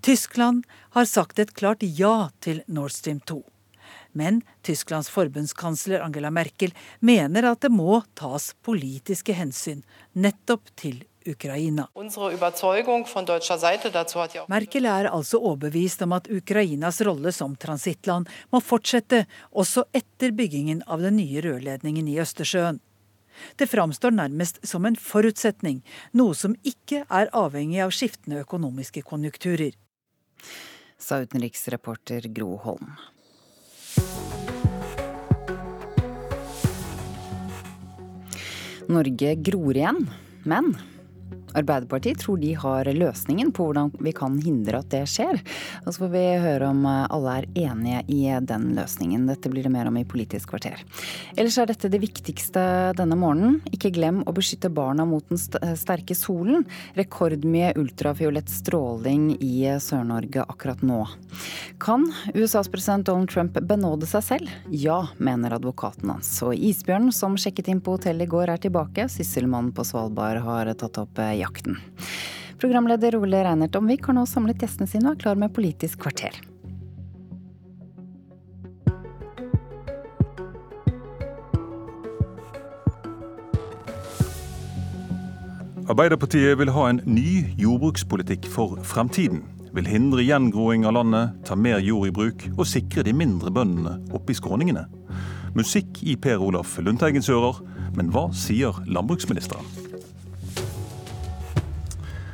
Tyskland 0.02 0.64
har 0.90 1.06
sagt 1.06 1.40
et 1.40 1.54
klart 1.54 1.82
ja 1.82 2.30
til 2.40 2.62
Nord 2.68 2.92
Stream 2.92 3.20
2. 3.20 3.42
Men 4.12 4.44
Tysklands 4.62 5.10
forbundskansler 5.10 6.04
Angela 6.06 6.30
Merkel 6.30 6.74
mener 7.00 7.50
at 7.50 7.66
det 7.66 7.72
må 7.72 8.04
tas 8.14 8.54
politiske 8.62 9.34
hensyn 9.34 9.82
nettopp 10.14 10.70
til 10.76 11.02
Ukraina. 11.29 11.87
Merkel 14.49 14.87
er 14.87 15.09
altså 15.11 15.41
overbevist 15.41 16.05
om 16.07 16.15
at 16.17 16.31
Ukrainas 16.33 17.01
rolle 17.07 17.33
som 17.33 17.57
transittland 17.57 18.31
må 18.53 18.61
fortsette 18.65 19.25
også 19.51 19.85
etter 19.93 20.33
byggingen 20.37 20.85
av 20.87 21.05
den 21.05 21.19
nye 21.21 21.43
rørledningen 21.45 22.09
i 22.09 22.19
Østersjøen. 22.23 22.81
Det 23.57 23.69
framstår 23.71 24.13
nærmest 24.13 24.61
som 24.67 24.85
en 24.87 24.97
forutsetning, 24.97 25.81
noe 26.13 26.35
som 26.37 26.57
ikke 26.67 27.05
er 27.09 27.31
avhengig 27.37 27.81
av 27.85 27.95
skiftende 27.95 28.43
økonomiske 28.45 29.05
konjunkturer. 29.07 29.73
Sa 31.01 31.23
utenriksreporter 31.25 32.29
Gro 32.35 32.57
Holm. 32.61 32.93
Norge 38.91 39.35
gror 39.47 39.77
igjen, 39.77 40.07
men 40.43 40.73
Arbeiderpartiet 41.59 42.21
tror 42.23 42.39
de 42.41 42.53
har 42.59 42.91
løsningen 42.95 43.53
på 43.55 43.69
hvordan 43.69 43.91
vi 44.01 44.13
kan 44.17 44.39
hindre 44.43 44.81
at 44.81 44.91
det 44.93 45.03
skjer. 45.11 45.41
Og 45.85 45.93
så 45.93 46.05
får 46.05 46.13
vi 46.15 46.25
høre 46.45 46.71
om 46.71 46.85
alle 46.87 47.37
er 47.41 47.49
enige 47.67 48.03
i 48.13 48.21
den 48.47 48.71
løsningen. 48.77 49.27
Dette 49.31 49.51
blir 49.53 49.67
det 49.67 49.73
mer 49.75 49.91
om 49.91 49.99
i 50.01 50.07
Politisk 50.11 50.53
kvarter. 50.53 50.81
Ellers 51.37 51.59
er 51.61 51.71
dette 51.71 51.91
det 51.93 52.01
viktigste 52.03 52.63
denne 52.99 53.19
morgenen. 53.19 53.61
Ikke 53.75 53.93
glem 53.95 54.23
å 54.27 54.35
beskytte 54.35 54.71
barna 54.73 55.07
mot 55.09 55.27
den 55.31 55.41
sterke 55.79 56.17
solen. 56.19 56.65
Rekordmye 56.99 57.75
ultrafiolett 57.81 58.51
stråling 58.51 59.33
i 59.41 59.67
Sør-Norge 59.83 60.45
akkurat 60.47 60.83
nå. 60.87 61.03
Kan 61.83 62.09
USAs 62.35 62.71
president 62.71 63.07
Donald 63.07 63.31
Trump 63.31 63.59
benåde 63.61 64.09
seg 64.11 64.25
selv? 64.27 64.55
Ja, 64.71 65.03
mener 65.19 65.55
advokaten 65.57 66.11
hans. 66.13 66.33
Og 66.47 66.55
isbjørnen 66.55 67.15
som 67.15 67.37
sjekket 67.41 67.71
inn 67.73 67.83
på 67.85 67.97
hotellet 67.97 68.29
i 68.29 68.31
går 68.31 68.55
er 68.55 68.63
tilbake. 68.63 69.09
Sysselmannen 69.13 69.73
på 69.77 69.87
Svalbard 69.87 70.43
har 70.45 70.73
tatt 70.81 71.01
opp 71.03 71.21
jakten. 71.41 71.81
Programleder 72.61 73.17
Ole 73.17 73.41
Reinert 73.47 73.77
Omvik 73.79 74.07
har 74.11 74.17
nå 74.19 74.27
samlet 74.29 74.61
gjestene 74.61 74.89
sine 74.91 75.09
og 75.09 75.17
er 75.17 75.23
klar 75.25 75.41
med 75.41 75.53
Politisk 75.57 76.03
kvarter. 76.05 76.37
Arbeiderpartiet 85.91 86.55
vil 86.61 86.71
ha 86.71 86.85
en 86.87 87.01
ny 87.09 87.49
jordbrukspolitikk 87.59 88.45
for 88.53 88.77
fremtiden. 88.87 89.41
Vil 89.75 89.89
hindre 89.91 90.23
gjengroing 90.23 90.85
av 90.87 90.95
landet, 90.95 91.35
ta 91.49 91.57
mer 91.59 91.83
jord 91.83 92.07
i 92.07 92.15
bruk 92.15 92.45
og 92.53 92.69
sikre 92.69 93.03
de 93.07 93.15
mindre 93.17 93.51
bøndene 93.55 93.97
oppe 94.15 94.31
i 94.31 94.39
skråningene. 94.39 94.85
Musikk 95.59 96.05
i 96.07 96.15
Per 96.15 96.43
Olaf 96.47 96.77
Lundteigens 96.79 97.31
ører, 97.33 97.59
men 97.97 98.15
hva 98.15 98.29
sier 98.37 98.85
landbruksministeren? 98.87 99.80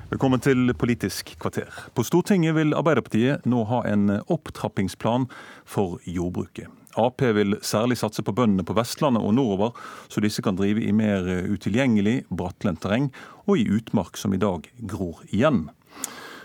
Velkommen 0.06 0.38
til 0.38 0.70
Politisk 0.78 1.32
kvarter. 1.42 1.66
På 1.90 2.04
Stortinget 2.06 2.54
vil 2.54 2.76
Arbeiderpartiet 2.78 3.42
nå 3.50 3.64
ha 3.66 3.80
en 3.90 4.20
opptrappingsplan 4.30 5.24
for 5.66 5.96
jordbruket. 6.06 6.70
Ap 6.94 7.24
vil 7.34 7.56
særlig 7.66 7.96
satse 7.98 8.22
på 8.22 8.36
bøndene 8.36 8.62
på 8.62 8.76
Vestlandet 8.78 9.26
og 9.26 9.34
nordover, 9.34 9.74
så 10.06 10.22
disse 10.22 10.44
kan 10.46 10.54
drive 10.54 10.84
i 10.86 10.94
mer 10.94 11.26
utilgjengelig, 11.50 12.20
brattlendt 12.30 12.84
terreng 12.84 13.10
og 13.48 13.58
i 13.58 13.66
utmark 13.66 14.14
som 14.14 14.30
i 14.30 14.38
dag 14.38 14.70
gror 14.78 15.26
igjen. 15.26 15.64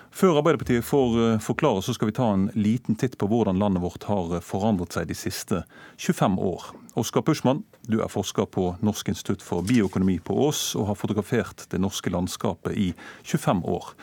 Før 0.10 0.42
Arbeiderpartiet 0.42 0.82
får 0.82 1.38
forklare, 1.46 1.86
så 1.86 1.94
skal 1.94 2.10
vi 2.10 2.18
ta 2.18 2.34
en 2.34 2.50
liten 2.58 2.98
titt 2.98 3.20
på 3.22 3.30
hvordan 3.30 3.62
landet 3.62 3.86
vårt 3.86 4.10
har 4.10 4.40
forandret 4.42 4.98
seg 4.98 5.06
de 5.14 5.22
siste 5.22 5.62
25 6.02 6.42
år. 6.50 6.72
Oskar 6.94 7.22
Puschmann, 7.22 7.64
du 7.88 8.02
er 8.04 8.10
forsker 8.12 8.50
på 8.52 8.66
Norsk 8.84 9.14
institutt 9.14 9.44
for 9.46 9.64
bioøkonomi 9.64 10.18
på 10.20 10.36
Ås, 10.44 10.74
og 10.76 10.90
har 10.90 10.98
fotografert 11.00 11.64
det 11.72 11.80
norske 11.80 12.12
landskapet 12.12 12.76
i 12.76 12.90
25 13.24 13.62
år. 13.64 13.94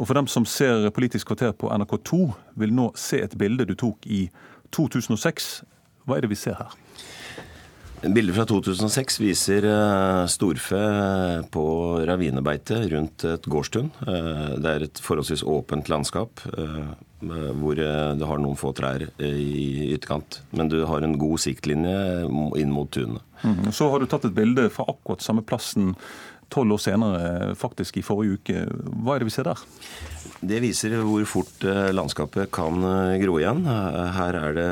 Og 0.00 0.06
For 0.06 0.16
dem 0.16 0.26
som 0.26 0.46
ser 0.48 0.88
Politisk 0.90 1.26
kvarter 1.26 1.52
på 1.52 1.68
NRK2, 1.68 2.32
vil 2.56 2.72
nå 2.72 2.92
se 2.96 3.20
et 3.20 3.36
bilde 3.36 3.66
du 3.68 3.74
tok 3.76 4.06
i 4.06 4.30
2006. 4.72 5.50
Hva 6.08 6.16
er 6.16 6.24
det 6.24 6.32
vi 6.32 6.40
ser 6.40 6.56
her? 6.56 6.72
Bildet 8.00 8.32
fra 8.32 8.46
2006 8.48 9.18
viser 9.20 9.66
storfe 10.32 10.80
på 11.52 11.64
ravinebeite 12.08 12.78
rundt 12.94 13.26
et 13.28 13.48
gårdstun. 13.52 13.90
Det 14.00 14.70
er 14.70 14.86
et 14.86 15.02
forholdsvis 15.04 15.44
åpent 15.44 15.90
landskap 15.92 16.40
hvor 17.20 17.76
det 17.76 18.24
har 18.24 18.40
noen 18.40 18.56
få 18.56 18.72
trær 18.76 19.04
i 19.20 19.90
ytterkant. 19.92 20.40
Men 20.56 20.72
du 20.72 20.78
har 20.88 21.04
en 21.04 21.18
god 21.20 21.42
siktlinje 21.44 22.24
inn 22.56 22.72
mot 22.72 22.88
tunet. 22.88 23.20
Mm. 23.44 23.68
Så 23.72 23.90
har 23.92 24.00
du 24.00 24.08
tatt 24.08 24.24
et 24.28 24.36
bilde 24.36 24.70
fra 24.72 24.88
akkurat 24.88 25.24
samme 25.24 25.44
plassen 25.44 25.92
tolv 26.50 26.74
år 26.76 26.82
senere, 26.82 27.54
faktisk 27.58 28.00
i 28.00 28.04
forrige 28.04 28.40
uke. 28.40 28.64
Hva 29.04 29.14
er 29.14 29.22
det 29.22 29.28
vi 29.30 29.34
ser 29.34 29.46
der? 29.48 29.62
Det 30.40 30.60
viser 30.64 30.96
hvor 31.04 31.24
fort 31.28 31.64
landskapet 31.94 32.50
kan 32.54 32.82
gro 33.22 33.38
igjen. 33.40 33.64
Her 34.16 34.38
er 34.40 34.56
det 34.56 34.70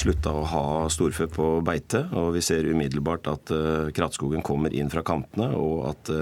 slutta 0.00 0.32
å 0.34 0.46
ha 0.48 0.64
storfe 0.92 1.28
på 1.30 1.58
beite, 1.66 2.06
og 2.16 2.32
vi 2.36 2.42
ser 2.44 2.68
umiddelbart 2.68 3.28
at 3.30 3.52
krattskogen 3.96 4.44
kommer 4.46 4.74
inn 4.74 4.90
fra 4.92 5.04
kantene, 5.06 5.50
og 5.54 5.88
at 5.92 6.12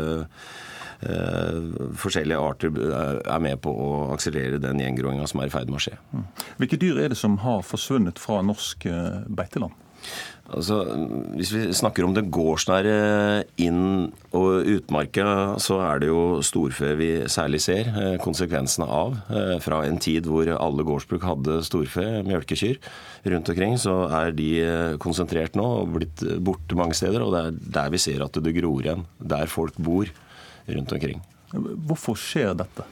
forskjellige 2.01 2.41
arter 2.41 2.71
er 3.21 3.41
med 3.45 3.61
på 3.63 3.71
å 3.71 3.89
akselerere 4.15 4.59
den 4.63 4.81
gjengroinga 4.81 5.27
som 5.29 5.43
er 5.45 5.51
i 5.51 5.53
ferd 5.53 5.69
med 5.69 5.79
å 5.79 5.85
skje. 5.87 5.97
Hvilke 6.57 6.81
dyr 6.81 7.03
er 7.05 7.13
det 7.13 7.21
som 7.21 7.37
har 7.45 7.61
forsvunnet 7.69 8.19
fra 8.19 8.41
norsk 8.43 8.89
beiteland? 9.29 9.77
Altså, 10.47 10.77
Hvis 11.35 11.51
vi 11.51 11.63
snakker 11.75 12.07
om 12.07 12.13
det 12.15 12.29
gårdsnære 12.31 13.45
inn- 13.59 14.13
og 14.31 14.69
utmarka, 14.77 15.59
så 15.59 15.81
er 15.83 15.99
det 16.03 16.11
jo 16.13 16.41
storfe 16.47 16.93
vi 16.99 17.09
særlig 17.27 17.61
ser 17.65 17.91
konsekvensene 18.23 18.87
av. 18.87 19.17
Fra 19.65 19.83
en 19.87 19.99
tid 19.99 20.29
hvor 20.31 20.47
alle 20.55 20.87
gårdsbruk 20.87 21.27
hadde 21.27 21.59
storfe, 21.67 22.05
mjølkekyr, 22.27 22.79
rundt 23.27 23.51
omkring, 23.51 23.75
så 23.75 23.97
er 24.23 24.31
de 24.39 24.51
konsentrert 25.03 25.59
nå 25.59 25.67
og 25.81 25.97
blitt 25.99 26.23
borte 26.47 26.79
mange 26.79 26.95
steder. 26.95 27.27
Og 27.27 27.35
det 27.35 27.43
er 27.43 27.61
der 27.81 27.91
vi 27.91 27.99
ser 27.99 28.23
at 28.23 28.39
det 28.39 28.55
gror 28.61 28.87
igjen. 28.87 29.07
Der 29.19 29.51
folk 29.51 29.75
bor 29.83 30.07
rundt 30.69 30.93
omkring. 30.95 31.23
Hvorfor 31.51 32.19
skjer 32.19 32.55
dette? 32.59 32.87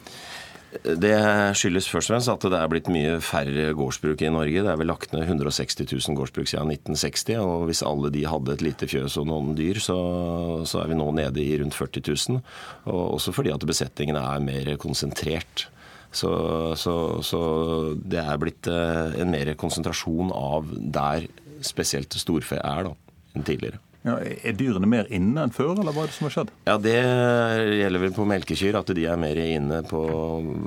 Det 0.83 1.15
skyldes 1.55 1.87
først 1.87 2.11
og 2.11 2.15
fremst 2.15 2.31
at 2.33 2.47
det 2.51 2.59
er 2.59 2.71
blitt 2.73 2.89
mye 2.93 3.19
færre 3.23 3.69
gårdsbruk 3.79 4.25
i 4.25 4.31
Norge. 4.33 4.65
Det 4.65 4.73
er 4.73 4.81
vel 4.81 4.91
lagt 4.91 5.15
ned 5.15 5.23
160 5.23 5.85
000 5.87 6.19
gårdsbruk 6.19 6.51
siden 6.51 6.73
1960. 6.75 7.37
Og 7.45 7.69
hvis 7.69 7.85
alle 7.87 8.11
de 8.15 8.25
hadde 8.27 8.57
et 8.57 8.65
lite 8.65 8.89
fjøs 8.91 9.19
og 9.23 9.29
noen 9.31 9.55
dyr, 9.59 9.79
så, 9.83 9.97
så 10.67 10.83
er 10.83 10.91
vi 10.91 10.99
nå 10.99 11.07
nede 11.15 11.45
i 11.45 11.55
rundt 11.63 11.79
40 11.79 12.03
000. 12.11 12.43
Og 12.91 13.05
også 13.21 13.37
fordi 13.37 13.55
at 13.55 13.69
besetningene 13.71 14.25
er 14.35 14.45
mer 14.45 14.75
konsentrert. 14.83 15.69
Så, 16.15 16.31
så, 16.79 16.95
så 17.27 17.41
det 17.99 18.21
er 18.23 18.39
blitt 18.43 18.69
eh, 18.71 19.17
en 19.23 19.33
mer 19.35 19.51
konsentrasjon 19.59 20.31
av 20.35 20.69
der 20.95 21.27
spesielt 21.65 22.15
storfe 22.19 22.61
er, 22.61 22.87
da, 22.87 22.95
enn 23.35 23.47
tidligere. 23.47 23.81
Ja, 24.05 24.19
er 24.21 24.53
dyrene 24.53 24.85
mer 24.85 25.07
inne 25.17 25.47
enn 25.47 25.53
før, 25.55 25.79
eller 25.81 25.95
hva 25.97 26.03
er 26.05 26.11
det 26.11 26.15
som 26.19 26.27
har 26.27 26.33
skjedd? 26.35 26.51
Ja, 26.67 26.75
Det 26.77 26.93
gjelder 26.93 28.03
vel 28.03 28.13
på 28.13 28.27
melkekyr, 28.29 28.77
at 28.77 28.91
de 28.93 29.07
er 29.09 29.21
mer 29.21 29.39
inne 29.41 29.79
på, 29.89 30.01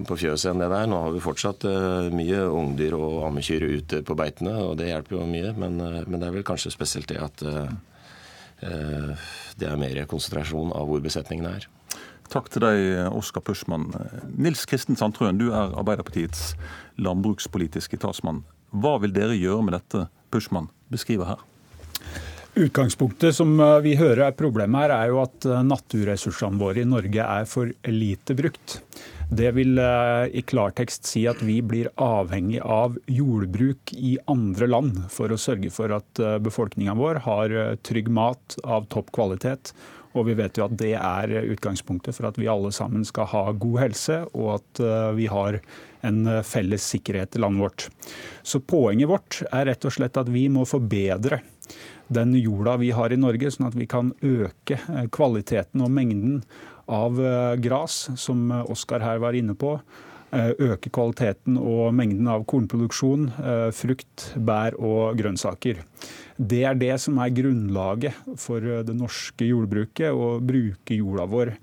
på 0.09 0.15
fjøset 0.17 0.49
enn 0.49 0.63
det 0.63 0.69
der. 0.71 0.87
Nå 0.89 1.01
har 1.03 1.13
vi 1.13 1.21
fortsatt 1.21 1.67
uh, 1.69 2.07
mye 2.09 2.39
ungdyr 2.49 2.95
og 2.97 3.27
ammekyr 3.27 3.67
ute 3.77 3.99
på 4.01 4.15
beitene, 4.17 4.55
og 4.65 4.79
det 4.79 4.87
hjelper 4.89 5.19
jo 5.19 5.27
mye. 5.29 5.51
Men, 5.53 5.77
uh, 5.77 5.99
men 6.09 6.17
det 6.17 6.31
er 6.31 6.33
vel 6.33 6.47
kanskje 6.47 6.73
spesielt 6.73 7.11
det 7.11 7.19
at 7.21 7.43
uh, 7.45 7.67
det 8.57 9.67
er 9.69 9.77
mer 9.77 9.99
konsentrasjon 10.09 10.73
av 10.73 10.89
hvor 10.89 11.03
besetningen 11.05 11.45
er. 11.51 11.67
Takk 12.33 12.49
til 12.49 12.65
deg, 12.65 13.05
Oskar 13.13 13.45
Pushman. 13.45 13.85
Nils 14.33 14.65
Kristen 14.67 14.97
Sandtrøen, 14.97 15.37
du 15.37 15.51
er 15.51 15.77
Arbeiderpartiets 15.77 16.55
landbrukspolitiske 16.97 18.01
talsmann. 18.01 18.41
Hva 18.73 18.97
vil 19.05 19.13
dere 19.13 19.37
gjøre 19.37 19.61
med 19.69 19.77
dette 19.77 20.07
Pushman 20.33 20.71
beskriver 20.89 21.35
her? 21.35 21.45
Utgangspunktet 22.57 23.35
som 23.37 23.51
vi 23.83 23.91
hører 23.99 24.23
er 24.31 24.37
problemet 24.37 24.87
her, 24.87 24.91
er 24.95 25.11
jo 25.11 25.19
at 25.21 25.45
naturressursene 25.67 26.57
våre 26.57 26.81
i 26.81 26.87
Norge 26.89 27.21
er 27.21 27.45
for 27.45 27.69
lite 27.85 28.33
brukt. 28.33 28.79
Det 29.29 29.51
vil 29.53 29.77
i 29.77 30.41
klartekst 30.41 31.05
si 31.05 31.27
at 31.29 31.43
vi 31.45 31.59
blir 31.61 31.91
avhengig 32.01 32.63
av 32.63 32.95
jordbruk 33.11 33.93
i 33.93 34.15
andre 34.31 34.69
land 34.71 35.03
for 35.13 35.29
å 35.29 35.37
sørge 35.37 35.69
for 35.75 35.93
at 35.99 36.21
befolkninga 36.41 36.95
vår 36.97 37.21
har 37.27 37.53
trygg 37.85 38.09
mat 38.09 38.57
av 38.63 38.87
topp 38.89 39.11
kvalitet. 39.13 39.75
Og 40.17 40.25
vi 40.31 40.37
vet 40.39 40.57
jo 40.57 40.65
at 40.65 40.73
det 40.79 40.95
er 40.97 41.35
utgangspunktet 41.43 42.17
for 42.17 42.31
at 42.31 42.39
vi 42.41 42.49
alle 42.49 42.71
sammen 42.73 43.05
skal 43.05 43.29
ha 43.35 43.43
god 43.53 43.83
helse, 43.83 44.23
og 44.33 44.55
at 44.55 44.81
vi 45.19 45.27
har 45.29 45.59
en 46.07 46.23
felles 46.41 46.89
sikkerhet 46.95 47.37
i 47.37 47.43
landet 47.43 47.67
vårt. 47.67 47.85
Så 48.41 48.63
poenget 48.65 49.11
vårt 49.11 49.43
er 49.51 49.69
rett 49.69 49.85
og 49.85 49.93
slett 49.93 50.17
at 50.17 50.31
vi 50.31 50.47
må 50.49 50.65
forbedre 50.65 51.43
den 52.07 52.33
jorda 52.39 52.77
vi 52.77 52.91
har 52.95 53.13
i 53.13 53.19
Norge, 53.19 53.51
sånn 53.51 53.69
at 53.69 53.77
vi 53.77 53.87
kan 53.89 54.13
øke 54.25 54.79
kvaliteten 55.13 55.83
og 55.83 55.93
mengden 55.93 56.41
av 56.87 57.19
gras, 57.59 58.05
som 58.15 58.51
Oskar 58.67 59.03
her 59.03 59.19
var 59.23 59.35
inne 59.35 59.57
på. 59.59 59.75
Øke 60.31 60.91
kvaliteten 60.91 61.55
og 61.59 61.93
mengden 61.95 62.27
av 62.31 62.43
kornproduksjon, 62.47 63.29
frukt, 63.75 64.29
bær 64.35 64.75
og 64.79 65.19
grønnsaker. 65.19 65.79
Det 66.37 66.61
er 66.69 66.79
det 66.79 66.93
som 67.01 67.19
er 67.23 67.33
grunnlaget 67.35 68.17
for 68.39 68.63
det 68.87 68.95
norske 68.95 69.47
jordbruket, 69.47 70.11
å 70.11 70.37
bruke 70.43 70.99
jorda 70.99 71.27
vår 71.31 71.53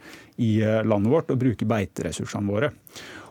i 0.44 0.56
landet 0.84 1.12
vårt 1.12 1.30
og 1.32 1.40
bruke 1.44 1.68
beiteressursene 1.68 2.50
våre. 2.50 2.72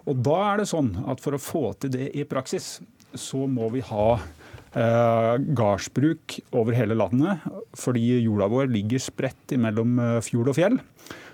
Og 0.09 0.21
da 0.21 0.37
er 0.51 0.61
det 0.61 0.69
sånn 0.71 0.93
at 1.07 1.21
For 1.23 1.35
å 1.35 1.41
få 1.41 1.65
til 1.79 1.93
det 1.93 2.09
i 2.17 2.25
praksis, 2.27 2.79
så 3.15 3.45
må 3.47 3.69
vi 3.71 3.83
ha 3.87 4.07
Eh, 4.17 4.42
gardsbruk 4.73 6.39
over 6.57 6.73
hele 6.73 6.97
landet, 6.97 7.43
fordi 7.77 8.19
jorda 8.23 8.47
vår 8.49 8.71
ligger 8.73 9.01
spredt 9.03 9.53
mellom 9.61 9.99
fjord 10.25 10.49
og 10.53 10.57
fjell. 10.57 10.79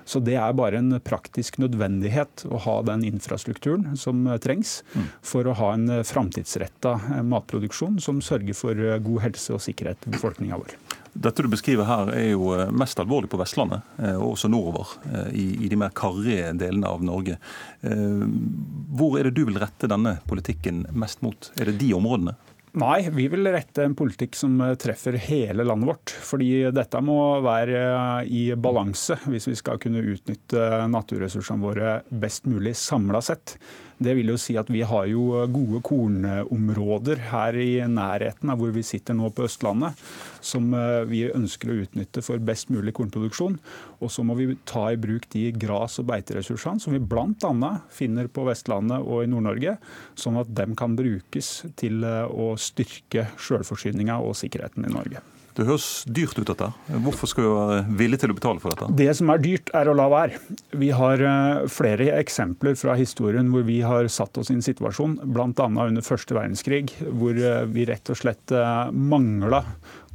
Så 0.10 0.18
det 0.26 0.34
er 0.42 0.56
bare 0.58 0.80
en 0.80 0.96
praktisk 1.06 1.60
nødvendighet 1.62 2.42
å 2.50 2.58
ha 2.66 2.76
den 2.88 3.04
infrastrukturen 3.06 3.94
som 4.00 4.24
trengs 4.42 4.80
for 5.22 5.46
å 5.46 5.54
ha 5.60 5.68
en 5.76 6.00
framtidsretta 6.08 7.22
matproduksjon 7.30 8.00
som 8.02 8.24
sørger 8.26 8.58
for 8.58 8.74
god 9.06 9.22
helse 9.28 9.54
og 9.54 9.62
sikkerhet 9.62 10.10
i 10.10 10.16
befolkninga 10.16 10.58
vår. 10.58 10.74
Dette 11.14 11.46
du 11.46 11.50
beskriver 11.52 11.86
her 11.90 12.10
er 12.16 12.28
jo 12.32 12.50
mest 12.74 12.98
alvorlig 13.02 13.30
på 13.30 13.38
Vestlandet, 13.42 13.86
og 14.16 14.32
også 14.32 14.50
nordover, 14.50 14.98
i, 15.30 15.46
i 15.66 15.70
de 15.70 15.78
mer 15.78 15.94
karrige 15.94 16.56
delene 16.58 16.90
av 16.90 17.06
Norge. 17.06 17.38
Hvor 17.82 19.18
er 19.20 19.30
det 19.30 19.38
du 19.38 19.46
vil 19.50 19.62
rette 19.62 19.90
denne 19.90 20.18
politikken 20.30 20.88
mest 20.90 21.22
mot? 21.26 21.52
Er 21.58 21.70
det 21.70 21.78
de 21.84 21.94
områdene? 21.98 22.34
Nei, 22.78 23.10
vi 23.10 23.26
vil 23.32 23.48
rette 23.50 23.82
en 23.82 23.96
politikk 23.98 24.36
som 24.38 24.60
treffer 24.78 25.16
hele 25.18 25.66
landet 25.66 25.90
vårt. 25.90 26.14
Fordi 26.28 26.70
dette 26.76 27.02
må 27.02 27.18
være 27.42 27.82
i 28.30 28.44
balanse 28.54 29.18
hvis 29.26 29.50
vi 29.50 29.56
skal 29.58 29.82
kunne 29.82 30.04
utnytte 30.06 30.68
naturressursene 30.94 31.66
våre 31.66 31.96
best 32.10 32.46
mulig 32.50 32.76
samla 32.78 33.24
sett. 33.26 33.58
Det 34.00 34.14
vil 34.16 34.32
jo 34.32 34.38
si 34.40 34.56
at 34.60 34.70
Vi 34.72 34.82
har 34.88 35.08
jo 35.12 35.44
gode 35.52 35.82
kornområder 35.84 37.20
her 37.30 37.58
i 37.60 37.82
nærheten 37.84 38.52
av 38.52 38.62
hvor 38.62 38.72
vi 38.76 38.84
sitter 38.86 39.18
nå 39.18 39.32
på 39.36 39.44
Østlandet, 39.48 40.00
som 40.40 40.72
vi 41.10 41.26
ønsker 41.28 41.72
å 41.72 41.80
utnytte 41.84 42.24
for 42.24 42.40
best 42.40 42.72
mulig 42.72 42.94
kornproduksjon. 42.96 43.58
Og 44.00 44.14
så 44.14 44.24
må 44.24 44.38
vi 44.40 44.54
ta 44.70 44.88
i 44.94 45.00
bruk 45.00 45.28
de 45.34 45.50
gras- 45.52 46.00
og 46.00 46.08
beiteressursene 46.12 46.80
som 46.80 46.96
vi 46.96 47.02
bl.a. 47.04 47.72
finner 47.92 48.32
på 48.32 48.48
Vestlandet 48.48 49.04
og 49.04 49.26
i 49.26 49.32
Nord-Norge, 49.32 49.76
sånn 50.16 50.40
at 50.40 50.54
de 50.56 50.70
kan 50.80 50.96
brukes 51.00 51.52
til 51.80 52.06
å 52.06 52.54
styrke 52.60 53.28
selvforsyninga 53.36 54.22
og 54.24 54.38
sikkerheten 54.40 54.88
i 54.88 54.96
Norge. 54.96 55.26
Det 55.60 55.68
høres 55.68 55.88
dyrt 56.08 56.38
ut, 56.40 56.48
dette. 56.48 56.70
Hvorfor 57.04 57.28
skal 57.28 57.44
vi 57.44 57.52
være 57.52 57.80
villige 58.00 58.24
til 58.24 58.32
å 58.32 58.38
betale 58.38 58.64
for 58.64 58.72
dette? 58.72 58.88
Det 59.00 59.10
som 59.18 59.32
er 59.34 59.42
dyrt, 59.44 59.72
er 59.76 59.92
å 59.92 59.96
la 59.98 60.08
være. 60.12 60.40
Vi 60.80 60.92
har 60.96 61.24
flere 61.72 62.14
eksempler 62.16 62.78
fra 62.80 62.96
historien 63.00 63.52
hvor 63.52 63.66
vi 63.68 63.82
har 63.84 64.08
satt 64.12 64.40
oss 64.40 64.54
i 64.54 64.56
en 64.56 64.64
situasjon, 64.64 65.20
bl.a. 65.28 65.68
under 65.68 66.06
første 66.06 66.38
verdenskrig, 66.38 66.86
hvor 67.12 67.36
vi 67.74 67.88
rett 67.90 68.14
og 68.14 68.22
slett 68.22 68.56
mangla 68.96 69.66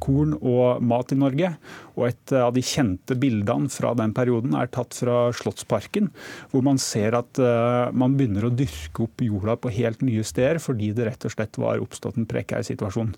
korn 0.05 0.35
og 0.37 0.83
mat 0.85 1.13
i 1.13 1.19
Norge. 1.19 1.51
Og 1.95 2.09
et 2.09 2.33
av 2.35 2.51
de 2.55 2.63
kjente 2.65 3.15
bildene 3.19 3.71
fra 3.71 3.93
den 3.97 4.13
perioden 4.15 4.55
er 4.59 4.69
tatt 4.71 4.95
fra 4.97 5.29
Slottsparken, 5.35 6.09
hvor 6.51 6.65
man 6.65 6.79
ser 6.81 7.15
at 7.17 7.39
man 7.95 8.17
begynner 8.19 8.47
å 8.47 8.53
dyrke 8.53 9.05
opp 9.05 9.23
jorda 9.23 9.55
på 9.59 9.71
helt 9.77 10.03
nye 10.05 10.25
steder 10.27 10.59
fordi 10.63 10.91
det 10.95 11.07
rett 11.07 11.27
og 11.27 11.33
slett 11.33 11.59
var 11.61 11.81
oppstått 11.83 12.19
en 12.19 12.27
prekær 12.29 12.65
situasjon. 12.67 13.13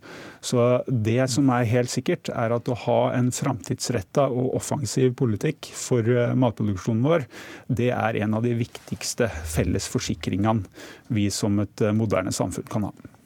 Så 0.46 0.68
det 0.88 1.26
som 1.34 1.50
er 1.54 1.68
helt 1.72 1.92
sikkert, 1.94 2.30
er 2.30 2.54
at 2.54 2.70
å 2.70 2.78
ha 2.86 3.00
en 3.18 3.32
framtidsretta 3.34 4.28
og 4.30 4.54
offensiv 4.60 5.16
politikk 5.18 5.72
for 5.74 6.06
matproduksjonen 6.38 7.06
vår, 7.08 7.28
det 7.68 7.92
er 7.96 8.22
en 8.24 8.38
av 8.38 8.46
de 8.46 8.54
viktigste 8.62 9.30
felles 9.50 9.90
forsikringene 9.92 10.68
vi 11.14 11.28
som 11.34 11.58
et 11.64 11.88
moderne 11.98 12.34
samfunn 12.36 12.70
kan 12.70 12.90
ha. 12.90 13.17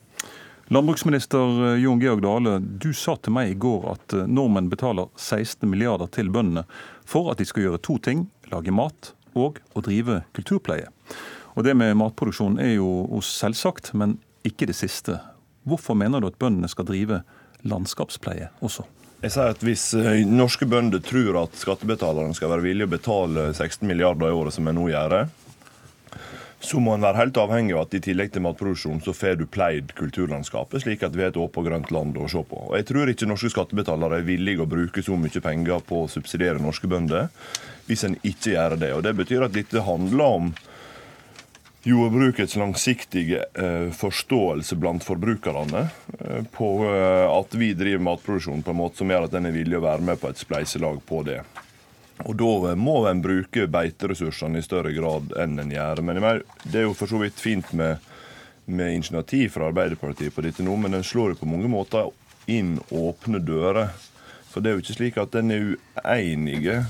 Landbruksminister 0.72 1.76
Jon 1.76 2.00
Georg 2.00 2.22
Dale, 2.22 2.60
du 2.60 2.94
sa 2.94 3.18
til 3.20 3.34
meg 3.36 3.50
i 3.52 3.56
går 3.60 3.90
at 3.92 4.14
nordmenn 4.24 4.70
betaler 4.72 5.10
16 5.20 5.68
milliarder 5.68 6.08
til 6.16 6.30
bøndene 6.32 6.64
for 7.04 7.28
at 7.28 7.42
de 7.42 7.48
skal 7.50 7.66
gjøre 7.66 7.82
to 7.84 7.98
ting, 8.00 8.22
lage 8.54 8.72
mat 8.72 9.10
og 9.36 9.60
å 9.76 9.84
drive 9.84 10.22
kulturpleie. 10.32 10.88
Og 11.60 11.68
Det 11.68 11.76
med 11.76 11.98
matproduksjon 12.00 12.56
er 12.64 12.78
jo 12.78 13.20
selvsagt, 13.20 13.92
men 14.00 14.16
ikke 14.48 14.70
det 14.72 14.78
siste. 14.80 15.18
Hvorfor 15.68 16.00
mener 16.00 16.24
du 16.24 16.30
at 16.32 16.40
bøndene 16.40 16.72
skal 16.72 16.88
drive 16.88 17.20
landskapspleie 17.68 18.48
også? 18.64 18.88
Jeg 19.28 19.36
sier 19.36 19.52
at 19.52 19.68
Hvis 19.68 19.90
norske 20.32 20.66
bønder 20.72 21.04
tror 21.04 21.44
at 21.44 21.60
skattebetalerne 21.60 22.32
skal 22.40 22.56
være 22.56 22.70
villige 22.70 22.88
å 22.88 22.96
betale 22.96 23.50
16 23.52 23.84
milliarder 23.84 24.32
i 24.32 24.40
året, 24.40 24.56
som 24.56 24.72
jeg 24.72 24.80
nå 24.80 24.88
gjør, 24.96 25.20
så 26.62 26.80
må 26.80 26.94
en 26.94 27.02
være 27.02 27.18
helt 27.18 27.38
avhengig 27.42 27.74
av 27.74 27.88
at 27.88 27.96
i 27.98 28.02
tillegg 28.06 28.34
til 28.34 28.44
matproduksjon 28.46 29.02
så 29.02 29.14
får 29.18 29.40
du 29.40 29.48
pleid 29.50 29.96
kulturlandskapet, 29.98 30.84
slik 30.84 31.04
at 31.06 31.16
vi 31.18 31.26
har 31.26 31.34
et 31.34 31.40
åpent 31.42 31.58
og 31.64 31.70
grønt 31.70 31.94
land 31.94 32.20
å 32.22 32.28
se 32.30 32.44
på. 32.46 32.60
Og 32.70 32.76
Jeg 32.78 32.88
tror 32.92 33.10
ikke 33.10 33.30
norske 33.30 33.50
skattebetalere 33.54 34.22
er 34.22 34.28
villige 34.28 34.62
å 34.62 34.70
bruke 34.70 35.02
så 35.06 35.18
mye 35.18 35.42
penger 35.42 35.82
på 35.88 36.04
å 36.04 36.12
subsidiere 36.12 36.62
norske 36.62 36.90
bønder 36.92 37.32
hvis 37.88 38.06
en 38.06 38.20
ikke 38.22 38.54
gjør 38.54 38.78
det. 38.78 38.92
Og 38.94 39.02
Det 39.04 39.16
betyr 39.18 39.48
at 39.48 39.58
dette 39.58 39.88
handler 39.88 40.38
om 40.38 40.54
jordbrukets 41.84 42.56
langsiktige 42.62 43.42
eh, 43.58 43.90
forståelse 43.98 44.78
blant 44.78 45.04
forbrukerne 45.04 45.88
eh, 46.20 46.44
på 46.54 46.70
eh, 46.86 47.26
at 47.26 47.58
vi 47.58 47.74
driver 47.74 48.06
matproduksjon 48.06 48.62
på 48.62 48.74
en 48.74 48.82
måte 48.84 49.02
som 49.02 49.10
gjør 49.10 49.26
at 49.26 49.38
en 49.40 49.50
er 49.50 49.56
villig 49.56 49.80
å 49.80 49.86
være 49.88 50.06
med 50.12 50.22
på 50.22 50.30
et 50.30 50.42
spleiselag 50.42 51.02
på 51.10 51.24
det. 51.26 51.42
Og 52.26 52.38
Da 52.38 52.76
må 52.78 52.98
en 53.10 53.22
bruke 53.24 53.68
beiteressursene 53.72 54.62
i 54.62 54.66
større 54.66 54.94
grad 54.96 55.34
enn 55.42 55.60
en 55.60 55.74
gjør. 55.74 56.02
Men 56.06 56.22
det 56.64 56.82
er 56.82 56.88
jo 56.88 56.96
for 56.98 57.12
så 57.12 57.22
vidt 57.22 57.40
fint 57.42 57.74
med, 57.74 57.98
med 58.66 58.96
initiativ 58.96 59.56
fra 59.56 59.70
Arbeiderpartiet 59.72 60.34
på 60.36 60.46
dette 60.46 60.66
nå, 60.66 60.76
men 60.78 60.98
en 60.98 61.06
slår 61.06 61.34
jo 61.34 61.42
på 61.42 61.50
mange 61.50 61.72
måter 61.72 62.12
inn 62.52 62.78
åpne 62.90 63.42
dører. 63.44 63.92
For 64.52 64.62
det 64.62 64.72
er 64.72 64.78
jo 64.78 64.84
ikke 64.84 64.98
slik 64.98 65.20
at 65.22 65.38
en 65.40 65.54
er 65.54 65.70
uenige 66.06 66.82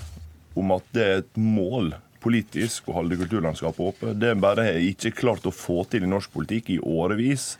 om 0.57 0.73
at 0.75 0.87
det 0.95 1.03
er 1.03 1.21
et 1.21 1.37
mål 1.39 1.93
politisk 2.21 2.89
å 2.89 2.99
holde 2.99 3.17
kulturlandskapet 3.17 3.85
oppe. 3.85 4.13
Det 4.17 4.33
en 4.33 4.43
bare 4.43 4.67
har 4.67 4.81
ikke 4.85 5.13
klart 5.17 5.47
å 5.49 5.53
få 5.53 5.81
til 5.89 6.05
i 6.05 6.09
norsk 6.09 6.33
politikk 6.33 6.73
i 6.75 6.81
årevis, 6.81 7.55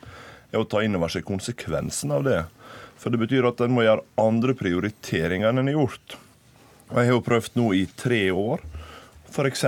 er 0.52 0.60
å 0.60 0.68
ta 0.68 0.82
inn 0.84 0.98
over 0.98 1.10
seg 1.10 1.26
konsekvensen 1.26 2.12
av 2.14 2.26
det. 2.26 2.40
For 3.00 3.10
det 3.10 3.22
betyr 3.24 3.48
at 3.48 3.62
en 3.64 3.72
må 3.74 3.86
gjøre 3.86 4.04
andre 4.20 4.54
prioriteringer 4.58 5.50
enn 5.50 5.62
en 5.62 5.72
har 5.72 5.80
gjort. 5.80 6.18
Og 6.92 6.98
Jeg 7.00 7.08
har 7.08 7.16
jo 7.16 7.24
prøvd 7.24 7.54
nå 7.56 7.66
i 7.72 7.86
tre 7.96 8.20
år 8.36 8.60
f.eks. 9.32 9.62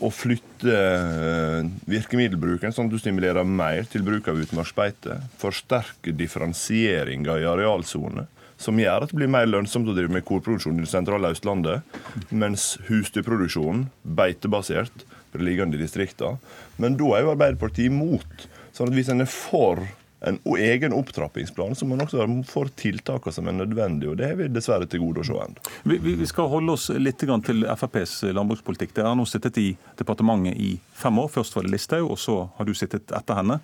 å 0.00 0.08
flytte 0.08 0.72
eh, 0.72 1.66
virkemiddelbruken, 1.84 2.72
sånn 2.72 2.88
at 2.88 2.94
du 2.94 3.00
stimulerer 3.02 3.44
mer 3.44 3.84
til 3.92 4.06
bruk 4.06 4.30
av 4.32 4.40
utmarksbeite. 4.40 5.18
Forsterke 5.42 6.14
differensieringa 6.16 7.36
i 7.42 7.44
arealsone, 7.44 8.24
som 8.56 8.80
gjør 8.80 9.04
at 9.04 9.12
det 9.12 9.20
blir 9.20 9.34
mer 9.36 9.50
lønnsomt 9.50 9.92
å 9.92 9.96
drive 9.98 10.16
med 10.16 10.24
korproduksjon 10.24 10.80
i 10.80 10.86
det 10.86 10.92
sentrale 10.94 11.34
Østlandet, 11.36 11.84
mens 12.32 12.78
husdyrproduksjonen, 12.88 13.90
beitebasert, 14.16 15.04
blir 15.34 15.50
liggende 15.50 15.76
i 15.76 15.84
distriktene. 15.84 16.40
Men 16.80 16.96
da 16.96 17.18
er 17.18 17.26
jo 17.26 17.34
Arbeiderpartiet 17.36 17.92
imot. 17.92 18.48
Sånn 18.72 18.88
at 18.88 18.96
hvis 18.96 19.12
en 19.12 19.26
er 19.26 19.28
for 19.28 19.84
en 20.24 20.38
egen 20.58 20.92
opptrappingsplan, 20.92 21.74
så 21.74 21.86
må 21.86 21.96
man 21.96 22.06
også 22.06 22.26
for 22.48 22.70
tiltakene 22.78 23.34
som 23.34 23.48
er 23.50 23.56
nødvendige. 23.56 24.10
og 24.12 24.16
Det 24.20 24.28
er 24.28 24.36
vi 24.38 24.48
dessverre 24.52 24.86
til 24.86 25.02
gode 25.02 25.22
å 25.22 25.26
se 25.26 25.38
ennå. 25.44 25.64
Vi, 25.88 25.98
vi, 25.98 26.28
skal 26.30 26.50
holde 26.52 26.76
oss 26.76 26.88
litt 26.94 27.18
til 27.18 27.66
FrPs 27.66 28.14
landbrukspolitikk. 28.30 28.94
Dere 28.94 29.12
har 29.12 29.18
nå 29.18 29.26
sittet 29.26 29.58
i 29.58 29.68
departementet 29.98 30.58
i 30.58 30.76
fem 30.94 31.18
år. 31.18 31.30
Først 31.34 31.56
var 31.56 31.66
det 31.66 31.74
Listhaug, 31.74 32.10
og 32.14 32.20
så 32.22 32.36
har 32.56 32.68
du 32.68 32.74
sittet 32.78 33.10
etter 33.10 33.40
henne. 33.40 33.58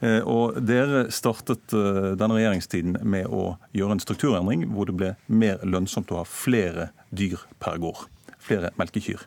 Eh, 0.00 0.20
og 0.26 0.58
Dere 0.66 1.06
startet 1.14 1.74
eh, 1.76 2.12
denne 2.18 2.38
regjeringstiden 2.38 3.00
med 3.02 3.30
å 3.30 3.54
gjøre 3.76 3.98
en 3.98 4.02
strukturendring 4.02 4.66
hvor 4.74 4.90
det 4.90 4.98
ble 4.98 5.14
mer 5.26 5.62
lønnsomt 5.62 6.10
å 6.10 6.22
ha 6.22 6.28
flere 6.28 6.90
dyr 7.10 7.38
per 7.62 7.78
gård. 7.82 8.08
Flere 8.40 8.72
melkekyr. 8.80 9.22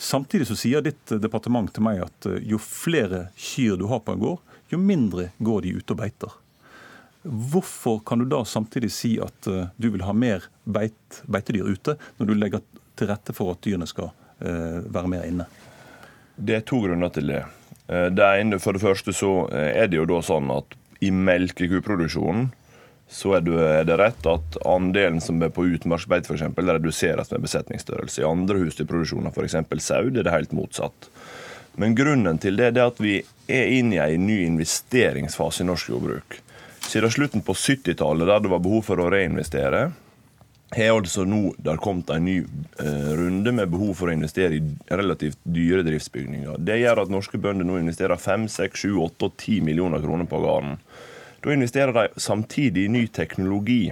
Samtidig 0.00 0.46
så 0.48 0.56
sier 0.56 0.84
ditt 0.84 1.12
departement 1.20 1.68
til 1.74 1.84
meg 1.84 2.04
at 2.06 2.30
eh, 2.30 2.38
jo 2.46 2.60
flere 2.62 3.28
kyr 3.36 3.80
du 3.80 3.88
har 3.90 4.04
på 4.04 4.14
en 4.14 4.22
gård, 4.22 4.46
jo 4.72 4.80
mindre 4.80 5.30
går 5.38 5.66
de 5.66 5.74
ute 5.78 5.94
og 5.94 6.00
beiter. 6.00 6.36
Hvorfor 7.22 8.00
kan 8.06 8.22
du 8.22 8.28
da 8.30 8.40
samtidig 8.48 8.92
si 8.94 9.16
at 9.20 9.48
uh, 9.50 9.66
du 9.76 9.90
vil 9.92 10.04
ha 10.06 10.14
mer 10.16 10.46
beit, 10.64 11.20
beitedyr 11.28 11.68
ute, 11.68 11.96
når 12.16 12.30
du 12.30 12.36
legger 12.36 12.62
til 12.96 13.10
rette 13.10 13.34
for 13.36 13.52
at 13.52 13.60
dyrene 13.64 13.88
skal 13.88 14.08
uh, 14.08 14.78
være 14.88 15.10
mer 15.12 15.26
inne? 15.28 15.48
Det 16.36 16.56
er 16.56 16.64
to 16.64 16.80
grunner 16.80 17.12
til 17.12 17.28
det. 17.34 17.42
Uh, 17.90 18.08
det 18.08 18.30
ene, 18.40 18.60
For 18.62 18.72
det 18.72 18.84
første 18.84 19.12
så 19.12 19.34
er 19.52 19.90
det 19.92 20.00
jo 20.00 20.08
da 20.08 20.22
sånn 20.24 20.48
at 20.54 20.78
i 21.04 21.12
melkekuproduksjonen 21.12 22.50
så 23.10 23.32
er 23.34 23.42
det, 23.42 23.96
rett 23.98 24.26
at 24.30 24.56
andelen 24.68 25.18
som 25.20 25.40
er 25.42 25.50
på 25.50 25.64
utmarksbeite 25.66 26.30
f.eks. 26.30 26.44
reduseres 26.54 27.32
med 27.32 27.42
besetningsstørrelse. 27.42 28.22
I 28.22 28.28
andre 28.28 28.60
husdyrproduksjoner, 28.62 29.34
f.eks. 29.34 29.56
sau, 29.82 30.04
er 30.06 30.22
det 30.22 30.30
helt 30.30 30.54
motsatt. 30.54 31.08
Men 31.78 31.94
grunnen 31.94 32.38
til 32.42 32.58
det 32.58 32.72
er 32.72 32.86
at 32.86 33.00
vi 33.00 33.20
er 33.50 33.74
inne 33.78 33.98
i 33.98 34.16
en 34.16 34.26
ny 34.26 34.42
investeringsfase 34.46 35.64
i 35.64 35.68
norsk 35.68 35.92
jordbruk. 35.92 36.40
Siden 36.90 37.12
slutten 37.12 37.42
på 37.46 37.54
70-tallet, 37.54 38.26
der 38.26 38.40
det 38.40 38.50
var 38.50 38.62
behov 38.64 38.82
for 38.88 39.00
å 39.00 39.10
reinvestere, 39.12 39.90
har 40.70 40.92
altså 40.94 41.24
nå 41.26 41.54
der 41.58 41.80
kommet 41.82 42.10
en 42.14 42.24
ny 42.24 42.36
eh, 42.40 43.08
runde 43.18 43.52
med 43.54 43.70
behov 43.72 43.96
for 43.98 44.10
å 44.10 44.14
investere 44.14 44.58
i 44.58 44.62
relativt 44.90 45.38
dyre 45.42 45.82
driftsbygninger. 45.86 46.60
Det 46.62 46.78
gjør 46.78 47.02
at 47.04 47.10
norske 47.10 47.40
bønder 47.42 47.66
nå 47.66 47.80
investerer 47.80 48.20
5, 48.20 48.46
6, 48.54 48.84
7, 48.86 48.92
8 49.06 49.26
og 49.26 49.34
10 49.34 49.64
millioner 49.66 50.02
kroner 50.02 50.30
på 50.30 50.38
gården. 50.44 50.78
Da 51.42 51.54
investerer 51.54 51.96
de 51.96 52.20
samtidig 52.20 52.86
i 52.86 52.92
ny 52.92 53.06
teknologi. 53.08 53.82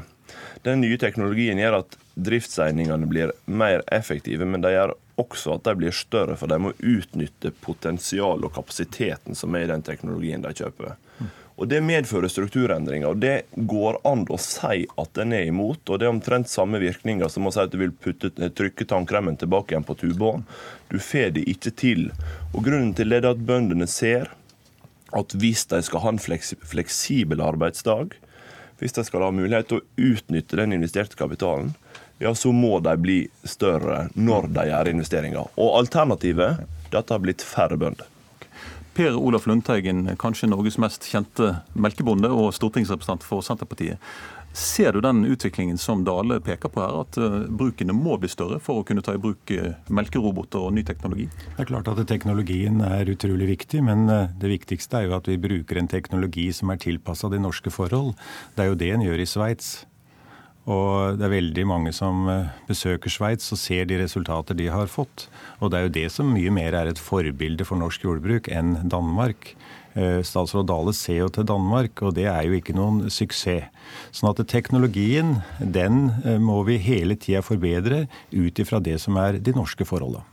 Den 0.63 0.83
nye 0.85 0.99
teknologien 1.01 1.59
gjør 1.59 1.81
at 1.81 1.99
driftseiningene 2.19 3.11
blir 3.11 3.35
mer 3.47 3.83
effektive, 3.95 4.47
men 4.47 4.63
de 4.63 4.75
gjør 4.75 4.95
også 5.19 5.57
at 5.57 5.67
de 5.67 5.75
blir 5.81 5.95
større, 5.95 6.37
for 6.39 6.51
de 6.51 6.59
må 6.63 6.73
utnytte 6.79 7.53
potensialet 7.65 8.47
og 8.49 8.55
kapasiteten 8.55 9.37
som 9.39 9.55
er 9.57 9.67
i 9.67 9.73
den 9.73 9.85
teknologien 9.87 10.45
de 10.45 10.55
kjøper. 10.55 10.97
Og 11.59 11.67
Det 11.67 11.81
medfører 11.83 12.31
strukturendringer. 12.31 13.09
og 13.09 13.19
Det 13.19 13.43
går 13.57 13.99
an 14.07 14.25
å 14.31 14.39
si 14.39 14.87
at 14.87 15.15
den 15.15 15.33
er 15.33 15.49
imot. 15.51 15.91
og 15.91 15.99
Det 15.99 16.07
er 16.07 16.15
omtrent 16.15 16.49
samme 16.49 16.79
virkninger 16.79 17.29
som 17.29 17.47
å 17.47 17.53
si 17.53 17.61
at 17.61 17.73
du 17.73 17.79
vil 17.79 17.91
putte, 17.91 18.31
trykke 18.31 18.87
tannkremen 18.87 19.37
tilbake 19.37 19.75
igjen 19.75 19.85
på 19.85 19.99
tuba. 19.99 20.43
Du 20.89 20.99
får 20.99 21.35
det 21.35 21.49
ikke 21.49 21.75
til. 21.75 22.13
Og 22.55 22.63
Grunnen 22.63 22.95
til 22.95 23.09
det 23.09 23.25
er 23.25 23.33
at 23.33 23.43
bøndene 23.43 23.89
ser 23.89 24.31
at 25.13 25.35
hvis 25.35 25.67
de 25.67 25.83
skal 25.83 26.01
ha 26.01 26.09
en 26.09 26.19
fleksibel 26.21 27.41
arbeidsdag, 27.41 28.15
hvis 28.79 28.93
de 28.93 29.05
skal 29.05 29.25
ha 29.27 29.31
mulighet 29.35 29.69
til 29.69 29.81
å 29.81 29.87
utnytte 29.97 30.57
den 30.61 30.77
investerte 30.77 31.19
kapitalen, 31.19 31.75
ja, 32.19 32.35
så 32.35 32.53
må 32.53 32.79
de 32.85 32.95
bli 32.99 33.19
større 33.47 34.09
når 34.15 34.49
de 34.55 34.69
gjør 34.71 34.93
investeringer. 34.93 35.51
Og 35.57 35.77
alternativet 35.81 36.63
er 36.65 36.99
at 36.99 37.07
det 37.07 37.15
har 37.15 37.23
blitt 37.23 37.45
færre 37.45 37.79
bønder. 37.79 38.09
Per 38.99 39.15
Olaf 39.15 39.45
Lundteigen, 39.47 40.09
kanskje 40.19 40.49
Norges 40.51 40.79
mest 40.83 41.05
kjente 41.07 41.61
melkebonde 41.79 42.33
og 42.35 42.51
stortingsrepresentant 42.57 43.23
for 43.23 43.45
Senterpartiet. 43.47 44.03
Ser 44.59 44.93
du 44.93 45.01
den 45.05 45.21
utviklingen 45.29 45.79
som 45.79 46.01
Dale 46.05 46.41
peker 46.43 46.73
på 46.73 46.81
her, 46.83 46.97
at 47.05 47.19
eh, 47.21 47.37
brukene 47.61 47.95
må 47.95 48.17
bli 48.19 48.31
større 48.33 48.59
for 48.65 48.81
å 48.81 48.87
kunne 48.87 49.05
ta 49.07 49.15
i 49.15 49.21
bruk 49.23 49.53
eh, 49.55 49.77
melkeroboter 49.93 50.65
og 50.67 50.75
ny 50.75 50.83
teknologi? 50.89 51.29
Det 51.31 51.63
er 51.63 51.69
klart 51.69 51.91
at 51.93 52.01
teknologien 52.11 52.81
er 52.83 53.13
utrolig 53.13 53.53
viktig, 53.53 53.85
men 53.87 54.09
eh, 54.11 54.33
det 54.41 54.51
viktigste 54.57 54.99
er 54.99 55.07
jo 55.07 55.15
at 55.21 55.31
vi 55.31 55.39
bruker 55.39 55.79
en 55.79 55.91
teknologi 55.93 56.49
som 56.57 56.73
er 56.75 56.81
tilpassa 56.83 57.31
de 57.31 57.39
norske 57.45 57.71
forhold. 57.71 58.17
Det 58.57 58.65
er 58.65 58.73
jo 58.73 58.81
det 58.83 58.91
en 58.97 59.07
gjør 59.07 59.23
i 59.23 59.29
Sveits. 59.31 59.71
Og 60.69 61.17
det 61.17 61.25
er 61.25 61.33
veldig 61.33 61.65
mange 61.69 61.95
som 61.97 62.27
eh, 62.29 62.51
besøker 62.69 63.13
Sveits 63.13 63.49
og 63.55 63.61
ser 63.61 63.89
de 63.89 64.03
resultater 64.03 64.57
de 64.59 64.69
har 64.69 64.91
fått. 64.93 65.29
Og 65.63 65.73
det 65.73 65.79
er 65.79 65.87
jo 65.87 65.95
det 65.97 66.07
som 66.13 66.29
mye 66.35 66.53
mer 66.53 66.77
er 66.77 66.91
et 66.91 67.01
forbilde 67.01 67.65
for 67.65 67.81
norsk 67.81 68.05
jordbruk 68.05 68.51
enn 68.53 68.77
Danmark. 68.93 69.55
Eh, 69.99 70.21
statsråd 70.21 70.69
Dale 70.69 70.93
ser 70.93 71.23
jo 71.23 71.29
til 71.33 71.47
Danmark, 71.49 72.03
og 72.05 72.13
det 72.19 72.27
er 72.29 72.45
jo 72.45 72.59
ikke 72.59 72.77
noen 72.77 73.09
suksess. 73.09 73.71
Sånn 74.13 74.29
at 74.31 74.45
teknologien, 74.51 75.39
den 75.59 76.11
eh, 76.21 76.37
må 76.37 76.61
vi 76.69 76.77
hele 76.85 77.17
tida 77.17 77.41
forbedre 77.43 78.05
ut 78.35 78.61
ifra 78.61 78.83
det 78.85 78.99
som 79.01 79.17
er 79.17 79.41
de 79.41 79.57
norske 79.57 79.89
forholdene. 79.89 80.27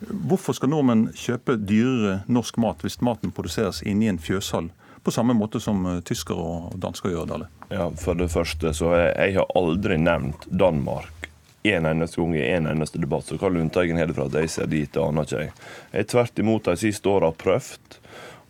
Hvorfor 0.00 0.56
skal 0.56 0.70
nordmenn 0.72 1.10
kjøpe 1.12 1.58
dyrere 1.60 2.20
norsk 2.28 2.56
mat 2.60 2.80
hvis 2.84 3.00
maten 3.04 3.32
produseres 3.36 3.82
inni 3.84 4.08
en 4.08 4.20
fjøshall? 4.20 4.70
På 5.02 5.14
samme 5.14 5.34
måte 5.36 5.60
som 5.60 5.86
eh, 5.86 6.02
tyskere 6.06 6.44
og 6.44 6.76
dansker 6.80 7.14
gjør, 7.14 7.28
Dale? 7.30 7.48
Ja, 7.70 7.90
For 8.00 8.18
det 8.18 8.30
første 8.32 8.74
så 8.76 8.92
jeg, 8.96 9.14
jeg 9.16 9.38
har 9.40 9.56
aldri 9.58 9.98
nevnt 10.00 10.46
Danmark 10.50 11.30
en 11.62 11.86
eneste 11.86 12.20
gang 12.20 12.36
i 12.36 12.44
en 12.54 12.66
eneste 12.70 13.00
debatt. 13.00 13.26
Så 13.28 13.36
hva 13.40 13.50
Lundteigen 13.52 13.98
har 14.00 14.08
det 14.08 14.16
fra 14.16 14.28
at 14.30 14.38
jeg 14.40 14.52
ser 14.52 14.70
dit, 14.70 14.88
det 14.92 15.02
aner 15.02 15.28
ikke 15.28 15.42
jeg. 15.42 15.56
Jeg 15.92 16.08
tvert 16.12 16.40
imot 16.40 16.70
de 16.70 16.76
siste 16.80 17.10
åra 17.12 17.32
prøvd 17.36 17.98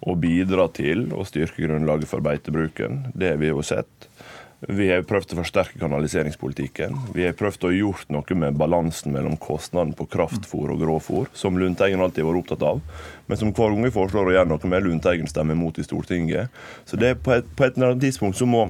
å 0.06 0.14
bidra 0.16 0.68
til 0.72 1.10
å 1.12 1.26
styrke 1.28 1.66
grunnlaget 1.66 2.08
for 2.08 2.24
beitebruken. 2.24 3.10
Det 3.14 3.34
har 3.34 3.42
vi 3.42 3.50
jo 3.50 3.64
sett. 3.66 4.09
Vi 4.68 4.90
har 4.90 5.06
prøvd 5.08 5.30
å 5.32 5.38
forsterke 5.38 5.78
kanaliseringspolitikken. 5.80 6.96
Vi 7.16 7.24
har 7.24 7.36
prøvd 7.36 7.62
å 7.64 7.70
gjort 7.72 8.10
noe 8.12 8.36
med 8.36 8.58
balansen 8.60 9.14
mellom 9.14 9.38
kostnaden 9.40 9.94
på 9.96 10.04
kraftfôr 10.12 10.74
og 10.74 10.82
grovfôr, 10.82 11.30
som 11.32 11.56
Lundteigen 11.56 12.02
alltid 12.04 12.26
har 12.26 12.28
vært 12.28 12.42
opptatt 12.42 12.66
av, 12.68 12.82
men 13.24 13.40
som 13.40 13.54
hver 13.56 13.72
gang 13.72 13.86
vi 13.88 13.94
foreslår 13.94 14.28
å 14.28 14.34
gjøre 14.36 14.50
noe 14.52 14.72
med, 14.74 14.84
Lundteigen 14.84 15.32
stemmer 15.32 15.56
imot 15.56 15.80
i 15.80 15.86
Stortinget. 15.86 16.52
Så 16.84 17.00
det 17.00 17.14
er 17.14 17.16
på 17.16 17.38
et, 17.38 17.48
på 17.56 17.64
et 17.64 17.78
eller 17.78 17.94
annet 17.94 18.04
tidspunkt 18.04 18.36
så 18.36 18.48
må 18.48 18.68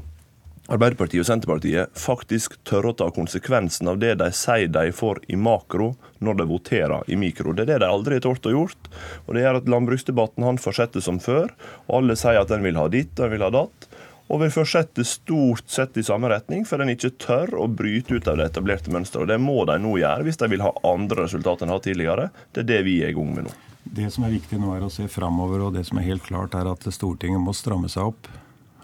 Arbeiderpartiet 0.71 1.25
og 1.25 1.27
Senterpartiet 1.27 1.99
faktisk 1.99 2.55
tørre 2.69 2.93
å 2.93 2.95
ta 2.95 3.09
konsekvensen 3.11 3.91
av 3.91 3.99
det 3.99 4.13
de 4.21 4.29
sier 4.31 4.71
de 4.71 4.93
får 4.95 5.25
i 5.27 5.35
makro, 5.35 5.97
når 6.23 6.39
de 6.39 6.47
voterer 6.47 7.11
i 7.11 7.19
mikro. 7.19 7.51
Det 7.51 7.65
er 7.65 7.73
det 7.73 7.81
de 7.83 7.89
aldri 7.91 8.21
har 8.21 8.29
tort 8.29 8.47
å 8.47 8.53
gjort. 8.55 8.91
Og 9.27 9.35
Det 9.35 9.43
gjør 9.43 9.59
at 9.59 9.73
landbruksdebatten 9.75 10.47
han 10.47 10.63
fortsetter 10.63 11.03
som 11.03 11.19
før. 11.19 11.51
og 11.89 11.97
Alle 11.99 12.15
sier 12.15 12.39
at 12.39 12.55
en 12.55 12.63
vil 12.63 12.79
ha 12.79 12.87
ditt 12.93 13.19
og 13.19 13.27
en 13.27 13.35
vil 13.35 13.49
ha 13.49 13.51
datt 13.57 13.90
og 14.31 14.43
vil 14.45 14.53
fortsette 14.55 15.05
stort 15.07 15.67
sett 15.71 15.97
i 15.99 16.05
samme 16.07 16.31
retning, 16.31 16.63
for 16.67 16.79
den 16.79 16.93
ikke 16.95 17.11
tør 17.19 17.57
å 17.59 17.67
bryte 17.67 18.15
ut 18.15 18.29
av 18.31 18.39
det 18.39 18.47
etablerte 18.53 18.93
mønsteret. 18.95 19.33
Det 19.33 19.41
må 19.43 19.65
de 19.67 19.77
nå 19.83 19.97
gjøre 19.99 20.27
hvis 20.27 20.39
de 20.39 20.51
vil 20.53 20.63
ha 20.63 20.71
andre 20.87 21.27
resultater 21.27 21.67
enn 21.67 21.73
de 21.73 21.77
har 21.77 21.87
tidligere. 21.89 22.29
Det 22.55 22.63
er 22.63 22.71
det 22.71 22.81
vi 22.87 23.01
er 23.03 23.11
i 23.11 23.17
gang 23.17 23.35
med 23.35 23.49
nå. 23.49 23.57
Det 23.91 24.07
som 24.15 24.27
er 24.27 24.37
viktig 24.37 24.61
nå, 24.61 24.71
er 24.77 24.87
å 24.87 24.93
se 24.93 25.09
framover, 25.11 25.67
og 25.67 25.75
det 25.75 25.83
som 25.89 25.99
er 25.99 26.07
helt 26.07 26.23
klart, 26.23 26.55
er 26.55 26.69
at 26.71 26.87
Stortinget 26.95 27.43
må 27.43 27.57
stramme 27.57 27.91
seg 27.91 28.13
opp. 28.13 28.31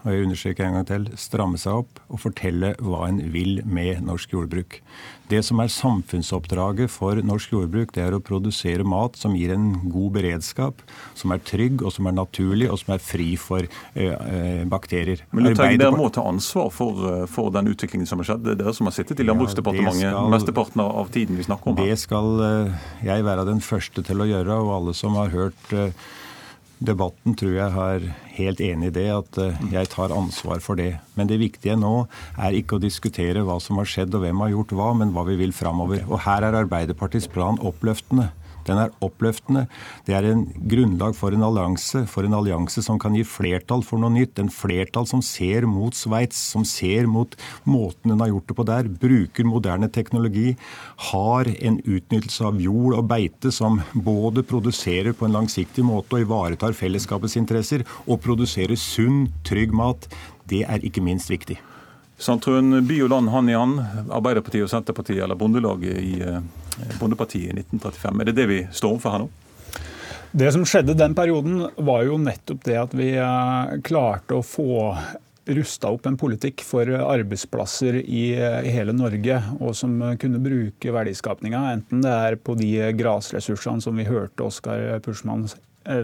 Og 0.07 0.13
jeg 0.13 0.23
understreker 0.23 0.63
en 0.63 0.77
gang 0.77 0.85
til 0.87 1.05
stramme 1.19 1.59
seg 1.59 1.81
opp 1.81 1.97
og 2.07 2.21
fortelle 2.23 2.71
hva 2.79 3.09
en 3.09 3.17
vil 3.33 3.59
med 3.67 4.05
norsk 4.07 4.31
jordbruk. 4.37 4.77
Det 5.27 5.41
som 5.43 5.59
er 5.59 5.67
samfunnsoppdraget 5.67 6.87
for 6.87 7.19
norsk 7.27 7.51
jordbruk, 7.51 7.91
det 7.91 8.05
er 8.05 8.15
å 8.15 8.21
produsere 8.23 8.85
mat 8.87 9.17
som 9.19 9.33
gir 9.35 9.51
en 9.51 9.73
god 9.91 10.13
beredskap, 10.15 10.79
som 11.19 11.33
er 11.35 11.41
trygg 11.43 11.83
og 11.83 11.91
som 11.91 12.07
er 12.07 12.15
naturlig 12.15 12.69
og 12.71 12.79
som 12.79 12.93
er 12.95 13.03
fri 13.03 13.33
for 13.41 13.67
uh, 13.67 14.63
bakterier. 14.71 15.25
Men 15.35 15.49
Arbeider... 15.51 15.81
Dere 15.83 15.99
må 15.99 16.07
ta 16.15 16.23
ansvar 16.29 16.69
for, 16.71 17.01
eh, 17.11 17.25
for, 17.27 17.51
den 17.51 17.67
utviklingen 17.73 18.07
som 18.07 18.23
har 18.23 18.29
skjedd. 18.29 18.45
Det 18.45 18.53
er 18.55 18.61
dere 18.61 18.75
som 18.77 18.87
har 18.87 18.95
sittet 18.95 19.19
i 19.19 19.27
Landbruksdepartementet 19.27 20.05
ja, 20.05 20.13
skal... 20.13 20.31
mesteparten 20.37 20.85
av 20.85 21.11
tiden 21.11 21.41
vi 21.41 21.49
snakker 21.49 21.73
om 21.73 21.81
her. 21.81 21.91
Det 21.91 21.99
skal 22.05 22.31
uh, 22.39 22.87
jeg 23.03 23.27
være 23.27 23.43
den 23.51 23.59
første 23.65 24.05
til 24.07 24.23
å 24.23 24.29
gjøre, 24.31 24.61
og 24.63 24.71
alle 24.77 24.95
som 24.95 25.19
har 25.19 25.35
hørt 25.35 25.75
uh, 25.75 25.91
debatten 26.79 27.35
tror 27.37 27.55
jeg 27.55 27.73
har 27.73 28.07
helt 28.37 28.61
enig 28.61 28.91
i 28.91 28.95
det, 28.97 29.07
at 29.13 29.39
eh, 29.41 29.61
jeg 29.73 29.89
tar 29.93 30.13
ansvar 30.13 30.61
for 30.63 30.79
det. 30.79 30.97
Men 31.17 31.29
det 31.29 31.39
viktige 31.41 31.77
nå 31.79 32.07
er 32.37 32.57
ikke 32.57 32.77
å 32.77 32.83
diskutere 32.83 33.45
hva 33.47 33.57
som 33.63 33.81
har 33.81 33.89
skjedd 33.89 34.15
og 34.17 34.25
hvem 34.25 34.43
har 34.45 34.53
gjort 34.53 34.75
hva, 34.77 34.91
men 34.99 35.13
hva 35.15 35.25
vi 35.29 35.39
vil 35.39 35.55
framover. 35.55 36.03
Og 36.07 36.21
her 36.27 36.45
er 36.45 36.59
Arbeiderpartiets 36.61 37.29
plan 37.33 37.57
oppløftende. 37.65 38.29
Den 38.67 38.81
er 38.81 38.93
oppløftende. 39.03 39.65
Det 40.07 40.15
er 40.17 40.27
en 40.29 40.45
grunnlag 40.69 41.15
for 41.17 41.35
en 41.35 41.45
allianse, 41.47 42.03
for 42.09 42.27
en 42.27 42.35
allianse 42.37 42.83
som 42.85 42.99
kan 43.01 43.15
gi 43.17 43.23
flertall 43.27 43.83
for 43.85 44.01
noe 44.01 44.13
nytt. 44.13 44.39
En 44.41 44.51
flertall 44.53 45.07
som 45.09 45.23
ser 45.25 45.67
mot 45.69 45.95
Sveits, 45.95 46.39
som 46.53 46.65
ser 46.67 47.07
mot 47.09 47.35
måten 47.67 48.13
den 48.13 48.23
har 48.23 48.31
gjort 48.33 48.51
det 48.51 48.57
på 48.59 48.67
der. 48.67 48.91
Bruker 49.03 49.47
moderne 49.47 49.91
teknologi. 49.93 50.55
Har 51.11 51.49
en 51.57 51.79
utnyttelse 51.83 52.47
av 52.47 52.61
jord 52.61 52.97
og 52.99 53.07
beite 53.11 53.53
som 53.55 53.81
både 53.93 54.43
produserer 54.47 55.15
på 55.17 55.27
en 55.27 55.37
langsiktig 55.39 55.85
måte 55.87 56.17
og 56.17 56.27
ivaretar 56.27 56.77
fellesskapets 56.77 57.37
interesser, 57.39 57.85
og 58.07 58.21
produserer 58.23 58.77
sunn, 58.79 59.27
trygg 59.47 59.75
mat. 59.75 60.09
Det 60.47 60.63
er 60.67 60.83
ikke 60.85 61.03
minst 61.03 61.31
viktig. 61.31 61.59
Sandtrøen, 62.17 62.79
by 62.87 63.01
og 63.05 63.11
land 63.13 63.29
hand 63.29 63.51
i 63.51 63.57
hand, 63.57 63.81
Arbeiderpartiet 64.09 64.65
og 64.65 64.71
Senterpartiet, 64.71 65.21
eller 65.21 65.37
Bondelaget 65.37 65.99
i 66.01 66.15
eh, 66.25 66.39
Bondepartiet 66.97 67.51
i 67.51 67.59
1935. 67.61 68.21
Er 68.21 68.29
det 68.29 68.37
det 68.39 68.47
vi 68.49 68.63
står 68.73 68.95
overfor 68.95 69.13
her 69.13 69.25
nå? 69.25 69.29
Det 70.37 70.49
som 70.53 70.65
skjedde 70.67 70.97
den 70.97 71.13
perioden, 71.17 71.61
var 71.77 72.03
jo 72.07 72.17
nettopp 72.19 72.65
det 72.65 72.79
at 72.81 72.97
vi 72.97 73.11
eh, 73.21 73.77
klarte 73.85 74.39
å 74.39 74.45
få 74.45 74.97
rusta 75.47 75.93
opp 75.93 76.09
en 76.09 76.17
politikk 76.19 76.65
for 76.67 76.89
arbeidsplasser 76.91 78.01
i 78.01 78.23
hele 78.67 78.91
Norge, 78.91 79.37
og 79.61 79.77
som 79.79 79.93
kunne 80.19 80.41
bruke 80.43 80.91
verdiskapninga, 80.91 81.61
enten 81.77 82.01
det 82.03 82.11
er 82.11 82.35
på 82.35 82.57
de 82.59 82.73
grasressursene 82.97 83.85
som 83.85 83.95
vi 83.95 84.09
hørte 84.09 84.43
Oskar 84.43 84.97
Pursmann 85.05 85.45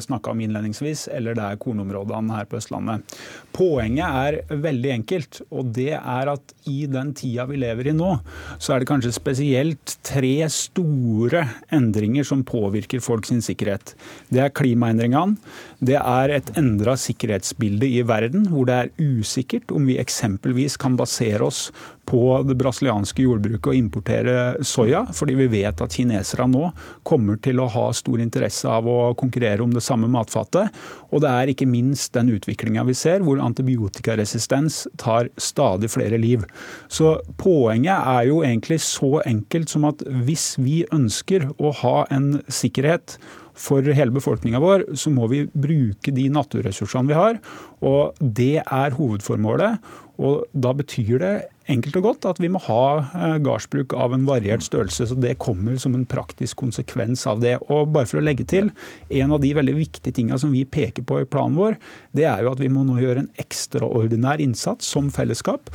snakka 0.04 0.32
om 0.32 0.42
innledningsvis, 0.44 1.08
eller 1.14 1.38
det 1.38 1.46
er 1.46 1.60
kornområdene 1.62 2.38
her 2.38 2.48
på 2.50 2.60
Østlandet. 2.60 3.16
Poenget 3.54 4.08
er 4.08 4.60
veldig 4.64 4.92
enkelt, 4.96 5.42
og 5.54 5.72
det 5.76 5.92
er 5.98 6.32
at 6.34 6.54
i 6.70 6.86
den 6.90 7.14
tida 7.18 7.46
vi 7.50 7.60
lever 7.62 7.92
i 7.92 7.96
nå, 7.96 8.16
så 8.58 8.74
er 8.74 8.82
det 8.82 8.90
kanskje 8.90 9.14
spesielt 9.16 9.98
tre 10.06 10.34
store 10.52 11.46
endringer 11.74 12.28
som 12.28 12.46
påvirker 12.48 13.04
folks 13.04 13.34
sikkerhet. 13.46 13.96
Det 14.34 14.42
er 14.44 14.54
klimaendringene, 14.56 15.38
det 15.84 16.00
er 16.00 16.34
et 16.38 16.54
endra 16.60 16.96
sikkerhetsbilde 17.00 17.88
i 17.90 18.04
verden, 18.08 18.48
hvor 18.52 18.68
det 18.70 18.80
er 18.80 18.94
usikkert 19.20 19.72
om 19.74 19.88
vi 19.90 20.00
eksempelvis 20.02 20.78
kan 20.82 20.98
basere 21.00 21.44
oss 21.46 21.68
på 22.10 22.22
det 22.48 22.56
brasilianske 22.60 23.24
jordbruket 23.24 23.70
å 23.72 23.76
importere 23.78 24.36
soya, 24.66 25.06
fordi 25.16 25.38
vi 25.40 25.48
vet 25.54 25.82
at 25.82 25.96
kinesere 25.96 26.48
nå 26.52 26.70
kommer 27.08 27.40
til 27.44 27.62
å 27.64 27.70
ha 27.72 27.86
stor 27.96 28.22
interesse 28.24 28.70
av 28.70 28.88
å 28.90 29.14
konkurrere 29.20 29.64
om 29.64 29.74
det 29.74 29.84
samme 29.86 30.10
matfatet. 30.12 30.74
Og 31.14 31.24
det 31.24 31.32
er 31.32 31.52
ikke 31.54 31.70
minst 31.70 32.14
den 32.18 32.34
utviklinga 32.36 32.84
vi 32.88 32.96
ser, 32.98 33.24
hvor 33.24 33.42
antibiotikaresistens 33.44 34.84
tar 35.02 35.32
stadig 35.38 35.92
flere 35.94 36.20
liv. 36.20 36.44
Så 36.92 37.16
poenget 37.40 37.96
er 37.96 38.28
jo 38.30 38.42
egentlig 38.44 38.82
så 38.84 39.22
enkelt 39.24 39.72
som 39.72 39.88
at 39.90 40.04
hvis 40.28 40.54
vi 40.60 40.84
ønsker 40.94 41.50
å 41.58 41.72
ha 41.84 41.98
en 42.14 42.36
sikkerhet 42.52 43.18
for 43.54 43.86
hele 43.86 44.14
befolkninga 44.14 44.62
vår, 44.62 44.88
så 44.98 45.12
må 45.14 45.28
vi 45.32 45.44
bruke 45.54 46.14
de 46.16 46.28
naturressursene 46.34 47.12
vi 47.12 47.18
har. 47.18 47.40
Og 47.86 48.18
det 48.20 48.64
er 48.64 48.98
hovedformålet. 48.98 49.84
Og 50.22 50.46
da 50.54 50.76
betyr 50.78 51.18
det 51.22 51.34
enkelt 51.74 51.96
og 51.98 52.06
godt 52.06 52.28
at 52.30 52.40
vi 52.44 52.50
må 52.52 52.60
ha 52.68 52.86
eh, 53.02 53.36
gardsbruk 53.42 53.96
av 53.98 54.14
en 54.14 54.28
variert 54.28 54.66
størrelse. 54.66 55.08
Så 55.10 55.18
det 55.18 55.40
kommer 55.42 55.80
som 55.82 55.96
en 55.98 56.06
praktisk 56.10 56.60
konsekvens 56.62 57.26
av 57.30 57.42
det. 57.42 57.56
Og 57.74 57.90
bare 57.96 58.10
for 58.10 58.22
å 58.22 58.26
legge 58.26 58.46
til, 58.50 58.70
en 59.10 59.34
av 59.34 59.42
de 59.44 59.54
veldig 59.58 59.76
viktige 59.80 60.14
tinga 60.20 60.38
som 60.42 60.54
vi 60.54 60.66
peker 60.70 61.06
på 61.08 61.24
i 61.24 61.30
planen 61.30 61.58
vår, 61.58 61.80
det 62.14 62.28
er 62.30 62.44
jo 62.44 62.54
at 62.54 62.62
vi 62.62 62.72
må 62.74 62.86
nå 62.86 63.00
gjøre 63.02 63.26
en 63.26 63.32
ekstraordinær 63.42 64.44
innsats 64.44 64.90
som 64.94 65.10
fellesskap. 65.14 65.72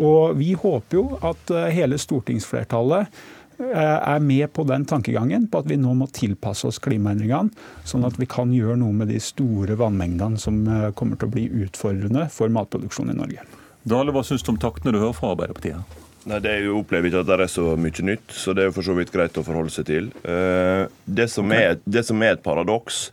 Og 0.00 0.34
vi 0.40 0.54
håper 0.58 0.98
jo 0.98 1.06
at 1.22 1.52
eh, 1.54 1.70
hele 1.76 2.00
stortingsflertallet 2.00 3.12
er 3.58 4.22
med 4.24 4.48
på 4.56 4.64
den 4.68 4.86
tankegangen 4.88 5.48
på 5.50 5.60
at 5.62 5.68
vi 5.70 5.78
nå 5.80 5.92
må 5.98 6.08
tilpasse 6.14 6.66
oss 6.68 6.80
klimaendringene, 6.82 7.52
sånn 7.86 8.06
at 8.08 8.18
vi 8.20 8.28
kan 8.30 8.52
gjøre 8.54 8.78
noe 8.80 8.94
med 8.96 9.12
de 9.12 9.20
store 9.22 9.76
vannmengdene 9.80 10.40
som 10.42 10.64
kommer 10.98 11.20
til 11.20 11.30
å 11.30 11.34
bli 11.36 11.48
utfordrende 11.64 12.28
for 12.34 12.52
matproduksjon 12.52 13.12
i 13.14 13.18
Norge. 13.18 13.44
Dale, 13.84 14.14
hva 14.16 14.24
syns 14.24 14.42
du 14.42 14.54
om 14.54 14.60
taktene 14.60 14.94
du 14.94 14.98
hører 15.02 15.16
fra 15.16 15.34
Arbeiderpartiet? 15.34 16.00
Nei, 16.24 16.40
Det 16.40 16.54
jeg 16.56 16.72
opplever 16.72 17.10
ikke 17.10 17.20
at 17.20 17.28
det 17.28 17.36
er 17.44 17.52
så 17.52 17.74
mye 17.76 18.06
nytt, 18.08 18.32
så 18.32 18.54
det 18.56 18.62
er 18.62 18.70
jo 18.70 18.76
for 18.78 18.86
så 18.86 18.94
vidt 18.96 19.12
greit 19.12 19.36
å 19.36 19.44
forholde 19.44 19.72
seg 19.74 19.88
til. 19.90 20.08
Eh, 20.24 20.86
det 21.04 21.28
som 21.28 21.52
er, 21.52 21.76
det 21.84 22.04
som 22.08 22.22
er 22.24 22.38
et 22.38 22.44
paradoks, 22.44 23.10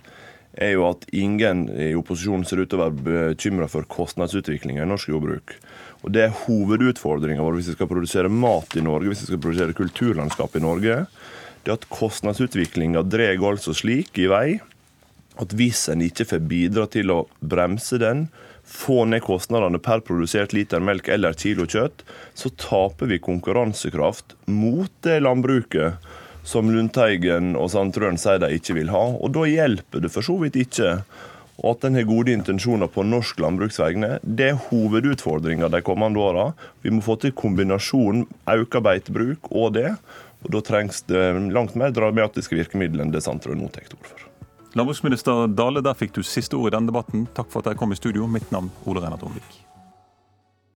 er 0.56 0.74
jo 0.76 0.86
at 0.88 1.04
ingen 1.16 1.66
i 1.76 1.92
opposisjonen 1.96 2.48
ser 2.48 2.64
ut 2.64 2.72
til 2.72 2.80
å 2.80 2.86
være 2.86 3.04
bekymra 3.04 3.68
for 3.72 3.88
kostnadsutviklinga 3.88 4.84
i 4.84 4.88
norsk 4.88 5.12
jordbruk. 5.12 5.58
Og 6.02 6.12
Det 6.12 6.24
er 6.26 6.38
hovedutfordringa 6.46 7.44
vår 7.46 7.60
hvis 7.60 7.72
vi 7.72 7.78
skal 7.78 7.90
produsere 7.92 8.32
mat 8.34 8.76
i 8.76 8.84
Norge, 8.86 9.12
hvis 9.12 9.24
vi 9.26 9.32
skal 9.32 9.44
produsere 9.44 9.78
kulturlandskap 9.78 10.56
i 10.58 10.64
Norge. 10.64 10.98
Det 11.62 11.76
at 11.76 11.90
kostnadsutviklinga 11.94 13.04
dreg 13.06 13.44
altså 13.46 13.76
slik 13.78 14.18
i 14.18 14.30
vei 14.32 14.46
at 15.42 15.54
hvis 15.56 15.86
en 15.90 16.02
ikke 16.04 16.28
får 16.28 16.42
bidra 16.50 16.88
til 16.92 17.14
å 17.14 17.20
bremse 17.40 18.00
den, 18.02 18.26
få 18.68 19.06
ned 19.10 19.24
kostnadene 19.26 19.80
per 19.84 20.04
produsert 20.06 20.54
liter 20.56 20.84
melk 20.84 21.10
eller 21.12 21.38
kilo 21.38 21.66
kjøtt, 21.70 22.04
så 22.38 22.52
taper 22.62 23.10
vi 23.12 23.22
konkurransekraft 23.24 24.36
mot 24.52 24.92
det 25.06 25.20
landbruket 25.24 25.98
som 26.48 26.72
Lundteigen 26.74 27.56
og 27.60 27.72
Sandtrøen 27.74 28.20
sier 28.22 28.42
de 28.42 28.52
ikke 28.58 28.76
vil 28.78 28.92
ha. 28.94 29.04
Og 29.18 29.34
da 29.36 29.46
hjelper 29.50 30.04
det 30.04 30.12
for 30.14 30.26
så 30.26 30.38
vidt 30.42 30.58
ikke 30.60 31.02
og 31.62 31.76
at 31.76 31.86
en 31.88 32.00
har 32.00 32.10
gode 32.10 32.34
intensjoner 32.34 32.90
på 32.90 33.06
norsk 33.06 33.40
landbruks 33.42 33.78
vegne. 33.82 34.16
Det 34.24 34.50
er 34.50 34.60
hovedutfordringa 34.70 35.70
de 35.70 35.84
kommende 35.86 36.22
åra. 36.22 36.48
Vi 36.82 36.94
må 36.94 37.04
få 37.06 37.20
til 37.22 37.36
kombinasjonen 37.38 38.26
økt 38.50 38.82
beitebruk 38.82 39.52
og 39.52 39.76
det. 39.78 39.94
Og 40.42 40.56
da 40.56 40.64
trengs 40.66 41.04
det 41.06 41.22
langt 41.54 41.78
mer 41.78 41.94
dramatiske 41.94 42.58
virkemidler 42.58 43.06
enn 43.06 43.14
det 43.14 43.22
Sandtrøen 43.22 43.62
nå 43.62 43.70
tar 43.70 43.86
til 43.86 44.00
orde 44.00 44.10
for. 44.10 44.28
Landbruksminister 44.74 45.52
Dale, 45.52 45.84
der 45.86 45.98
fikk 46.00 46.16
du 46.18 46.24
siste 46.26 46.58
ord 46.58 46.72
i 46.72 46.78
denne 46.78 46.90
debatten. 46.90 47.28
Takk 47.36 47.52
for 47.52 47.62
at 47.62 47.70
dere 47.70 47.82
kom 47.82 47.94
i 47.94 48.00
studio. 48.00 48.26
Mitt 48.26 48.50
navn 48.56 48.72
Ole 48.88 49.04
Reinert 49.04 49.28
Ongvik. 49.28 49.61